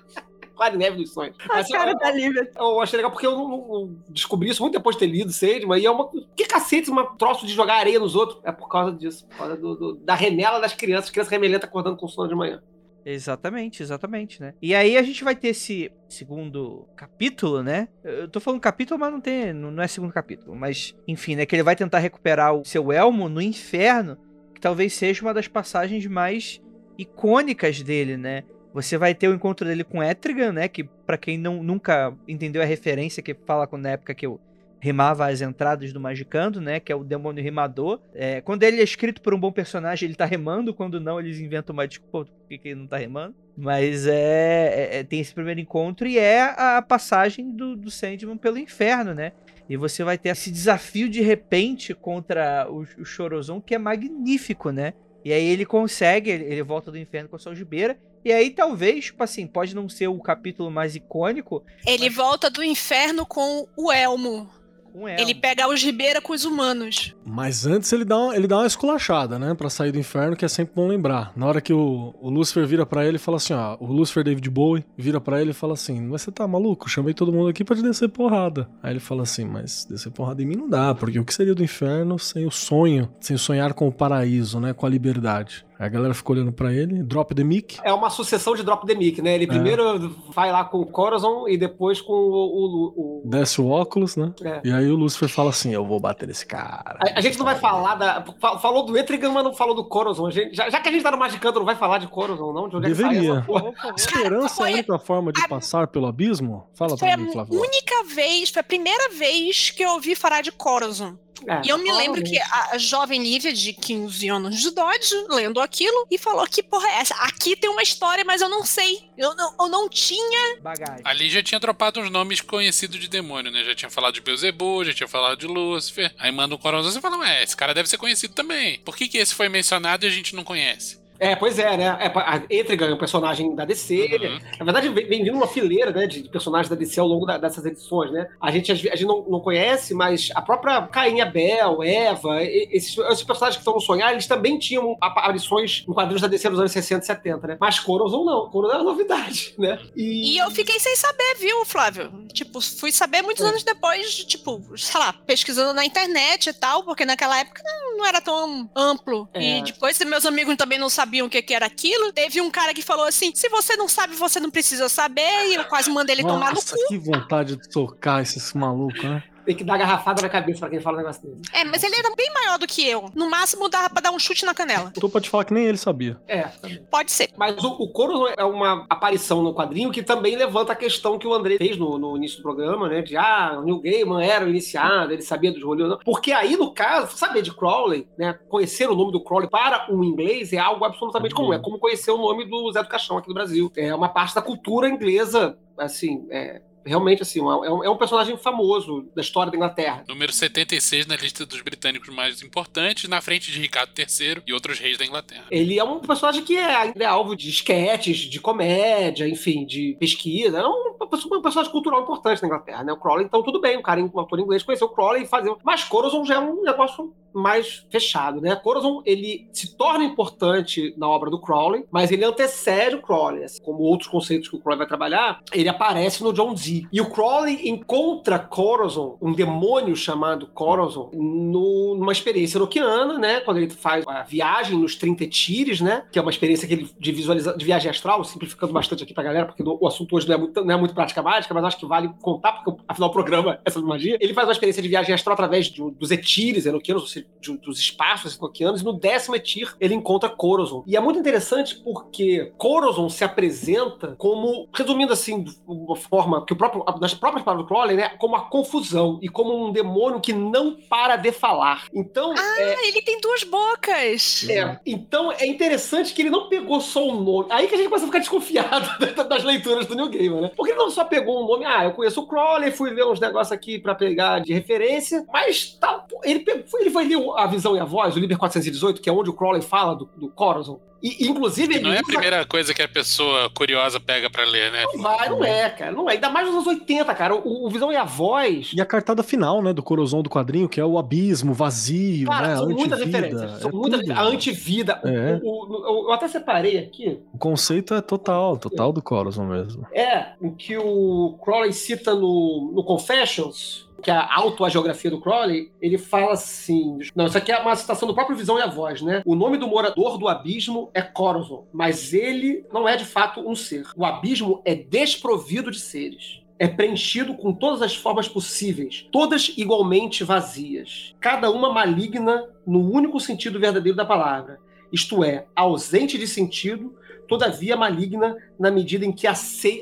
clara 0.56 0.74
em 0.74 0.78
neve 0.78 0.96
dos 0.98 1.12
sonhos. 1.12 1.36
A 1.48 1.54
Mas 1.56 1.68
cara 1.68 1.90
eu, 1.92 1.98
da 1.98 2.10
Lívia. 2.10 2.50
eu 2.56 2.80
achei 2.80 2.96
legal 2.96 3.10
porque 3.10 3.26
eu 3.26 3.36
não 3.36 3.96
descobri 4.08 4.50
isso 4.50 4.62
muito 4.62 4.74
depois 4.74 4.96
de 4.96 5.00
ter 5.00 5.06
lido 5.06 5.32
Sandman. 5.32 5.78
E 5.80 5.86
é 5.86 5.90
uma. 5.90 6.08
Que 6.36 6.44
cacete, 6.46 6.90
um 6.90 7.16
troço 7.16 7.46
de 7.46 7.52
jogar 7.52 7.76
areia 7.76 7.98
nos 7.98 8.14
outros? 8.14 8.40
É 8.44 8.52
por 8.52 8.68
causa 8.68 8.92
disso. 8.92 9.26
Por 9.28 9.36
causa 9.38 9.56
do, 9.56 9.74
do- 9.74 9.94
da 9.96 10.14
remela 10.14 10.60
das 10.60 10.74
crianças. 10.74 11.10
Criança 11.10 11.30
remelenta 11.30 11.66
acordando 11.66 11.96
com 11.96 12.06
sono 12.06 12.28
de 12.28 12.34
manhã. 12.34 12.62
Exatamente, 13.04 13.82
exatamente, 13.82 14.40
né? 14.40 14.54
E 14.62 14.74
aí 14.74 14.96
a 14.96 15.02
gente 15.02 15.22
vai 15.22 15.36
ter 15.36 15.48
esse 15.48 15.92
segundo 16.08 16.88
capítulo, 16.96 17.62
né? 17.62 17.88
Eu 18.02 18.28
tô 18.28 18.40
falando 18.40 18.60
capítulo, 18.60 18.98
mas 18.98 19.12
não 19.12 19.20
tem, 19.20 19.52
não 19.52 19.82
é 19.82 19.86
segundo 19.86 20.12
capítulo, 20.12 20.56
mas 20.56 20.94
enfim, 21.06 21.36
né, 21.36 21.44
que 21.44 21.54
ele 21.54 21.62
vai 21.62 21.76
tentar 21.76 21.98
recuperar 21.98 22.54
o 22.54 22.64
seu 22.64 22.90
elmo 22.90 23.28
no 23.28 23.42
inferno, 23.42 24.16
que 24.54 24.60
talvez 24.60 24.94
seja 24.94 25.22
uma 25.22 25.34
das 25.34 25.46
passagens 25.46 26.06
mais 26.06 26.62
icônicas 26.96 27.82
dele, 27.82 28.16
né? 28.16 28.44
Você 28.72 28.96
vai 28.96 29.14
ter 29.14 29.28
o 29.28 29.34
encontro 29.34 29.66
dele 29.66 29.84
com 29.84 30.02
Etrigan, 30.02 30.52
né, 30.52 30.66
que 30.66 30.82
pra 30.82 31.18
quem 31.18 31.36
não, 31.38 31.62
nunca 31.62 32.16
entendeu 32.26 32.62
a 32.62 32.64
referência 32.64 33.22
que 33.22 33.34
fala 33.46 33.68
na 33.78 33.90
época 33.90 34.14
que 34.14 34.26
eu 34.26 34.40
rimava 34.84 35.26
as 35.28 35.40
entradas 35.40 35.94
do 35.94 35.98
Magicando, 35.98 36.60
né? 36.60 36.78
Que 36.78 36.92
é 36.92 36.94
o 36.94 37.02
demônio 37.02 37.42
rimador. 37.42 38.00
É, 38.12 38.42
quando 38.42 38.64
ele 38.64 38.80
é 38.80 38.84
escrito 38.84 39.22
por 39.22 39.32
um 39.32 39.40
bom 39.40 39.50
personagem, 39.50 40.06
ele 40.06 40.14
tá 40.14 40.26
rimando. 40.26 40.74
Quando 40.74 41.00
não, 41.00 41.18
eles 41.18 41.40
inventam 41.40 41.72
uma 41.72 41.88
desculpa 41.88 42.30
por 42.30 42.46
que 42.46 42.60
ele 42.62 42.80
não 42.80 42.86
tá 42.86 42.98
rimando. 42.98 43.34
Mas 43.56 44.06
é, 44.06 44.12
é- 44.12 44.98
é- 44.98 45.02
tem 45.02 45.20
esse 45.20 45.32
primeiro 45.32 45.58
encontro 45.58 46.06
e 46.06 46.18
é 46.18 46.42
a 46.42 46.82
passagem 46.82 47.50
do, 47.50 47.74
do 47.74 47.90
Sandman 47.90 48.36
pelo 48.36 48.58
inferno, 48.58 49.14
né? 49.14 49.32
E 49.70 49.74
você 49.74 50.04
vai 50.04 50.18
ter 50.18 50.28
esse 50.28 50.50
desafio 50.50 51.08
de 51.08 51.22
repente 51.22 51.94
contra 51.94 52.66
o, 52.70 52.82
o 52.98 53.04
Chorozon, 53.06 53.62
que 53.62 53.74
é 53.74 53.78
magnífico, 53.78 54.70
né? 54.70 54.92
E 55.24 55.32
aí 55.32 55.46
ele 55.46 55.64
consegue, 55.64 56.28
ele, 56.28 56.44
ele 56.44 56.62
volta 56.62 56.90
do 56.90 56.98
inferno 56.98 57.30
com 57.30 57.36
a 57.36 57.38
sua 57.38 57.52
algibeira. 57.52 57.98
E 58.22 58.30
aí 58.30 58.50
talvez, 58.50 59.06
tipo 59.06 59.24
assim, 59.24 59.46
pode 59.46 59.74
não 59.74 59.88
ser 59.88 60.08
o 60.08 60.18
capítulo 60.18 60.70
mais 60.70 60.94
icônico 60.94 61.64
Ele 61.86 62.10
volta 62.10 62.50
do 62.50 62.62
inferno 62.62 63.24
com 63.24 63.66
o 63.74 63.90
elmo. 63.90 64.50
Com 64.94 65.08
ela. 65.08 65.20
Ele 65.20 65.34
pega 65.34 65.64
a 65.64 65.66
algibeira 65.66 66.20
com 66.20 66.32
os 66.32 66.44
humanos. 66.44 67.14
Mas 67.26 67.66
antes 67.66 67.92
ele 67.92 68.04
dá, 68.04 68.16
uma, 68.16 68.36
ele 68.36 68.46
dá 68.46 68.58
uma 68.58 68.66
esculachada, 68.66 69.38
né? 69.38 69.52
Pra 69.54 69.68
sair 69.68 69.90
do 69.90 69.98
inferno, 69.98 70.36
que 70.36 70.44
é 70.44 70.48
sempre 70.48 70.74
bom 70.74 70.86
lembrar. 70.86 71.32
Na 71.34 71.46
hora 71.46 71.60
que 71.60 71.72
o, 71.72 72.14
o 72.20 72.30
Lucifer 72.30 72.64
vira 72.66 72.86
pra 72.86 73.04
ele 73.04 73.16
e 73.16 73.20
fala 73.20 73.38
assim, 73.38 73.52
ó. 73.52 73.76
O 73.80 73.92
Lucifer 73.92 74.22
David 74.22 74.48
Bowie 74.48 74.84
vira 74.96 75.20
pra 75.20 75.40
ele 75.40 75.50
e 75.50 75.54
fala 75.54 75.74
assim: 75.74 76.00
Mas 76.00 76.22
você 76.22 76.30
tá 76.30 76.46
maluco? 76.46 76.88
Chamei 76.88 77.12
todo 77.12 77.32
mundo 77.32 77.48
aqui 77.48 77.64
pra 77.64 77.74
te 77.74 77.82
descer 77.82 78.08
porrada. 78.08 78.68
Aí 78.82 78.92
ele 78.92 79.00
fala 79.00 79.24
assim: 79.24 79.44
Mas 79.44 79.84
descer 79.84 80.12
porrada 80.12 80.42
em 80.42 80.46
mim 80.46 80.56
não 80.56 80.68
dá, 80.68 80.94
porque 80.94 81.18
o 81.18 81.24
que 81.24 81.34
seria 81.34 81.54
do 81.54 81.64
inferno 81.64 82.18
sem 82.18 82.46
o 82.46 82.50
sonho, 82.50 83.10
sem 83.20 83.36
sonhar 83.36 83.74
com 83.74 83.88
o 83.88 83.92
paraíso, 83.92 84.60
né? 84.60 84.72
Com 84.72 84.86
a 84.86 84.88
liberdade. 84.88 85.66
Aí 85.78 85.86
a 85.86 85.88
galera 85.88 86.14
ficou 86.14 86.36
olhando 86.36 86.52
pra 86.52 86.72
ele, 86.72 87.02
drop 87.02 87.34
the 87.34 87.42
mic. 87.42 87.78
É 87.82 87.92
uma 87.92 88.08
sucessão 88.10 88.54
de 88.54 88.62
drop 88.62 88.86
the 88.86 88.94
mic, 88.94 89.20
né? 89.20 89.34
Ele 89.34 89.46
primeiro 89.46 90.14
vai 90.32 90.52
lá 90.52 90.64
com 90.64 90.78
o 90.78 90.86
Corazon 90.86 91.48
e 91.48 91.56
depois 91.56 92.00
com 92.00 92.12
o. 92.12 92.16
o- 92.28 92.94
o- 92.96 93.22
Desce 93.24 93.60
o 93.60 93.68
óculos, 93.68 94.16
né? 94.16 94.32
É. 94.42 94.60
E 94.64 94.72
aí 94.72 94.86
o 94.90 94.94
Lucifer 94.96 95.28
fala 95.28 95.50
assim: 95.50 95.72
Eu 95.74 95.84
vou 95.84 95.98
bater 95.98 96.28
nesse 96.28 96.46
cara. 96.46 96.98
A, 97.00 97.18
a 97.18 97.20
gente 97.20 97.36
não 97.38 97.44
vai 97.44 97.56
falar 97.56 97.94
da. 97.96 98.24
fa- 98.40 98.58
Falou 98.58 98.84
do 98.86 98.96
Etrigan, 98.96 99.30
mas 99.32 99.42
não 99.44 99.52
falou 99.54 99.74
do 99.74 99.84
Corazon. 99.84 100.26
A 100.26 100.30
gente- 100.30 100.54
já, 100.54 100.70
já 100.70 100.80
que 100.80 100.88
a 100.88 100.92
gente 100.92 101.02
tá 101.02 101.10
no 101.10 101.18
Magicando, 101.18 101.58
não 101.58 101.66
vai 101.66 101.76
falar 101.76 101.98
de 101.98 102.06
Corazon, 102.06 102.52
não? 102.52 102.68
De 102.68 102.76
onde 102.76 102.86
é 102.86 102.90
que 102.90 102.94
sai 102.96 103.08
Deveria. 103.10 103.32
essa 103.38 103.42
favor. 103.42 103.74
Esperança 103.96 104.46
é 104.46 104.46
a 104.46 104.48
Foi- 104.66 104.72
única 104.74 104.98
forma 104.98 105.32
de 105.32 105.48
passar 105.48 105.86
pelo 105.88 106.06
abismo? 106.06 106.66
Fala 106.74 106.96
Foi 106.96 107.08
pra 107.08 107.14
a 107.14 107.16
mim, 107.16 107.32
Flávio. 107.32 107.58
única 107.60 108.04
vez, 108.14 108.50
foi 108.50 108.60
a 108.60 108.64
primeira 108.64 109.08
vez 109.10 109.70
que 109.70 109.82
eu 109.82 109.90
ouvi 109.92 110.14
falar 110.14 110.40
de 110.42 110.52
Corazon. 110.52 111.14
É, 111.48 111.62
E 111.64 111.68
eu 111.68 111.78
me 111.78 111.92
lembro 111.92 112.22
que 112.22 112.38
a 112.38 112.64
a 112.74 112.78
jovem 112.78 113.22
Lívia, 113.22 113.52
de 113.52 113.72
15 113.72 114.28
anos 114.28 114.60
de 114.60 114.68
idade, 114.68 115.10
lendo 115.28 115.60
aquilo, 115.60 116.06
e 116.10 116.18
falou: 116.18 116.46
Que 116.46 116.62
porra 116.62 116.88
é 116.88 117.00
essa? 117.00 117.14
Aqui 117.16 117.54
tem 117.54 117.70
uma 117.70 117.82
história, 117.82 118.24
mas 118.24 118.40
eu 118.40 118.48
não 118.48 118.64
sei. 118.64 119.00
Eu 119.16 119.34
não, 119.34 119.54
eu 119.60 119.68
não 119.68 119.88
tinha. 119.88 120.60
Bagagem. 120.60 121.02
Ali 121.04 121.30
já 121.30 121.42
tinha 121.42 121.60
dropado 121.60 122.00
uns 122.00 122.10
nomes 122.10 122.40
conhecidos 122.40 122.98
de 122.98 123.08
demônio, 123.08 123.50
né? 123.52 123.62
Já 123.64 123.74
tinha 123.74 123.90
falado 123.90 124.14
de 124.14 124.20
Beelzebub, 124.20 124.84
já 124.84 124.92
tinha 124.94 125.08
falado 125.08 125.38
de 125.38 125.46
Lúcifer. 125.46 126.12
Aí 126.18 126.32
manda 126.32 126.54
um 126.54 126.58
coronel 126.58 126.88
e 126.90 127.00
fala, 127.00 127.18
ué, 127.18 127.42
esse 127.42 127.56
cara 127.56 127.74
deve 127.74 127.88
ser 127.88 127.98
conhecido 127.98 128.34
também. 128.34 128.80
Por 128.80 128.96
que, 128.96 129.08
que 129.08 129.18
esse 129.18 129.34
foi 129.34 129.48
mencionado 129.48 130.04
e 130.04 130.08
a 130.08 130.10
gente 130.10 130.34
não 130.34 130.42
conhece? 130.42 131.03
É, 131.18 131.36
pois 131.36 131.58
é, 131.58 131.76
né? 131.76 131.84
É, 132.00 132.06
a 132.18 132.42
Etrigan 132.50 132.88
é 132.90 132.94
um 132.94 132.98
personagem 132.98 133.54
da 133.54 133.64
DC. 133.64 134.18
Uhum. 134.20 134.38
Na 134.58 134.64
verdade, 134.64 134.88
vem, 134.88 135.06
vem 135.06 135.24
vindo 135.24 135.36
uma 135.36 135.46
fileira 135.46 135.90
né, 135.92 136.06
de 136.06 136.28
personagens 136.28 136.68
da 136.68 136.74
DC 136.76 136.98
ao 137.00 137.06
longo 137.06 137.24
da- 137.24 137.38
dessas 137.38 137.64
edições, 137.64 138.10
né? 138.10 138.26
A 138.40 138.50
gente, 138.50 138.70
a 138.72 138.74
gente 138.74 139.04
não, 139.04 139.22
não 139.28 139.40
conhece, 139.40 139.94
mas 139.94 140.30
a 140.34 140.42
própria 140.42 140.82
Caim 140.88 141.20
Abel, 141.20 141.82
Eva, 141.82 142.42
e- 142.42 142.68
esses, 142.72 142.98
esses 142.98 143.22
personagens 143.22 143.56
que 143.56 143.60
estão 143.60 143.74
no 143.74 143.80
sonhar, 143.80 144.12
eles 144.12 144.26
também 144.26 144.58
tinham 144.58 144.96
aparições 145.00 145.84
em 145.88 145.92
quadrinhos 145.92 146.20
da 146.20 146.28
DC 146.28 146.48
nos 146.50 146.58
anos 146.58 146.72
60 146.72 147.04
e 147.04 147.06
70, 147.06 147.46
né? 147.46 147.56
Mas 147.60 147.78
Corazon 147.78 148.24
não. 148.24 148.50
Corazon 148.50 148.74
é 148.74 148.76
uma 148.78 148.84
novidade, 148.90 149.54
né? 149.58 149.78
E 149.96 150.36
eu 150.36 150.50
fiquei 150.50 150.78
sem 150.80 150.96
saber, 150.96 151.36
viu, 151.38 151.64
Flávio? 151.64 152.12
Tipo, 152.32 152.60
fui 152.60 152.90
saber 152.90 153.22
muitos 153.22 153.44
É. 153.44 153.48
anos 153.48 153.62
depois, 153.62 154.12
de, 154.12 154.26
tipo, 154.26 154.60
sei 154.76 154.98
lá, 155.00 155.12
pesquisando 155.12 155.72
na 155.72 155.84
internet 155.84 156.48
e 156.48 156.52
tal, 156.52 156.82
porque 156.82 157.04
naquela 157.04 157.38
época 157.38 157.62
não, 157.64 157.98
não 157.98 158.06
era 158.06 158.20
tão 158.20 158.68
amplo. 158.74 159.28
É. 159.32 159.58
E 159.58 159.62
depois, 159.62 159.98
meus 160.00 160.26
amigos 160.26 160.56
também 160.56 160.78
não 160.78 160.88
sabiam 160.88 161.03
o 161.22 161.28
que, 161.28 161.42
que 161.42 161.54
era 161.54 161.66
aquilo, 161.66 162.12
teve 162.12 162.40
um 162.40 162.50
cara 162.50 162.72
que 162.74 162.82
falou 162.82 163.06
assim: 163.06 163.32
se 163.34 163.48
você 163.48 163.76
não 163.76 163.88
sabe, 163.88 164.14
você 164.14 164.40
não 164.40 164.50
precisa 164.50 164.88
saber, 164.88 165.46
e 165.46 165.54
eu 165.54 165.64
quase 165.64 165.90
mandei 165.90 166.16
ele 166.16 166.22
tomar 166.22 166.50
no 166.50 166.54
Nossa, 166.54 166.74
cu. 166.74 166.88
que 166.88 166.98
vontade 166.98 167.56
de 167.56 167.72
socar 167.72 168.22
esses 168.22 168.52
malucos, 168.52 169.02
né? 169.02 169.22
Tem 169.44 169.54
que 169.54 169.64
dar 169.64 169.76
garrafada 169.76 170.22
na 170.22 170.28
cabeça 170.28 170.60
pra 170.60 170.70
quem 170.70 170.80
fala 170.80 170.96
um 170.96 171.00
negócio 171.00 171.22
desse. 171.22 171.42
É, 171.52 171.64
mas 171.64 171.82
ele 171.82 171.94
era 171.96 172.14
bem 172.14 172.32
maior 172.32 172.58
do 172.58 172.66
que 172.66 172.86
eu. 172.88 173.10
No 173.14 173.28
máximo 173.28 173.68
dava 173.68 173.90
pra 173.90 174.00
dar 174.00 174.10
um 174.10 174.18
chute 174.18 174.44
na 174.44 174.54
canela. 174.54 174.90
Tô 174.98 175.08
pra 175.08 175.20
te 175.20 175.28
falar 175.28 175.44
que 175.44 175.52
nem 175.54 175.64
ele 175.64 175.76
sabia. 175.76 176.18
É, 176.26 176.48
Pode 176.90 177.10
ser. 177.12 177.30
Mas 177.36 177.62
o, 177.62 177.68
o 177.68 177.88
Corazon 177.88 178.28
é 178.36 178.44
uma 178.44 178.86
aparição 178.88 179.42
no 179.42 179.54
quadrinho 179.54 179.90
que 179.90 180.02
também 180.02 180.36
levanta 180.36 180.72
a 180.72 180.76
questão 180.76 181.18
que 181.18 181.26
o 181.26 181.34
André 181.34 181.56
fez 181.58 181.76
no, 181.76 181.98
no 181.98 182.16
início 182.16 182.38
do 182.38 182.42
programa, 182.42 182.88
né? 182.88 183.02
De 183.02 183.16
ah, 183.16 183.56
o 183.58 183.62
Neil 183.62 183.80
Gaiman 183.80 184.24
era 184.24 184.44
o 184.44 184.48
iniciado, 184.48 185.12
ele 185.12 185.22
sabia 185.22 185.52
dos 185.52 185.62
rolês. 185.62 185.88
não. 185.88 185.98
Porque 185.98 186.32
aí, 186.32 186.56
no 186.56 186.72
caso, 186.72 187.16
saber 187.16 187.42
de 187.42 187.52
Crowley, 187.54 188.08
né? 188.16 188.38
Conhecer 188.48 188.88
o 188.88 188.94
nome 188.94 189.12
do 189.12 189.22
Crowley 189.22 189.48
para 189.48 189.86
um 189.90 190.02
inglês 190.04 190.52
é 190.52 190.58
algo 190.58 190.84
absolutamente 190.84 191.34
comum. 191.34 191.52
É 191.52 191.58
como 191.58 191.78
conhecer 191.78 192.10
o 192.10 192.18
nome 192.18 192.44
do 192.44 192.72
Zé 192.72 192.82
do 192.82 192.88
Caixão 192.88 193.18
aqui 193.18 193.28
do 193.28 193.34
Brasil. 193.34 193.70
É 193.76 193.94
uma 193.94 194.08
parte 194.08 194.34
da 194.34 194.42
cultura 194.42 194.88
inglesa, 194.88 195.58
assim, 195.76 196.26
é. 196.30 196.62
Realmente, 196.84 197.22
assim, 197.22 197.40
é 197.40 197.42
um, 197.42 197.84
é 197.84 197.90
um 197.90 197.96
personagem 197.96 198.36
famoso 198.36 199.08
da 199.14 199.22
história 199.22 199.50
da 199.50 199.56
Inglaterra. 199.56 200.04
Número 200.08 200.32
76 200.32 201.06
na 201.06 201.16
lista 201.16 201.46
dos 201.46 201.60
britânicos 201.62 202.14
mais 202.14 202.42
importantes, 202.42 203.08
na 203.08 203.20
frente 203.20 203.50
de 203.50 203.58
Ricardo 203.58 203.90
III 203.96 204.42
e 204.46 204.52
outros 204.52 204.78
reis 204.78 204.98
da 204.98 205.04
Inglaterra. 205.04 205.44
Ele 205.50 205.78
é 205.78 205.84
um 205.84 206.00
personagem 206.00 206.42
que 206.42 206.56
é 206.56 206.92
é 207.02 207.04
alvo 207.06 207.36
de 207.36 207.48
esquetes, 207.48 208.18
de 208.18 208.40
comédia, 208.40 209.28
enfim, 209.28 209.64
de 209.64 209.96
pesquisa. 209.98 210.58
É 210.58 210.66
um, 210.66 210.96
um 211.00 211.42
personagem 211.42 211.70
cultural 211.70 212.02
importante 212.02 212.42
na 212.42 212.48
Inglaterra, 212.48 212.84
né? 212.84 212.92
O 212.92 212.96
Crowley, 212.96 213.24
então 213.24 213.42
tudo 213.42 213.60
bem, 213.60 213.76
um 213.76 213.82
cara, 213.82 214.02
um 214.02 214.20
ator 214.20 214.38
inglês, 214.38 214.62
conheceu 214.62 214.86
o 214.86 214.90
Crowley 214.90 215.22
e 215.22 215.26
fazer. 215.26 215.54
Mas 215.62 215.84
Corazon 215.84 216.24
já 216.24 216.36
é 216.36 216.38
um 216.38 216.62
negócio 216.62 217.12
mais 217.32 217.84
fechado, 217.90 218.40
né? 218.40 218.54
Corazon, 218.54 219.02
ele 219.04 219.48
se 219.52 219.76
torna 219.76 220.04
importante 220.04 220.94
na 220.96 221.08
obra 221.08 221.28
do 221.28 221.40
Crowley, 221.40 221.84
mas 221.90 222.12
ele 222.12 222.24
antecede 222.24 222.94
o 222.94 223.02
Crowley. 223.02 223.44
Assim, 223.44 223.62
como 223.62 223.80
outros 223.80 224.08
conceitos 224.08 224.48
que 224.48 224.56
o 224.56 224.60
Crowley 224.60 224.78
vai 224.78 224.86
trabalhar, 224.86 225.40
ele 225.52 225.68
aparece 225.68 226.22
no 226.22 226.32
John 226.32 226.54
Dee. 226.54 226.73
E 226.92 227.00
o 227.00 227.10
Crowley 227.10 227.68
encontra 227.68 228.38
Corazon, 228.38 229.16
um 229.20 229.32
demônio 229.32 229.94
chamado 229.96 230.46
Corazon, 230.48 231.10
no- 231.12 231.94
numa 231.94 232.12
experiência 232.12 232.58
noquiana, 232.58 233.18
né? 233.18 233.40
Quando 233.40 233.58
ele 233.58 233.70
faz 233.70 234.04
a 234.06 234.22
viagem 234.22 234.78
nos 234.78 234.96
30 234.96 235.24
Etires, 235.24 235.80
né? 235.80 236.04
Que 236.10 236.18
é 236.18 236.22
uma 236.22 236.30
experiência 236.30 236.66
que 236.66 236.74
ele, 236.74 236.90
de, 236.98 237.12
visualiza, 237.12 237.56
de 237.56 237.64
viagem 237.64 237.90
astral, 237.90 238.22
simplificando 238.24 238.72
bastante 238.72 239.02
aqui 239.04 239.12
pra 239.14 239.22
galera, 239.22 239.46
porque 239.46 239.62
o 239.62 239.86
assunto 239.86 240.16
hoje 240.16 240.26
não 240.28 240.34
é, 240.34 240.38
muito, 240.38 240.64
não 240.64 240.74
é 240.74 240.76
muito 240.76 240.94
prática 240.94 241.22
mágica, 241.22 241.52
mas 241.54 241.64
acho 241.64 241.78
que 241.78 241.86
vale 241.86 242.10
contar, 242.20 242.52
porque 242.52 242.80
afinal 242.88 243.08
o 243.10 243.12
programa 243.12 243.58
é 243.64 243.70
sobre 243.70 243.88
magia. 243.88 244.16
Ele 244.20 244.34
faz 244.34 244.46
uma 244.48 244.52
experiência 244.52 244.82
de 244.82 244.88
viagem 244.88 245.14
astral 245.14 245.34
através 245.34 245.66
de- 245.66 245.90
dos 245.92 246.10
Etires 246.10 246.66
enoquianos, 246.66 247.02
ou 247.02 247.08
seja, 247.08 247.26
de- 247.40 247.56
dos 247.58 247.78
espaços 247.78 248.36
enoquianos, 248.38 248.80
e 248.80 248.84
no 248.84 248.92
décimo 248.92 249.36
Etir 249.36 249.74
ele 249.80 249.94
encontra 249.94 250.28
Corazon. 250.28 250.82
E 250.86 250.96
é 250.96 251.00
muito 251.00 251.18
interessante 251.18 251.76
porque 251.82 252.52
Corazon 252.56 253.08
se 253.08 253.24
apresenta 253.24 254.14
como, 254.18 254.68
resumindo 254.72 255.12
assim, 255.12 255.42
de 255.42 255.52
uma 255.66 255.96
forma 255.96 256.44
que 256.44 256.52
o 256.52 256.56
próprio, 256.70 257.00
nas 257.00 257.14
próprias 257.14 257.44
palavras 257.44 257.66
do 257.66 257.68
Crowley, 257.68 257.96
né? 257.96 258.10
Como 258.18 258.36
a 258.36 258.42
confusão 258.42 259.18
e 259.22 259.28
como 259.28 259.66
um 259.66 259.72
demônio 259.72 260.20
que 260.20 260.32
não 260.32 260.76
para 260.88 261.16
de 261.16 261.32
falar. 261.32 261.84
Então, 261.94 262.32
é, 262.34 262.38
Ah, 262.38 262.86
ele 262.86 263.02
tem 263.02 263.20
duas 263.20 263.42
bocas. 263.44 264.46
é, 264.48 264.78
então 264.86 265.32
é 265.32 265.46
interessante 265.46 266.12
que 266.14 266.22
ele 266.22 266.30
não 266.30 266.48
pegou 266.48 266.80
só 266.80 267.06
um 267.06 267.20
nome. 267.20 267.46
Aí 267.50 267.66
que 267.66 267.74
a 267.74 267.76
gente 267.78 267.88
começa 267.88 268.04
a 268.04 268.08
ficar 268.08 268.18
desconfiado 268.18 268.86
das 269.28 269.44
leituras 269.44 269.86
do 269.86 269.94
New 269.94 270.08
Gaiman, 270.08 270.40
né? 270.42 270.50
Porque 270.56 270.72
ele 270.72 270.78
não 270.78 270.90
só 270.90 271.04
pegou 271.04 271.42
um 271.42 271.46
nome, 271.46 271.64
ah, 271.64 271.84
eu 271.84 271.92
conheço 271.92 272.20
o 272.20 272.26
Crowley, 272.26 272.70
fui 272.70 272.90
ler 272.90 273.04
uns 273.06 273.20
negócios 273.20 273.52
aqui 273.52 273.78
pra 273.78 273.94
pegar 273.94 274.40
de 274.40 274.52
referência, 274.52 275.24
mas 275.32 275.76
tá, 275.80 276.04
ele, 276.22 276.40
pegou, 276.40 276.64
ele 276.80 276.90
foi 276.90 277.04
ler 277.04 277.18
a 277.36 277.46
visão 277.46 277.76
e 277.76 277.80
a 277.80 277.84
voz, 277.84 278.16
o 278.16 278.18
Liber 278.18 278.38
418, 278.38 279.00
que 279.00 279.08
é 279.08 279.12
onde 279.12 279.30
o 279.30 279.32
Crowley 279.32 279.62
fala 279.62 279.94
do, 279.94 280.08
do 280.16 280.28
Corazon. 280.28 280.78
E, 281.04 281.26
inclusive, 281.28 281.78
Não 281.80 281.90
é 281.92 281.96
a 281.98 282.00
usa- 282.00 282.06
primeira 282.06 282.46
coisa 282.46 282.72
que 282.72 282.80
a 282.80 282.88
pessoa 282.88 283.50
curiosa 283.50 284.00
pega 284.00 284.30
pra 284.30 284.42
ler, 284.46 284.72
né? 284.72 284.84
Não 284.94 285.02
vai, 285.02 285.28
não 285.28 285.44
é, 285.44 285.68
cara. 285.68 285.92
Não 285.92 286.08
é. 286.08 286.14
Ainda 286.14 286.30
mais 286.30 286.46
nos 286.46 286.54
anos 286.54 286.66
80, 286.66 287.14
cara. 287.14 287.34
O, 287.34 287.66
o 287.66 287.70
Visão 287.70 287.92
e 287.92 287.96
a 287.96 288.04
Voz. 288.04 288.70
E 288.74 288.80
a 288.80 288.86
cartada 288.86 289.22
final, 289.22 289.60
né, 289.62 289.74
do 289.74 289.82
Corazon 289.82 290.22
do 290.22 290.30
quadrinho, 290.30 290.66
que 290.66 290.80
é 290.80 290.84
o 290.84 290.96
abismo, 290.98 291.52
vazio, 291.52 292.26
Cara, 292.28 292.48
né? 292.48 292.56
são 292.56 292.68
muitas 292.70 292.98
referências. 293.00 293.60
São 293.60 293.68
é 293.68 293.72
muitas 293.74 294.00
tudo. 294.00 294.12
A 294.12 294.22
antivida. 294.22 295.00
o- 295.04 295.08
É. 295.08 295.40
o- 295.42 296.04
o- 296.06 296.08
eu 296.08 296.12
até 296.12 296.26
separei 296.26 296.78
aqui. 296.78 297.18
O 297.34 297.38
conceito 297.38 297.92
é 297.92 298.00
total, 298.00 298.56
total 298.56 298.90
do 298.90 299.02
Corazon 299.02 299.44
mesmo. 299.44 299.86
É, 299.92 300.28
em 300.40 300.54
que 300.54 300.78
o 300.78 301.38
Crowley 301.44 301.74
cita 301.74 302.14
no, 302.14 302.72
no 302.74 302.82
Confessions, 302.82 303.83
que 304.04 304.10
é 304.10 304.14
a 304.14 304.36
autoagiografia 304.36 305.10
do 305.10 305.20
Crowley, 305.20 305.72
ele 305.80 305.96
fala 305.96 306.34
assim. 306.34 306.98
Não, 307.16 307.26
isso 307.26 307.38
aqui 307.38 307.50
é 307.50 307.58
uma 307.58 307.74
citação 307.74 308.06
do 308.06 308.14
próprio 308.14 308.36
Visão 308.36 308.58
e 308.58 308.62
a 308.62 308.66
Voz, 308.66 309.00
né? 309.00 309.22
O 309.24 309.34
nome 309.34 309.56
do 309.56 309.66
morador 309.66 310.18
do 310.18 310.28
abismo 310.28 310.90
é 310.92 311.00
Corazon, 311.00 311.66
mas 311.72 312.12
ele 312.12 312.64
não 312.72 312.86
é 312.86 312.96
de 312.96 313.04
fato 313.04 313.40
um 313.40 313.56
ser. 313.56 313.86
O 313.96 314.04
abismo 314.04 314.60
é 314.64 314.74
desprovido 314.74 315.70
de 315.70 315.80
seres. 315.80 316.42
É 316.58 316.68
preenchido 316.68 317.34
com 317.34 317.52
todas 317.52 317.82
as 317.82 317.96
formas 317.96 318.28
possíveis, 318.28 319.08
todas 319.10 319.52
igualmente 319.56 320.22
vazias, 320.22 321.14
cada 321.18 321.50
uma 321.50 321.72
maligna 321.72 322.48
no 322.64 322.92
único 322.92 323.18
sentido 323.18 323.58
verdadeiro 323.58 323.96
da 323.96 324.04
palavra, 324.04 324.60
isto 324.92 325.24
é, 325.24 325.46
ausente 325.56 326.16
de 326.16 326.28
sentido, 326.28 326.96
todavia 327.26 327.76
maligna 327.76 328.36
na 328.58 328.70
medida 328.70 329.04
em 329.04 329.12
que 329.12 329.26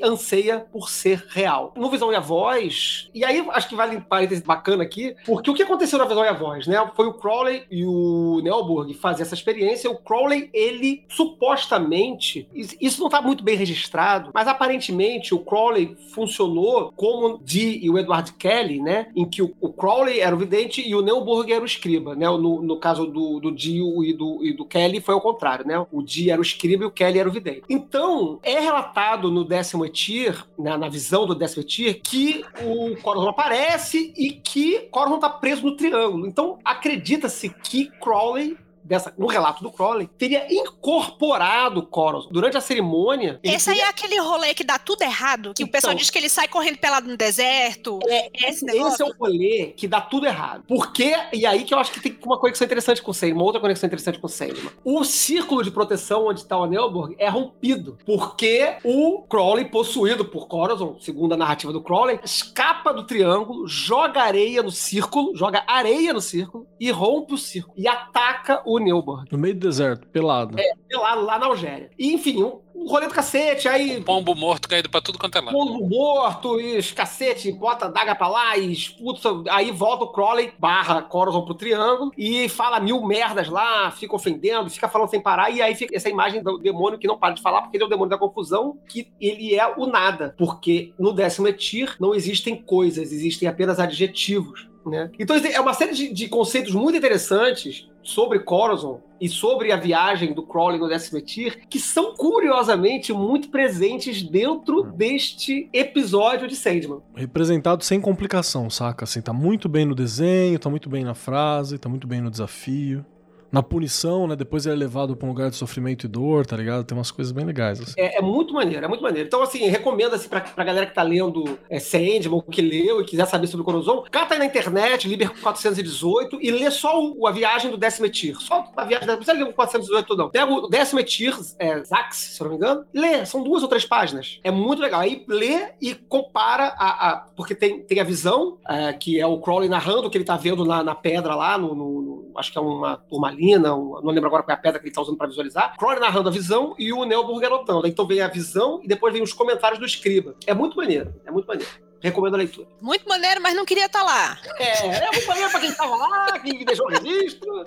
anseia 0.03 0.59
por 0.59 0.89
ser 0.89 1.23
real. 1.29 1.73
No 1.77 1.89
Visão 1.89 2.11
e 2.11 2.15
a 2.15 2.19
Voz, 2.19 3.09
e 3.13 3.23
aí 3.23 3.45
acho 3.51 3.69
que 3.69 3.75
vale 3.75 3.97
um 3.97 4.01
parênteses 4.01 4.43
bacana 4.43 4.83
aqui, 4.83 5.15
porque 5.25 5.49
o 5.49 5.53
que 5.53 5.63
aconteceu 5.63 5.97
na 5.99 6.05
Visão 6.05 6.23
e 6.23 6.27
a 6.27 6.33
Voz, 6.33 6.67
né? 6.67 6.77
Foi 6.95 7.07
o 7.07 7.13
Crowley 7.13 7.63
e 7.69 7.85
o 7.85 8.39
Nelburg 8.43 8.93
fazer 8.93 9.23
essa 9.23 9.33
experiência. 9.35 9.89
O 9.89 9.97
Crowley, 9.97 10.49
ele 10.53 11.03
supostamente, 11.09 12.47
is- 12.53 12.75
isso 12.79 12.99
não 12.99 13.07
está 13.07 13.21
muito 13.21 13.43
bem 13.43 13.55
registrado, 13.55 14.31
mas 14.33 14.47
aparentemente 14.47 15.33
o 15.33 15.39
Crowley 15.39 15.95
funcionou 16.13 16.91
como 16.95 17.37
Dee 17.39 17.79
e 17.83 17.89
o 17.89 17.97
Edward 17.97 18.33
Kelly, 18.33 18.81
né? 18.81 19.07
Em 19.15 19.25
que 19.25 19.41
o, 19.41 19.53
Crowley 19.73 20.19
era 20.19 20.35
o 20.35 20.39
vidente 20.39 20.81
e 20.87 20.95
o 20.95 21.01
Neuburg 21.01 21.51
era 21.51 21.61
o 21.61 21.65
escriba, 21.65 22.15
né? 22.15 22.25
No, 22.29 22.61
no 22.61 22.79
caso 22.79 23.05
do, 23.05 23.39
do 23.39 23.51
Dee 23.51 23.81
e 24.05 24.13
do, 24.13 24.43
e 24.43 24.53
do 24.53 24.65
Kelly 24.65 25.01
foi 25.01 25.13
ao 25.13 25.21
contrário, 25.21 25.65
né? 25.65 25.85
O 25.91 26.01
Dee 26.01 26.29
era 26.29 26.39
o 26.39 26.43
escriba 26.43 26.83
e 26.83 26.87
o 26.87 26.91
Kelly 26.91 27.19
era 27.19 27.29
o 27.29 27.31
vidente. 27.31 27.63
Então, 27.69 28.39
é 28.43 28.59
relatado 28.63 29.29
no 29.29 29.43
décimo 29.43 29.85
Etir, 29.85 30.45
né, 30.57 30.75
na 30.77 30.89
visão 30.89 31.25
do 31.25 31.35
décimo 31.35 31.61
Etir, 31.61 32.01
que 32.01 32.43
o 32.61 32.95
Corazon 33.01 33.29
aparece 33.29 34.13
e 34.17 34.31
que 34.31 34.79
Corazon 34.91 35.19
tá 35.19 35.29
preso 35.29 35.63
no 35.63 35.75
triângulo. 35.75 36.25
Então, 36.25 36.59
acredita-se 36.63 37.49
que 37.49 37.89
Crowley 37.99 38.57
Dessa, 38.83 39.13
no 39.17 39.27
relato 39.27 39.63
do 39.63 39.71
Crowley, 39.71 40.07
teria 40.17 40.45
incorporado 40.53 41.83
Corazon. 41.83 42.29
Durante 42.31 42.57
a 42.57 42.61
cerimônia. 42.61 43.39
Esse 43.43 43.69
aí 43.69 43.79
é 43.79 43.87
aquele 43.87 44.19
rolê 44.19 44.53
que 44.53 44.63
dá 44.63 44.77
tudo 44.77 45.01
errado, 45.03 45.53
que 45.55 45.63
o 45.63 45.67
pessoal 45.67 45.93
Então. 45.93 45.99
diz 45.99 46.09
que 46.09 46.17
ele 46.17 46.29
sai 46.29 46.47
correndo 46.47 46.77
pelado 46.77 47.07
no 47.07 47.17
deserto. 47.17 47.99
É, 48.07 48.29
esse 48.49 48.65
esse, 48.65 49.01
é 49.01 49.05
o 49.05 49.13
rolê 49.17 49.73
que 49.75 49.87
dá 49.87 50.01
tudo 50.01 50.25
errado. 50.25 50.63
Porque, 50.67 51.15
e 51.31 51.45
aí 51.45 51.63
que 51.63 51.73
eu 51.73 51.79
acho 51.79 51.91
que 51.91 51.99
tem 52.01 52.17
uma 52.25 52.37
conexão 52.37 52.65
interessante 52.65 53.01
com 53.01 53.11
o 53.11 53.13
Sandman, 53.13 53.35
uma 53.35 53.43
outra 53.43 53.61
conexão 53.61 53.87
interessante 53.87 54.19
com 54.19 54.27
o 54.27 54.29
Sandman. 54.29 54.71
O 54.83 55.03
círculo 55.03 55.63
de 55.63 55.71
proteção 55.71 56.27
onde 56.27 56.41
está 56.41 56.57
o 56.57 56.65
Nelborg 56.65 57.15
é 57.17 57.29
rompido, 57.29 57.97
porque 58.05 58.77
o 58.83 59.23
Crowley, 59.23 59.65
possuído 59.65 60.25
por 60.25 60.47
Corazon, 60.47 60.97
segundo 60.99 61.33
a 61.33 61.37
narrativa 61.37 61.71
do 61.71 61.81
Crowley, 61.81 62.19
escapa 62.23 62.93
do 62.93 63.05
triângulo, 63.05 63.67
joga 63.67 64.21
areia 64.21 64.61
no 64.61 64.71
círculo, 64.71 65.35
joga 65.35 65.63
areia 65.67 66.13
no 66.13 66.21
círculo 66.21 66.67
e 66.79 66.91
rompe 66.91 67.33
o 67.33 67.37
círculo. 67.37 67.73
E 67.77 67.87
ataca 67.87 68.61
o 68.65 68.72
o 68.75 68.79
Neuborg. 68.79 69.27
No 69.31 69.37
meio 69.37 69.53
do 69.53 69.59
deserto, 69.59 70.07
pelado. 70.07 70.59
É, 70.59 70.97
lá, 70.97 71.15
lá 71.15 71.39
na 71.39 71.47
Algéria. 71.47 71.89
E, 71.97 72.13
enfim, 72.13 72.43
um, 72.43 72.59
um 72.75 72.87
rolê 72.87 73.07
do 73.07 73.13
cacete, 73.13 73.67
aí 73.67 74.01
Pombo 74.01 74.35
morto 74.35 74.67
caído 74.67 74.89
pra 74.89 75.01
tudo 75.01 75.17
quanto 75.17 75.37
é 75.37 75.41
lado. 75.41 75.53
Pombo 75.53 75.87
morto, 75.87 76.59
e 76.59 76.77
os 76.77 76.91
cacete, 76.91 77.51
bota 77.51 77.85
a 77.85 77.89
daga 77.89 78.15
pra 78.15 78.27
lá 78.27 78.57
e 78.57 78.71
esputa. 78.71 79.29
Aí 79.49 79.71
volta 79.71 80.05
o 80.05 80.11
Crowley, 80.11 80.51
barra 80.59 81.01
Corazon 81.01 81.43
pro 81.43 81.53
triângulo, 81.53 82.11
e 82.17 82.49
fala 82.49 82.79
mil 82.79 83.01
merdas 83.05 83.47
lá, 83.47 83.91
fica 83.91 84.15
ofendendo, 84.15 84.69
fica 84.69 84.87
falando 84.87 85.09
sem 85.09 85.21
parar, 85.21 85.49
e 85.49 85.61
aí 85.61 85.75
fica 85.75 85.95
essa 85.95 86.09
imagem 86.09 86.41
do 86.41 86.57
demônio 86.57 86.99
que 86.99 87.07
não 87.07 87.17
para 87.17 87.33
de 87.33 87.41
falar, 87.41 87.61
porque 87.61 87.77
ele 87.77 87.83
é 87.83 87.87
o 87.87 87.89
demônio 87.89 88.09
da 88.09 88.17
confusão, 88.17 88.77
que 88.87 89.11
ele 89.19 89.55
é 89.55 89.67
o 89.77 89.85
nada. 89.85 90.35
Porque 90.37 90.93
no 90.99 91.13
décimo 91.13 91.47
etir 91.47 91.95
não 91.99 92.13
existem 92.13 92.55
coisas, 92.55 93.11
existem 93.11 93.47
apenas 93.47 93.79
adjetivos. 93.79 94.67
Né? 94.85 95.09
Então 95.17 95.35
é 95.35 95.59
uma 95.61 95.73
série 95.73 95.93
de, 95.93 96.11
de 96.11 96.27
conceitos 96.27 96.73
muito 96.73 96.97
interessantes 96.97 97.87
sobre 98.03 98.39
Corazon 98.39 99.01
e 99.19 99.29
sobre 99.29 99.71
a 99.71 99.77
viagem 99.77 100.33
do 100.33 100.43
Crowley 100.43 100.79
no 100.79 100.89
décimo 100.89 101.17
etir, 101.17 101.61
que 101.69 101.79
são 101.79 102.13
curiosamente 102.15 103.13
muito 103.13 103.49
presentes 103.49 104.21
dentro 104.21 104.83
deste 104.83 105.69
episódio 105.71 106.47
de 106.47 106.55
Sandman. 106.55 106.99
Representado 107.15 107.83
sem 107.83 108.01
complicação, 108.01 108.69
saca? 108.69 109.05
Assim, 109.05 109.21
tá 109.21 109.31
muito 109.31 109.69
bem 109.69 109.85
no 109.85 109.95
desenho, 109.95 110.59
tá 110.59 110.69
muito 110.69 110.89
bem 110.89 111.03
na 111.03 111.13
frase, 111.13 111.77
tá 111.77 111.87
muito 111.87 112.05
bem 112.05 112.19
no 112.19 112.29
desafio. 112.29 113.05
Na 113.53 113.61
punição, 113.63 114.27
né? 114.27 114.35
Depois 114.35 114.65
ele 114.65 114.75
é 114.75 114.77
levado 114.79 115.15
pra 115.15 115.25
um 115.27 115.29
lugar 115.29 115.49
de 115.49 115.55
sofrimento 115.55 116.05
e 116.05 116.09
dor, 116.09 116.45
tá 116.45 116.57
ligado? 116.57 116.83
Tem 116.83 116.97
umas 116.97 117.11
coisas 117.11 117.31
bem 117.31 117.45
legais. 117.45 117.79
Assim. 117.79 117.93
É, 117.97 118.17
é 118.17 118.21
muito 118.21 118.53
maneiro, 118.53 118.83
é 118.83 118.87
muito 118.87 119.01
maneiro. 119.03 119.27
Então, 119.27 119.41
assim, 119.43 119.67
recomendo 119.67 120.15
assim, 120.15 120.27
pra, 120.27 120.41
pra 120.41 120.63
galera 120.63 120.85
que 120.87 120.93
tá 120.93 121.03
lendo 121.03 121.57
é, 121.69 121.79
Sandman, 121.79 122.41
que 122.49 122.61
leu 122.61 122.99
e 122.99 123.05
quiser 123.05 123.27
saber 123.27 123.45
sobre 123.47 123.61
o 123.61 123.65
Corazon, 123.65 124.03
cata 124.11 124.33
aí 124.33 124.39
na 124.39 124.45
internet, 124.45 125.07
Liber 125.07 125.29
418, 125.39 126.39
e 126.41 126.49
lê 126.51 126.69
só 126.71 126.99
o, 126.99 127.27
a 127.27 127.31
viagem 127.31 127.69
do 127.69 127.77
décimo 127.77 128.07
etir. 128.07 128.35
Só 128.41 128.71
a 128.75 128.85
viagem, 128.85 129.07
não 129.07 129.17
precisa 129.17 129.37
ler 129.37 129.43
o 129.43 129.53
418 129.53 130.15
não. 130.17 130.29
Pega 130.29 130.51
o 130.51 130.67
décimo 130.67 130.99
etir, 130.99 131.33
é, 131.59 131.83
Zax, 131.83 132.15
se 132.17 132.41
eu 132.41 132.45
não 132.45 132.51
me 132.51 132.57
engano, 132.57 132.85
lê, 132.93 133.23
são 133.25 133.43
duas 133.43 133.61
ou 133.61 133.69
três 133.69 133.85
páginas. 133.85 134.39
É 134.43 134.49
muito 134.51 134.81
legal. 134.81 135.01
Aí 135.01 135.23
lê 135.27 135.67
e 135.79 135.93
compara 135.93 136.73
a... 136.77 137.09
a 137.11 137.17
porque 137.35 137.53
tem, 137.53 137.81
tem 137.83 137.99
a 137.99 138.03
visão, 138.03 138.57
é, 138.67 138.93
que 138.93 139.19
é 139.19 139.27
o 139.27 139.39
Crowley 139.39 139.69
narrando 139.69 140.07
o 140.07 140.09
que 140.09 140.17
ele 140.17 140.25
tá 140.25 140.37
vendo 140.37 140.65
na, 140.65 140.83
na 140.83 140.95
pedra 140.95 141.35
lá, 141.35 141.57
no, 141.57 141.75
no- 141.75 142.01
no- 142.01 142.31
acho 142.35 142.51
que 142.51 142.57
é 142.57 142.61
uma 142.61 142.97
turmalina, 142.97 143.42
um- 143.51 144.01
não 144.01 144.11
lembro 144.13 144.27
agora 144.27 144.43
qual 144.43 144.55
é 144.55 144.57
a 144.57 144.61
pedra 144.61 144.79
que 144.79 144.85
ele 144.87 144.93
tá 144.93 145.01
usando 145.01 145.17
pra 145.17 145.27
visualizar. 145.27 145.75
Crowley 145.77 145.99
narrando 145.99 146.29
a 146.29 146.31
visão 146.31 146.75
e 146.77 146.91
o 146.93 147.03
Neuburg 147.05 147.45
anotando. 147.45 147.87
Então 147.87 148.05
vem 148.07 148.21
a 148.21 148.27
visão 148.27 148.79
e 148.83 148.87
depois 148.87 149.13
vem 149.13 149.23
os 149.23 149.33
comentários 149.33 149.79
do 149.79 149.85
escriba. 149.85 150.35
É 150.45 150.53
muito 150.53 150.75
maneiro, 150.77 151.13
é 151.25 151.31
muito 151.31 151.47
maneiro. 151.47 151.69
Recomendo 152.01 152.33
a 152.33 152.37
leitura. 152.37 152.67
Muito 152.81 153.07
maneiro, 153.07 153.41
mas 153.41 153.55
não 153.55 153.63
queria 153.63 153.85
estar 153.85 154.03
lá. 154.03 154.37
É, 154.57 154.87
é 155.05 155.11
muito 155.11 155.25
maneiro 155.27 155.49
pra 155.49 155.59
quem 155.61 155.71
tava 155.71 155.95
lá, 155.95 156.39
quem 156.39 156.65
deixou 156.65 156.85
o 156.85 156.89
registro. 156.89 157.63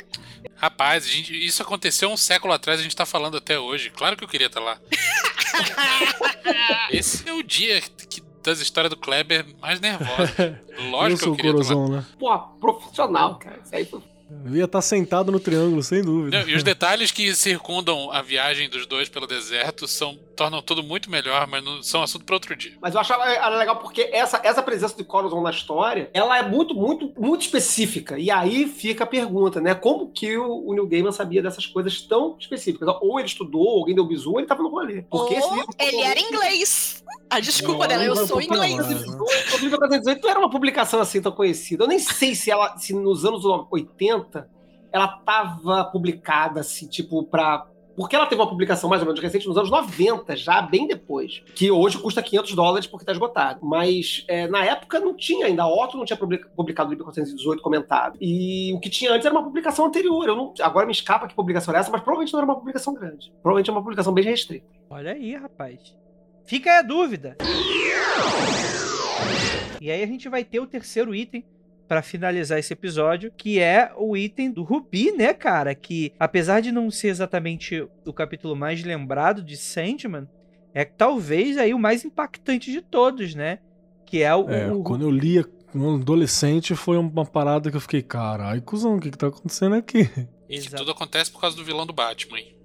Rapaz, 0.56 1.06
a 1.06 1.08
gente- 1.08 1.46
isso 1.46 1.62
aconteceu 1.62 2.10
um 2.10 2.16
século 2.18 2.52
atrás, 2.52 2.78
a 2.78 2.82
gente 2.82 2.94
tá 2.94 3.06
falando 3.06 3.38
até 3.38 3.58
hoje. 3.58 3.88
Claro 3.90 4.14
que 4.16 4.24
eu 4.24 4.28
queria 4.28 4.48
estar 4.48 4.60
lá. 4.60 4.78
Esse 6.90 7.28
é 7.28 7.32
o 7.32 7.42
dia 7.42 7.80
que, 7.80 8.22
das 8.42 8.60
histórias 8.60 8.90
do 8.90 8.96
Kleber 8.96 9.44
mais 9.60 9.80
nervosa. 9.80 10.60
eu 10.68 10.84
Lógico 10.90 11.18
que 11.18 11.24
sou 11.24 11.28
eu 11.28 11.34
o 11.34 11.36
queria 11.36 11.50
estar 11.60 11.74
lá. 11.74 11.80
Corozão, 11.80 11.88
né? 11.88 12.04
Pô, 12.18 12.38
profissional, 12.60 13.38
cara. 13.38 13.60
Isso 13.64 13.74
aí 13.74 13.84
foi 13.84 14.00
Eu 14.44 14.56
ia 14.56 14.64
estar 14.64 14.82
sentado 14.82 15.30
no 15.30 15.38
triângulo, 15.38 15.82
sem 15.82 16.02
dúvida. 16.02 16.40
Não, 16.40 16.48
E 16.48 16.54
os 16.54 16.62
detalhes 16.62 17.12
que 17.12 17.34
circundam 17.34 18.10
a 18.10 18.22
viagem 18.22 18.68
dos 18.68 18.84
dois 18.84 19.08
pelo 19.08 19.26
deserto 19.26 19.86
são, 19.86 20.18
tornam 20.34 20.60
tudo 20.60 20.82
muito 20.82 21.08
melhor, 21.08 21.46
mas 21.46 21.64
não, 21.64 21.82
são 21.82 22.02
assunto 22.02 22.24
para 22.24 22.34
outro 22.34 22.56
dia. 22.56 22.72
Mas 22.80 22.94
eu 22.94 23.00
achava 23.00 23.24
era 23.24 23.56
legal 23.56 23.76
porque 23.76 24.08
essa, 24.12 24.40
essa 24.42 24.62
presença 24.62 24.96
de 24.96 25.04
Corazon 25.04 25.42
na 25.42 25.50
história, 25.50 26.10
ela 26.12 26.36
é 26.36 26.42
muito, 26.42 26.74
muito, 26.74 27.12
muito 27.16 27.42
específica. 27.42 28.18
E 28.18 28.30
aí 28.30 28.66
fica 28.66 29.04
a 29.04 29.06
pergunta, 29.06 29.60
né? 29.60 29.74
Como 29.74 30.10
que 30.10 30.36
o, 30.36 30.68
o 30.68 30.72
Neil 30.72 30.88
Gaiman 30.88 31.12
sabia 31.12 31.42
dessas 31.42 31.66
coisas 31.66 32.00
tão 32.00 32.36
específicas? 32.38 32.88
Ou 33.00 33.20
ele 33.20 33.28
estudou, 33.28 33.62
ou 33.62 33.78
alguém 33.78 33.94
deu 33.94 34.04
bisu, 34.04 34.32
ou 34.32 34.40
ele 34.40 34.48
tava 34.48 34.62
no 34.62 34.70
rolê. 34.70 35.02
Porque 35.02 35.34
esse 35.34 35.46
Ou 35.46 35.54
livro... 35.54 35.70
ele 35.78 36.00
era 36.00 36.18
inglês. 36.18 37.04
A 37.28 37.40
desculpa 37.40 37.82
Não, 37.82 37.88
dela, 37.88 38.04
eu 38.04 38.26
sou 38.26 38.40
inglês. 38.40 38.78
O 38.78 39.58
livro 39.58 39.78
418 39.78 40.22
não 40.22 40.30
era 40.30 40.38
uma 40.38 40.50
publicação 40.50 41.00
assim 41.00 41.20
tão 41.20 41.32
conhecida. 41.32 41.84
Eu 41.84 41.88
nem 41.88 41.98
sei 41.98 42.34
se 42.34 42.50
ela, 42.50 42.76
se 42.78 42.92
nos 42.92 43.24
anos 43.24 43.44
80 43.44 44.15
ela 44.92 45.08
tava 45.08 45.84
publicada 45.84 46.60
assim, 46.60 46.86
tipo, 46.86 47.22
pra. 47.24 47.66
Porque 47.96 48.14
ela 48.14 48.26
teve 48.26 48.42
uma 48.42 48.48
publicação 48.50 48.90
mais 48.90 49.00
ou 49.00 49.06
menos 49.06 49.20
recente 49.22 49.48
nos 49.48 49.56
anos 49.56 49.70
90, 49.70 50.36
já 50.36 50.60
bem 50.60 50.86
depois. 50.86 51.42
Que 51.54 51.70
hoje 51.70 51.96
custa 51.96 52.22
500 52.22 52.52
dólares 52.54 52.86
porque 52.86 53.06
tá 53.06 53.12
esgotado. 53.12 53.60
Mas 53.64 54.22
é, 54.28 54.46
na 54.46 54.62
época 54.62 55.00
não 55.00 55.16
tinha 55.16 55.46
ainda. 55.46 55.62
A 55.62 55.66
Otto 55.66 55.96
não 55.96 56.04
tinha 56.04 56.16
publica- 56.16 56.46
publicado 56.54 56.88
o 56.88 56.92
livro 56.92 57.04
418 57.06 57.62
comentado. 57.62 58.18
E 58.20 58.70
o 58.74 58.80
que 58.80 58.90
tinha 58.90 59.10
antes 59.12 59.24
era 59.24 59.34
uma 59.34 59.42
publicação 59.42 59.86
anterior. 59.86 60.28
Eu 60.28 60.36
não, 60.36 60.52
agora 60.60 60.84
me 60.84 60.92
escapa 60.92 61.26
que 61.26 61.34
publicação 61.34 61.72
era 61.72 61.80
essa, 61.80 61.90
mas 61.90 62.02
provavelmente 62.02 62.34
não 62.34 62.40
era 62.40 62.44
uma 62.46 62.56
publicação 62.58 62.92
grande. 62.92 63.32
Provavelmente 63.42 63.70
é 63.70 63.72
uma 63.72 63.80
publicação 63.82 64.12
bem 64.12 64.24
restrita. 64.24 64.66
Olha 64.90 65.12
aí, 65.12 65.34
rapaz. 65.34 65.96
Fica 66.44 66.70
aí 66.70 66.76
a 66.78 66.82
dúvida. 66.82 67.38
E 69.80 69.90
aí 69.90 70.02
a 70.02 70.06
gente 70.06 70.28
vai 70.28 70.44
ter 70.44 70.60
o 70.60 70.66
terceiro 70.66 71.14
item 71.14 71.44
pra 71.88 72.02
finalizar 72.02 72.58
esse 72.58 72.72
episódio, 72.72 73.32
que 73.36 73.58
é 73.60 73.90
o 73.96 74.16
item 74.16 74.50
do 74.50 74.62
Rubi, 74.62 75.12
né, 75.12 75.32
cara? 75.32 75.74
Que 75.74 76.12
apesar 76.18 76.60
de 76.60 76.72
não 76.72 76.90
ser 76.90 77.08
exatamente 77.08 77.86
o 78.04 78.12
capítulo 78.12 78.56
mais 78.56 78.82
lembrado 78.82 79.42
de 79.42 79.56
Sandman, 79.56 80.28
é 80.74 80.84
talvez 80.84 81.56
aí 81.58 81.72
o 81.72 81.78
mais 81.78 82.04
impactante 82.04 82.70
de 82.72 82.80
todos, 82.82 83.34
né? 83.34 83.58
Que 84.04 84.22
é 84.22 84.34
o, 84.34 84.48
É, 84.50 84.70
o- 84.72 84.82
quando 84.82 85.02
eu 85.02 85.10
lia 85.10 85.44
como 85.72 85.94
adolescente, 85.96 86.74
foi 86.74 86.96
uma 86.96 87.24
parada 87.24 87.70
que 87.70 87.76
eu 87.76 87.80
fiquei, 87.80 88.02
caralho, 88.02 88.62
cuzão, 88.62 88.96
o 88.96 89.00
que 89.00 89.10
que 89.10 89.18
tá 89.18 89.26
acontecendo 89.28 89.74
aqui? 89.74 90.06
Que 90.48 90.54
Exato. 90.54 90.76
tudo 90.76 90.90
acontece 90.92 91.30
por 91.30 91.40
causa 91.40 91.56
do 91.56 91.64
vilão 91.64 91.84
do 91.86 91.92
Batman. 91.92 92.38
hein? 92.38 92.56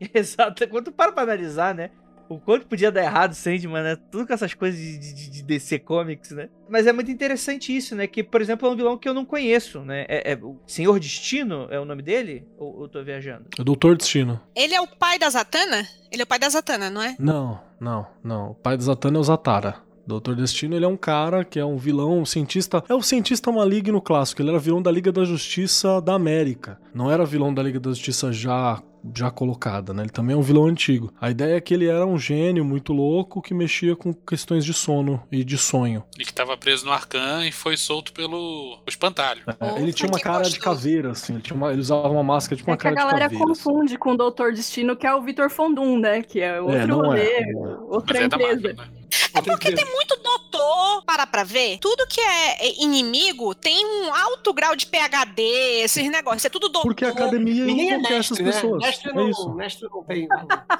Exato. 0.14 0.66
Quando 0.68 0.86
tu 0.86 0.92
para 0.92 1.12
pra 1.12 1.22
analisar, 1.24 1.74
né? 1.74 1.90
O 2.28 2.38
quanto 2.38 2.66
podia 2.66 2.92
dar 2.92 3.02
errado 3.02 3.34
Sandman, 3.34 3.82
né? 3.82 3.96
Tudo 4.10 4.26
com 4.26 4.32
essas 4.32 4.52
coisas 4.54 4.78
de, 4.78 4.98
de, 4.98 5.30
de 5.30 5.42
DC 5.42 5.78
Comics, 5.78 6.30
né? 6.30 6.48
Mas 6.68 6.86
é 6.86 6.92
muito 6.92 7.10
interessante 7.10 7.74
isso, 7.74 7.94
né? 7.96 8.06
Que, 8.06 8.22
por 8.22 8.40
exemplo, 8.40 8.68
é 8.68 8.70
um 8.70 8.76
vilão 8.76 8.98
que 8.98 9.08
eu 9.08 9.14
não 9.14 9.24
conheço, 9.24 9.80
né? 9.80 10.04
É, 10.08 10.32
é 10.32 10.36
o 10.36 10.56
Senhor 10.66 10.98
Destino 11.00 11.66
é 11.70 11.80
o 11.80 11.84
nome 11.84 12.02
dele? 12.02 12.46
Ou 12.58 12.82
eu 12.82 12.88
tô 12.88 13.02
viajando? 13.02 13.46
É 13.58 13.62
o 13.62 13.64
Doutor 13.64 13.96
Destino. 13.96 14.40
Ele 14.54 14.74
é 14.74 14.80
o 14.80 14.86
pai 14.86 15.18
da 15.18 15.30
Zatanna? 15.30 15.86
Ele 16.10 16.22
é 16.22 16.24
o 16.24 16.26
pai 16.26 16.38
da 16.38 16.48
Zatanna, 16.48 16.90
não 16.90 17.02
é? 17.02 17.16
Não, 17.18 17.60
não, 17.80 18.06
não. 18.22 18.50
O 18.50 18.54
pai 18.54 18.76
do 18.76 18.82
Zatanna 18.82 19.18
é 19.18 19.20
o 19.20 19.24
Zatara. 19.24 19.88
Doutor 20.08 20.34
Destino, 20.34 20.74
ele 20.74 20.86
é 20.86 20.88
um 20.88 20.96
cara 20.96 21.44
que 21.44 21.58
é 21.58 21.64
um 21.64 21.76
vilão, 21.76 22.20
um 22.20 22.24
cientista. 22.24 22.82
É 22.88 22.94
o 22.94 23.02
cientista 23.02 23.52
maligno 23.52 24.00
clássico. 24.00 24.40
Ele 24.40 24.48
era 24.48 24.58
vilão 24.58 24.80
da 24.80 24.90
Liga 24.90 25.12
da 25.12 25.22
Justiça 25.22 26.00
da 26.00 26.14
América. 26.14 26.80
Não 26.94 27.10
era 27.10 27.26
vilão 27.26 27.52
da 27.52 27.62
Liga 27.62 27.78
da 27.78 27.90
Justiça 27.90 28.32
já 28.32 28.82
já 29.14 29.30
colocada, 29.30 29.92
né? 29.94 30.02
Ele 30.02 30.10
também 30.10 30.34
é 30.34 30.38
um 30.38 30.42
vilão 30.42 30.66
antigo. 30.66 31.12
A 31.20 31.30
ideia 31.30 31.56
é 31.56 31.60
que 31.60 31.72
ele 31.74 31.86
era 31.86 32.04
um 32.06 32.18
gênio 32.18 32.64
muito 32.64 32.92
louco 32.92 33.40
que 33.42 33.54
mexia 33.54 33.94
com 33.96 34.12
questões 34.12 34.64
de 34.64 34.72
sono 34.74 35.22
e 35.30 35.44
de 35.44 35.56
sonho. 35.58 36.02
E 36.18 36.24
que 36.24 36.32
tava 36.32 36.56
preso 36.56 36.84
no 36.86 36.92
Arcan 36.92 37.46
e 37.46 37.52
foi 37.52 37.76
solto 37.76 38.12
pelo 38.12 38.78
espantalho. 38.86 39.42
É, 39.60 39.80
ele 39.80 39.92
tinha 39.92 40.08
uma 40.10 40.18
cara 40.20 40.48
de 40.48 40.58
caveira, 40.58 41.12
assim. 41.12 41.34
Ele, 41.34 41.42
tinha 41.42 41.56
uma- 41.56 41.70
ele 41.72 41.80
usava 41.80 42.08
uma 42.08 42.22
máscara 42.22 42.56
tipo 42.56 42.70
uma 42.70 42.74
É 42.74 42.76
que 42.76 42.86
a 42.88 42.90
cara 42.92 42.94
de 42.96 43.00
galera 43.02 43.30
caveira. 43.30 43.52
assim. 43.52 43.62
confunde 43.64 43.98
com 43.98 44.12
o 44.12 44.16
Doutor 44.16 44.52
Destino, 44.52 44.96
que 44.96 45.06
é 45.06 45.14
o 45.14 45.22
Vitor 45.22 45.50
Fondum, 45.50 45.98
né? 45.98 46.22
Que 46.22 46.40
é 46.40 46.60
outro 46.60 46.86
não 46.86 47.04
é, 47.04 47.08
rolê, 47.08 47.22
é. 47.42 47.54
outra 47.88 48.14
Mas 48.14 48.22
é 48.24 48.28
da 48.28 48.36
empresa. 48.36 48.74
Marvel, 48.74 48.74
né? 48.76 48.97
É 49.38 49.42
porque 49.42 49.72
tem 49.74 49.84
muito 49.84 50.16
doutor, 50.16 51.02
para 51.04 51.26
pra 51.26 51.44
ver. 51.44 51.78
Tudo 51.78 52.06
que 52.06 52.20
é 52.20 52.82
inimigo 52.82 53.54
tem 53.54 53.84
um 53.84 54.12
alto 54.14 54.52
grau 54.52 54.74
de 54.76 54.86
PHD, 54.86 55.42
esses 55.82 56.10
negócios. 56.10 56.44
É 56.44 56.48
tudo 56.48 56.68
doutor. 56.68 56.88
Porque 56.88 57.04
a 57.04 57.08
academia 57.10 57.64
Ninguém 57.64 57.92
é 57.92 57.98
não 57.98 58.10
essas 58.10 58.38
mestre, 58.38 58.42
né? 58.44 58.52
pessoas. 58.52 58.82
Mestre 58.82 59.10
É 59.10 59.14
não, 59.14 59.28
isso. 59.30 59.54
mestre 59.54 59.88
não 59.90 60.02
tem. 60.04 60.28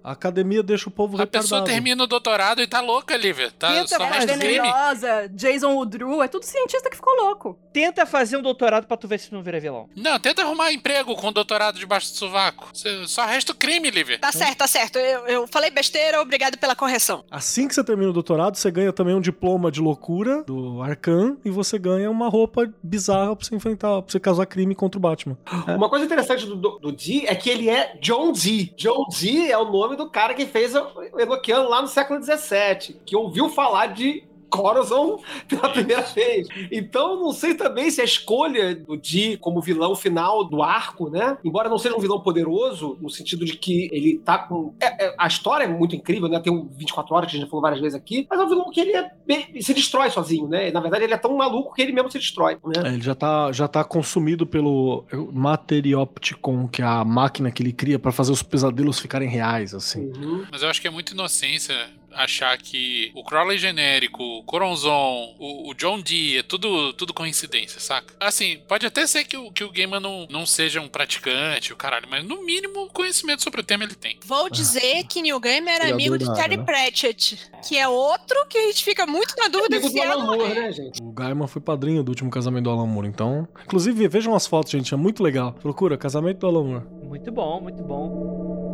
A 0.02 0.12
academia 0.12 0.62
deixa 0.62 0.88
o 0.88 0.92
povo 0.92 1.20
A 1.20 1.26
pessoa 1.26 1.60
retardado. 1.60 1.66
termina 1.70 2.04
o 2.04 2.06
doutorado 2.06 2.62
e 2.62 2.66
tá 2.66 2.80
louca, 2.80 3.16
Lívia. 3.16 3.50
Tá 3.58 3.72
Tenta 3.72 3.88
só 3.96 4.06
mais. 4.08 4.24
Venenosa, 4.24 5.28
Jason 5.32 5.72
Woodruw, 5.74 6.22
é 6.22 6.28
tudo 6.28 6.44
cientista 6.44 6.88
que 6.90 6.96
ficou 6.96 7.14
louco. 7.16 7.58
Tenta 7.72 8.06
fazer 8.06 8.36
um 8.36 8.42
doutorado 8.42 8.86
pra 8.86 8.96
tu 8.96 9.06
ver 9.08 9.18
se 9.18 9.32
não 9.32 9.42
vira 9.42 9.60
vilão. 9.60 9.88
Não, 9.96 10.18
tenta 10.18 10.42
arrumar 10.42 10.72
emprego 10.72 11.14
com 11.16 11.32
doutorado 11.32 11.78
debaixo 11.78 12.10
do 12.12 12.16
sovaco. 12.16 12.68
Só 13.06 13.24
resta 13.26 13.52
o 13.52 13.54
crime, 13.54 13.90
Lívia. 13.90 14.18
Tá 14.18 14.32
certo, 14.32 14.58
tá 14.58 14.66
certo. 14.66 14.98
Eu, 14.98 15.26
eu 15.26 15.46
falei 15.46 15.70
besteira, 15.70 16.20
obrigado 16.20 16.56
pela 16.58 16.74
correção. 16.74 17.24
Assim 17.30 17.68
que 17.68 17.74
você 17.74 17.84
termina 17.84 18.10
o 18.10 18.12
doutorado, 18.12 18.47
você 18.56 18.70
ganha 18.70 18.92
também 18.92 19.14
um 19.14 19.20
diploma 19.20 19.70
de 19.70 19.80
loucura 19.80 20.42
do 20.44 20.82
Arcan 20.82 21.36
e 21.44 21.50
você 21.50 21.78
ganha 21.78 22.10
uma 22.10 22.28
roupa 22.28 22.72
bizarra 22.82 23.36
pra 23.36 23.44
você 23.46 23.54
enfrentar, 23.54 24.02
pra 24.02 24.10
você 24.10 24.18
causar 24.20 24.46
crime 24.46 24.74
contra 24.74 24.98
o 24.98 25.00
Batman. 25.00 25.36
Uma 25.68 25.88
coisa 25.88 26.04
interessante 26.04 26.46
do, 26.46 26.56
do, 26.56 26.78
do 26.78 26.92
Dee 26.92 27.26
é 27.26 27.34
que 27.34 27.50
ele 27.50 27.68
é 27.68 27.96
John 28.00 28.32
Dee. 28.32 28.74
John 28.76 29.04
Dee 29.08 29.50
é 29.50 29.58
o 29.58 29.70
nome 29.70 29.96
do 29.96 30.08
cara 30.10 30.34
que 30.34 30.46
fez 30.46 30.74
o 30.74 30.88
o 31.12 31.20
Enochiano 31.20 31.68
lá 31.68 31.82
no 31.82 31.88
século 31.88 32.22
XVII, 32.22 33.00
que 33.04 33.16
ouviu 33.16 33.48
falar 33.48 33.88
de 33.88 34.24
Corazon 34.50 35.20
pela 35.48 35.68
primeira 35.70 36.02
vez. 36.02 36.48
Então, 36.70 37.20
não 37.20 37.32
sei 37.32 37.54
também 37.54 37.90
se 37.90 38.00
a 38.00 38.04
escolha 38.04 38.74
do 38.74 38.96
Di 38.96 39.36
como 39.38 39.60
vilão 39.60 39.94
final 39.94 40.44
do 40.44 40.62
arco, 40.62 41.08
né? 41.10 41.36
Embora 41.44 41.68
não 41.68 41.78
seja 41.78 41.96
um 41.96 42.00
vilão 42.00 42.20
poderoso, 42.20 42.96
no 43.00 43.10
sentido 43.10 43.44
de 43.44 43.56
que 43.56 43.88
ele 43.92 44.18
tá 44.18 44.38
com. 44.38 44.74
é- 44.80 45.06
é- 45.06 45.14
a 45.18 45.26
história 45.26 45.64
é 45.64 45.68
muito 45.68 45.94
incrível, 45.96 46.28
né? 46.28 46.40
Tem 46.40 46.52
um 46.52 46.66
24 46.68 47.14
horas 47.14 47.30
que 47.30 47.36
a 47.36 47.38
gente 47.38 47.46
já 47.46 47.50
falou 47.50 47.62
várias 47.62 47.80
vezes 47.80 47.94
aqui, 47.94 48.26
mas 48.30 48.40
é 48.40 48.42
um 48.44 48.48
vilão 48.48 48.70
que 48.70 48.80
ele 48.80 48.92
é 48.96 49.10
bem- 49.26 49.60
se 49.60 49.72
destrói 49.74 50.10
sozinho, 50.10 50.46
né? 50.48 50.70
Na 50.70 50.80
verdade, 50.80 51.04
ele 51.04 51.14
é 51.14 51.18
tão 51.18 51.36
maluco 51.36 51.74
que 51.74 51.82
ele 51.82 51.92
mesmo 51.92 52.10
se 52.10 52.18
destrói, 52.18 52.54
né? 52.66 52.82
É, 52.90 52.94
ele 52.94 53.02
já 53.02 53.14
tá, 53.14 53.52
já 53.52 53.68
tá 53.68 53.84
consumido 53.84 54.46
pelo 54.46 55.04
Materiopticon, 55.32 56.68
que 56.68 56.82
é 56.82 56.84
a 56.84 57.04
máquina 57.04 57.50
que 57.50 57.62
ele 57.62 57.72
cria 57.72 57.98
pra 57.98 58.12
fazer 58.12 58.32
os 58.32 58.42
pesadelos 58.42 58.98
ficarem 58.98 59.28
reais, 59.28 59.74
assim. 59.74 60.06
Uhum. 60.16 60.44
Mas 60.50 60.62
eu 60.62 60.68
acho 60.68 60.80
que 60.80 60.88
é 60.88 60.90
muita 60.90 61.12
inocência 61.12 61.74
achar 62.18 62.58
que 62.58 63.10
o 63.14 63.22
Crowley 63.22 63.58
genérico, 63.58 64.22
o 64.22 64.42
Coronzon, 64.42 65.36
o, 65.38 65.70
o 65.70 65.74
John 65.74 66.00
Dee, 66.00 66.38
é 66.38 66.42
tudo, 66.42 66.92
tudo 66.94 67.14
coincidência, 67.14 67.80
saca? 67.80 68.14
Assim, 68.18 68.58
pode 68.66 68.84
até 68.84 69.06
ser 69.06 69.24
que 69.24 69.36
o, 69.36 69.50
que 69.52 69.62
o 69.62 69.70
Gaiman 69.70 70.00
não, 70.00 70.26
não 70.28 70.44
seja 70.44 70.80
um 70.80 70.88
praticante, 70.88 71.72
o 71.72 71.76
caralho, 71.76 72.08
mas 72.10 72.24
no 72.24 72.44
mínimo 72.44 72.88
conhecimento 72.88 73.42
sobre 73.42 73.60
o 73.60 73.64
tema 73.64 73.84
ele 73.84 73.94
tem. 73.94 74.18
Vou 74.26 74.50
dizer 74.50 75.04
que 75.04 75.22
Neil 75.22 75.38
Gaiman 75.38 75.70
era 75.72 75.90
amigo 75.90 76.18
de 76.18 76.32
Terry 76.34 76.56
né? 76.56 76.64
Pratchett, 76.64 77.38
que 77.66 77.78
é 77.78 77.88
outro 77.88 78.46
que 78.48 78.58
a 78.58 78.66
gente 78.66 78.84
fica 78.84 79.06
muito 79.06 79.34
na 79.38 79.48
dúvida 79.48 79.76
Amigo 79.76 79.88
se 79.88 79.94
do 79.94 80.02
é 80.02 80.06
Alan 80.06 80.24
Moore, 80.24 80.50
é. 80.50 80.54
né, 80.54 80.72
gente? 80.72 81.02
O 81.02 81.12
Gaiman 81.12 81.46
foi 81.46 81.62
padrinho 81.62 82.02
do 82.02 82.08
último 82.08 82.30
casamento 82.30 82.64
do 82.64 82.70
Alan 82.70 82.86
Moore, 82.86 83.08
então... 83.08 83.46
Inclusive, 83.64 84.08
vejam 84.08 84.34
as 84.34 84.46
fotos, 84.46 84.72
gente, 84.72 84.92
é 84.92 84.96
muito 84.96 85.22
legal. 85.22 85.52
Procura, 85.52 85.96
casamento 85.96 86.38
do 86.40 86.46
Alan 86.46 86.64
Moore. 86.64 86.84
Muito 87.04 87.30
bom, 87.30 87.60
muito 87.60 87.82
bom. 87.82 88.67